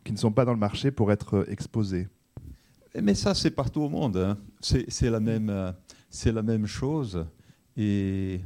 qui 0.05 0.12
ne 0.12 0.18
sont 0.18 0.32
pas 0.32 0.44
dans 0.44 0.52
le 0.52 0.59
marché 0.59 0.90
pour 0.90 1.12
être 1.12 1.47
exposés. 1.48 2.09
Mais 3.01 3.14
ça, 3.14 3.35
c'est 3.35 3.51
partout 3.51 3.82
au 3.82 3.89
monde. 3.89 4.16
Hein. 4.16 4.39
C'est 4.60 5.10
la, 5.10 5.20
même, 5.20 5.74
la 6.24 6.43
même 6.43 6.66
chose. 6.66 7.26
Et 7.76 8.40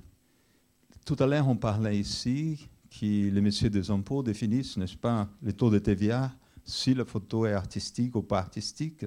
tout 1.04 1.16
à 1.18 1.26
l'heure, 1.26 1.48
on 1.48 1.56
parlait 1.56 1.98
ici 1.98 2.68
que 2.92 3.30
les 3.30 3.40
messieurs 3.40 3.70
des 3.70 3.90
impôts 3.90 4.22
définissent, 4.22 4.76
n'est-ce 4.76 4.96
pas, 4.96 5.28
le 5.42 5.52
taux 5.52 5.70
de 5.70 5.78
TVA, 5.78 6.32
si 6.64 6.94
la 6.94 7.04
photo 7.04 7.46
est 7.46 7.52
artistique 7.52 8.14
ou 8.14 8.22
pas 8.22 8.38
artistique. 8.38 9.04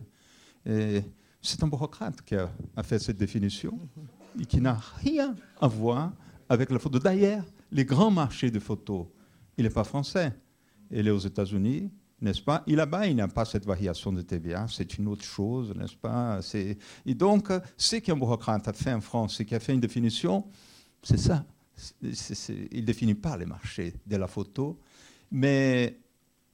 C'est 0.66 1.62
un 1.64 1.68
bureaucrate 1.68 2.22
qui 2.24 2.36
a, 2.36 2.50
fait 2.84 3.00
cette 3.00 3.18
définition 3.18 3.78
et 4.40 4.46
qui 4.46 4.60
n'a 4.60 4.80
rien 5.04 5.36
à 5.62 5.68
voir 5.68 6.12
avec 6.50 6.72
la 6.72 6.80
photo. 6.80 7.00
D'ailleurs, 7.00 7.46
les 7.72 7.86
grands 7.86 8.12
marchés 8.12 8.52
de 8.52 8.60
photos, 8.60 9.06
il 9.58 9.64
n'est 9.64 9.70
pas 9.70 9.84
français. 9.84 10.34
Il 10.92 11.08
est 11.08 11.12
aux 11.12 11.20
États-Unis, 11.20 11.92
n'est-ce 12.22 12.42
pas? 12.42 12.64
Et 12.68 12.76
là-bas, 12.76 13.08
il 13.08 13.16
n'y 13.16 13.22
a 13.22 13.28
pas 13.28 13.46
cette 13.46 13.66
variation 13.66 14.12
de 14.12 14.22
TVA, 14.22 14.68
c'est 14.70 14.98
une 14.98 15.08
autre 15.08 15.24
chose, 15.24 15.74
n'est-ce 15.76 15.96
pas? 15.96 16.40
Et 17.06 17.14
donc, 17.14 17.50
ce 17.78 17.98
qu'un 17.98 18.16
bureaucrate 18.16 18.68
a 18.68 18.74
fait 18.74 18.94
en 18.94 19.02
France, 19.02 19.36
c'est 19.38 19.46
qu'il 19.46 19.58
a 19.58 19.60
fait 19.60 19.74
une 19.74 19.80
définition, 19.80 20.46
c'est 21.04 21.18
ça. 21.18 21.46
Il 22.02 22.10
ne 22.10 22.82
définit 22.82 23.16
pas 23.16 23.38
les 23.38 23.46
marchés 23.46 23.94
de 24.06 24.16
la 24.16 24.28
photo, 24.28 24.80
mais 25.32 26.00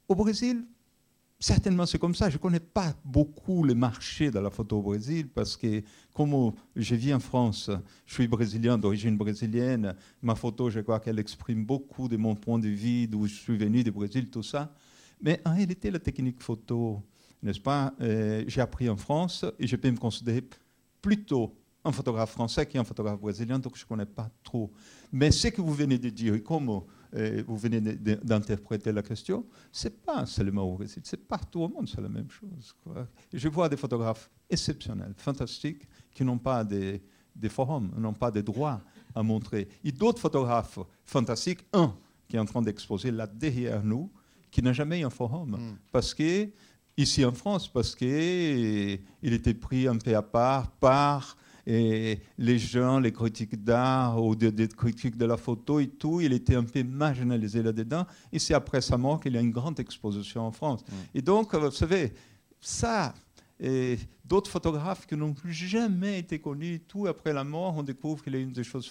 au 0.07 0.15
Brésil, 0.15 0.65
certainement 1.41 1.85
c'est 1.85 1.98
comme 1.98 2.15
ça. 2.15 2.30
Je 2.30 2.35
ne 2.35 2.41
connais 2.41 2.60
pas 2.60 2.93
beaucoup 3.03 3.64
les 3.64 3.76
marchés 3.76 4.31
de 4.31 4.39
la 4.39 4.49
photo 4.49 4.77
au 4.77 4.81
Brésil 4.81 5.27
parce 5.27 5.57
que 5.57 5.84
comme 6.14 6.53
je 6.76 6.95
vis 6.95 7.14
en 7.14 7.19
France, 7.19 7.69
je 8.06 8.14
suis 8.14 8.27
brésilien 8.27 8.77
d'origine 8.77 9.18
brésilienne, 9.18 9.95
ma 10.22 10.35
photo, 10.35 10.69
je 10.69 10.80
crois 10.80 10.99
qu'elle 10.99 11.19
exprime 11.19 11.65
beaucoup 11.65 12.07
de 12.07 12.15
mon 12.18 12.35
point 12.35 12.60
de 12.60 12.69
vue, 12.69 13.07
d'où 13.07 13.27
je 13.27 13.34
suis 13.34 13.57
venu 13.57 13.84
du 13.84 13.91
Brésil, 13.91 14.30
tout 14.30 14.43
ça. 14.43 14.73
Mais 15.22 15.41
en 15.45 15.53
réalité, 15.53 15.91
la 15.91 15.99
technique 15.99 16.41
photo, 16.41 17.02
n'est-ce 17.43 17.60
pas, 17.60 17.93
euh, 18.02 18.43
j'ai 18.48 18.61
appris 18.61 18.89
en 18.89 18.98
France 18.98 19.45
et 19.60 19.68
je 19.68 19.76
peux 19.76 19.89
me 19.91 19.98
considérer 19.98 20.43
plutôt 21.02 21.56
un 21.84 21.91
photographe 21.91 22.32
français 22.32 22.66
qu'un 22.66 22.84
photographe 22.84 23.20
brésilien, 23.20 23.60
donc 23.60 23.76
je 23.78 23.84
ne 23.84 23.88
connais 23.88 24.06
pas 24.06 24.30
trop. 24.44 24.72
Mais 25.12 25.32
ce 25.32 25.48
que 25.48 25.62
vous 25.62 25.74
venez 25.74 25.98
de 25.98 26.10
dire, 26.10 26.36
et 26.36 26.41
comment 26.41 26.86
vous 27.48 27.58
venez 27.58 27.82
d'interpréter 27.82 28.91
la 28.91 29.02
question, 29.02 29.45
c'est 29.72 30.02
pas 30.06 30.26
seulement 30.26 30.64
au 30.64 30.76
Brésil, 30.76 31.02
c'est 31.03 31.28
partout 31.28 31.62
au 31.62 31.68
monde, 31.68 31.90
c'est 31.90 31.99
la 31.99 32.08
même 32.08 32.30
chose. 32.30 32.74
Je 33.34 33.49
vois 33.49 33.68
des 33.68 33.76
photographes 33.76 34.30
exceptionnels, 34.49 35.14
fantastiques, 35.18 35.84
qui 36.14 36.24
n'ont 36.24 36.38
pas 36.38 36.64
des, 36.64 37.02
des 37.36 37.49
forums, 37.49 37.91
n'ont 37.98 38.14
pas 38.14 38.32
de 38.32 38.41
droits 38.41 38.82
à 39.14 39.24
montrer. 39.24 39.68
Et 39.84 39.91
d'autres 39.91 40.20
photographes 40.20 40.80
fantastiques, 41.03 41.66
un 41.74 41.94
qui 42.28 42.38
est 42.38 42.40
en 42.40 42.45
train 42.45 42.62
d'exposer 42.62 43.12
là 43.12 43.28
derrière 43.28 43.84
nous, 43.84 44.10
qui 44.49 44.62
n'a 44.62 44.72
jamais 44.72 45.02
eu 45.02 45.06
un 45.06 45.10
forum, 45.10 45.52
hmm. 45.52 45.78
parce 45.91 46.14
que 46.14 46.49
ici 46.95 47.26
en 47.26 47.34
France, 47.34 47.68
parce 47.68 47.95
qu'il 47.95 48.99
était 49.22 49.53
pris 49.53 49.88
un 49.88 49.98
peu 49.98 50.16
à 50.16 50.22
part 50.22 50.72
par 50.72 51.38
et 51.68 52.20
les 52.38 52.58
gens, 52.58 53.00
les 53.00 53.12
critiques 53.12 53.64
d'art 53.64 54.24
ou 54.24 54.36
des, 54.36 54.68
critiques 54.68 55.18
de 55.18 55.26
la 55.26 55.38
photo 55.38 55.80
et 55.80 55.88
tout, 55.88 56.22
il 56.22 56.34
était 56.34 56.56
un 56.56 56.64
peu 56.64 56.84
marginalisé 56.84 57.62
là-dedans. 57.62 58.06
Et 58.32 58.40
c'est 58.40 58.54
après 58.54 58.82
sa 58.82 58.98
mort 58.98 59.20
qu'il 59.20 59.34
y 59.34 59.38
a 59.38 59.42
une 59.42 59.52
grande 59.52 59.80
exposition 59.80 60.42
en 60.42 60.52
France. 60.52 60.82
Mm. 60.82 60.94
Et 61.16 61.22
donc, 61.22 61.54
vous 61.54 61.72
savez, 61.72 62.14
ça, 62.60 63.14
et 63.60 63.98
d'autres 64.26 64.50
photographes 64.50 65.06
qui 65.06 65.16
n'ont 65.16 65.36
jamais 65.46 66.20
été 66.20 66.40
connus, 66.40 66.82
tout 66.88 67.08
après 67.08 67.34
la 67.34 67.44
mort, 67.44 67.76
on 67.78 67.84
découvre 67.84 68.24
qu'il 68.24 68.36
est 68.36 68.42
une 68.42 68.52
des 68.52 68.64
choses 68.64 68.90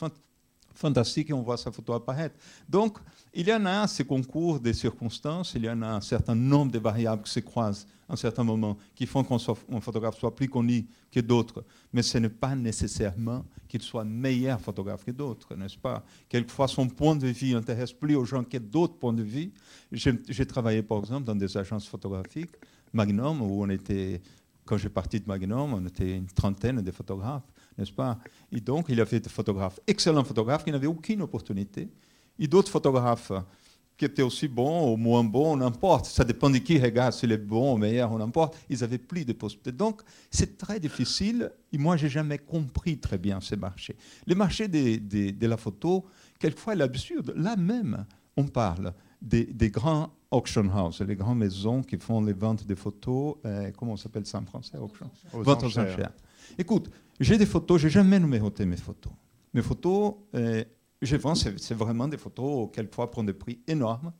fantastiques 0.74 1.30
et 1.30 1.32
on 1.32 1.42
voit 1.42 1.56
sa 1.56 1.72
photo 1.72 1.92
apparaître. 1.92 2.36
Donc, 2.68 2.98
il 3.34 3.48
y 3.48 3.52
en 3.52 3.66
a 3.66 3.86
ces 3.88 4.04
concours 4.04 4.60
des 4.60 4.72
circonstances, 4.72 5.54
il 5.54 5.64
y 5.64 5.70
en 5.70 5.82
a 5.82 5.88
un 5.88 6.00
certain 6.00 6.34
nombre 6.34 6.70
de 6.70 6.78
variables 6.78 7.22
qui 7.22 7.32
se 7.32 7.40
croisent 7.40 7.86
un 8.10 8.16
certain 8.16 8.42
moment, 8.42 8.76
qui 8.94 9.06
font 9.06 9.22
qu'un 9.22 9.80
photographe 9.80 10.18
soit 10.18 10.34
plus 10.34 10.48
connu 10.48 10.86
que 11.10 11.20
d'autres. 11.20 11.64
Mais 11.92 12.02
ce 12.02 12.18
n'est 12.18 12.28
pas 12.28 12.56
nécessairement 12.56 13.44
qu'il 13.68 13.82
soit 13.82 14.04
meilleur 14.04 14.60
photographe 14.60 15.04
que 15.04 15.12
d'autres, 15.12 15.54
n'est-ce 15.54 15.78
pas? 15.78 16.04
Quelquefois, 16.28 16.66
son 16.66 16.88
point 16.88 17.14
de 17.14 17.28
vue 17.28 17.54
intéresse 17.54 17.92
plus 17.92 18.16
aux 18.16 18.24
gens 18.24 18.42
que 18.42 18.58
d'autres 18.58 18.96
points 18.96 19.12
de 19.12 19.22
vue. 19.22 19.52
J'ai 19.92 20.46
travaillé, 20.46 20.82
par 20.82 20.98
exemple, 20.98 21.24
dans 21.24 21.36
des 21.36 21.56
agences 21.56 21.86
photographiques, 21.86 22.56
Magnum, 22.92 23.40
où 23.40 23.62
on 23.62 23.68
était, 23.70 24.20
quand 24.64 24.76
j'ai 24.76 24.88
parti 24.88 25.20
de 25.20 25.26
Magnum, 25.26 25.74
on 25.74 25.86
était 25.86 26.16
une 26.16 26.26
trentaine 26.26 26.82
de 26.82 26.90
photographes, 26.90 27.46
n'est-ce 27.78 27.92
pas? 27.92 28.18
Et 28.50 28.60
donc, 28.60 28.86
il 28.88 28.98
y 28.98 29.00
avait 29.00 29.20
des 29.20 29.28
photographes, 29.28 29.78
excellents 29.86 30.24
photographes, 30.24 30.64
qui 30.64 30.72
n'avaient 30.72 30.88
aucune 30.88 31.22
opportunité 31.22 31.88
et 32.38 32.48
d'autres 32.48 32.70
photographes 32.70 33.32
qui 34.00 34.06
étaient 34.06 34.22
aussi 34.22 34.48
bons 34.48 34.94
ou 34.94 34.96
moins 34.96 35.22
bons, 35.22 35.58
n'importe, 35.58 36.06
ça 36.06 36.24
dépend 36.24 36.48
de 36.48 36.56
qui 36.56 36.78
regarde, 36.78 37.12
s'il 37.12 37.32
est 37.32 37.36
bon 37.36 37.74
ou 37.74 37.76
meilleur 37.76 38.16
n'importe, 38.16 38.56
ils 38.70 38.82
avaient 38.82 38.96
plus 38.96 39.26
de 39.26 39.34
possibilités. 39.34 39.72
Donc, 39.72 40.00
c'est 40.30 40.56
très 40.56 40.80
difficile, 40.80 41.52
et 41.70 41.76
moi, 41.76 41.98
je 41.98 42.04
n'ai 42.04 42.08
jamais 42.10 42.38
compris 42.38 42.96
très 42.96 43.18
bien 43.18 43.42
ces 43.42 43.56
marchés. 43.56 43.94
Les 44.26 44.34
marchés 44.34 44.68
de, 44.68 45.46
la 45.46 45.58
photo, 45.58 46.06
quelquefois, 46.38 46.76
est 46.76 46.80
absurde. 46.80 47.34
Là 47.36 47.56
même, 47.56 48.06
on 48.38 48.44
parle 48.44 48.94
des, 49.20 49.46
grands 49.68 50.08
auction 50.30 50.64
houses, 50.64 51.02
les 51.02 51.14
grandes 51.14 51.40
maisons 51.40 51.82
qui 51.82 51.98
font 51.98 52.22
les 52.22 52.32
ventes 52.32 52.66
de 52.66 52.74
photos, 52.74 53.34
euh, 53.44 53.70
comment 53.76 53.92
on 53.92 53.98
s'appelle 53.98 54.24
ça 54.24 54.38
en 54.38 54.46
français 54.46 54.78
auction? 54.78 55.10
Vente 55.34 55.62
aux 55.62 55.78
enchères. 55.78 56.14
Écoute, 56.56 56.90
j'ai 57.20 57.36
des 57.36 57.44
photos, 57.44 57.82
je 57.82 57.88
n'ai 57.88 57.92
jamais 57.92 58.18
numéroté 58.18 58.64
mes 58.64 58.78
photos. 58.78 59.12
Mes 59.52 59.60
photos, 59.60 60.14
euh, 60.36 60.64
je 61.02 61.16
vends, 61.16 61.34
c'est 61.34 61.74
vraiment 61.74 62.08
des 62.08 62.18
photos, 62.18 62.68
quelquefois 62.72 63.10
pour 63.10 63.24
des 63.24 63.32
prix 63.32 63.60
énormes, 63.66 64.12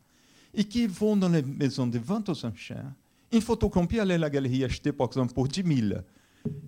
et 0.54 0.64
qui 0.64 0.86
vont 0.86 1.16
dans 1.16 1.28
les 1.28 1.42
maisons 1.42 1.86
de 1.86 1.98
vente 1.98 2.28
aux 2.28 2.44
enchères. 2.44 2.92
Une 3.32 3.40
photo 3.40 3.68
qu'on 3.68 3.86
peut 3.86 4.00
aller 4.00 4.14
à 4.14 4.18
la 4.18 4.30
galerie 4.30 4.64
acheter, 4.64 4.92
par 4.92 5.06
exemple, 5.08 5.32
pour 5.32 5.46
10 5.46 5.62
000. 5.90 6.00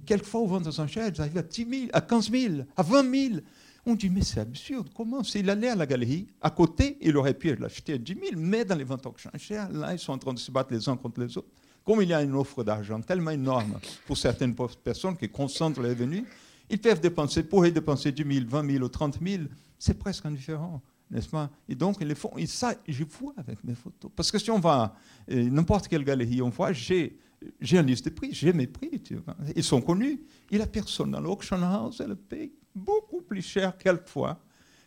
Quelquefois, 0.07 0.43
aux 0.43 0.47
ventes 0.47 0.67
aux 0.67 0.81
enchères, 0.81 1.07
elles 1.07 1.21
arrivent 1.21 1.39
à 1.39 1.43
10 1.43 1.67
000, 1.69 1.83
à 1.93 2.01
15 2.01 2.31
000, 2.31 2.55
à 2.77 2.83
20 2.83 3.29
000. 3.31 3.41
On 3.85 3.95
dit, 3.95 4.11
mais 4.11 4.23
c'est 4.23 4.39
absurde. 4.39 4.91
Comment 4.95 5.25
S'il 5.25 5.51
allait 5.51 5.71
à 5.71 5.75
la 5.75 5.87
galerie, 5.87 6.29
à 6.41 6.51
côté, 6.51 6.99
il 7.01 7.17
aurait 7.17 7.35
pu 7.35 7.57
l'acheter 7.57 7.95
à 7.95 7.99
10 7.99 8.13
000, 8.13 8.27
mais 8.37 8.65
dans 8.65 8.77
les 8.77 8.85
ventes 8.85 9.07
aux 9.07 9.15
enchères, 9.35 9.73
là, 9.73 9.93
ils 9.93 9.99
sont 9.99 10.13
en 10.13 10.19
train 10.19 10.35
de 10.35 10.39
se 10.39 10.53
battre 10.53 10.73
les 10.73 10.89
uns 10.89 10.97
contre 10.97 11.21
les 11.21 11.37
autres. 11.37 11.49
Comme 11.85 12.01
il 12.01 12.09
y 12.09 12.15
a 12.15 12.23
une 12.23 12.35
offre 12.37 12.63
d'argent 12.63 13.01
tellement 13.01 13.33
énorme 13.33 13.81
pour 14.07 14.17
certaines 14.17 14.55
personnes 14.55 15.17
qui 15.17 15.29
concentrent 15.29 15.81
les 15.81 15.89
revenus, 15.89 16.23
ils 16.71 16.81
peuvent 16.81 17.01
dépenser, 17.01 17.43
pourraient 17.43 17.71
dépenser 17.71 18.13
10 18.13 18.35
000, 18.35 18.47
20 18.49 18.71
000 18.73 18.85
ou 18.85 18.89
30 18.89 19.19
000 19.21 19.43
c'est 19.83 19.99
presque 19.99 20.25
indifférent, 20.25 20.81
n'est-ce 21.11 21.29
pas? 21.29 21.51
Et 21.69 21.75
donc, 21.75 21.97
ils 22.01 22.15
font, 22.15 22.31
et 22.37 22.47
ça, 22.47 22.73
je 22.87 23.03
vois 23.03 23.35
avec 23.37 23.65
mes 23.65 23.75
photos. 23.75 24.13
Parce 24.15 24.31
que 24.31 24.39
si 24.39 24.49
on 24.49 24.61
va 24.61 24.95
euh, 25.29 25.51
n'importe 25.51 25.89
quelle 25.89 26.05
galerie, 26.05 26.41
on 26.41 26.51
voit, 26.51 26.73
j'ai, 26.73 27.19
j'ai 27.61 27.79
une 27.79 27.87
liste 27.87 28.05
de 28.05 28.11
prix, 28.11 28.33
j'ai 28.33 28.53
mes 28.53 28.69
prix, 28.69 29.03
tu 29.03 29.17
vois. 29.17 29.35
Ils 29.57 29.65
sont 29.65 29.81
connus. 29.81 30.21
Et 30.53 30.59
la 30.59 30.69
personne 30.69 31.11
dans 31.11 31.21
l'auction 31.21 31.61
house, 31.65 31.99
elle 31.99 32.15
paye 32.15 32.53
beaucoup 32.73 33.23
plus 33.23 33.43
cher 33.43 33.77
quelquefois, 33.77 34.39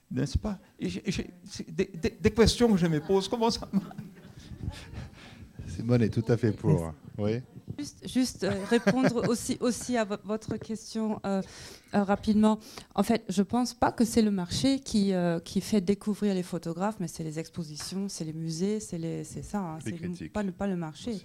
n'est-ce 0.09 0.37
pas? 0.37 0.57
Des, 0.79 1.91
des, 2.21 2.31
questions 2.31 2.71
que 2.71 2.77
je 2.77 2.87
me 2.87 3.01
pose, 3.01 3.27
comment 3.27 3.51
ça 3.51 3.67
marche? 3.73 3.85
Simone 5.67 6.03
est 6.03 6.09
tout 6.09 6.23
à 6.29 6.37
fait 6.37 6.53
pour. 6.53 6.93
Oui. 7.17 7.41
Juste, 8.05 8.43
euh, 8.43 8.63
répondre 8.69 9.23
aussi, 9.29 9.57
aussi 9.59 9.97
à 9.97 10.05
votre 10.05 10.57
question 10.57 11.19
euh, 11.25 11.41
euh, 11.93 12.03
rapidement. 12.03 12.59
En 12.93 13.03
fait, 13.03 13.23
je 13.27 13.41
ne 13.41 13.45
pense 13.45 13.73
pas 13.73 13.91
que 13.91 14.05
c'est 14.05 14.21
le 14.21 14.31
marché 14.31 14.79
qui, 14.79 15.13
qui 15.43 15.61
fait 15.61 15.81
découvrir 15.81 16.33
les 16.33 16.43
photographes, 16.43 16.97
mais 16.99 17.07
c'est 17.07 17.23
les 17.23 17.39
expositions, 17.39 18.07
c'est 18.09 18.25
les 18.25 18.33
musées, 18.33 18.79
c'est 18.79 19.43
ça. 19.43 19.59
Hein, 19.59 19.79
c'est 19.83 20.29
pas, 20.29 20.43
pas 20.43 20.67
le 20.67 20.75
marché. 20.75 21.21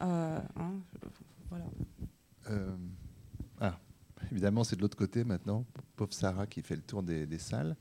Hein, 0.00 0.42
voilà. 1.48 1.64
Ah, 3.60 3.78
évidemment, 4.32 4.64
c'est 4.64 4.76
de 4.76 4.80
l'autre 4.80 4.96
côté 4.96 5.24
maintenant. 5.24 5.64
Pauvre 5.96 6.12
Sarah 6.12 6.46
qui 6.46 6.62
fait 6.62 6.76
le 6.76 6.82
tour 6.82 7.02
des, 7.02 7.26
des 7.26 7.38
salles. 7.38 7.76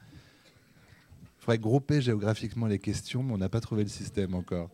Il 1.38 1.44
faudrait 1.44 1.60
grouper 1.60 2.02
géographiquement 2.02 2.68
les 2.68 2.80
questions, 2.80 3.24
mais 3.24 3.34
on 3.34 3.38
n'a 3.38 3.50
pas 3.50 3.62
trouvé 3.62 3.84
le 3.84 3.90
système 3.90 4.34
encore. 4.34 4.70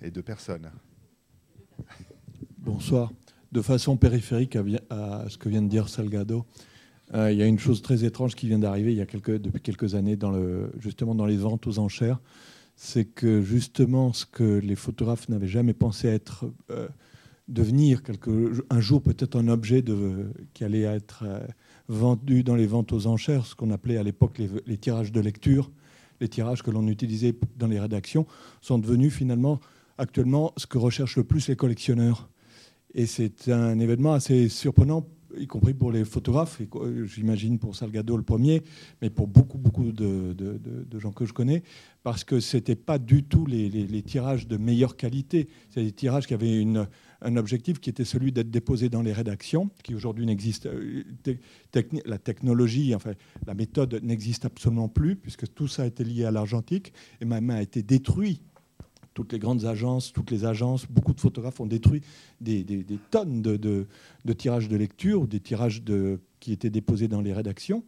Et 0.00 0.10
deux 0.10 0.22
personnes. 0.22 0.70
Bonsoir. 2.58 3.12
De 3.52 3.62
façon 3.62 3.96
périphérique 3.96 4.56
à, 4.90 5.24
ce 5.28 5.38
que 5.38 5.48
vient 5.48 5.62
de 5.62 5.68
dire 5.68 5.88
Salgado, 5.88 6.44
euh, 7.14 7.30
il 7.30 7.38
y 7.38 7.42
a 7.42 7.46
une 7.46 7.58
chose 7.58 7.80
très 7.80 8.04
étrange 8.04 8.34
qui 8.34 8.48
vient 8.48 8.58
d'arriver 8.58 8.92
il 8.92 8.98
y 8.98 9.00
a 9.00 9.06
quelques, 9.06 9.40
depuis 9.40 9.62
quelques 9.62 9.94
années 9.94 10.18
justement 10.78 11.14
dans 11.14 11.26
les 11.26 11.36
ventes 11.36 11.66
aux 11.66 11.78
enchères. 11.78 12.18
C'est 12.74 13.04
que 13.04 13.40
justement 13.40 14.12
ce 14.12 14.26
que 14.26 14.58
les 14.58 14.74
photographes 14.74 15.28
n'avaient 15.28 15.46
jamais 15.46 15.72
pensé 15.72 16.08
être, 16.08 16.50
euh, 16.70 16.88
devenir 17.48 18.02
quelque, 18.02 18.64
un 18.70 18.80
jour 18.80 19.00
peut-être 19.02 19.36
un 19.38 19.48
objet 19.48 19.82
qui 20.52 20.64
allait 20.64 20.82
être 20.82 21.24
euh, 21.24 21.40
vendu 21.88 22.42
dans 22.42 22.56
les 22.56 22.66
ventes 22.66 22.92
aux 22.92 23.06
enchères, 23.06 23.46
ce 23.46 23.54
qu'on 23.54 23.70
appelait 23.70 23.96
à 23.96 24.02
l'époque 24.02 24.40
les, 24.66 24.76
tirages 24.76 25.12
de 25.12 25.20
lecture, 25.20 25.70
les 26.20 26.28
tirages 26.28 26.62
que 26.62 26.70
l'on 26.70 26.86
utilisait 26.88 27.34
dans 27.56 27.68
les 27.68 27.78
rédactions, 27.78 28.26
sont 28.60 28.78
devenus 28.78 29.12
finalement 29.12 29.60
actuellement 29.98 30.52
ce 30.56 30.66
que 30.66 30.78
recherchent 30.78 31.16
le 31.16 31.24
plus 31.24 31.48
les 31.48 31.56
collectionneurs. 31.56 32.28
Et 32.94 33.06
c'est 33.06 33.50
un 33.50 33.78
événement 33.78 34.14
assez 34.14 34.48
surprenant, 34.48 35.06
y 35.38 35.46
compris 35.46 35.74
pour 35.74 35.92
les 35.92 36.04
photographes, 36.04 36.60
j'imagine 37.04 37.58
pour 37.58 37.76
Salgado 37.76 38.16
le 38.16 38.22
premier, 38.22 38.62
mais 39.02 39.10
pour 39.10 39.26
beaucoup, 39.26 39.58
beaucoup 39.58 39.92
de, 39.92 40.98
gens 40.98 41.12
que 41.12 41.26
je 41.26 41.32
connais, 41.32 41.62
parce 42.02 42.24
que 42.24 42.40
ce 42.40 42.56
n'était 42.56 42.76
pas 42.76 42.98
du 42.98 43.24
tout 43.24 43.46
les, 43.46 44.02
tirages 44.02 44.46
de 44.46 44.56
meilleure 44.56 44.96
qualité. 44.96 45.48
C'est 45.70 45.82
des 45.82 45.92
tirages 45.92 46.26
qui 46.26 46.34
avaient 46.34 46.58
une, 46.58 46.88
un 47.20 47.36
objectif 47.36 47.80
qui 47.80 47.90
était 47.90 48.04
celui 48.04 48.32
d'être 48.32 48.50
déposé 48.50 48.88
dans 48.88 49.02
les 49.02 49.12
rédactions, 49.12 49.70
qui 49.82 49.94
aujourd'hui 49.94 50.26
n'existe. 50.26 50.66
Euh, 50.66 51.04
la 52.04 52.18
technologie, 52.18 52.94
enfin, 52.94 53.12
la 53.46 53.54
méthode 53.54 54.00
n'existe 54.02 54.44
absolument 54.44 54.88
plus, 54.88 55.16
puisque 55.16 55.52
tout 55.52 55.68
ça 55.68 55.82
a 55.82 55.86
été 55.86 56.04
lié 56.04 56.24
à 56.24 56.30
l'argentique, 56.30 56.92
et 57.20 57.24
ma 57.24 57.40
main 57.40 57.56
a 57.56 57.62
été 57.62 57.82
détruit 57.82 58.40
toutes 59.16 59.32
les 59.32 59.38
grandes 59.38 59.64
agences, 59.64 60.12
toutes 60.12 60.30
les 60.30 60.44
agences, 60.44 60.86
beaucoup 60.86 61.14
de 61.14 61.20
photographes 61.20 61.58
ont 61.58 61.66
détruit 61.66 62.02
des, 62.42 62.84
tonnes 63.10 63.40
de, 63.40 63.86
tirages 64.36 64.68
de 64.68 64.76
lecture 64.76 65.26
des 65.26 65.40
tirages 65.40 65.82
qui 66.38 66.52
étaient 66.52 66.68
déposés 66.68 67.08
dans 67.08 67.22
les 67.22 67.32
rédactions. 67.32 67.82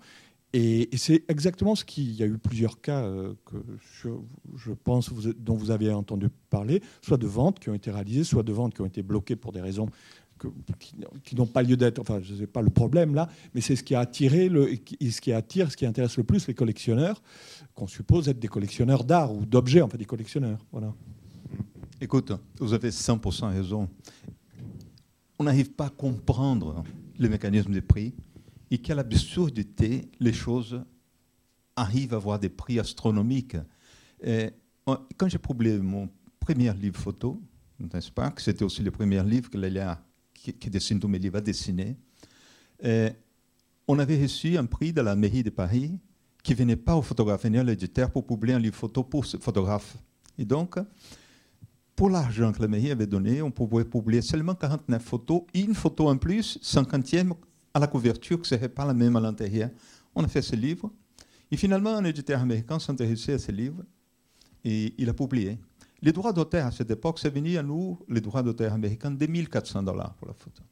Et, 0.55 0.89
c'est 0.97 1.25
exactement 1.29 1.75
ce 1.75 1.85
qu'il 1.85 2.11
y 2.15 2.23
a 2.23 2.27
eu 2.27 2.39
plusieurs 2.39 2.81
cas 2.81 3.05
euh, 3.05 3.35
que 3.45 3.57
je, 4.03 4.73
pense 4.73 5.13
dont 5.13 5.55
vous 5.55 5.71
avez 5.71 5.93
entendu 5.93 6.29
parler, 6.49 6.81
soit 7.03 7.19
de 7.19 7.27
ventes 7.27 7.59
qui 7.59 7.69
ont 7.69 7.75
été 7.75 7.91
réalisées, 7.91 8.25
soit 8.25 8.43
de 8.43 8.53
ventes 8.53 8.73
qui 8.73 8.81
ont 8.81 8.87
été 8.87 9.03
bloquées 9.03 9.37
pour 9.37 9.53
des 9.53 9.61
raisons 9.61 9.91
qui, 11.25 11.37
n'ont 11.37 11.47
pas 11.47 11.63
lieu 11.63 11.77
d'être. 11.77 11.99
Enfin, 11.99 12.21
je 12.23 12.33
ne 12.33 12.39
sais 12.39 12.47
pas 12.47 12.63
le 12.63 12.71
problème 12.71 13.15
là, 13.15 13.29
mais 13.55 13.61
c'est 13.61 13.77
ce 13.77 13.83
qui 13.83 13.95
a 13.95 14.01
attiré, 14.01 14.49
le, 14.49 14.71
ce 14.75 15.21
qui 15.21 15.33
attire, 15.33 15.71
ce 15.71 15.77
qui 15.77 15.85
intéresse 15.85 16.17
le 16.17 16.25
plus 16.25 16.47
les 16.47 16.55
collectionneurs, 16.55 17.21
qu'on 17.75 17.87
suppose 17.87 18.29
être 18.29 18.39
des 18.39 18.49
collectionneurs 18.49 19.05
d'art 19.05 19.35
ou 19.35 19.45
d'objets, 19.45 19.83
enfin 19.83 19.99
des 19.99 20.07
collectionneurs. 20.07 20.65
Voilà. 20.73 20.95
Écoute, 22.01 22.33
vous 22.61 22.73
avez 22.75 22.91
100% 22.91 23.53
raison. 23.53 23.89
On 25.37 25.45
n'arrive 25.45 25.73
pas 25.73 25.87
à 25.87 25.91
comprendre 25.91 26.85
le 27.19 27.29
mécanisme 27.29 27.73
des 27.73 27.81
prix 27.81 28.15
et 28.71 28.79
quelle 28.79 29.01
absurdité 29.01 30.09
les 30.21 30.33
choses 30.33 30.81
arrivent 31.75 32.15
à 32.15 32.19
avoir 32.19 32.39
des 32.39 32.51
prix 32.51 32.79
astronomiques. 32.79 33.57
quand 34.23 35.27
j'ai 35.29 35.39
publié 35.39 35.79
mon 35.79 36.09
premier 36.39 36.73
livre 36.75 37.01
photo, 37.01 37.43
n'est-ce 37.81 38.13
pas, 38.13 38.31
que 38.31 38.43
c'était 38.43 38.65
aussi 38.65 38.85
le 38.85 38.93
premier 38.93 39.23
livre 39.25 39.51
que 39.51 39.59
Lélia, 39.59 40.01
qui, 40.33 40.53
qui, 40.53 40.71
dessine 40.71 41.01
tous 41.01 41.09
mes 41.09 41.19
livres, 41.19 41.39
a 41.39 41.41
dessiné, 41.41 41.97
on 43.89 43.99
avait 43.99 44.23
reçu 44.23 44.57
un 44.57 44.67
prix 44.67 44.93
de 44.93 45.01
la 45.01 45.17
mairie 45.17 45.43
de 45.43 45.51
Paris 45.51 45.99
qui 46.45 46.55
venait 46.55 46.77
pas 46.77 46.95
au 46.95 47.03
photographe, 47.03 47.43
venait 47.43 47.59
à 47.59 47.65
l'éditeur 47.65 48.13
pour 48.13 48.25
publier 48.25 48.55
un 48.55 48.61
livre 48.61 48.77
photo 48.77 49.03
pour 49.03 49.27
ce 49.27 49.37
photographe. 49.37 49.97
Et 50.39 50.45
donc, 50.45 50.79
pour 51.99 52.11
l'argent 52.11 52.53
que 52.53 52.63
la 52.63 52.69
mairie 52.69 52.93
avait 52.93 53.09
donné, 53.09 53.43
on 53.43 53.51
pouvait 53.51 53.85
publier 53.85 54.23
seulement 54.23 54.55
49 54.55 55.03
photos, 55.03 55.43
une 55.53 55.75
photo 55.75 56.09
en 56.09 56.17
plus, 56.17 56.61
50e 56.63 57.33
à 57.75 57.81
la 57.81 57.89
couverture, 57.89 58.37
qui 58.37 58.43
ne 58.43 58.57
serait 58.57 58.69
pas 58.69 58.85
la 58.85 58.95
même 58.95 59.17
à 59.17 59.21
l'intérieur. 59.21 59.69
On 60.15 60.23
a 60.23 60.29
fait 60.29 60.41
ce 60.41 60.55
livre. 60.55 60.93
Et 61.51 61.57
finalement, 61.57 61.97
un 61.97 62.05
éditeur 62.05 62.41
américain 62.41 62.79
s'est 62.79 62.93
intéressé 62.93 63.33
à 63.33 63.39
ce 63.41 63.51
livre 63.51 63.83
et 64.65 64.95
il 64.97 65.09
a 65.09 65.13
publié. 65.13 65.59
Les 66.01 66.13
droits 66.13 66.33
d'auteur 66.33 66.67
à 66.67 66.71
cette 66.71 66.89
époque, 66.89 67.19
c'est 67.19 67.35
venu 67.35 67.59
à 67.59 67.65
nous, 67.65 67.99
les 68.09 68.21
droits 68.21 68.45
d'auteur 68.45 68.75
américains, 68.75 69.11
2400 69.11 69.83
dollars 69.83 70.15
pour 70.15 70.29
la 70.29 70.35
photo, 70.35 70.63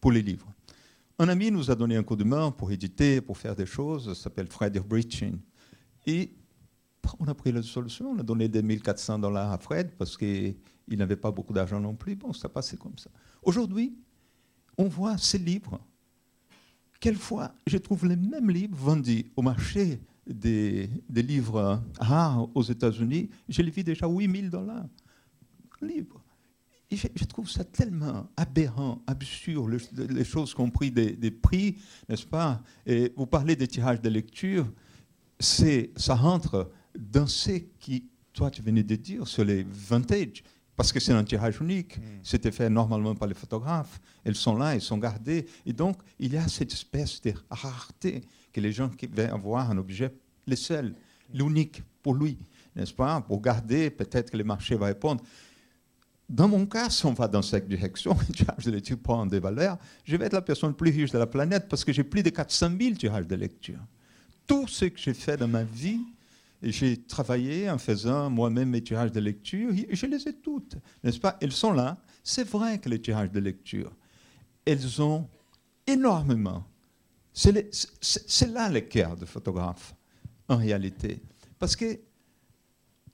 pour 0.00 0.10
les 0.10 0.20
livres. 0.20 0.52
Un 1.16 1.28
ami 1.28 1.52
nous 1.52 1.70
a 1.70 1.76
donné 1.76 1.94
un 1.94 2.02
coup 2.02 2.16
de 2.16 2.24
main 2.24 2.50
pour 2.50 2.72
éditer, 2.72 3.20
pour 3.20 3.38
faire 3.38 3.54
des 3.54 3.66
choses, 3.66 4.20
s'appelle 4.20 4.48
Fred 4.48 4.76
Breaching. 4.80 5.38
Et 6.08 6.34
on 7.20 7.28
a 7.28 7.34
pris 7.34 7.52
la 7.52 7.62
solution, 7.62 8.10
on 8.10 8.18
a 8.18 8.24
donné 8.24 8.48
2400 8.48 9.20
dollars 9.20 9.52
à 9.52 9.58
Fred 9.58 9.92
parce 9.96 10.16
qu'il 10.92 10.98
n'avait 10.98 11.16
pas 11.16 11.30
beaucoup 11.30 11.52
d'argent 11.52 11.80
non 11.80 11.94
plus. 11.94 12.14
Bon, 12.14 12.32
ça 12.32 12.48
passait 12.48 12.76
comme 12.76 12.98
ça. 12.98 13.10
Aujourd'hui, 13.42 13.94
on 14.78 14.88
voit 14.88 15.18
ces 15.18 15.38
livres 15.38 15.80
quelquefois, 17.02 17.52
je 17.66 17.76
trouve 17.78 18.06
les 18.06 18.16
mêmes 18.16 18.48
livres 18.48 18.76
vendus 18.76 19.26
au 19.34 19.42
marché 19.42 20.00
des, 20.24 20.88
livres 21.10 21.82
rares 21.98 22.48
aux 22.54 22.62
États-Unis, 22.62 23.28
je 23.48 23.60
les 23.60 23.70
vis 23.70 23.82
déjà 23.82 24.06
8000 24.06 24.48
dollars. 24.48 24.86
Livre. 25.82 26.22
Et 26.92 26.96
je, 26.96 27.24
trouve 27.24 27.50
ça 27.50 27.64
tellement 27.64 28.30
aberrant, 28.36 29.02
absurde, 29.08 29.80
les, 30.10 30.24
choses 30.24 30.54
qu'on 30.54 30.70
pris 30.70 30.92
des, 30.92 31.16
des 31.16 31.32
prix, 31.32 31.76
n'est-ce 32.08 32.26
pas? 32.26 32.62
Et 32.86 33.12
vous 33.16 33.26
parlez 33.26 33.56
des 33.56 33.66
tirages 33.66 34.00
de 34.00 34.08
lecture, 34.08 34.70
ça 35.40 36.14
rentre 36.14 36.70
dans 36.96 37.26
ce 37.26 37.58
qui, 37.80 38.10
toi, 38.32 38.48
tu 38.48 38.62
venais 38.62 38.84
de 38.84 38.94
dire 38.94 39.26
sur 39.26 39.44
les 39.44 39.64
vintage 39.64 40.44
parce 40.76 40.92
que 40.92 41.00
c'est 41.00 41.12
un 41.12 41.24
tirage 41.24 41.60
unique. 41.60 41.98
Hmm. 41.98 42.20
C'était 42.22 42.50
fait 42.50 42.70
normalement 42.70 43.14
par 43.14 43.28
les 43.28 43.34
photographes. 43.34 44.00
Elles 44.24 44.34
sont 44.34 44.56
là, 44.56 44.74
elles 44.74 44.80
sont 44.80 44.98
gardées. 44.98 45.46
Et 45.66 45.72
donc, 45.72 45.98
il 46.18 46.32
y 46.32 46.36
a 46.36 46.48
cette 46.48 46.72
espèce 46.72 47.20
de 47.22 47.34
rareté 47.50 48.22
que 48.52 48.60
les 48.60 48.72
gens 48.72 48.88
qui 48.88 49.06
veulent 49.06 49.30
avoir 49.30 49.70
un 49.70 49.78
objet, 49.78 50.12
le 50.46 50.56
seul, 50.56 50.94
l'unique 51.32 51.82
pour 52.02 52.14
lui, 52.14 52.38
n'est-ce 52.74 52.94
pas? 52.94 53.20
Pour 53.20 53.40
garder, 53.40 53.90
peut-être 53.90 54.30
que 54.30 54.36
le 54.36 54.44
marché 54.44 54.74
va 54.74 54.86
répondre. 54.86 55.22
Dans 56.28 56.48
mon 56.48 56.64
cas, 56.64 56.88
si 56.88 57.04
on 57.04 57.12
va 57.12 57.28
dans 57.28 57.42
cette 57.42 57.68
direction, 57.68 58.16
le 58.28 58.34
tirage 58.34 58.64
de 58.64 58.70
lecture 58.70 58.98
prend 58.98 59.26
des 59.26 59.40
valeurs, 59.40 59.76
je 60.04 60.16
vais 60.16 60.26
être 60.26 60.32
la 60.32 60.42
personne 60.42 60.70
la 60.70 60.76
plus 60.76 60.90
riche 60.90 61.10
de 61.10 61.18
la 61.18 61.26
planète 61.26 61.68
parce 61.68 61.84
que 61.84 61.92
j'ai 61.92 62.04
plus 62.04 62.22
de 62.22 62.30
400 62.30 62.70
000 62.80 62.94
tirages 62.94 63.26
de 63.26 63.34
lecture. 63.34 63.80
Tout 64.46 64.66
ce 64.66 64.86
que 64.86 64.98
j'ai 64.98 65.14
fait 65.14 65.36
dans 65.36 65.48
ma 65.48 65.62
vie, 65.62 66.00
j'ai 66.70 67.02
travaillé 67.02 67.68
en 67.68 67.78
faisant 67.78 68.30
moi-même 68.30 68.70
mes 68.70 68.82
tirages 68.82 69.12
de 69.12 69.20
lecture, 69.20 69.72
je 69.90 70.06
les 70.06 70.28
ai 70.28 70.32
toutes, 70.32 70.76
n'est-ce 71.02 71.18
pas? 71.18 71.36
Elles 71.40 71.52
sont 71.52 71.72
là. 71.72 71.98
C'est 72.22 72.48
vrai 72.48 72.78
que 72.78 72.88
les 72.88 73.02
tirages 73.02 73.32
de 73.32 73.40
lecture, 73.40 73.92
elles 74.64 75.02
ont 75.02 75.28
énormément. 75.86 76.64
C'est 77.32 78.46
là 78.48 78.68
le 78.68 78.80
cœur 78.80 79.16
de 79.16 79.24
photographe, 79.24 79.94
en 80.48 80.56
réalité. 80.56 81.20
Parce 81.58 81.74
que 81.74 81.98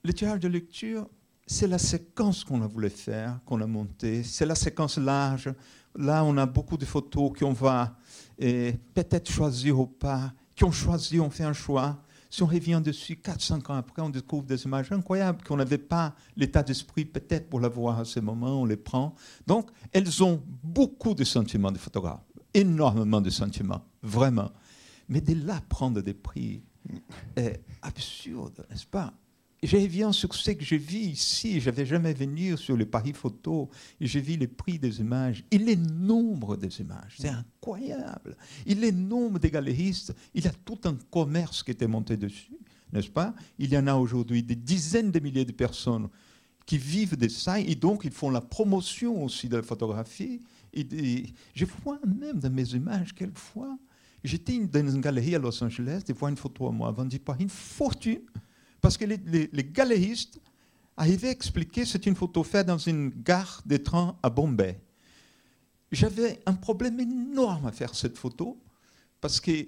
le 0.03 0.13
tirage 0.13 0.41
de 0.41 0.47
lecture, 0.47 1.07
c'est 1.47 1.67
la 1.67 1.79
séquence 1.79 2.43
qu'on 2.43 2.61
a 2.61 2.67
voulu 2.67 2.89
faire, 2.89 3.39
qu'on 3.45 3.59
a 3.61 3.65
montée, 3.65 4.23
c'est 4.23 4.45
la 4.45 4.55
séquence 4.55 4.97
large. 4.97 5.51
Là, 5.95 6.23
on 6.23 6.37
a 6.37 6.45
beaucoup 6.45 6.77
de 6.77 6.85
photos 6.85 7.31
qu'on 7.37 7.53
va 7.53 7.97
peut-être 8.37 9.31
choisir 9.31 9.79
ou 9.79 9.87
pas, 9.87 10.31
qui 10.53 10.63
ont 10.63 10.71
choisi, 10.71 11.19
on 11.19 11.31
fait 11.31 11.45
un 11.45 11.53
choix. 11.53 12.03
Si 12.29 12.43
on 12.43 12.45
revient 12.45 12.81
dessus 12.83 13.15
4-5 13.15 13.71
ans 13.71 13.75
après, 13.75 14.01
on 14.01 14.09
découvre 14.09 14.43
des 14.43 14.63
images 14.65 14.91
incroyables 14.91 15.43
qu'on 15.43 15.57
n'avait 15.57 15.79
pas 15.79 16.13
l'état 16.35 16.61
d'esprit 16.61 17.05
peut-être 17.05 17.49
pour 17.49 17.59
la 17.59 17.69
voir 17.69 17.99
à 17.99 18.05
ce 18.05 18.19
moment, 18.19 18.61
on 18.61 18.65
les 18.65 18.77
prend. 18.77 19.15
Donc, 19.47 19.71
elles 19.91 20.23
ont 20.23 20.43
beaucoup 20.63 21.15
de 21.15 21.23
sentiments 21.23 21.71
de 21.71 21.79
photographes, 21.79 22.23
énormément 22.53 23.19
de 23.19 23.31
sentiments, 23.31 23.83
vraiment. 24.03 24.51
Mais 25.07 25.21
de 25.21 25.33
là 25.45 25.59
prendre 25.67 26.01
des 26.01 26.13
prix 26.13 26.61
est 27.35 27.63
absurde, 27.81 28.63
n'est-ce 28.69 28.85
pas? 28.85 29.11
Je 29.61 29.75
reviens 29.75 30.11
sur 30.11 30.33
ce 30.33 30.51
que 30.51 30.63
je 30.63 30.75
vis 30.75 31.09
ici. 31.09 31.59
Je 31.59 31.69
n'avais 31.69 31.85
jamais 31.85 32.13
venu 32.13 32.55
sur 32.57 32.77
le 32.77 32.85
Paris 32.85 33.13
Photo 33.13 33.69
j'ai 33.99 34.21
vu 34.21 34.37
les 34.37 34.47
prix 34.47 34.79
des 34.79 34.99
images 34.99 35.43
et 35.51 35.57
les 35.57 35.75
nombres 35.75 36.55
des 36.55 36.79
images. 36.79 37.15
C'est 37.19 37.29
incroyable. 37.29 38.37
Et 38.65 38.75
les 38.75 38.91
nombres 38.91 39.39
des 39.39 39.51
galeristes, 39.51 40.13
il 40.33 40.45
y 40.45 40.47
a 40.47 40.53
tout 40.65 40.79
un 40.85 40.97
commerce 41.11 41.63
qui 41.63 41.71
était 41.71 41.87
monté 41.87 42.15
dessus, 42.15 42.57
n'est-ce 42.93 43.09
pas? 43.09 43.33
Il 43.57 43.71
y 43.71 43.77
en 43.77 43.87
a 43.87 43.95
aujourd'hui 43.95 44.43
des 44.43 44.55
dizaines 44.55 45.11
de 45.11 45.19
milliers 45.19 45.45
de 45.45 45.51
personnes 45.51 46.07
qui 46.65 46.77
vivent 46.77 47.17
de 47.17 47.27
ça 47.27 47.59
et 47.59 47.75
donc 47.75 48.05
ils 48.05 48.11
font 48.11 48.29
la 48.29 48.41
promotion 48.41 49.23
aussi 49.23 49.49
de 49.49 49.57
la 49.57 49.63
photographie. 49.63 50.39
Et, 50.73 51.25
je 51.53 51.65
vois 51.65 51.99
même 52.05 52.39
dans 52.39 52.51
mes 52.51 52.69
images, 52.69 53.13
quelquefois, 53.13 53.77
j'étais 54.23 54.57
dans 54.59 54.87
une 54.87 55.01
galerie 55.01 55.35
à 55.35 55.39
Los 55.39 55.63
Angeles, 55.63 56.03
de 56.07 56.13
voir 56.13 56.29
une 56.29 56.37
photo 56.37 56.67
à 56.67 56.71
moi 56.71 56.91
vendue 56.91 57.19
par 57.19 57.41
une 57.41 57.49
fortune. 57.49 58.21
Parce 58.89 58.97
que 58.97 59.05
les, 59.05 59.63
galéristes 59.65 60.41
arrivaient 60.97 61.27
à 61.27 61.31
expliquer 61.31 61.85
c'est 61.85 62.07
une 62.07 62.15
photo 62.15 62.43
faite 62.43 62.65
dans 62.65 62.79
une 62.79 63.09
gare 63.09 63.61
de 63.63 63.77
train 63.77 64.17
à 64.23 64.31
Bombay. 64.31 64.79
J'avais 65.91 66.39
un 66.47 66.55
problème 66.55 66.99
énorme 66.99 67.67
à 67.67 67.71
faire 67.71 67.93
cette 67.93 68.17
photo 68.17 68.59
parce 69.21 69.39
qu'il 69.39 69.67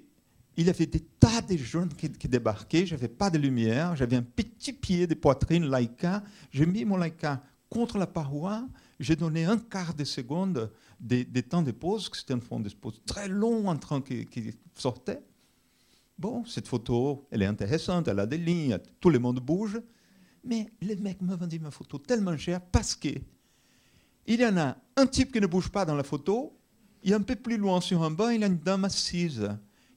y 0.56 0.68
avait 0.68 0.86
des 0.86 0.98
tas 0.98 1.40
de 1.40 1.56
jeunes 1.56 1.94
qui, 1.94 2.10
qui 2.10 2.26
débarquaient, 2.26 2.84
j'avais 2.84 3.06
pas 3.06 3.30
de 3.30 3.38
lumière, 3.38 3.94
j'avais 3.94 4.16
un 4.16 4.24
petit 4.24 4.72
pied 4.72 5.06
de 5.06 5.14
poitrine 5.14 5.70
Leica, 5.70 6.24
j'ai 6.50 6.66
mis 6.66 6.84
mon 6.84 6.96
Leica 6.96 7.44
contre 7.70 7.98
la 7.98 8.08
paroi, 8.08 8.66
j'ai 8.98 9.14
donné 9.14 9.44
un 9.44 9.58
quart 9.58 9.94
de 9.94 10.02
seconde 10.02 10.68
des, 10.98 11.24
temps 11.44 11.62
de 11.62 11.70
pause, 11.70 12.10
c'était 12.12 12.34
un 12.34 12.40
fond 12.40 12.58
de 12.58 12.70
pause 12.70 13.00
très 13.06 13.28
long 13.28 13.68
en 13.68 13.76
train 13.76 14.00
qui 14.00 14.52
sortait. 14.74 15.22
Bon, 16.22 16.44
cette 16.44 16.68
photo, 16.68 17.26
elle 17.32 17.42
est 17.42 17.46
intéressante, 17.46 18.06
elle 18.06 18.20
a 18.20 18.26
des 18.26 18.38
lignes, 18.38 18.78
tout 19.00 19.10
le 19.10 19.18
monde 19.18 19.40
bouge. 19.40 19.80
Mais 20.44 20.68
les 20.80 20.94
mecs 20.94 21.20
m'ont 21.20 21.34
vendu 21.34 21.58
ma 21.58 21.72
photo 21.72 21.98
tellement 21.98 22.36
chère 22.36 22.60
parce 22.60 22.94
que 22.94 23.08
il 24.28 24.40
y 24.40 24.46
en 24.46 24.56
a 24.56 24.76
un 24.94 25.06
type 25.06 25.32
qui 25.32 25.40
ne 25.40 25.48
bouge 25.48 25.68
pas 25.68 25.84
dans 25.84 25.96
la 25.96 26.04
photo, 26.04 26.56
et 27.02 27.12
un 27.12 27.22
peu 27.22 27.34
plus 27.34 27.56
loin 27.56 27.80
sur 27.80 28.04
un 28.04 28.12
banc, 28.12 28.28
il 28.28 28.42
y 28.42 28.44
a 28.44 28.46
une 28.46 28.60
dame 28.60 28.84
assise. 28.84 29.48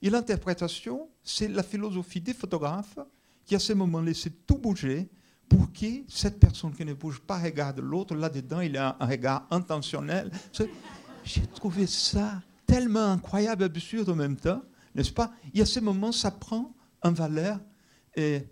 Et 0.02 0.10
l'interprétation, 0.10 1.08
c'est 1.22 1.48
la 1.48 1.62
philosophie 1.62 2.22
des 2.22 2.34
photographes 2.34 2.98
qui 3.46 3.54
à 3.54 3.60
ce 3.60 3.74
moment 3.74 4.02
laissé 4.02 4.32
tout 4.32 4.58
bouger 4.58 5.08
pour 5.48 5.72
que 5.72 5.86
cette 6.08 6.40
personne 6.40 6.74
qui 6.74 6.86
ne 6.86 6.96
bouge 6.96 7.20
pas 7.20 7.38
regarde 7.38 7.82
l'autre. 7.82 8.16
Là-dedans, 8.16 8.62
il 8.62 8.76
a 8.78 8.98
un 9.00 9.06
regard 9.06 9.46
intentionnel. 9.52 10.32
J'ai 11.24 11.46
trouvé 11.54 11.86
ça 11.86 12.42
tellement 12.66 13.12
incroyable, 13.12 13.66
absurde 13.66 14.10
en 14.10 14.16
même 14.16 14.38
temps 14.38 14.64
n'est-ce 14.96 15.12
pas? 15.12 15.32
Et 15.54 15.62
à 15.62 15.66
ce 15.66 15.80
moment, 15.80 16.12
ça 16.12 16.32
prend 16.32 16.74
un 17.02 17.12
valeur, 17.12 17.60
et 18.16 18.48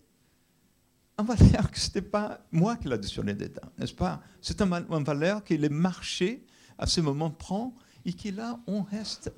un 1.18 1.24
valeur 1.24 1.72
que 1.72 1.80
ce 1.80 1.88
n'était 1.88 2.02
pas 2.02 2.46
moi 2.52 2.76
qui 2.76 2.88
l'additionné 2.88 3.34
dedans, 3.34 3.70
n'est-ce 3.78 3.94
pas? 3.94 4.22
C'est 4.42 4.62
un, 4.62 4.66
valeur 4.66 5.44
que 5.44 5.54
le 5.54 5.70
marché, 5.70 6.46
à 6.78 6.86
ce 6.86 7.02
moment, 7.02 7.32
prend, 7.32 7.74
et 8.06 8.14
qui 8.14 8.32
là, 8.32 8.60
on 8.68 8.84
reste 8.84 9.32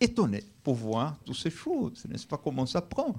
étonné 0.00 0.42
pour 0.64 0.74
voir 0.74 1.18
toutes 1.24 1.36
ces 1.36 1.50
choses, 1.50 2.04
n'est-ce 2.06 2.26
pas? 2.26 2.38
Comment 2.38 2.66
ça 2.66 2.80
prend? 2.80 3.14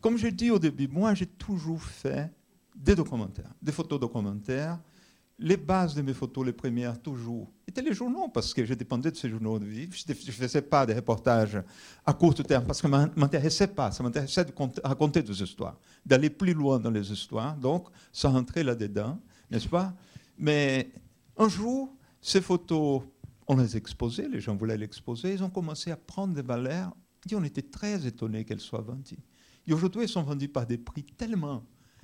Comme 0.00 0.16
je 0.16 0.28
dis 0.28 0.50
au 0.50 0.58
début, 0.58 0.88
moi, 0.88 1.14
j'ai 1.14 1.26
toujours 1.26 1.82
fait 1.82 2.30
des 2.74 2.94
documentaires, 2.94 3.52
des 3.62 3.72
photos 3.72 3.98
documentaires, 3.98 4.78
les 5.38 5.56
bases 5.56 5.94
de 5.94 6.02
mes 6.02 6.14
photos, 6.14 6.44
les 6.44 6.52
premières, 6.52 7.00
toujours, 7.00 7.52
étaient 7.66 7.82
les 7.82 7.94
journaux, 7.94 8.28
parce 8.28 8.52
que 8.52 8.64
je 8.64 8.74
dépendais 8.74 9.10
de 9.10 9.16
ces 9.16 9.28
journaux. 9.28 9.60
Je 9.60 10.04
ne 10.08 10.32
faisais 10.32 10.62
pas 10.62 10.84
des 10.84 10.94
reportages 10.94 11.62
à 12.04 12.12
court 12.12 12.34
terme, 12.34 12.66
parce 12.66 12.82
que 12.82 12.90
ça 12.90 13.06
ne 13.06 13.20
m'intéressait 13.20 13.68
pas. 13.68 13.92
Ça 13.92 14.02
m'intéressait 14.02 14.44
de 14.44 14.52
raconter 14.82 15.22
des 15.22 15.42
histoires, 15.42 15.78
d'aller 16.04 16.30
plus 16.30 16.54
loin 16.54 16.80
dans 16.80 16.90
les 16.90 17.12
histoires. 17.12 17.56
Donc, 17.56 17.88
ça 18.12 18.30
rentrait 18.30 18.64
là-dedans, 18.64 19.20
n'est-ce 19.50 19.68
pas? 19.68 19.94
Mais 20.36 20.90
un 21.36 21.48
jour, 21.48 21.94
ces 22.20 22.40
photos, 22.40 23.02
on 23.46 23.56
les 23.56 23.76
exposait, 23.76 24.28
les 24.28 24.40
gens 24.40 24.56
voulaient 24.56 24.76
les 24.76 24.84
exposer, 24.84 25.34
ils 25.34 25.44
ont 25.44 25.50
commencé 25.50 25.92
à 25.92 25.96
prendre 25.96 26.34
des 26.34 26.42
valeurs, 26.42 26.96
et 27.30 27.34
on 27.36 27.44
était 27.44 27.62
très 27.62 28.06
étonnés 28.06 28.44
qu'elles 28.44 28.60
soient 28.60 28.80
vendues. 28.80 29.18
Et 29.66 29.72
aujourd'hui, 29.72 30.02
elles 30.02 30.08
sont 30.08 30.22
vendues 30.22 30.48
par 30.48 30.66
des 30.66 30.78
prix 30.78 31.04
tellement 31.04 31.62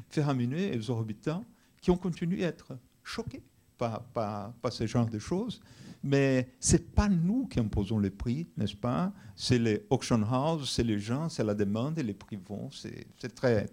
faramineux 0.09 0.59
et 0.59 0.73
exorbitants 0.73 1.45
qui 1.81 1.91
ont 1.91 1.97
continué 1.97 2.45
à 2.45 2.49
être 2.49 2.79
choqués 3.05 3.43
par, 3.79 4.03
par, 4.03 4.73
ce 4.73 4.87
genre 4.87 5.09
de 5.09 5.19
choses. 5.19 5.61
Mais 6.03 6.49
ce 6.61 6.73
n'est 6.73 6.83
pas 6.83 7.09
nous 7.09 7.47
qui 7.47 7.61
imposons 7.61 7.99
les 7.99 8.11
prix, 8.11 8.47
n'est-ce 8.57 8.77
pas? 8.77 9.13
C'est 9.35 9.59
les 9.59 9.87
auction 9.89 10.21
houses, 10.23 10.71
c'est 10.71 10.83
les 10.83 10.99
gens, 10.99 11.29
c'est 11.29 11.45
la 11.45 11.55
demande 11.55 11.99
et 11.99 12.03
les 12.03 12.13
prix 12.13 12.37
vont. 12.37 12.69
C'est 12.71 13.35
très, 13.35 13.69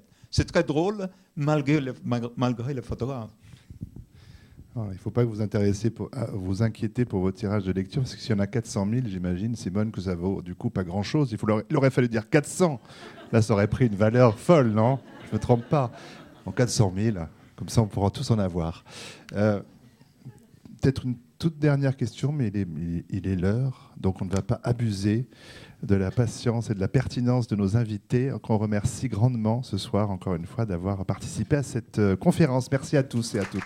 très 0.48 0.64
drôle 0.64 1.10
malgré 1.36 1.82
les, 1.82 1.92
malgré 2.38 2.74
les 2.74 2.82
photographes. 2.82 3.36
il 4.78 4.82
ne 4.82 4.94
faut 4.94 5.12
pas 5.12 5.24
que 5.24 5.30
vous, 5.30 5.42
intéressez 5.42 5.90
pour, 5.90 6.10
vous 6.32 6.64
inquiétez 6.64 7.04
pour 7.04 7.20
vos 7.20 7.34
tirages 7.34 7.66
de 7.66 7.74
lecture, 7.74 8.02
parce 8.02 8.16
que 8.16 8.22
s'il 8.22 8.32
y 8.32 8.34
en 8.34 8.40
a 8.40 8.48
400 8.48 8.88
000, 8.90 9.02
j'imagine, 9.08 9.56
Simone, 9.58 9.92
que 9.92 10.00
ça 10.00 10.16
vaut 10.16 10.42
du 10.42 10.56
coup 10.56 10.70
pas 10.70 10.86
grand-chose. 10.86 11.34
Il, 11.34 11.38
il 11.70 11.76
aurait 11.76 11.92
fallu 11.92 12.08
dire 12.08 12.30
400. 12.30 12.80
Là, 13.34 13.42
ça 13.42 13.54
aurait 13.54 13.68
pris 13.68 13.88
une 13.88 13.96
valeur 13.96 14.40
folle, 14.40 14.72
non? 14.72 15.00
Je 15.26 15.28
ne 15.32 15.34
me 15.34 15.40
trompe 15.40 15.66
pas. 15.66 15.92
En 16.46 16.52
400 16.54 16.94
000, 16.96 17.18
comme 17.62 17.70
ça, 17.70 17.84
on 17.84 17.88
pourra 17.88 18.10
tous 18.10 18.32
en 18.32 18.40
avoir. 18.40 18.84
Euh, 19.34 19.62
peut-être 20.82 21.06
une 21.06 21.16
toute 21.38 21.60
dernière 21.60 21.96
question, 21.96 22.32
mais 22.32 22.48
il 22.48 23.28
est, 23.28 23.36
l'heure, 23.36 23.94
donc 23.98 24.20
on 24.20 24.26
ne 24.26 24.32
va 24.32 24.42
pas 24.42 24.60
abuser 24.64 25.28
de 25.84 25.94
la 25.94 26.10
patience 26.10 26.72
et 26.72 26.74
de 26.74 26.80
la 26.80 26.88
pertinence 26.88 27.46
de 27.46 27.56
nos 27.56 27.78
invités, 27.78 28.34
qu'on 28.42 28.58
remercie 28.58 29.10
grandement 29.10 29.62
ce 29.62 29.78
soir, 29.78 30.10
encore 30.10 30.34
une 30.34 30.48
fois, 30.48 30.66
d'avoir 30.66 31.06
participé 31.06 31.58
à 31.58 31.62
cette 31.62 32.00
euh, 32.00 32.16
conférence. 32.16 32.72
Merci 32.72 32.98
à 32.98 33.04
tous 33.04 33.36
et 33.36 33.40
à 33.40 33.46
toutes. 33.46 33.62